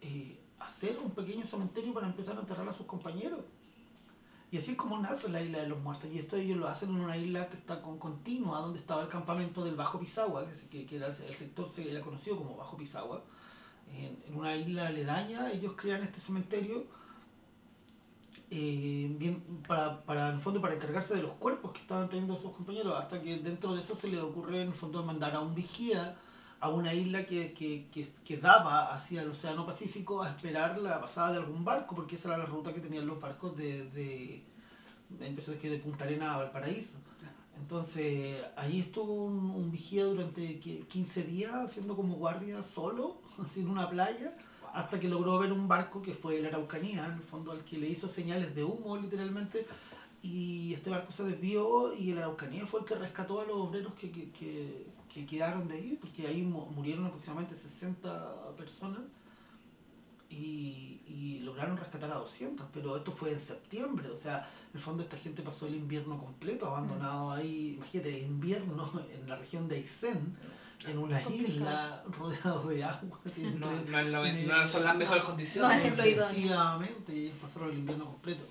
eh, 0.00 0.38
hacer 0.58 0.98
un 0.98 1.10
pequeño 1.10 1.44
cementerio 1.44 1.92
para 1.92 2.06
empezar 2.06 2.36
a 2.36 2.40
enterrar 2.40 2.68
a 2.68 2.72
sus 2.72 2.86
compañeros. 2.86 3.40
Y 4.50 4.58
así 4.58 4.72
es 4.72 4.76
como 4.76 4.98
nace 4.98 5.28
la 5.28 5.42
isla 5.42 5.58
de 5.58 5.68
los 5.68 5.80
muertos. 5.80 6.08
Y 6.12 6.18
esto 6.18 6.36
ellos 6.36 6.56
lo 6.56 6.68
hacen 6.68 6.90
en 6.90 7.00
una 7.00 7.16
isla 7.16 7.48
que 7.48 7.56
está 7.56 7.82
con 7.82 7.98
continua, 7.98 8.60
donde 8.60 8.78
estaba 8.78 9.02
el 9.02 9.08
campamento 9.08 9.64
del 9.64 9.74
Bajo 9.74 9.98
Pisagua, 9.98 10.46
que, 10.70 10.86
que 10.86 10.96
era 10.96 11.08
el, 11.08 11.22
el 11.22 11.34
sector 11.34 11.68
se 11.68 11.90
era 11.90 12.00
conocido 12.00 12.36
como 12.36 12.56
Bajo 12.56 12.76
Pisagua. 12.76 13.24
En, 13.92 14.18
en 14.26 14.36
una 14.36 14.56
isla 14.56 14.88
aledaña 14.88 15.50
ellos 15.52 15.74
crean 15.76 16.02
este 16.02 16.20
cementerio 16.20 16.84
eh, 18.50 19.12
bien, 19.18 19.42
para, 19.66 20.02
para, 20.02 20.28
en 20.28 20.36
el 20.36 20.40
fondo, 20.40 20.60
para 20.60 20.74
encargarse 20.74 21.16
de 21.16 21.22
los 21.22 21.32
cuerpos 21.32 21.72
que 21.72 21.80
estaban 21.80 22.08
teniendo 22.08 22.36
sus 22.36 22.52
compañeros, 22.52 22.94
hasta 22.96 23.20
que 23.20 23.38
dentro 23.38 23.74
de 23.74 23.80
eso 23.80 23.96
se 23.96 24.08
les 24.08 24.20
ocurre 24.20 24.62
en 24.62 24.68
el 24.68 24.74
fondo 24.74 25.02
mandar 25.02 25.34
a 25.34 25.40
un 25.40 25.54
vigía 25.54 26.16
a 26.66 26.70
una 26.70 26.92
isla 26.92 27.24
que, 27.26 27.52
que, 27.52 27.86
que, 27.92 28.12
que 28.24 28.36
daba 28.36 28.92
hacia 28.92 29.22
el 29.22 29.30
Océano 29.30 29.64
Pacífico 29.64 30.22
a 30.22 30.30
esperar 30.30 30.78
la 30.78 31.00
pasada 31.00 31.32
de 31.32 31.38
algún 31.38 31.64
barco, 31.64 31.94
porque 31.94 32.16
esa 32.16 32.28
era 32.28 32.38
la 32.38 32.46
ruta 32.46 32.72
que 32.72 32.80
tenían 32.80 33.06
los 33.06 33.20
barcos 33.20 33.56
de, 33.56 33.84
de, 33.90 34.42
empezó 35.20 35.58
que 35.58 35.70
de 35.70 35.78
Punta 35.78 36.04
Arena 36.04 36.34
a 36.34 36.38
Valparaíso. 36.38 36.98
Entonces, 37.56 38.42
ahí 38.56 38.80
estuvo 38.80 39.24
un, 39.24 39.50
un 39.50 39.70
vigía 39.70 40.04
durante 40.04 40.60
¿qué? 40.60 40.80
15 40.80 41.22
días 41.24 41.54
haciendo 41.54 41.96
como 41.96 42.16
guardia 42.16 42.62
solo, 42.62 43.20
así 43.44 43.60
en 43.60 43.70
una 43.70 43.88
playa, 43.88 44.36
hasta 44.74 45.00
que 45.00 45.08
logró 45.08 45.38
ver 45.38 45.52
un 45.52 45.68
barco 45.68 46.02
que 46.02 46.12
fue 46.12 46.38
el 46.38 46.46
Araucanía, 46.46 47.06
en 47.06 47.12
el 47.12 47.22
fondo 47.22 47.52
al 47.52 47.64
que 47.64 47.78
le 47.78 47.88
hizo 47.88 48.08
señales 48.08 48.54
de 48.54 48.64
humo 48.64 48.96
literalmente, 48.96 49.66
y 50.22 50.74
este 50.74 50.90
barco 50.90 51.12
se 51.12 51.24
desvió 51.24 51.94
y 51.94 52.10
el 52.10 52.18
Araucanía 52.18 52.66
fue 52.66 52.80
el 52.80 52.86
que 52.86 52.94
rescató 52.94 53.40
a 53.40 53.44
los 53.44 53.56
obreros 53.56 53.94
que, 53.94 54.10
que, 54.10 54.30
que, 54.32 54.86
que 55.12 55.24
quedaron 55.24 55.66
de 55.68 55.76
ahí, 55.76 55.98
porque 56.00 56.26
ahí 56.26 56.42
mu- 56.66 56.70
murieron 56.76 57.06
aproximadamente 57.06 57.56
60 57.56 58.56
personas 58.56 59.00
y, 60.28 61.00
y 61.06 61.40
lograron 61.44 61.76
rescatar 61.76 62.10
a 62.10 62.16
200, 62.16 62.66
pero 62.72 62.96
esto 62.96 63.12
fue 63.12 63.32
en 63.32 63.40
septiembre, 63.40 64.08
o 64.08 64.16
sea, 64.16 64.38
en 64.72 64.76
el 64.76 64.80
fondo 64.80 65.02
esta 65.02 65.16
gente 65.16 65.42
pasó 65.42 65.66
el 65.68 65.76
invierno 65.76 66.18
completo 66.18 66.66
abandonado 66.66 67.30
ahí, 67.30 67.74
imagínate, 67.76 68.16
el 68.18 68.24
invierno 68.24 68.90
en 69.14 69.28
la 69.28 69.36
región 69.36 69.68
de 69.68 69.76
Aysén, 69.76 70.36
en 70.84 70.98
una 70.98 71.18
isla 71.32 72.04
rodeado 72.18 72.68
de 72.68 72.84
agua. 72.84 73.18
No, 73.58 73.70
no 73.90 73.98
es 73.98 74.06
lo- 74.08 74.22
no 74.46 74.68
son 74.68 74.84
las 74.84 74.96
mejores 74.96 75.24
condiciones. 75.24 75.78
Efectivamente, 76.26 77.16
y 77.16 77.20
ellos 77.26 77.36
pasaron 77.40 77.70
el 77.70 77.78
invierno 77.78 78.04
completo. 78.06 78.42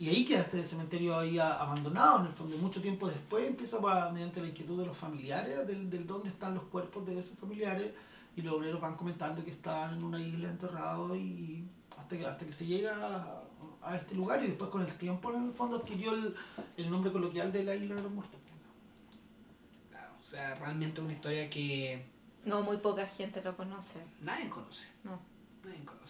Y 0.00 0.08
ahí 0.08 0.24
queda 0.24 0.40
este 0.42 0.64
cementerio 0.64 1.18
ahí 1.18 1.38
a- 1.38 1.54
abandonado, 1.60 2.20
en 2.20 2.26
el 2.26 2.32
fondo. 2.32 2.56
Mucho 2.58 2.80
tiempo 2.80 3.08
después 3.08 3.46
empieza 3.48 3.80
pa- 3.80 4.10
mediante 4.10 4.40
la 4.40 4.48
inquietud 4.48 4.78
de 4.78 4.86
los 4.86 4.96
familiares, 4.96 5.66
del, 5.66 5.90
del 5.90 6.06
dónde 6.06 6.28
están 6.28 6.54
los 6.54 6.62
cuerpos 6.64 7.04
de 7.06 7.20
sus 7.22 7.36
familiares, 7.38 7.92
y 8.36 8.42
los 8.42 8.54
obreros 8.54 8.80
van 8.80 8.94
comentando 8.96 9.44
que 9.44 9.50
están 9.50 9.96
en 9.98 10.04
una 10.04 10.20
isla 10.20 10.48
enterrados 10.50 11.16
y 11.16 11.64
hasta 11.98 12.16
que, 12.16 12.24
hasta 12.26 12.46
que 12.46 12.52
se 12.52 12.66
llega 12.66 12.94
a, 12.94 13.42
a 13.82 13.96
este 13.96 14.14
lugar 14.14 14.40
y 14.44 14.46
después 14.46 14.70
con 14.70 14.82
el 14.82 14.94
tiempo 14.96 15.32
en 15.34 15.46
el 15.46 15.52
fondo 15.52 15.78
adquirió 15.78 16.12
el, 16.14 16.34
el 16.76 16.88
nombre 16.90 17.10
coloquial 17.10 17.50
de 17.52 17.64
la 17.64 17.74
isla 17.74 17.96
de 17.96 18.02
los 18.02 18.12
muertos. 18.12 18.38
Claro, 19.90 20.12
o 20.24 20.30
sea, 20.30 20.54
realmente 20.54 21.00
una 21.00 21.12
historia 21.14 21.50
que 21.50 22.04
No, 22.44 22.62
muy 22.62 22.76
poca 22.76 23.04
gente 23.08 23.42
lo 23.42 23.56
conoce. 23.56 24.04
nadie 24.20 24.48
conoce. 24.48 24.84
No. 25.02 25.18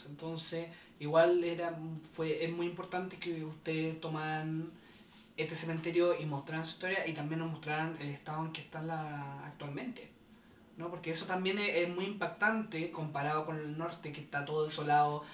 Entonces, 0.09 0.68
igual 0.98 1.44
era 1.44 1.76
fue 2.14 2.44
es 2.44 2.52
muy 2.52 2.66
importante 2.66 3.18
que 3.18 3.44
ustedes 3.44 4.00
tomaran 4.00 4.70
este 5.36 5.54
cementerio 5.54 6.18
y 6.18 6.26
mostraran 6.26 6.66
su 6.66 6.72
historia 6.72 7.06
y 7.06 7.14
también 7.14 7.38
nos 7.40 7.50
mostraran 7.50 7.96
el 8.00 8.09
estado 8.09 8.44
en 8.44 8.52
que 8.52 8.61
está 8.61 8.82
la, 8.82 9.46
actualmente. 9.46 10.11
¿no? 10.76 10.90
Porque 10.90 11.11
eso 11.11 11.26
también 11.26 11.59
es 11.59 11.88
muy 11.88 12.06
impactante 12.06 12.90
comparado 12.90 13.46
con 13.46 13.56
el 13.59 13.76
norte, 13.76 14.12
que 14.12 14.20
está 14.20 14.44
todo 14.44 14.64
desolado, 14.64 15.24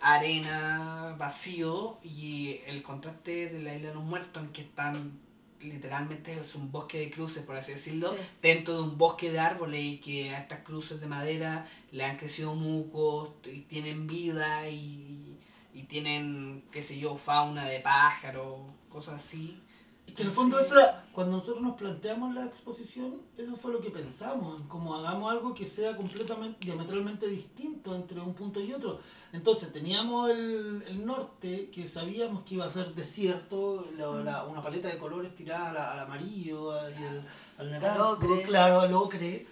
arena, 0.00 1.14
vacío, 1.18 1.98
y 2.02 2.60
el 2.66 2.82
contraste 2.82 3.50
de 3.50 3.60
la 3.60 3.74
isla 3.74 3.88
de 3.88 3.94
los 3.94 4.04
muertos, 4.04 4.42
en 4.42 4.50
que 4.50 4.62
están 4.62 5.18
literalmente 5.60 6.32
es 6.38 6.54
un 6.54 6.70
bosque 6.72 6.98
de 6.98 7.10
cruces, 7.10 7.44
por 7.44 7.56
así 7.56 7.72
decirlo, 7.72 8.12
Sí. 8.12 8.22
dentro 8.42 8.74
de 8.74 8.82
un 8.82 8.98
bosque 8.98 9.30
de 9.30 9.38
árboles 9.38 9.82
y 9.84 9.98
que 9.98 10.30
a 10.34 10.40
estas 10.40 10.60
cruces 10.60 11.00
de 11.00 11.06
madera 11.06 11.66
le 11.92 12.04
han 12.04 12.16
crecido 12.16 12.54
mucos 12.54 13.30
y 13.44 13.60
tienen 13.62 14.06
vida 14.06 14.68
y, 14.68 15.36
y 15.74 15.82
tienen, 15.84 16.64
qué 16.70 16.82
sé 16.82 16.98
yo, 16.98 17.16
fauna 17.16 17.66
de 17.66 17.80
pájaros, 17.80 18.60
cosas 18.88 19.22
así. 19.24 19.60
Es 20.06 20.14
que 20.14 20.22
en 20.22 20.28
el 20.28 20.34
fondo 20.34 20.58
Sí. 20.58 20.64
esa, 20.66 21.04
cuando 21.12 21.36
nosotros 21.36 21.62
nos 21.62 21.76
planteamos 21.76 22.34
la 22.34 22.44
exposición, 22.46 23.20
eso 23.38 23.56
fue 23.56 23.70
lo 23.72 23.80
que 23.80 23.90
pensamos, 23.90 24.60
en 24.60 24.66
como 24.66 24.96
hagamos 24.96 25.30
algo 25.30 25.54
que 25.54 25.64
sea 25.64 25.94
completamente, 25.96 26.58
diametralmente 26.64 27.28
distinto 27.28 27.94
entre 27.94 28.18
un 28.20 28.34
punto 28.34 28.60
y 28.60 28.72
otro. 28.72 29.00
Entonces 29.32 29.72
teníamos 29.72 30.30
el, 30.30 30.82
el 30.88 31.06
norte, 31.06 31.70
que 31.70 31.86
sabíamos 31.86 32.42
que 32.44 32.54
iba 32.56 32.66
a 32.66 32.70
ser 32.70 32.94
desierto, 32.94 33.86
la- 33.96 34.22
la- 34.22 34.44
una 34.46 34.62
paleta 34.62 34.88
de 34.88 34.98
colores 34.98 35.34
tirada 35.36 35.70
al, 35.70 35.76
al 35.76 36.00
amarillo, 36.00 36.72
al, 36.72 37.24
al 37.58 37.70
naranjo, 37.70 38.10
ocre. 38.10 38.42
claro, 38.42 38.80
al 38.80 38.92
ocre. 38.94 39.46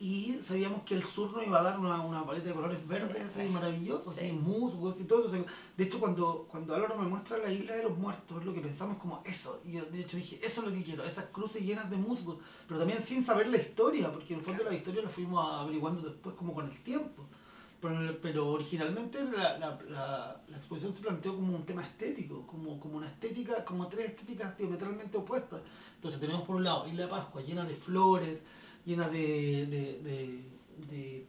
Y 0.00 0.38
sabíamos 0.42 0.82
que 0.84 0.94
el 0.94 1.02
sur 1.04 1.32
nos 1.32 1.44
iba 1.44 1.58
a 1.58 1.62
dar 1.64 1.78
una, 1.80 2.00
una 2.02 2.24
paleta 2.24 2.46
de 2.48 2.54
colores 2.54 2.86
verdes, 2.86 3.36
así 3.36 3.48
maravillosos, 3.48 4.16
así 4.16 4.28
Sí. 4.28 4.32
musgos 4.32 5.00
y 5.00 5.04
todo 5.04 5.26
eso. 5.26 5.44
De 5.76 5.84
hecho, 5.84 5.98
cuando, 5.98 6.46
cuando 6.48 6.72
Álvaro 6.72 6.96
me 6.96 7.08
muestra 7.08 7.36
la 7.38 7.52
isla 7.52 7.74
de 7.74 7.82
los 7.82 7.98
muertos, 7.98 8.44
lo 8.44 8.54
que 8.54 8.60
pensamos 8.60 8.96
como 8.98 9.20
eso. 9.26 9.60
Y 9.64 9.72
yo, 9.72 9.84
de 9.86 10.00
hecho, 10.02 10.16
dije, 10.16 10.38
eso 10.40 10.60
es 10.62 10.68
lo 10.68 10.72
que 10.72 10.84
quiero, 10.84 11.02
esas 11.02 11.24
cruces 11.26 11.62
llenas 11.62 11.90
de 11.90 11.96
musgos. 11.96 12.38
Pero 12.68 12.78
también 12.78 13.02
sin 13.02 13.24
saber 13.24 13.48
la 13.48 13.56
historia, 13.58 14.12
porque 14.12 14.34
en 14.34 14.38
el 14.38 14.44
fondo 14.46 14.62
la 14.62 14.72
historia 14.74 15.02
la 15.02 15.08
fuimos 15.10 15.44
averiguando 15.52 16.08
después, 16.08 16.36
como 16.36 16.54
con 16.54 16.66
el 16.70 16.80
tiempo. 16.84 17.24
Pero, 17.80 18.18
pero 18.20 18.48
originalmente 18.48 19.22
la, 19.24 19.56
la, 19.56 19.78
la, 19.88 20.42
la 20.48 20.56
exposición 20.56 20.92
se 20.92 21.00
planteó 21.00 21.36
como 21.36 21.54
un 21.54 21.64
tema 21.64 21.82
estético, 21.82 22.44
como, 22.44 22.80
como 22.80 22.96
una 22.96 23.06
estética, 23.06 23.64
como 23.64 23.86
tres 23.86 24.06
estéticas 24.06 24.58
diametralmente 24.58 25.16
opuestas. 25.16 25.62
Entonces 25.94 26.20
tenemos 26.20 26.42
por 26.42 26.56
un 26.56 26.64
lado 26.64 26.88
Isla 26.88 27.08
Pascua 27.08 27.40
llena 27.40 27.64
de 27.64 27.76
flores, 27.76 28.42
llena 28.84 29.08
de, 29.08 29.66
de, 29.66 30.44
de 30.90 31.26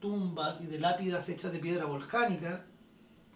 tumbas 0.00 0.60
y 0.60 0.66
de 0.66 0.78
lápidas 0.78 1.28
hechas 1.30 1.52
de 1.52 1.60
piedra 1.60 1.86
volcánica, 1.86 2.66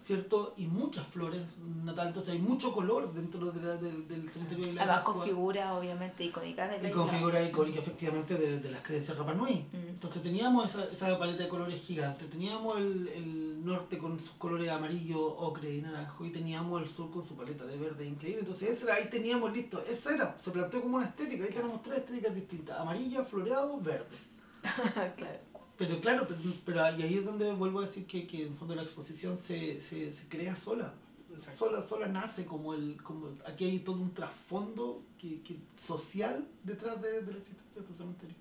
¿cierto? 0.01 0.53
Y 0.57 0.65
muchas 0.67 1.05
flores 1.07 1.41
natal, 1.85 2.07
entonces 2.09 2.33
hay 2.33 2.39
mucho 2.39 2.73
color 2.73 3.13
dentro 3.13 3.51
de 3.51 3.61
la- 3.61 3.77
del, 3.77 4.07
del 4.07 4.29
cementerio 4.29 4.65
de 4.65 4.73
la 4.73 4.81
Además 4.83 5.03
con 5.03 5.23
figuras 5.23 5.71
obviamente 5.71 6.23
icónicas 6.25 6.71
de 6.71 6.81
la 6.81 6.89
Y 6.89 6.91
con 6.91 7.07
figuras 7.07 7.47
icónicas 7.47 7.81
efectivamente 7.83 8.35
de, 8.37 8.59
de 8.59 8.71
las 8.71 8.81
creencias 8.81 9.17
Rapa 9.17 9.33
Nui. 9.33 9.67
Mm. 9.71 9.87
Entonces 9.89 10.23
teníamos 10.23 10.69
esa, 10.69 10.85
esa 10.85 11.17
paleta 11.19 11.43
de 11.43 11.49
colores 11.49 11.79
gigante, 11.81 12.25
teníamos 12.25 12.77
el, 12.77 13.07
el 13.09 13.63
norte 13.63 13.99
con 13.99 14.19
sus 14.19 14.31
colores 14.31 14.69
amarillo, 14.69 15.23
ocre 15.23 15.75
y 15.75 15.81
naranjo, 15.81 16.25
y 16.25 16.31
teníamos 16.31 16.81
el 16.81 16.89
sur 16.89 17.11
con 17.11 17.23
su 17.23 17.35
paleta 17.35 17.65
de 17.65 17.77
verde 17.77 18.07
increíble. 18.07 18.39
Entonces 18.41 18.71
ese 18.71 18.85
era- 18.85 18.95
ahí 18.95 19.07
teníamos 19.09 19.53
listo, 19.53 19.83
esa 19.87 20.15
era, 20.15 20.35
se 20.39 20.49
planteó 20.49 20.81
como 20.81 20.97
una 20.97 21.05
estética, 21.05 21.43
ahí 21.45 21.51
tenemos 21.53 21.81
tres 21.83 21.99
estéticas 21.99 22.33
distintas, 22.33 22.79
amarilla, 22.79 23.23
floreado, 23.23 23.79
verde. 23.79 24.17
claro. 25.15 25.50
Pero 25.87 25.99
claro, 26.01 26.25
pero, 26.27 26.39
pero 26.65 26.83
ahí 26.83 27.01
ahí 27.01 27.15
es 27.17 27.25
donde 27.25 27.51
vuelvo 27.53 27.79
a 27.79 27.83
decir 27.83 28.05
que, 28.05 28.27
que 28.27 28.45
en 28.45 28.51
el 28.53 28.57
fondo 28.57 28.75
la 28.75 28.83
exposición 28.83 29.37
se, 29.37 29.79
se, 29.81 30.13
se 30.13 30.27
crea 30.27 30.55
sola. 30.55 30.93
Exacto. 31.33 31.65
Sola, 31.65 31.81
sola 31.83 32.07
nace 32.07 32.45
como 32.45 32.73
el, 32.73 33.01
como 33.01 33.29
aquí 33.47 33.63
hay 33.65 33.79
todo 33.79 33.95
un 34.01 34.13
trasfondo 34.13 35.01
que, 35.19 35.41
que 35.41 35.55
social 35.77 36.45
detrás 36.63 37.01
de, 37.01 37.21
de 37.21 37.31
la 37.31 37.37
existencia 37.39 37.81
de 37.81 37.87
este 37.87 37.97
cementerio. 37.97 38.35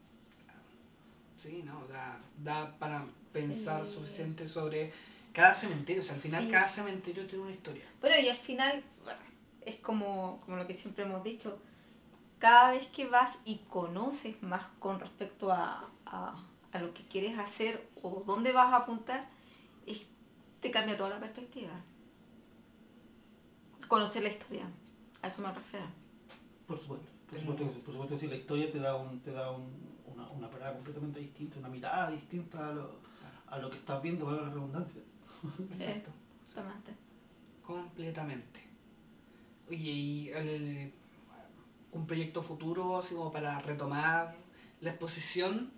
Sí, 1.36 1.62
no, 1.64 1.86
da, 1.88 2.20
da 2.42 2.76
para 2.78 3.06
pensar 3.32 3.84
Sí. 3.84 3.94
suficiente 3.94 4.46
sobre 4.46 4.92
cada 5.32 5.54
cementerio. 5.54 6.02
O 6.02 6.04
sea, 6.04 6.14
al 6.16 6.20
final 6.20 6.44
Sí. 6.44 6.50
cada 6.50 6.68
cementerio 6.68 7.26
tiene 7.26 7.44
una 7.44 7.52
historia. 7.52 7.84
Bueno, 8.00 8.16
y 8.20 8.28
al 8.28 8.36
final 8.36 8.82
es 9.64 9.76
como, 9.78 10.40
como 10.44 10.56
lo 10.56 10.66
que 10.66 10.74
siempre 10.74 11.04
hemos 11.04 11.22
dicho, 11.24 11.58
cada 12.38 12.72
vez 12.72 12.88
que 12.88 13.06
vas 13.06 13.38
y 13.44 13.58
conoces 13.68 14.42
más 14.42 14.66
con 14.78 14.98
respecto 15.00 15.52
a, 15.52 15.88
a, 16.06 16.34
a 16.72 16.78
lo 16.78 16.94
que 16.94 17.02
quieres 17.04 17.38
hacer 17.38 17.88
o 18.02 18.22
dónde 18.26 18.52
vas 18.52 18.72
a 18.72 18.76
apuntar, 18.78 19.28
es- 19.86 20.06
te 20.60 20.70
cambia 20.70 20.96
toda 20.96 21.10
la 21.10 21.20
perspectiva. 21.20 21.72
Conocer 23.88 24.22
la 24.22 24.28
historia, 24.28 24.70
a 25.22 25.26
eso 25.28 25.42
me 25.42 25.52
refiero. 25.52 25.86
Por 26.66 26.78
supuesto, 26.78 27.06
por 27.28 27.38
supuesto 27.40 27.64
que 27.64 27.70
sí, 27.70 27.80
por 27.80 27.92
supuesto 27.94 28.14
que 28.14 28.20
sí, 28.20 28.26
la 28.28 28.36
historia 28.36 28.70
te 28.70 28.78
da 28.78 28.96
un, 28.96 29.20
te 29.20 29.32
da 29.32 29.50
un, 29.50 29.62
un 29.62 29.90
una, 30.14 30.28
una 30.30 30.50
parada 30.50 30.74
completamente 30.74 31.18
distinta, 31.20 31.58
una 31.58 31.68
mirada 31.68 32.10
distinta 32.10 32.68
a 32.68 32.72
lo, 32.72 32.98
a 33.48 33.58
lo 33.58 33.70
que 33.70 33.76
estás 33.76 34.00
viendo, 34.02 34.26
valga 34.26 34.42
la 34.42 34.50
redundancia. 34.50 35.00
Exacto. 35.70 36.10
Justamente. 36.44 36.92
Completamente. 37.66 38.60
Oye, 39.68 39.76
¿y 39.90 40.28
el- 40.30 40.92
un 41.92 42.06
proyecto 42.06 42.42
futuro, 42.42 42.98
así 42.98 43.14
como 43.14 43.32
para 43.32 43.60
retomar 43.60 44.36
la 44.80 44.90
exposición? 44.90 45.72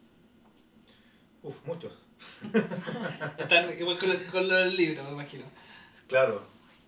Uf, 1.43 1.57
muchos. 1.67 1.93
Están 3.39 3.79
igual 3.79 3.99
con, 3.99 4.11
el- 4.11 4.27
con 4.27 4.49
lo 4.49 4.55
del 4.57 4.77
libro, 4.77 5.03
me 5.05 5.11
imagino. 5.13 5.45
Claro, 6.09 6.43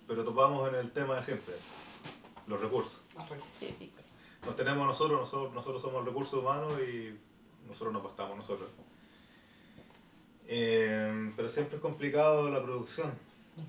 pero 0.06 0.24
topamos 0.24 0.68
en 0.68 0.76
el 0.76 0.90
tema 0.92 1.16
de 1.16 1.22
siempre, 1.22 1.54
los 2.46 2.60
recursos. 2.60 3.02
Más 3.16 3.28
recursos. 3.28 3.74
Nos 4.46 4.56
tenemos 4.56 4.86
nosotros, 4.86 5.20
nosotros, 5.20 5.54
nosotros 5.54 5.82
somos 5.82 6.04
recursos 6.04 6.38
humanos 6.40 6.74
y 6.80 7.16
nosotros 7.66 7.92
nos 7.92 8.02
bastamos 8.04 8.36
nosotros. 8.36 8.68
Eh, 10.46 11.32
pero 11.36 11.48
siempre 11.48 11.76
es 11.76 11.82
complicado 11.82 12.50
la 12.50 12.62
producción 12.62 13.12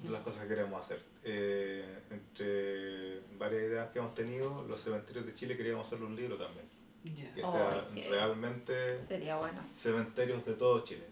de 0.04 0.10
las 0.10 0.22
cosas 0.22 0.42
que 0.44 0.50
queremos 0.50 0.82
hacer. 0.84 1.02
Eh, 1.24 2.00
entre 2.12 3.22
varias 3.40 3.64
ideas 3.64 3.90
que 3.92 4.00
hemos 4.00 4.14
tenido, 4.14 4.66
los 4.68 4.82
cementerios 4.82 5.26
de 5.26 5.34
Chile 5.36 5.56
queríamos 5.58 5.88
hacerle 5.88 6.06
un 6.06 6.16
libro 6.16 6.36
también, 6.38 6.66
Que 7.14 7.44
Oh, 7.44 7.52
sea 7.52 7.88
realmente 8.10 9.06
Sería 9.08 9.36
bueno. 9.38 9.62
cementerios 9.76 10.46
de 10.46 10.54
todo 10.54 10.84
Chile, 10.84 11.06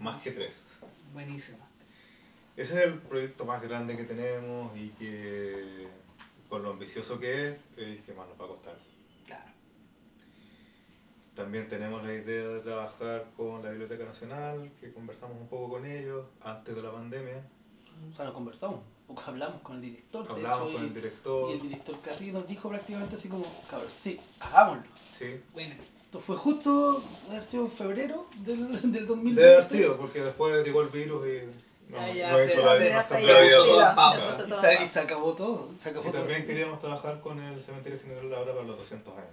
más 0.00 0.22
que 0.22 0.32
tres. 0.32 0.64
Buenísimo. 1.12 1.58
Ese 2.56 2.78
es 2.78 2.84
el 2.86 2.98
proyecto 3.00 3.44
más 3.44 3.62
grande 3.62 3.96
que 3.96 4.04
tenemos 4.04 4.76
y 4.76 4.88
que 4.90 5.86
con 6.48 6.62
lo 6.62 6.70
ambicioso 6.70 7.18
que 7.20 7.48
es, 7.50 7.58
es 7.76 8.00
que 8.00 8.12
más 8.14 8.26
nos 8.28 8.40
va 8.40 8.44
a 8.46 8.48
costar. 8.48 8.76
Claro. 9.26 9.44
También 11.34 11.68
tenemos 11.68 12.02
la 12.02 12.14
idea 12.14 12.48
de 12.48 12.60
trabajar 12.60 13.26
con 13.36 13.62
la 13.62 13.70
Biblioteca 13.70 14.04
Nacional, 14.04 14.70
que 14.80 14.92
conversamos 14.92 15.36
un 15.38 15.48
poco 15.48 15.74
con 15.74 15.86
ellos 15.86 16.24
antes 16.42 16.74
de 16.74 16.82
la 16.82 16.90
pandemia. 16.92 17.42
O 18.10 18.12
sea, 18.14 18.24
lo 18.26 18.32
conversamos, 18.34 18.80
porque 19.06 19.22
hablamos 19.26 19.60
con 19.62 19.76
el 19.76 19.82
director, 19.82 20.24
de 20.26 20.32
Hablamos 20.32 20.68
hecho, 20.68 20.72
con 20.76 20.82
y, 20.82 20.86
el 20.88 20.94
director. 20.94 21.50
y 21.50 21.52
el 21.54 21.62
director 21.62 22.00
casi 22.02 22.32
nos 22.32 22.48
dijo 22.48 22.68
prácticamente 22.68 23.16
así 23.16 23.28
como, 23.28 23.44
cabrón, 23.68 23.88
sí, 23.90 24.18
hagámoslo. 24.40 24.95
Sí. 25.18 25.40
Bueno, 25.52 25.74
Esto 26.04 26.20
fue 26.20 26.36
justo, 26.36 27.02
haber 27.28 27.42
sido 27.42 27.64
en 27.64 27.70
febrero 27.70 28.26
del, 28.38 28.68
del 28.92 29.06
2020. 29.06 29.40
Debe 29.40 29.54
haber 29.54 29.64
sido, 29.64 29.96
porque 29.96 30.20
después 30.22 30.64
llegó 30.64 30.82
el 30.82 30.88
virus 30.88 31.26
y 31.26 31.90
no, 31.92 31.98
Ah, 32.00 32.10
ya, 32.12 32.32
no 32.32 32.38
se- 32.38 32.52
hizo 32.52 32.64
la, 32.64 32.76
se- 32.76 32.84
se 32.84 33.56
todo 33.56 33.94
pausa. 33.94 34.44
Y 34.48 34.52
se, 34.52 34.72
en 34.74 34.82
y 34.82 34.88
se 34.88 34.98
acabó 35.00 35.34
todo. 35.34 35.70
Se 35.80 35.88
acabó 35.90 36.08
Y 36.08 36.10
todo. 36.12 36.20
también 36.22 36.44
queríamos 36.46 36.80
trabajar 36.80 37.20
con 37.20 37.40
el 37.40 37.62
Cementerio 37.62 37.98
General 38.00 38.34
ahora 38.34 38.52
para 38.54 38.66
los 38.66 38.78
200 38.78 39.16
años. 39.16 39.30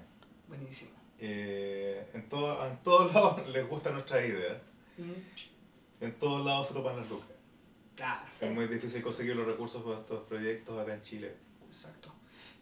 buenísimo. 0.47 0.91
Eh, 1.19 2.05
en, 2.13 2.27
todo- 2.29 2.65
en 2.67 2.77
todos 2.83 3.11
lados 3.13 3.49
les 3.49 3.67
gusta 3.67 3.91
nuestra 3.91 4.25
idea. 4.25 4.61
En 6.01 6.13
todos 6.19 6.45
lados 6.45 6.67
se 6.67 6.73
topan 6.73 6.97
las 6.97 7.09
lucas. 7.09 7.27
Claro, 7.95 8.21
Sí. 8.37 8.45
Es 8.45 8.51
muy 8.51 8.67
difícil 8.67 9.01
conseguir 9.01 9.35
los 9.35 9.45
recursos 9.47 9.81
para 9.83 9.99
estos 9.99 10.23
proyectos 10.27 10.77
acá 10.79 10.93
en 10.95 11.01
Chile. 11.03 11.35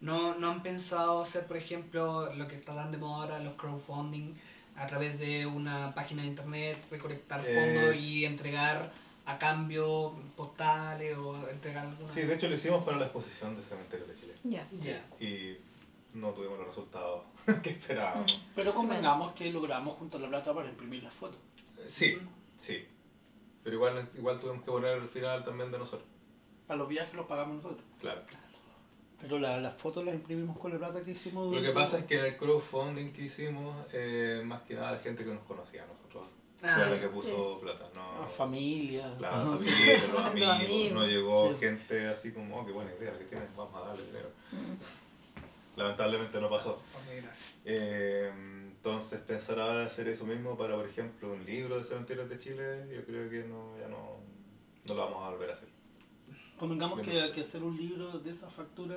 ¿No, 0.02 0.34
¿No 0.34 0.50
han 0.50 0.62
pensado 0.62 1.22
hacer, 1.22 1.46
por 1.46 1.56
ejemplo, 1.56 2.34
lo 2.34 2.46
que 2.48 2.56
está 2.56 2.74
tan 2.74 2.90
de 2.92 2.98
moda 2.98 3.22
ahora, 3.22 3.38
los 3.38 3.54
crowdfunding, 3.54 4.34
a 4.76 4.86
través 4.86 5.18
de 5.18 5.46
una 5.46 5.94
página 5.94 6.22
de 6.22 6.28
internet, 6.28 6.84
recolectar 6.90 7.40
fondos 7.40 7.96
Es- 7.96 8.02
y 8.02 8.24
entregar 8.24 8.92
a 9.24 9.38
cambio 9.38 10.12
postales 10.36 11.16
o 11.16 11.48
entregar 11.48 11.86
alguna... 11.86 12.08
Sí, 12.12 12.22
de 12.22 12.34
hecho 12.34 12.48
lo 12.48 12.56
hicimos 12.56 12.84
para 12.84 12.96
la 12.98 13.04
exposición 13.04 13.56
de 13.56 13.62
Cementerios 13.62 14.08
de 14.08 14.14
Chile. 14.16 14.34
Ya. 14.42 14.66
Ya. 14.72 15.24
Y 15.24 15.56
no 16.14 16.30
tuvimos 16.30 16.58
los 16.58 16.66
resultados 16.66 17.22
que 17.62 17.70
esperábamos. 17.70 18.36
Mm. 18.36 18.50
Pero 18.56 18.74
convengamos 18.74 19.32
que 19.34 19.52
logramos 19.52 19.96
junto 19.98 20.16
a 20.18 20.20
la 20.20 20.28
plata 20.28 20.52
para 20.52 20.68
imprimir 20.68 21.04
las 21.04 21.14
fotos. 21.14 21.38
Sí, 21.86 22.18
sí. 22.56 22.84
Pero 23.62 23.76
igual, 23.76 24.08
igual 24.16 24.40
tuvimos 24.40 24.64
que 24.64 24.70
poner 24.72 24.98
el 24.98 25.08
final 25.08 25.44
también 25.44 25.70
de 25.70 25.78
nosotros. 25.78 26.08
Para 26.66 26.78
los 26.78 26.88
viajes 26.88 27.14
los 27.14 27.26
pagamos 27.26 27.56
nosotros. 27.62 27.84
Claro. 28.00 28.22
Pero 29.22 29.38
la- 29.38 29.56
las 29.58 29.74
fotos 29.76 30.04
las 30.04 30.14
imprimimos 30.14 30.58
con 30.58 30.72
la 30.72 30.78
plata 30.78 31.02
que 31.04 31.12
hicimos. 31.12 31.54
Lo 31.54 31.62
que 31.62 31.70
pasa 31.70 32.00
es 32.00 32.04
que 32.06 32.18
en 32.18 32.24
el 32.26 32.36
crowdfunding 32.36 33.12
que 33.12 33.22
hicimos, 33.22 33.86
eh, 33.92 34.42
más 34.44 34.62
que 34.62 34.74
nada 34.74 34.92
la 34.92 34.98
gente 34.98 35.24
que 35.24 35.30
nos 35.32 35.44
conocía 35.44 35.84
a 35.84 35.86
nosotros 35.86 36.24
Ah, 36.64 36.74
fue 36.76 36.90
la 36.90 37.00
que 37.00 37.08
puso 37.08 37.58
plata. 37.60 37.88
No, 37.94 38.20
La 38.22 38.26
familia. 38.28 39.08
la 39.20 39.30
familia, 39.30 39.98
los 39.98 40.12
Los 40.12 40.24
amigos. 40.26 40.48
amigos. 40.60 40.92
No 40.92 41.06
llegó 41.06 41.52
Sí. 41.54 41.58
gente 41.60 42.06
así 42.08 42.32
como, 42.32 42.60
oh, 42.60 42.66
qué 42.66 42.72
buena 42.72 42.90
idea 42.98 43.16
que 43.18 43.24
tienes, 43.24 43.48
vamos 43.56 43.74
a 43.82 43.88
darle 43.88 44.04
dinero. 44.06 44.28
Mm. 44.52 45.78
Lamentablemente 45.78 46.40
no 46.40 46.50
pasó. 46.50 46.72
ok, 46.74 47.06
gracias. 47.22 47.48
Eh, 47.64 48.30
entonces 48.66 49.20
pensar 49.20 49.58
ahora 49.58 49.86
hacer 49.86 50.08
eso 50.08 50.24
mismo 50.26 50.56
para, 50.56 50.74
por 50.76 50.86
ejemplo, 50.86 51.32
un 51.32 51.44
libro 51.44 51.78
de 51.78 51.84
cementerios 51.84 52.28
de 52.28 52.38
Chile, 52.38 52.86
yo 52.94 53.04
creo 53.04 53.30
que 53.30 53.44
no, 53.48 53.78
ya 53.78 53.88
no, 53.88 54.18
no 54.84 54.94
lo 54.94 55.00
vamos 55.04 55.24
a 55.26 55.30
volver 55.30 55.50
a 55.50 55.54
hacer. 55.54 55.68
Convengamos 56.62 57.00
que, 57.00 57.32
que 57.34 57.40
hacer 57.40 57.60
un 57.64 57.76
libro 57.76 58.20
de 58.20 58.30
esa 58.30 58.48
factura, 58.48 58.94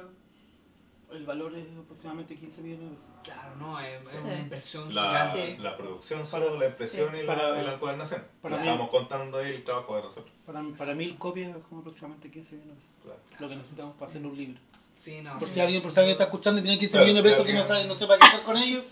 el 1.11 1.25
valor 1.25 1.55
es 1.55 1.65
aproximadamente 1.75 2.35
15 2.35 2.61
millones 2.61 2.89
de 2.91 2.95
pesos. 2.95 3.09
Claro, 3.23 3.55
no, 3.55 3.79
es, 3.79 4.03
es 4.03 4.09
Sí. 4.11 4.17
una 4.23 4.37
inversión 4.37 4.93
La, 4.93 5.29
gigante. 5.31 5.57
la 5.63 5.75
producción 5.75 6.27
solo, 6.27 6.59
la 6.59 6.67
impresión 6.67 7.09
Sí. 7.11 7.17
y, 7.17 7.23
la, 7.25 7.35
Para- 7.35 7.59
y 7.63 7.65
la 7.65 7.73
encuadernación. 7.73 8.23
para 8.43 8.57
mí- 8.57 8.67
Estamos 8.67 8.89
contando 8.91 9.39
ahí 9.39 9.49
el 9.55 9.63
trabajo 9.63 9.95
de 9.95 10.03
nosotros. 10.03 10.31
Para, 10.45 10.61
para 10.77 10.93
mil 10.93 11.17
copias 11.17 11.55
es 11.57 11.63
como 11.67 11.81
aproximadamente 11.81 12.29
15 12.29 12.55
millones 12.55 12.75
de 12.77 12.81
pesos. 12.81 12.95
Claro. 13.01 13.19
Lo 13.39 13.49
que 13.49 13.55
necesitamos 13.55 13.95
para 13.95 14.11
hacer 14.11 14.23
un 14.27 14.37
libro. 14.37 14.59
Sí, 15.01 15.21
no, 15.23 15.39
Por 15.39 15.47
sí, 15.47 15.53
si 15.55 15.59
alguien, 15.61 15.81
por 15.81 15.89
sí. 15.89 15.95
si 15.95 15.99
alguien 16.01 16.11
está 16.13 16.23
escuchando 16.25 16.59
y 16.59 16.63
tiene 16.65 16.77
15 16.77 16.91
Claro, 16.91 17.05
millones 17.07 17.23
de 17.23 17.29
si 17.29 17.33
pesos 17.33 17.45
que 17.47 17.53
no, 17.59 17.65
sabe, 17.65 17.87
no 17.87 17.95
sepa 17.95 18.17
qué 18.19 18.25
hacer 18.27 18.41
con 18.43 18.57
ellos. 18.57 18.85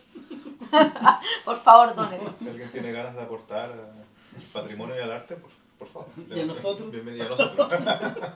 Por 1.45 1.57
favor, 1.57 1.93
dónenlo. 1.95 2.33
Si 2.39 2.47
alguien 2.49 2.71
tiene 2.71 2.91
ganas 2.91 3.13
de 3.13 3.21
aportar 3.21 3.69
al 3.71 4.41
patrimonio 4.51 4.95
y 4.95 4.99
al 4.99 5.11
arte, 5.11 5.35
por, 5.35 5.51
por 5.83 6.07
favor. 6.07 6.09
Y 6.37 6.39
a 6.39 6.45
nosotros. 6.45 6.91
Bienvenido 6.91 7.25
a 7.25 7.29
nosotros. 7.29 7.73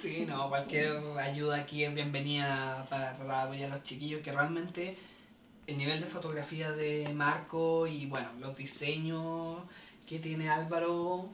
Sí, 0.00 0.24
no, 0.26 0.48
cualquier 0.48 0.96
ayuda 1.18 1.56
aquí 1.56 1.84
es 1.84 1.94
bienvenida 1.94 2.86
para 2.88 3.14
tratar 3.18 3.50
de 3.50 3.66
a 3.66 3.68
los 3.68 3.82
chiquillos 3.82 4.22
que 4.22 4.32
realmente 4.32 4.96
el 5.66 5.76
nivel 5.76 6.00
de 6.00 6.06
fotografía 6.06 6.72
de 6.72 7.06
Marco 7.12 7.86
y 7.86 8.06
bueno, 8.06 8.30
los 8.40 8.56
diseños 8.56 9.58
que 10.06 10.20
tiene 10.20 10.48
Álvaro 10.48 11.28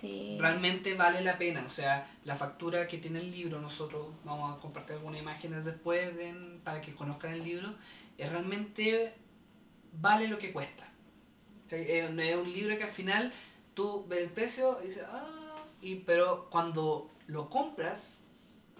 Sí. 0.00 0.38
realmente 0.40 0.94
vale 0.94 1.20
la 1.20 1.36
pena. 1.36 1.62
O 1.66 1.68
sea, 1.68 2.06
la 2.24 2.34
factura 2.34 2.88
que 2.88 2.96
tiene 2.96 3.20
el 3.20 3.30
libro, 3.30 3.60
nosotros 3.60 4.06
vamos 4.24 4.56
a 4.56 4.60
compartir 4.60 4.96
algunas 4.96 5.20
imágenes 5.20 5.66
después 5.66 6.16
de- 6.16 6.58
para 6.64 6.80
que 6.80 6.94
conozcan 6.94 7.34
el 7.34 7.44
libro, 7.44 7.74
es 8.16 8.30
realmente 8.30 9.12
vale 10.00 10.28
lo 10.28 10.38
que 10.38 10.50
cuesta. 10.50 10.88
O 11.66 11.68
sea, 11.68 11.78
es 11.78 12.08
un- 12.08 12.20
es 12.20 12.36
un 12.36 12.50
libro 12.50 12.76
que 12.78 12.84
al 12.84 12.90
final 12.90 13.32
tú 13.74 14.04
ves 14.08 14.20
el 14.24 14.30
precio 14.30 14.78
y 14.82 14.88
dices, 14.88 15.04
ah, 15.08 15.64
y, 15.82 15.96
pero 15.96 16.48
cuando 16.50 17.10
lo 17.26 17.48
compras 17.50 18.20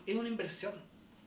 es 0.06 0.16
una 0.16 0.28
inversión. 0.28 0.74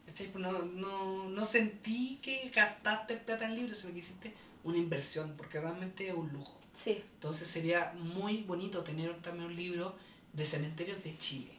Pues 0.06 0.36
No, 0.36 0.64
no, 0.64 1.30
no 1.30 1.46
sentí 1.46 2.18
que 2.22 2.50
gastaste 2.50 3.18
plata 3.18 3.46
en 3.46 3.52
el 3.52 3.58
libro, 3.60 3.76
sino 3.76 3.94
que 3.94 4.00
hiciste 4.00 4.34
una 4.64 4.78
inversión, 4.78 5.36
porque 5.38 5.60
realmente 5.60 6.08
es 6.08 6.14
un 6.16 6.32
lujo. 6.34 6.60
Sí. 6.74 7.04
Entonces 7.16 7.48
sería 7.48 7.94
muy 8.00 8.44
bonito 8.44 8.84
tener 8.84 9.16
también 9.22 9.46
un 9.48 9.56
libro 9.56 9.96
de 10.34 10.46
cementerios 10.46 11.04
de 11.04 11.18
Chile. 11.20 11.52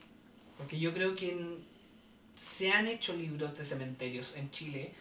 Porque 0.57 0.79
yo 0.79 0.93
creo 0.93 1.15
que 1.15 1.33
en- 1.33 1.65
se 2.37 2.71
han 2.73 2.87
hecho 2.89 3.15
libros 3.15 3.57
de 3.57 3.65
cementerios 3.65 4.35
en 4.37 4.51
Chile, 4.51 4.93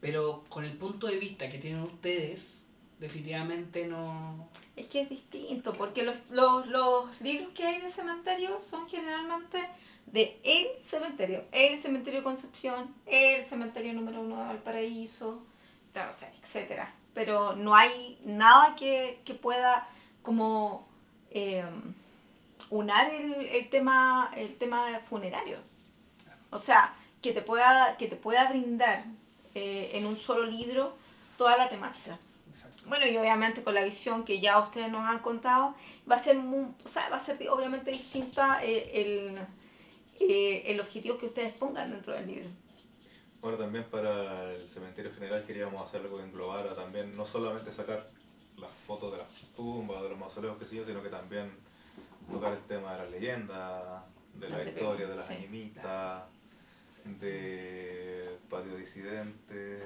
pero 0.00 0.44
con 0.48 0.64
el 0.64 0.72
punto 0.76 1.06
de 1.08 1.16
vista 1.18 1.50
que 1.50 1.58
tienen 1.58 1.82
ustedes, 1.82 2.61
definitivamente 3.02 3.86
no... 3.86 4.48
Es 4.76 4.86
que 4.86 5.02
es 5.02 5.10
distinto, 5.10 5.72
porque 5.72 6.04
los, 6.04 6.22
los, 6.30 6.66
los 6.68 7.20
libros 7.20 7.52
que 7.52 7.66
hay 7.66 7.80
de 7.80 7.90
cementerio 7.90 8.60
son 8.60 8.88
generalmente 8.88 9.58
de 10.06 10.40
el 10.44 10.68
cementerio, 10.86 11.44
el 11.50 11.78
cementerio 11.78 12.22
Concepción, 12.22 12.94
el 13.06 13.44
cementerio 13.44 13.92
número 13.92 14.20
uno 14.20 14.38
de 14.38 14.44
Valparaíso, 14.44 15.42
tal, 15.92 16.10
o 16.10 16.12
sea, 16.12 16.32
etc. 16.42 16.84
Pero 17.12 17.56
no 17.56 17.74
hay 17.74 18.18
nada 18.24 18.76
que, 18.76 19.20
que 19.24 19.34
pueda 19.34 19.88
como 20.22 20.86
eh, 21.32 21.64
unar 22.70 23.12
el, 23.12 23.34
el 23.46 23.68
tema, 23.68 24.32
el 24.36 24.54
tema 24.56 25.00
funerario. 25.10 25.58
O 26.50 26.60
sea, 26.60 26.94
que 27.20 27.32
te 27.32 27.42
pueda, 27.42 27.96
que 27.96 28.06
te 28.06 28.16
pueda 28.16 28.48
brindar 28.48 29.04
eh, 29.56 29.90
en 29.94 30.06
un 30.06 30.18
solo 30.18 30.44
libro 30.46 30.94
toda 31.36 31.56
la 31.56 31.68
temática. 31.68 32.16
Bueno, 32.86 33.06
y 33.06 33.16
obviamente 33.16 33.62
con 33.62 33.74
la 33.74 33.84
visión 33.84 34.24
que 34.24 34.40
ya 34.40 34.58
ustedes 34.58 34.90
nos 34.90 35.06
han 35.06 35.20
contado, 35.20 35.74
va 36.10 36.16
a 36.16 36.18
ser, 36.18 36.36
muy, 36.36 36.66
o 36.84 36.88
sea, 36.88 37.08
va 37.08 37.16
a 37.16 37.20
ser 37.20 37.38
obviamente 37.48 37.90
distinta 37.90 38.64
eh, 38.64 38.90
el, 38.94 39.38
eh, 40.20 40.62
el 40.66 40.80
objetivo 40.80 41.18
que 41.18 41.26
ustedes 41.26 41.52
pongan 41.54 41.90
dentro 41.90 42.12
del 42.12 42.26
libro. 42.26 42.48
Bueno, 43.40 43.58
también 43.58 43.84
para 43.84 44.52
el 44.52 44.68
cementerio 44.68 45.12
general 45.12 45.44
queríamos 45.44 45.82
hacer 45.82 46.00
algo 46.02 46.18
que 46.18 46.24
englobara 46.24 46.74
también, 46.74 47.16
no 47.16 47.26
solamente 47.26 47.72
sacar 47.72 48.08
las 48.56 48.72
fotos 48.72 49.10
de 49.12 49.18
las 49.18 49.28
tumbas, 49.56 50.02
de 50.02 50.10
los 50.10 50.18
mausoleos, 50.18 50.58
que 50.58 50.64
sí, 50.64 50.80
sino 50.86 51.02
que 51.02 51.08
también 51.08 51.50
tocar 52.30 52.52
el 52.52 52.62
tema 52.62 52.92
de 52.92 52.98
las 52.98 53.10
leyendas, 53.10 54.04
de 54.34 54.48
la 54.48 54.64
historia 54.64 55.08
de 55.08 55.16
las 55.16 55.26
sí. 55.26 55.34
animitas, 55.34 56.22
de 57.04 58.38
patio 58.48 58.76
disidente, 58.76 59.82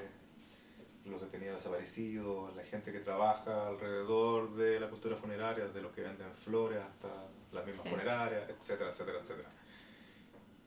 los 1.07 1.21
detenidos 1.21 1.57
desaparecidos, 1.59 2.55
la 2.57 2.65
gente 2.65 2.93
que 2.93 3.01
trabaja 3.01 3.69
alrededor 3.69 4.55
de 4.57 4.81
la 4.81 4.89
cultura 4.91 5.17
funeraria, 5.17 5.65
desde 5.67 5.81
los 5.81 5.93
que 5.93 6.03
venden 6.03 6.33
flores 6.45 6.79
hasta 6.83 7.09
las 7.53 7.65
mismas 7.65 7.85
Sí. 7.85 7.91
funerarias, 7.91 8.49
etcétera, 8.51 8.91
etcétera, 8.91 9.19
etcétera. 9.21 9.49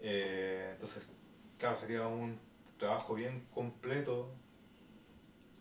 Eh, 0.02 0.70
entonces, 0.74 1.12
claro, 1.58 1.78
sería 1.78 2.08
un 2.08 2.40
trabajo 2.78 3.14
bien 3.16 3.46
completo 3.54 4.32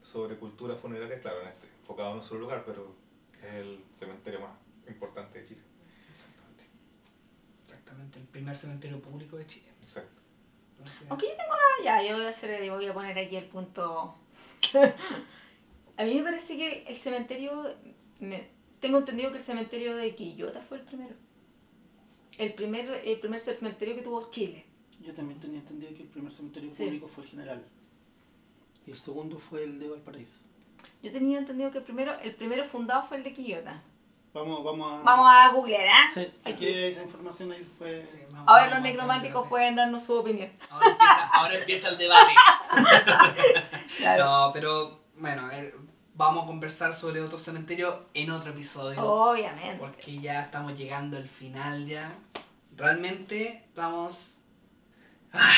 sobre 0.02 0.36
cultura 0.36 0.76
funeraria, 0.76 1.20
claro, 1.20 1.42
en 1.42 1.48
este, 1.48 1.66
enfocado 1.80 2.12
en 2.12 2.16
un 2.18 2.24
solo 2.24 2.40
lugar, 2.40 2.62
pero 2.64 2.94
es 3.42 3.54
el 3.54 3.84
cementerio 3.94 4.40
más 4.40 4.52
importante 4.88 5.40
de 5.40 5.44
Chile. 5.46 5.62
Exactamente. 6.10 6.64
Exactamente, 7.64 8.18
el 8.20 8.26
primer 8.26 8.56
cementerio 8.56 9.02
público 9.02 9.36
de 9.36 9.46
Chile. 9.46 9.68
Exacto. 9.82 10.22
Yo 10.78 11.16
tengo 11.16 11.34
una. 11.34 11.84
Ya, 11.84 12.02
yo 12.02 12.16
voy 12.16 12.26
a, 12.26 12.28
hacer, 12.28 12.70
voy 12.70 12.86
a 12.86 12.94
poner 12.94 13.18
aquí 13.18 13.36
el 13.36 13.46
punto. 13.46 14.16
A 15.96 16.04
mí 16.04 16.14
me 16.14 16.22
parece 16.22 16.56
que 16.56 16.84
el 16.88 16.96
cementerio. 16.96 17.74
me- 18.20 18.48
tengo 18.80 18.98
entendido 18.98 19.30
que 19.32 19.38
el 19.38 19.44
cementerio 19.44 19.96
de 19.96 20.14
Quillota 20.14 20.60
fue 20.62 20.78
el 20.78 20.84
primero. 20.84 21.14
El 22.36 22.54
primer, 22.54 23.02
el 23.04 23.18
primer 23.18 23.40
cementerio 23.40 23.94
que 23.96 24.02
tuvo 24.02 24.30
Chile. 24.30 24.64
Yo 25.04 25.12
también 25.14 25.40
tenía 25.40 25.58
entendido 25.60 25.92
que 25.94 26.02
el 26.02 26.08
primer 26.08 26.32
cementerio 26.32 26.72
Sí. 26.72 26.84
público 26.84 27.08
fue 27.08 27.24
el 27.24 27.30
general. 27.30 27.64
Y 28.86 28.90
el 28.92 28.96
segundo 28.98 29.38
fue 29.38 29.64
el 29.64 29.78
de 29.80 29.88
Valparaíso. 29.88 30.38
Yo 31.02 31.10
tenía 31.12 31.38
entendido 31.38 31.70
que 31.72 31.78
el 31.78 31.84
primero, 31.84 32.18
el 32.20 32.34
primero 32.34 32.64
fundado 32.64 33.06
fue 33.08 33.16
el 33.18 33.24
de 33.24 33.32
Quillota. 33.34 33.82
Vamos, 34.34 34.62
vamos 34.62 34.92
a. 35.00 35.02
Vamos 35.02 35.26
a 35.30 35.48
googlear, 35.48 35.86
¿ah? 35.88 36.06
Sí, 36.12 36.32
aquí 36.44 36.66
hay 36.66 36.92
esa 36.92 37.02
información 37.02 37.50
ahí 37.52 37.58
después. 37.60 38.08
sí, 38.10 38.18
vamos- 38.30 38.44
Ahora 38.48 38.62
vamos 38.62 38.74
los 38.74 38.82
necrománticos 38.82 39.48
pueden 39.48 39.74
darnos 39.76 40.04
su 40.04 40.18
opinión. 40.18 40.50
Ahora 40.70 40.86
empieza, 40.90 41.26
ahora 41.32 41.54
empieza 41.54 41.88
el 41.88 41.98
debate. 41.98 42.32
Claro. 43.98 44.24
No, 44.24 44.52
pero 44.52 45.00
bueno, 45.16 45.50
eh, 45.50 45.74
vamos 46.14 46.44
a 46.44 46.46
conversar 46.46 46.92
sobre 46.92 47.20
otro 47.20 47.38
cementerio 47.38 48.06
en 48.14 48.30
otro 48.30 48.50
episodio. 48.50 49.02
Obviamente. 49.02 49.76
Porque 49.78 50.20
ya 50.20 50.42
estamos 50.42 50.76
llegando 50.76 51.16
al 51.16 51.26
final 51.28 51.86
ya. 51.86 52.12
Realmente 52.76 53.64
estamos... 53.66 54.38
Ah, 55.32 55.50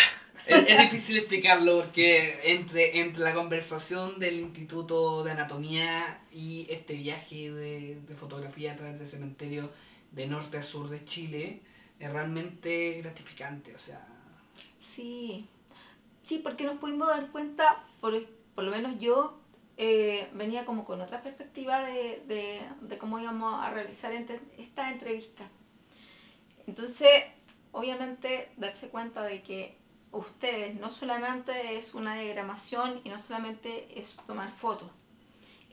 es, 0.46 0.68
es 0.68 0.78
difícil 0.82 1.18
explicarlo 1.18 1.82
porque 1.82 2.40
entre, 2.44 3.00
entre 3.00 3.22
la 3.22 3.34
conversación 3.34 4.18
del 4.18 4.40
Instituto 4.40 5.24
de 5.24 5.32
Anatomía 5.32 6.20
y 6.32 6.66
este 6.70 6.94
viaje 6.94 7.50
de, 7.52 8.00
de 8.00 8.14
fotografía 8.14 8.72
a 8.72 8.76
través 8.76 8.98
del 8.98 9.06
cementerio 9.08 9.70
de 10.12 10.26
norte 10.26 10.58
a 10.58 10.62
sur 10.62 10.88
de 10.88 11.04
Chile 11.04 11.60
es 11.98 12.12
realmente 12.12 13.00
gratificante. 13.02 13.74
O 13.74 13.78
sea, 13.78 14.06
Sí, 14.80 15.46
sí, 16.22 16.38
porque 16.38 16.64
nos 16.64 16.78
pudimos 16.78 17.08
dar 17.08 17.30
cuenta, 17.30 17.84
por, 18.00 18.26
por 18.54 18.64
lo 18.64 18.70
menos 18.70 18.98
yo 18.98 19.38
eh, 19.76 20.28
venía 20.34 20.64
como 20.64 20.84
con 20.84 21.00
otra 21.00 21.22
perspectiva 21.22 21.84
de, 21.84 22.22
de, 22.26 22.60
de 22.80 22.98
cómo 22.98 23.18
íbamos 23.18 23.62
a 23.62 23.70
realizar 23.70 24.12
esta 24.12 24.90
entrevista. 24.90 25.48
Entonces, 26.66 27.08
obviamente, 27.72 28.50
darse 28.56 28.88
cuenta 28.88 29.22
de 29.22 29.42
que 29.42 29.76
ustedes 30.12 30.74
no 30.78 30.90
solamente 30.90 31.76
es 31.76 31.94
una 31.94 32.14
diagramación 32.16 33.00
y 33.04 33.10
no 33.10 33.18
solamente 33.18 33.98
es 33.98 34.16
tomar 34.26 34.50
fotos, 34.52 34.90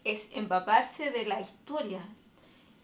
es 0.03 0.29
empaparse 0.31 1.11
de 1.11 1.25
la 1.25 1.41
historia 1.41 2.01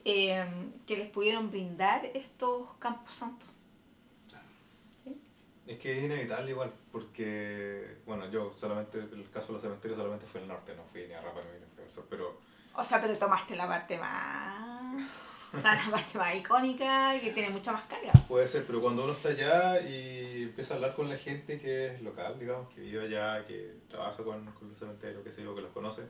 eh, 0.06 0.46
que 0.86 0.98
les 0.98 1.10
pudieron 1.10 1.50
brindar 1.50 2.06
estos 2.14 2.68
campos 2.80 3.16
santos. 3.16 3.48
Es 5.66 5.80
que 5.80 5.98
es 5.98 6.04
inevitable 6.04 6.52
igual, 6.52 6.74
porque, 6.92 8.00
bueno, 8.06 8.30
yo 8.30 8.54
solamente, 8.58 9.00
el 9.00 9.30
caso 9.32 9.48
de 9.48 9.54
los 9.54 9.62
cementerios 9.62 9.98
solamente 9.98 10.26
fue 10.26 10.42
el 10.42 10.48
norte, 10.48 10.76
no 10.76 10.84
fui 10.92 11.08
ni 11.08 11.14
a 11.14 11.22
Rapa 11.22 11.40
ni 11.40 11.48
a 11.48 12.04
pero 12.10 12.38
O 12.76 12.84
sea, 12.84 13.02
pero 13.02 13.18
tomaste 13.18 13.56
la 13.56 13.66
parte 13.66 13.98
más. 13.98 15.02
O 15.54 15.62
sea, 15.62 15.76
la 15.86 15.92
parte 15.92 16.18
más 16.18 16.36
icónica 16.36 17.16
y 17.16 17.20
que 17.22 17.32
tiene 17.32 17.50
mucha 17.50 17.72
más 17.72 17.84
carga. 17.86 18.12
puede 18.28 18.48
ser, 18.48 18.66
pero 18.66 18.82
cuando 18.82 19.04
uno 19.04 19.14
está 19.14 19.30
allá 19.30 19.80
y 19.82 20.44
empieza 20.44 20.74
a 20.74 20.78
hablar 20.78 20.96
con 20.96 21.10
la 21.10 21.18
gente 21.18 21.60
que 21.60 21.88
es 21.88 22.02
local, 22.02 22.38
digamos, 22.40 22.74
que 22.74 22.82
vive 22.82 23.06
allá, 23.06 23.46
que 23.46 23.76
trabaja 23.90 24.24
con, 24.24 24.46
con 24.54 24.70
el 24.70 24.76
cementerio, 24.76 25.24
que 25.24 25.32
sé 25.32 25.44
yo, 25.44 25.56
que 25.56 25.62
los 25.62 25.72
conoce, 25.72 26.02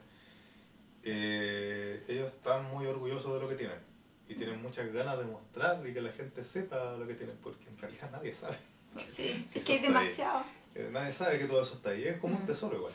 eh, 1.04 2.04
ellos 2.08 2.28
están 2.28 2.66
muy 2.72 2.86
orgullosos 2.86 3.34
de 3.34 3.40
lo 3.42 3.50
que 3.50 3.56
tienen 3.56 3.78
y 4.28 4.36
tienen 4.36 4.62
muchas 4.62 4.92
ganas 4.94 5.18
de 5.18 5.26
mostrar 5.26 5.86
y 5.86 5.94
que 5.94 6.02
la 6.02 6.12
gente 6.14 6.44
sepa 6.44 6.94
lo 6.98 7.06
que 7.06 7.16
tienen, 7.16 7.38
porque 7.44 7.68
en 7.68 7.78
realidad 7.78 8.10
nadie 8.12 8.34
sabe. 8.34 8.58
Sí, 9.06 9.48
Que 9.52 9.60
es 9.60 9.66
que 9.66 9.74
hay 9.74 9.78
está 9.80 9.88
ahí. 9.90 9.94
demasiado. 10.06 10.44
Eh, 10.76 10.90
Nadie 10.92 11.12
sabe 11.12 11.38
que 11.40 11.46
todo 11.46 11.62
eso 11.64 11.76
está 11.76 11.90
ahí, 11.92 12.06
es 12.08 12.18
como 12.20 12.36
un 12.38 12.44
Mm. 12.44 12.48
tesoro 12.48 12.78
igual. 12.78 12.94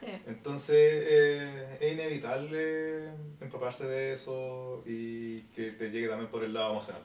Sí. 0.00 0.06
Entonces 0.26 0.76
eh, 0.76 1.78
es 1.80 1.92
inevitable 1.92 3.08
empaparse 3.40 3.84
de 3.86 4.14
eso 4.14 4.82
y 4.86 5.42
que 5.54 5.72
te 5.72 5.90
llegue 5.90 6.08
también 6.08 6.30
por 6.30 6.44
el 6.44 6.52
lado 6.52 6.72
emocional. 6.72 7.02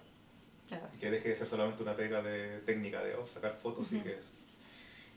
claro. 0.67 0.87
Y 0.95 0.99
que 0.99 1.11
deje 1.11 1.29
de 1.29 1.35
ser 1.35 1.47
solamente 1.47 1.83
una 1.83 1.95
pega 1.95 2.21
de 2.21 2.59
técnica 2.65 3.01
de 3.03 3.15
oh, 3.15 3.27
sacar 3.27 3.57
fotos 3.61 3.91
y, 3.91 3.99
que, 3.99 4.17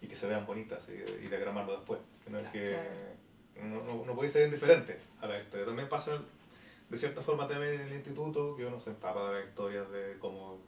y 0.01 0.07
que 0.07 0.17
se 0.17 0.27
vean 0.27 0.47
bonitas 0.47 0.81
y, 0.89 1.25
y 1.25 1.29
diagramarlo 1.29 1.77
después. 1.77 2.01
No 2.31 2.39
es 2.39 2.49
que 2.51 2.77
no, 3.63 3.83
no, 3.85 4.05
no 4.05 4.15
puede 4.15 4.31
ser 4.31 4.47
indiferente 4.47 4.99
a 5.21 5.27
la 5.27 5.41
historia. 5.41 5.67
También 5.67 5.89
pasa 5.89 6.19
de 6.89 6.99
cierta 6.99 7.23
forma 7.23 7.49
también 7.49 7.75
en 7.75 7.81
el 7.89 7.93
instituto 7.95 8.55
que 8.57 8.67
uno 8.67 8.79
se 8.79 8.91
empapa 8.91 9.31
de 9.31 9.41
las 9.41 9.49
historias 9.49 9.91
de 9.91 10.19
cómo 10.19 10.59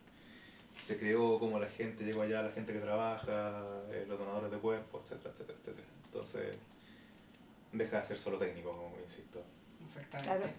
se 0.82 0.98
creó, 0.98 1.38
cómo 1.38 1.58
la 1.58 1.68
gente 1.68 2.04
llegó 2.04 2.22
allá, 2.22 2.42
la 2.42 2.50
gente 2.50 2.72
que 2.72 2.78
trabaja, 2.78 3.62
eh, 3.90 4.06
los 4.08 4.18
donadores 4.18 4.50
de 4.50 4.58
cuerpos, 4.58 5.02
etcétera, 5.04 5.34
etcétera, 5.34 5.58
etcétera. 5.60 5.86
Entonces 6.06 6.56
deja 7.74 8.00
de 8.00 8.06
ser 8.06 8.18
solo 8.18 8.38
técnico, 8.38 8.70
como 8.70 8.96
insisto. 9.02 9.42
exactamente. 9.84 10.28
Claro. 10.28 10.54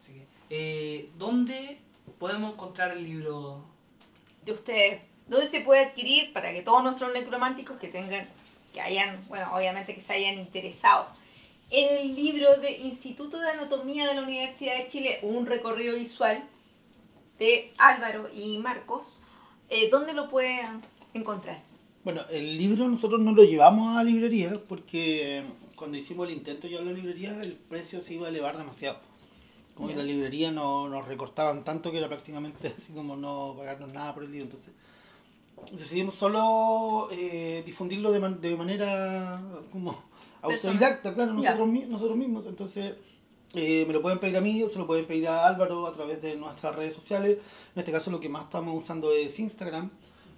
Así 0.00 0.12
que, 0.12 0.26
eh, 0.50 1.10
¿Dónde 1.18 1.78
podemos 2.18 2.54
encontrar 2.54 2.92
el 2.92 3.04
libro? 3.04 3.64
De 4.44 4.52
ustedes, 4.52 5.06
¿dónde 5.26 5.46
se 5.46 5.60
puede 5.60 5.84
adquirir 5.84 6.32
para 6.32 6.52
que 6.52 6.62
todos 6.62 6.82
nuestros 6.82 7.12
necrománticos 7.12 7.78
que 7.78 7.88
tengan, 7.88 8.26
que 8.72 8.80
hayan, 8.80 9.20
bueno, 9.28 9.54
obviamente 9.54 9.94
que 9.94 10.00
se 10.00 10.14
hayan 10.14 10.38
interesado 10.38 11.08
en 11.70 11.98
el 11.98 12.14
libro 12.14 12.56
de 12.56 12.78
Instituto 12.78 13.38
de 13.38 13.50
Anatomía 13.50 14.08
de 14.08 14.14
la 14.14 14.22
Universidad 14.22 14.76
de 14.76 14.88
Chile, 14.88 15.20
un 15.22 15.46
recorrido 15.46 15.94
visual 15.96 16.42
de 17.38 17.72
Álvaro 17.78 18.28
y 18.34 18.58
Marcos, 18.58 19.04
eh, 19.68 19.88
¿dónde 19.88 20.12
lo 20.12 20.28
pueden 20.28 20.82
encontrar? 21.14 21.62
Bueno, 22.02 22.22
el 22.30 22.58
libro 22.58 22.88
nosotros 22.88 23.20
no 23.20 23.32
lo 23.32 23.44
llevamos 23.44 23.96
a 23.96 24.02
librería 24.02 24.60
porque 24.68 25.44
cuando 25.80 25.96
hicimos 25.98 26.28
el 26.28 26.34
intento 26.34 26.62
de 26.62 26.68
llevarlo 26.68 26.90
a 26.90 26.92
la 26.92 26.98
librería 27.00 27.40
el 27.42 27.54
precio 27.54 28.00
se 28.00 28.14
iba 28.14 28.26
a 28.26 28.30
elevar 28.30 28.56
demasiado. 28.56 28.98
Como 29.74 29.88
que 29.88 29.94
Ya. 29.94 30.00
la 30.00 30.04
librería 30.04 30.52
no, 30.52 30.88
nos 30.88 31.08
recortaban 31.08 31.64
tanto 31.64 31.90
que 31.90 31.98
era 31.98 32.06
prácticamente 32.08 32.68
así 32.78 32.92
como 32.92 33.16
no 33.16 33.54
pagarnos 33.58 33.92
nada 33.92 34.14
por 34.14 34.22
el 34.22 34.30
libro. 34.30 34.44
Entonces 34.44 34.72
decidimos 35.72 36.14
solo 36.14 37.08
eh, 37.10 37.62
difundirlo 37.66 38.12
de, 38.12 38.20
man- 38.20 38.40
de 38.40 38.56
manera 38.56 39.42
como 39.72 40.02
autodidacta, 40.42 41.14
claro, 41.14 41.32
Ya. 41.40 41.50
nosotros, 41.50 41.68
mi- 41.68 41.84
nosotros 41.86 42.16
mismos. 42.16 42.46
Entonces 42.46 42.94
eh, 43.54 43.84
me 43.86 43.92
lo 43.92 44.00
pueden 44.02 44.18
pedir 44.18 44.36
a 44.36 44.40
mí 44.40 44.62
o 44.62 44.68
se 44.68 44.78
lo 44.78 44.86
pueden 44.86 45.06
pedir 45.06 45.28
a 45.28 45.46
Álvaro 45.46 45.86
a 45.86 45.92
través 45.92 46.22
de 46.22 46.36
nuestras 46.36 46.74
redes 46.76 46.94
sociales. 46.94 47.38
En 47.74 47.80
este 47.80 47.90
caso 47.92 48.10
lo 48.10 48.20
que 48.20 48.28
más 48.28 48.44
estamos 48.44 48.76
usando 48.82 49.12
es 49.12 49.38
Instagram. 49.40 49.90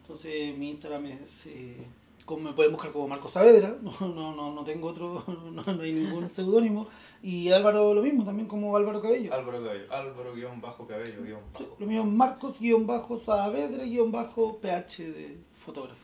Entonces 0.03 0.57
mi 0.57 0.71
Instagram 0.71 1.07
es... 1.07 1.47
eh, 1.47 1.87
como 2.25 2.43
me 2.45 2.53
pueden 2.53 2.73
buscar 2.73 2.93
como 2.93 3.09
Marco 3.09 3.29
Saavedra, 3.29 3.77
no, 3.83 3.93
no, 4.01 4.35
no, 4.35 4.53
no 4.55 4.65
tengo 4.65 4.89
otro, 4.89 5.25
no, 5.53 5.63
no 5.63 5.83
hay 5.83 5.93
ningún 5.93 6.31
seudónimo. 6.31 6.89
Y 7.23 7.51
Álvaro 7.51 7.95
lo 7.95 8.03
mismo, 8.03 8.25
también 8.25 8.49
como 8.49 8.77
Álvaro 8.77 9.01
Cabello. 9.01 9.33
Álvaro 9.35 9.63
Cabello, 9.65 9.93
Álvaro 9.93 10.35
guion 10.35 10.61
bajo 10.61 10.87
cabello 10.87 11.23
guion 11.23 11.41
Sí, 11.57 11.65
bajo. 11.65 11.77
lo 11.79 11.87
mío 11.87 12.01
es 12.03 12.07
Marcos 12.09 12.59
guion 12.61 12.87
bajo 12.87 13.17
Saavedra 13.17 13.85
guion 13.85 14.11
bajo 14.11 14.59
PH 14.59 15.05
de 15.13 15.39
fotógrafo. 15.65 16.01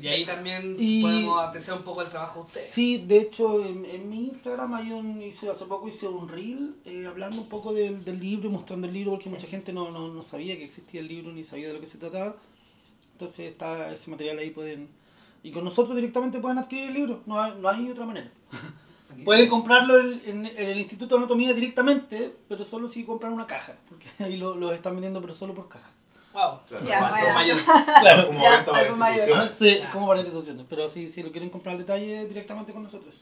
Y 0.00 0.06
ahí 0.08 0.24
también 0.24 0.76
Y- 0.80 1.02
podemos 1.02 1.42
apreciar 1.42 1.76
un 1.78 1.82
poco 1.84 2.02
el 2.02 2.08
trabajo 2.10 2.40
de 2.40 2.46
ustedes. 2.46 2.68
Sí, 2.70 3.04
de 3.06 3.18
hecho 3.18 3.64
en, 3.64 3.84
en 3.84 4.08
mi 4.08 4.26
Instagram 4.28 4.74
hay 4.74 4.92
un, 4.92 5.20
hice, 5.22 5.48
hace 5.50 5.64
poco 5.66 5.88
hice 5.88 6.06
un 6.08 6.28
reel 6.28 6.76
eh, 6.84 7.04
hablando 7.06 7.40
un 7.40 7.48
poco 7.48 7.72
del, 7.72 8.04
del 8.04 8.20
libro, 8.20 8.48
y 8.48 8.52
mostrando 8.52 8.86
el 8.86 8.92
libro 8.94 9.12
porque 9.12 9.24
Sí. 9.24 9.30
mucha 9.30 9.46
gente 9.48 9.72
no, 9.72 9.90
no, 9.90 10.08
no 10.08 10.22
sabía 10.22 10.56
que 10.56 10.64
existía 10.64 11.00
el 11.00 11.08
libro 11.08 11.32
ni 11.32 11.42
sabía 11.44 11.68
de 11.68 11.74
lo 11.74 11.80
que 11.80 11.86
se 11.86 11.98
trataba. 11.98 12.36
Entonces 13.12 13.50
está 13.52 13.92
ese 13.92 14.10
material 14.10 14.38
ahí 14.38 14.50
pueden... 14.50 14.88
Y 15.46 15.52
con 15.52 15.62
nosotros 15.64 15.94
directamente 15.94 16.40
pueden 16.40 16.58
adquirir 16.58 16.88
el 16.88 16.94
libro, 16.94 17.22
no 17.26 17.40
hay, 17.40 17.52
no 17.60 17.68
hay 17.68 17.88
otra 17.90 18.04
manera. 18.04 18.28
Pueden 19.24 19.48
comprarlo 19.48 19.98
en, 20.00 20.20
en- 20.26 20.46
en 20.46 20.70
el 20.70 20.78
Instituto 20.78 21.14
de 21.14 21.20
Anatomía 21.20 21.54
directamente, 21.54 22.32
pero 22.48 22.64
solo 22.64 22.88
si 22.88 23.04
compran 23.04 23.32
una 23.32 23.46
caja, 23.46 23.74
porque 23.88 24.06
ahí 24.24 24.36
lo, 24.36 24.54
lo 24.56 24.72
están 24.72 24.94
vendiendo 24.94 25.20
pero 25.20 25.34
solo 25.34 25.54
por 25.54 25.68
cajas. 25.68 25.90
Wow. 26.34 26.58
Claro, 26.68 26.84
Ya, 26.86 27.08
bueno. 27.10 27.32
mayor. 27.34 27.56
Claro. 28.00 28.26
como 28.26 28.42
Ya, 28.42 28.50
venta 28.56 28.72
para 28.72 28.88
instituciones. 28.88 29.54
Sí, 29.54 29.78
Ya. 29.78 29.90
como 29.90 30.06
para 30.08 30.20
instituciones, 30.20 30.66
pero 30.68 30.88
si, 30.88 31.08
si 31.10 31.22
lo 31.22 31.30
quieren 31.30 31.48
comprar 31.48 31.74
al 31.74 31.78
detalle 31.80 32.26
directamente 32.26 32.72
con 32.72 32.82
nosotros. 32.82 33.14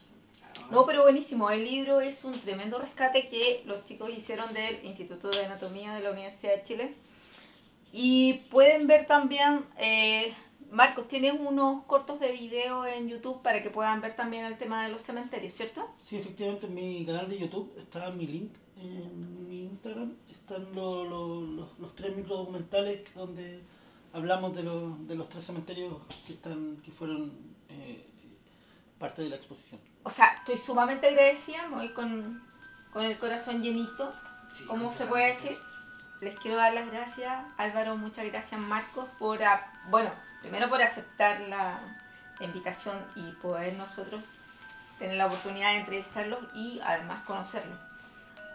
No, 0.71 0.85
pero 0.87 1.03
buenísimo. 1.03 1.51
El 1.51 1.65
libro 1.65 2.01
es 2.01 2.25
un 2.25 2.41
tremendo 2.41 2.79
rescate 2.79 3.29
que 3.29 3.63
los 3.67 3.85
chicos 3.85 4.11
hicieron 4.17 4.53
del 4.55 4.83
Instituto 4.85 5.29
de 5.31 5.45
Anatomía 5.45 5.95
de 5.95 6.01
la 6.01 6.11
Universidad 6.11 6.55
de 6.57 6.63
Chile. 6.65 6.95
Y 7.93 8.35
pueden 8.51 8.87
ver 8.89 9.07
también, 9.07 9.65
eh, 9.79 10.35
Marcos, 10.75 11.07
tienes 11.09 11.35
unos 11.39 11.85
cortos 11.85 12.19
de 12.21 12.33
video 12.33 12.85
en 12.85 13.09
YouTube 13.09 13.43
para 13.43 13.63
que 13.63 13.71
puedan 13.71 14.01
ver 14.01 14.17
también 14.17 14.45
el 14.45 14.59
tema 14.59 14.85
de 14.85 14.91
los 14.91 15.03
cementerios, 15.03 15.55
¿cierto? 15.55 15.89
Sí, 16.03 16.17
efectivamente, 16.17 16.67
en 16.67 16.75
mi 16.75 17.07
canal 17.07 17.29
de 17.29 17.39
YouTube 17.39 17.73
está 17.79 18.11
mi 18.11 18.27
link 18.27 18.53
en 18.77 19.49
mi 19.49 19.63
Instagram. 19.67 20.13
Están 20.31 20.75
lo- 20.75 21.05
lo- 21.05 21.41
los, 21.43 21.79
los 21.79 21.95
tres 21.95 22.15
microdocumentales 22.17 23.15
donde 23.15 23.63
hablamos 24.13 24.55
de, 24.57 24.63
los 24.65 25.07
de 25.09 25.15
los 25.15 25.29
tres 25.29 25.45
cementerios 25.45 25.95
que, 26.27 26.33
están, 26.35 26.77
que 26.85 26.91
fueron 26.91 27.33
eh, 27.69 28.05
parte 28.99 29.23
de 29.23 29.29
la 29.29 29.37
exposición. 29.37 29.81
O 30.03 30.11
sea, 30.11 30.35
estoy 30.35 30.59
sumamente 30.59 31.07
agradecida, 31.09 31.69
voy 31.71 31.89
con, 31.91 32.43
con 32.93 33.05
el 33.05 33.17
corazón 33.19 33.63
llenito, 33.63 34.11
Sí, 34.53 34.65
¿cómo 34.67 34.93
se 34.93 35.07
puede 35.07 35.29
decir? 35.29 35.57
Les 36.21 36.39
quiero 36.39 36.57
dar 36.57 36.75
las 36.75 36.91
gracias, 36.91 37.45
Álvaro, 37.57 37.97
muchas 37.97 38.27
gracias, 38.27 38.65
Marcos, 38.67 39.07
por, 39.19 39.43
a- 39.43 39.73
bueno, 39.89 40.11
primero 40.45 40.69
por 40.69 40.83
aceptar 40.83 41.41
la, 41.49 41.81
invitación 42.41 42.97
y 43.15 43.31
poder 43.41 43.75
nosotros 43.75 44.25
tener 44.99 45.17
la 45.17 45.27
oportunidad 45.27 45.71
de 45.71 45.79
entrevistarlos 45.79 46.41
y 46.53 46.81
además 46.83 47.21
conocerlos. 47.21 47.79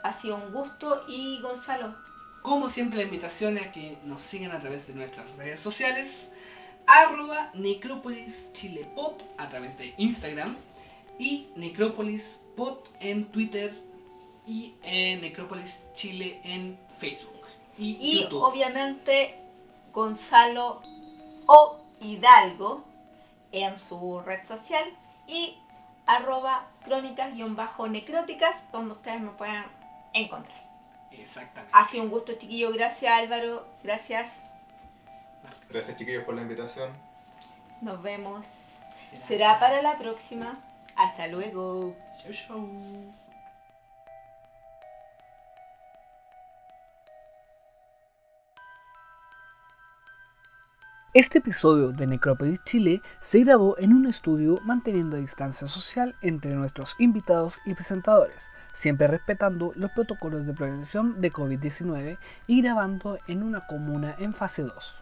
Ha 0.03 0.11
sido 0.11 0.35
un 0.35 0.51
gusto 0.51 1.05
y 1.07 1.39
Gonzalo, 1.39 1.95
Como 2.41 2.67
siempre, 2.67 2.97
la 2.97 3.05
invitación 3.05 3.57
es 3.57 3.67
a 3.67 3.71
que 3.71 3.97
nos 4.03 4.21
sigan 4.21 4.51
a 4.51 4.59
través 4.59 4.85
de 4.85 4.93
nuestras 4.95 5.31
redes 5.37 5.61
sociales, 5.61 6.27
arroba 6.87 7.51
Necrópolis 7.53 8.51
Chile 8.51 8.85
Pod 8.95 9.13
a 9.37 9.47
través 9.47 9.77
de 9.77 9.93
Instagram 9.97 10.57
y 11.17 11.47
Necrópolis 11.55 12.37
Pod 12.57 12.79
en 12.99 13.31
Twitter 13.31 13.73
y 14.45 14.75
eh, 14.83 15.17
Necrópolis 15.21 15.79
Chile 15.95 16.41
en 16.43 16.77
Facebook 16.97 17.47
y, 17.77 17.97
y 18.01 18.21
YouTube. 18.23 18.43
obviamente 18.43 19.35
Gonzalo 19.93 20.81
o 21.45 21.78
Hidalgo 22.01 22.83
en 23.51 23.77
su 23.79 24.19
red 24.19 24.45
social 24.45 24.85
y 25.27 25.57
arroba 26.05 26.65
crónicas-necróticas 26.85 28.71
donde 28.71 28.93
ustedes 28.93 29.21
me 29.21 29.31
puedan 29.31 29.65
encontrar. 30.13 30.57
Exactamente. 31.11 31.73
Ha 31.75 31.87
sido 31.87 32.03
un 32.03 32.09
gusto 32.09 32.33
chiquillo, 32.33 32.71
gracias 32.71 33.11
Álvaro, 33.13 33.65
gracias, 33.83 34.37
Gracias 35.69 35.97
chiquillos 35.97 36.23
por 36.23 36.33
la 36.35 36.41
invitación. 36.41 36.91
nos 37.81 38.01
vemos. 38.01 38.45
Será 39.27 39.59
para 39.59 39.81
la 39.81 39.97
próxima. 39.97 40.57
Hasta 40.95 41.27
luego. 41.27 41.93
Chau, 42.23 42.33
chau. 42.33 42.69
Este 51.15 51.39
episodio 51.39 51.91
de 51.91 52.05
Necrópolis 52.05 52.63
Chile 52.63 53.01
se 53.19 53.43
grabó 53.43 53.75
en 53.79 53.93
un 53.93 54.05
estudio 54.05 54.59
manteniendo 54.63 55.17
distancia 55.17 55.67
social 55.67 56.13
entre 56.21 56.53
nuestros 56.53 56.93
invitados 56.99 57.55
y 57.65 57.73
presentadores, 57.73 58.51
siempre 58.75 59.07
respetando 59.07 59.73
los 59.75 59.89
protocolos 59.89 60.45
de 60.45 60.53
prevención 60.53 61.19
de 61.19 61.31
COVID-19 61.31 62.19
y 62.45 62.61
grabando 62.61 63.17
en 63.25 63.41
una 63.41 63.65
comuna 63.65 64.17
en 64.19 64.33
fase 64.33 64.61
2. 64.61 64.98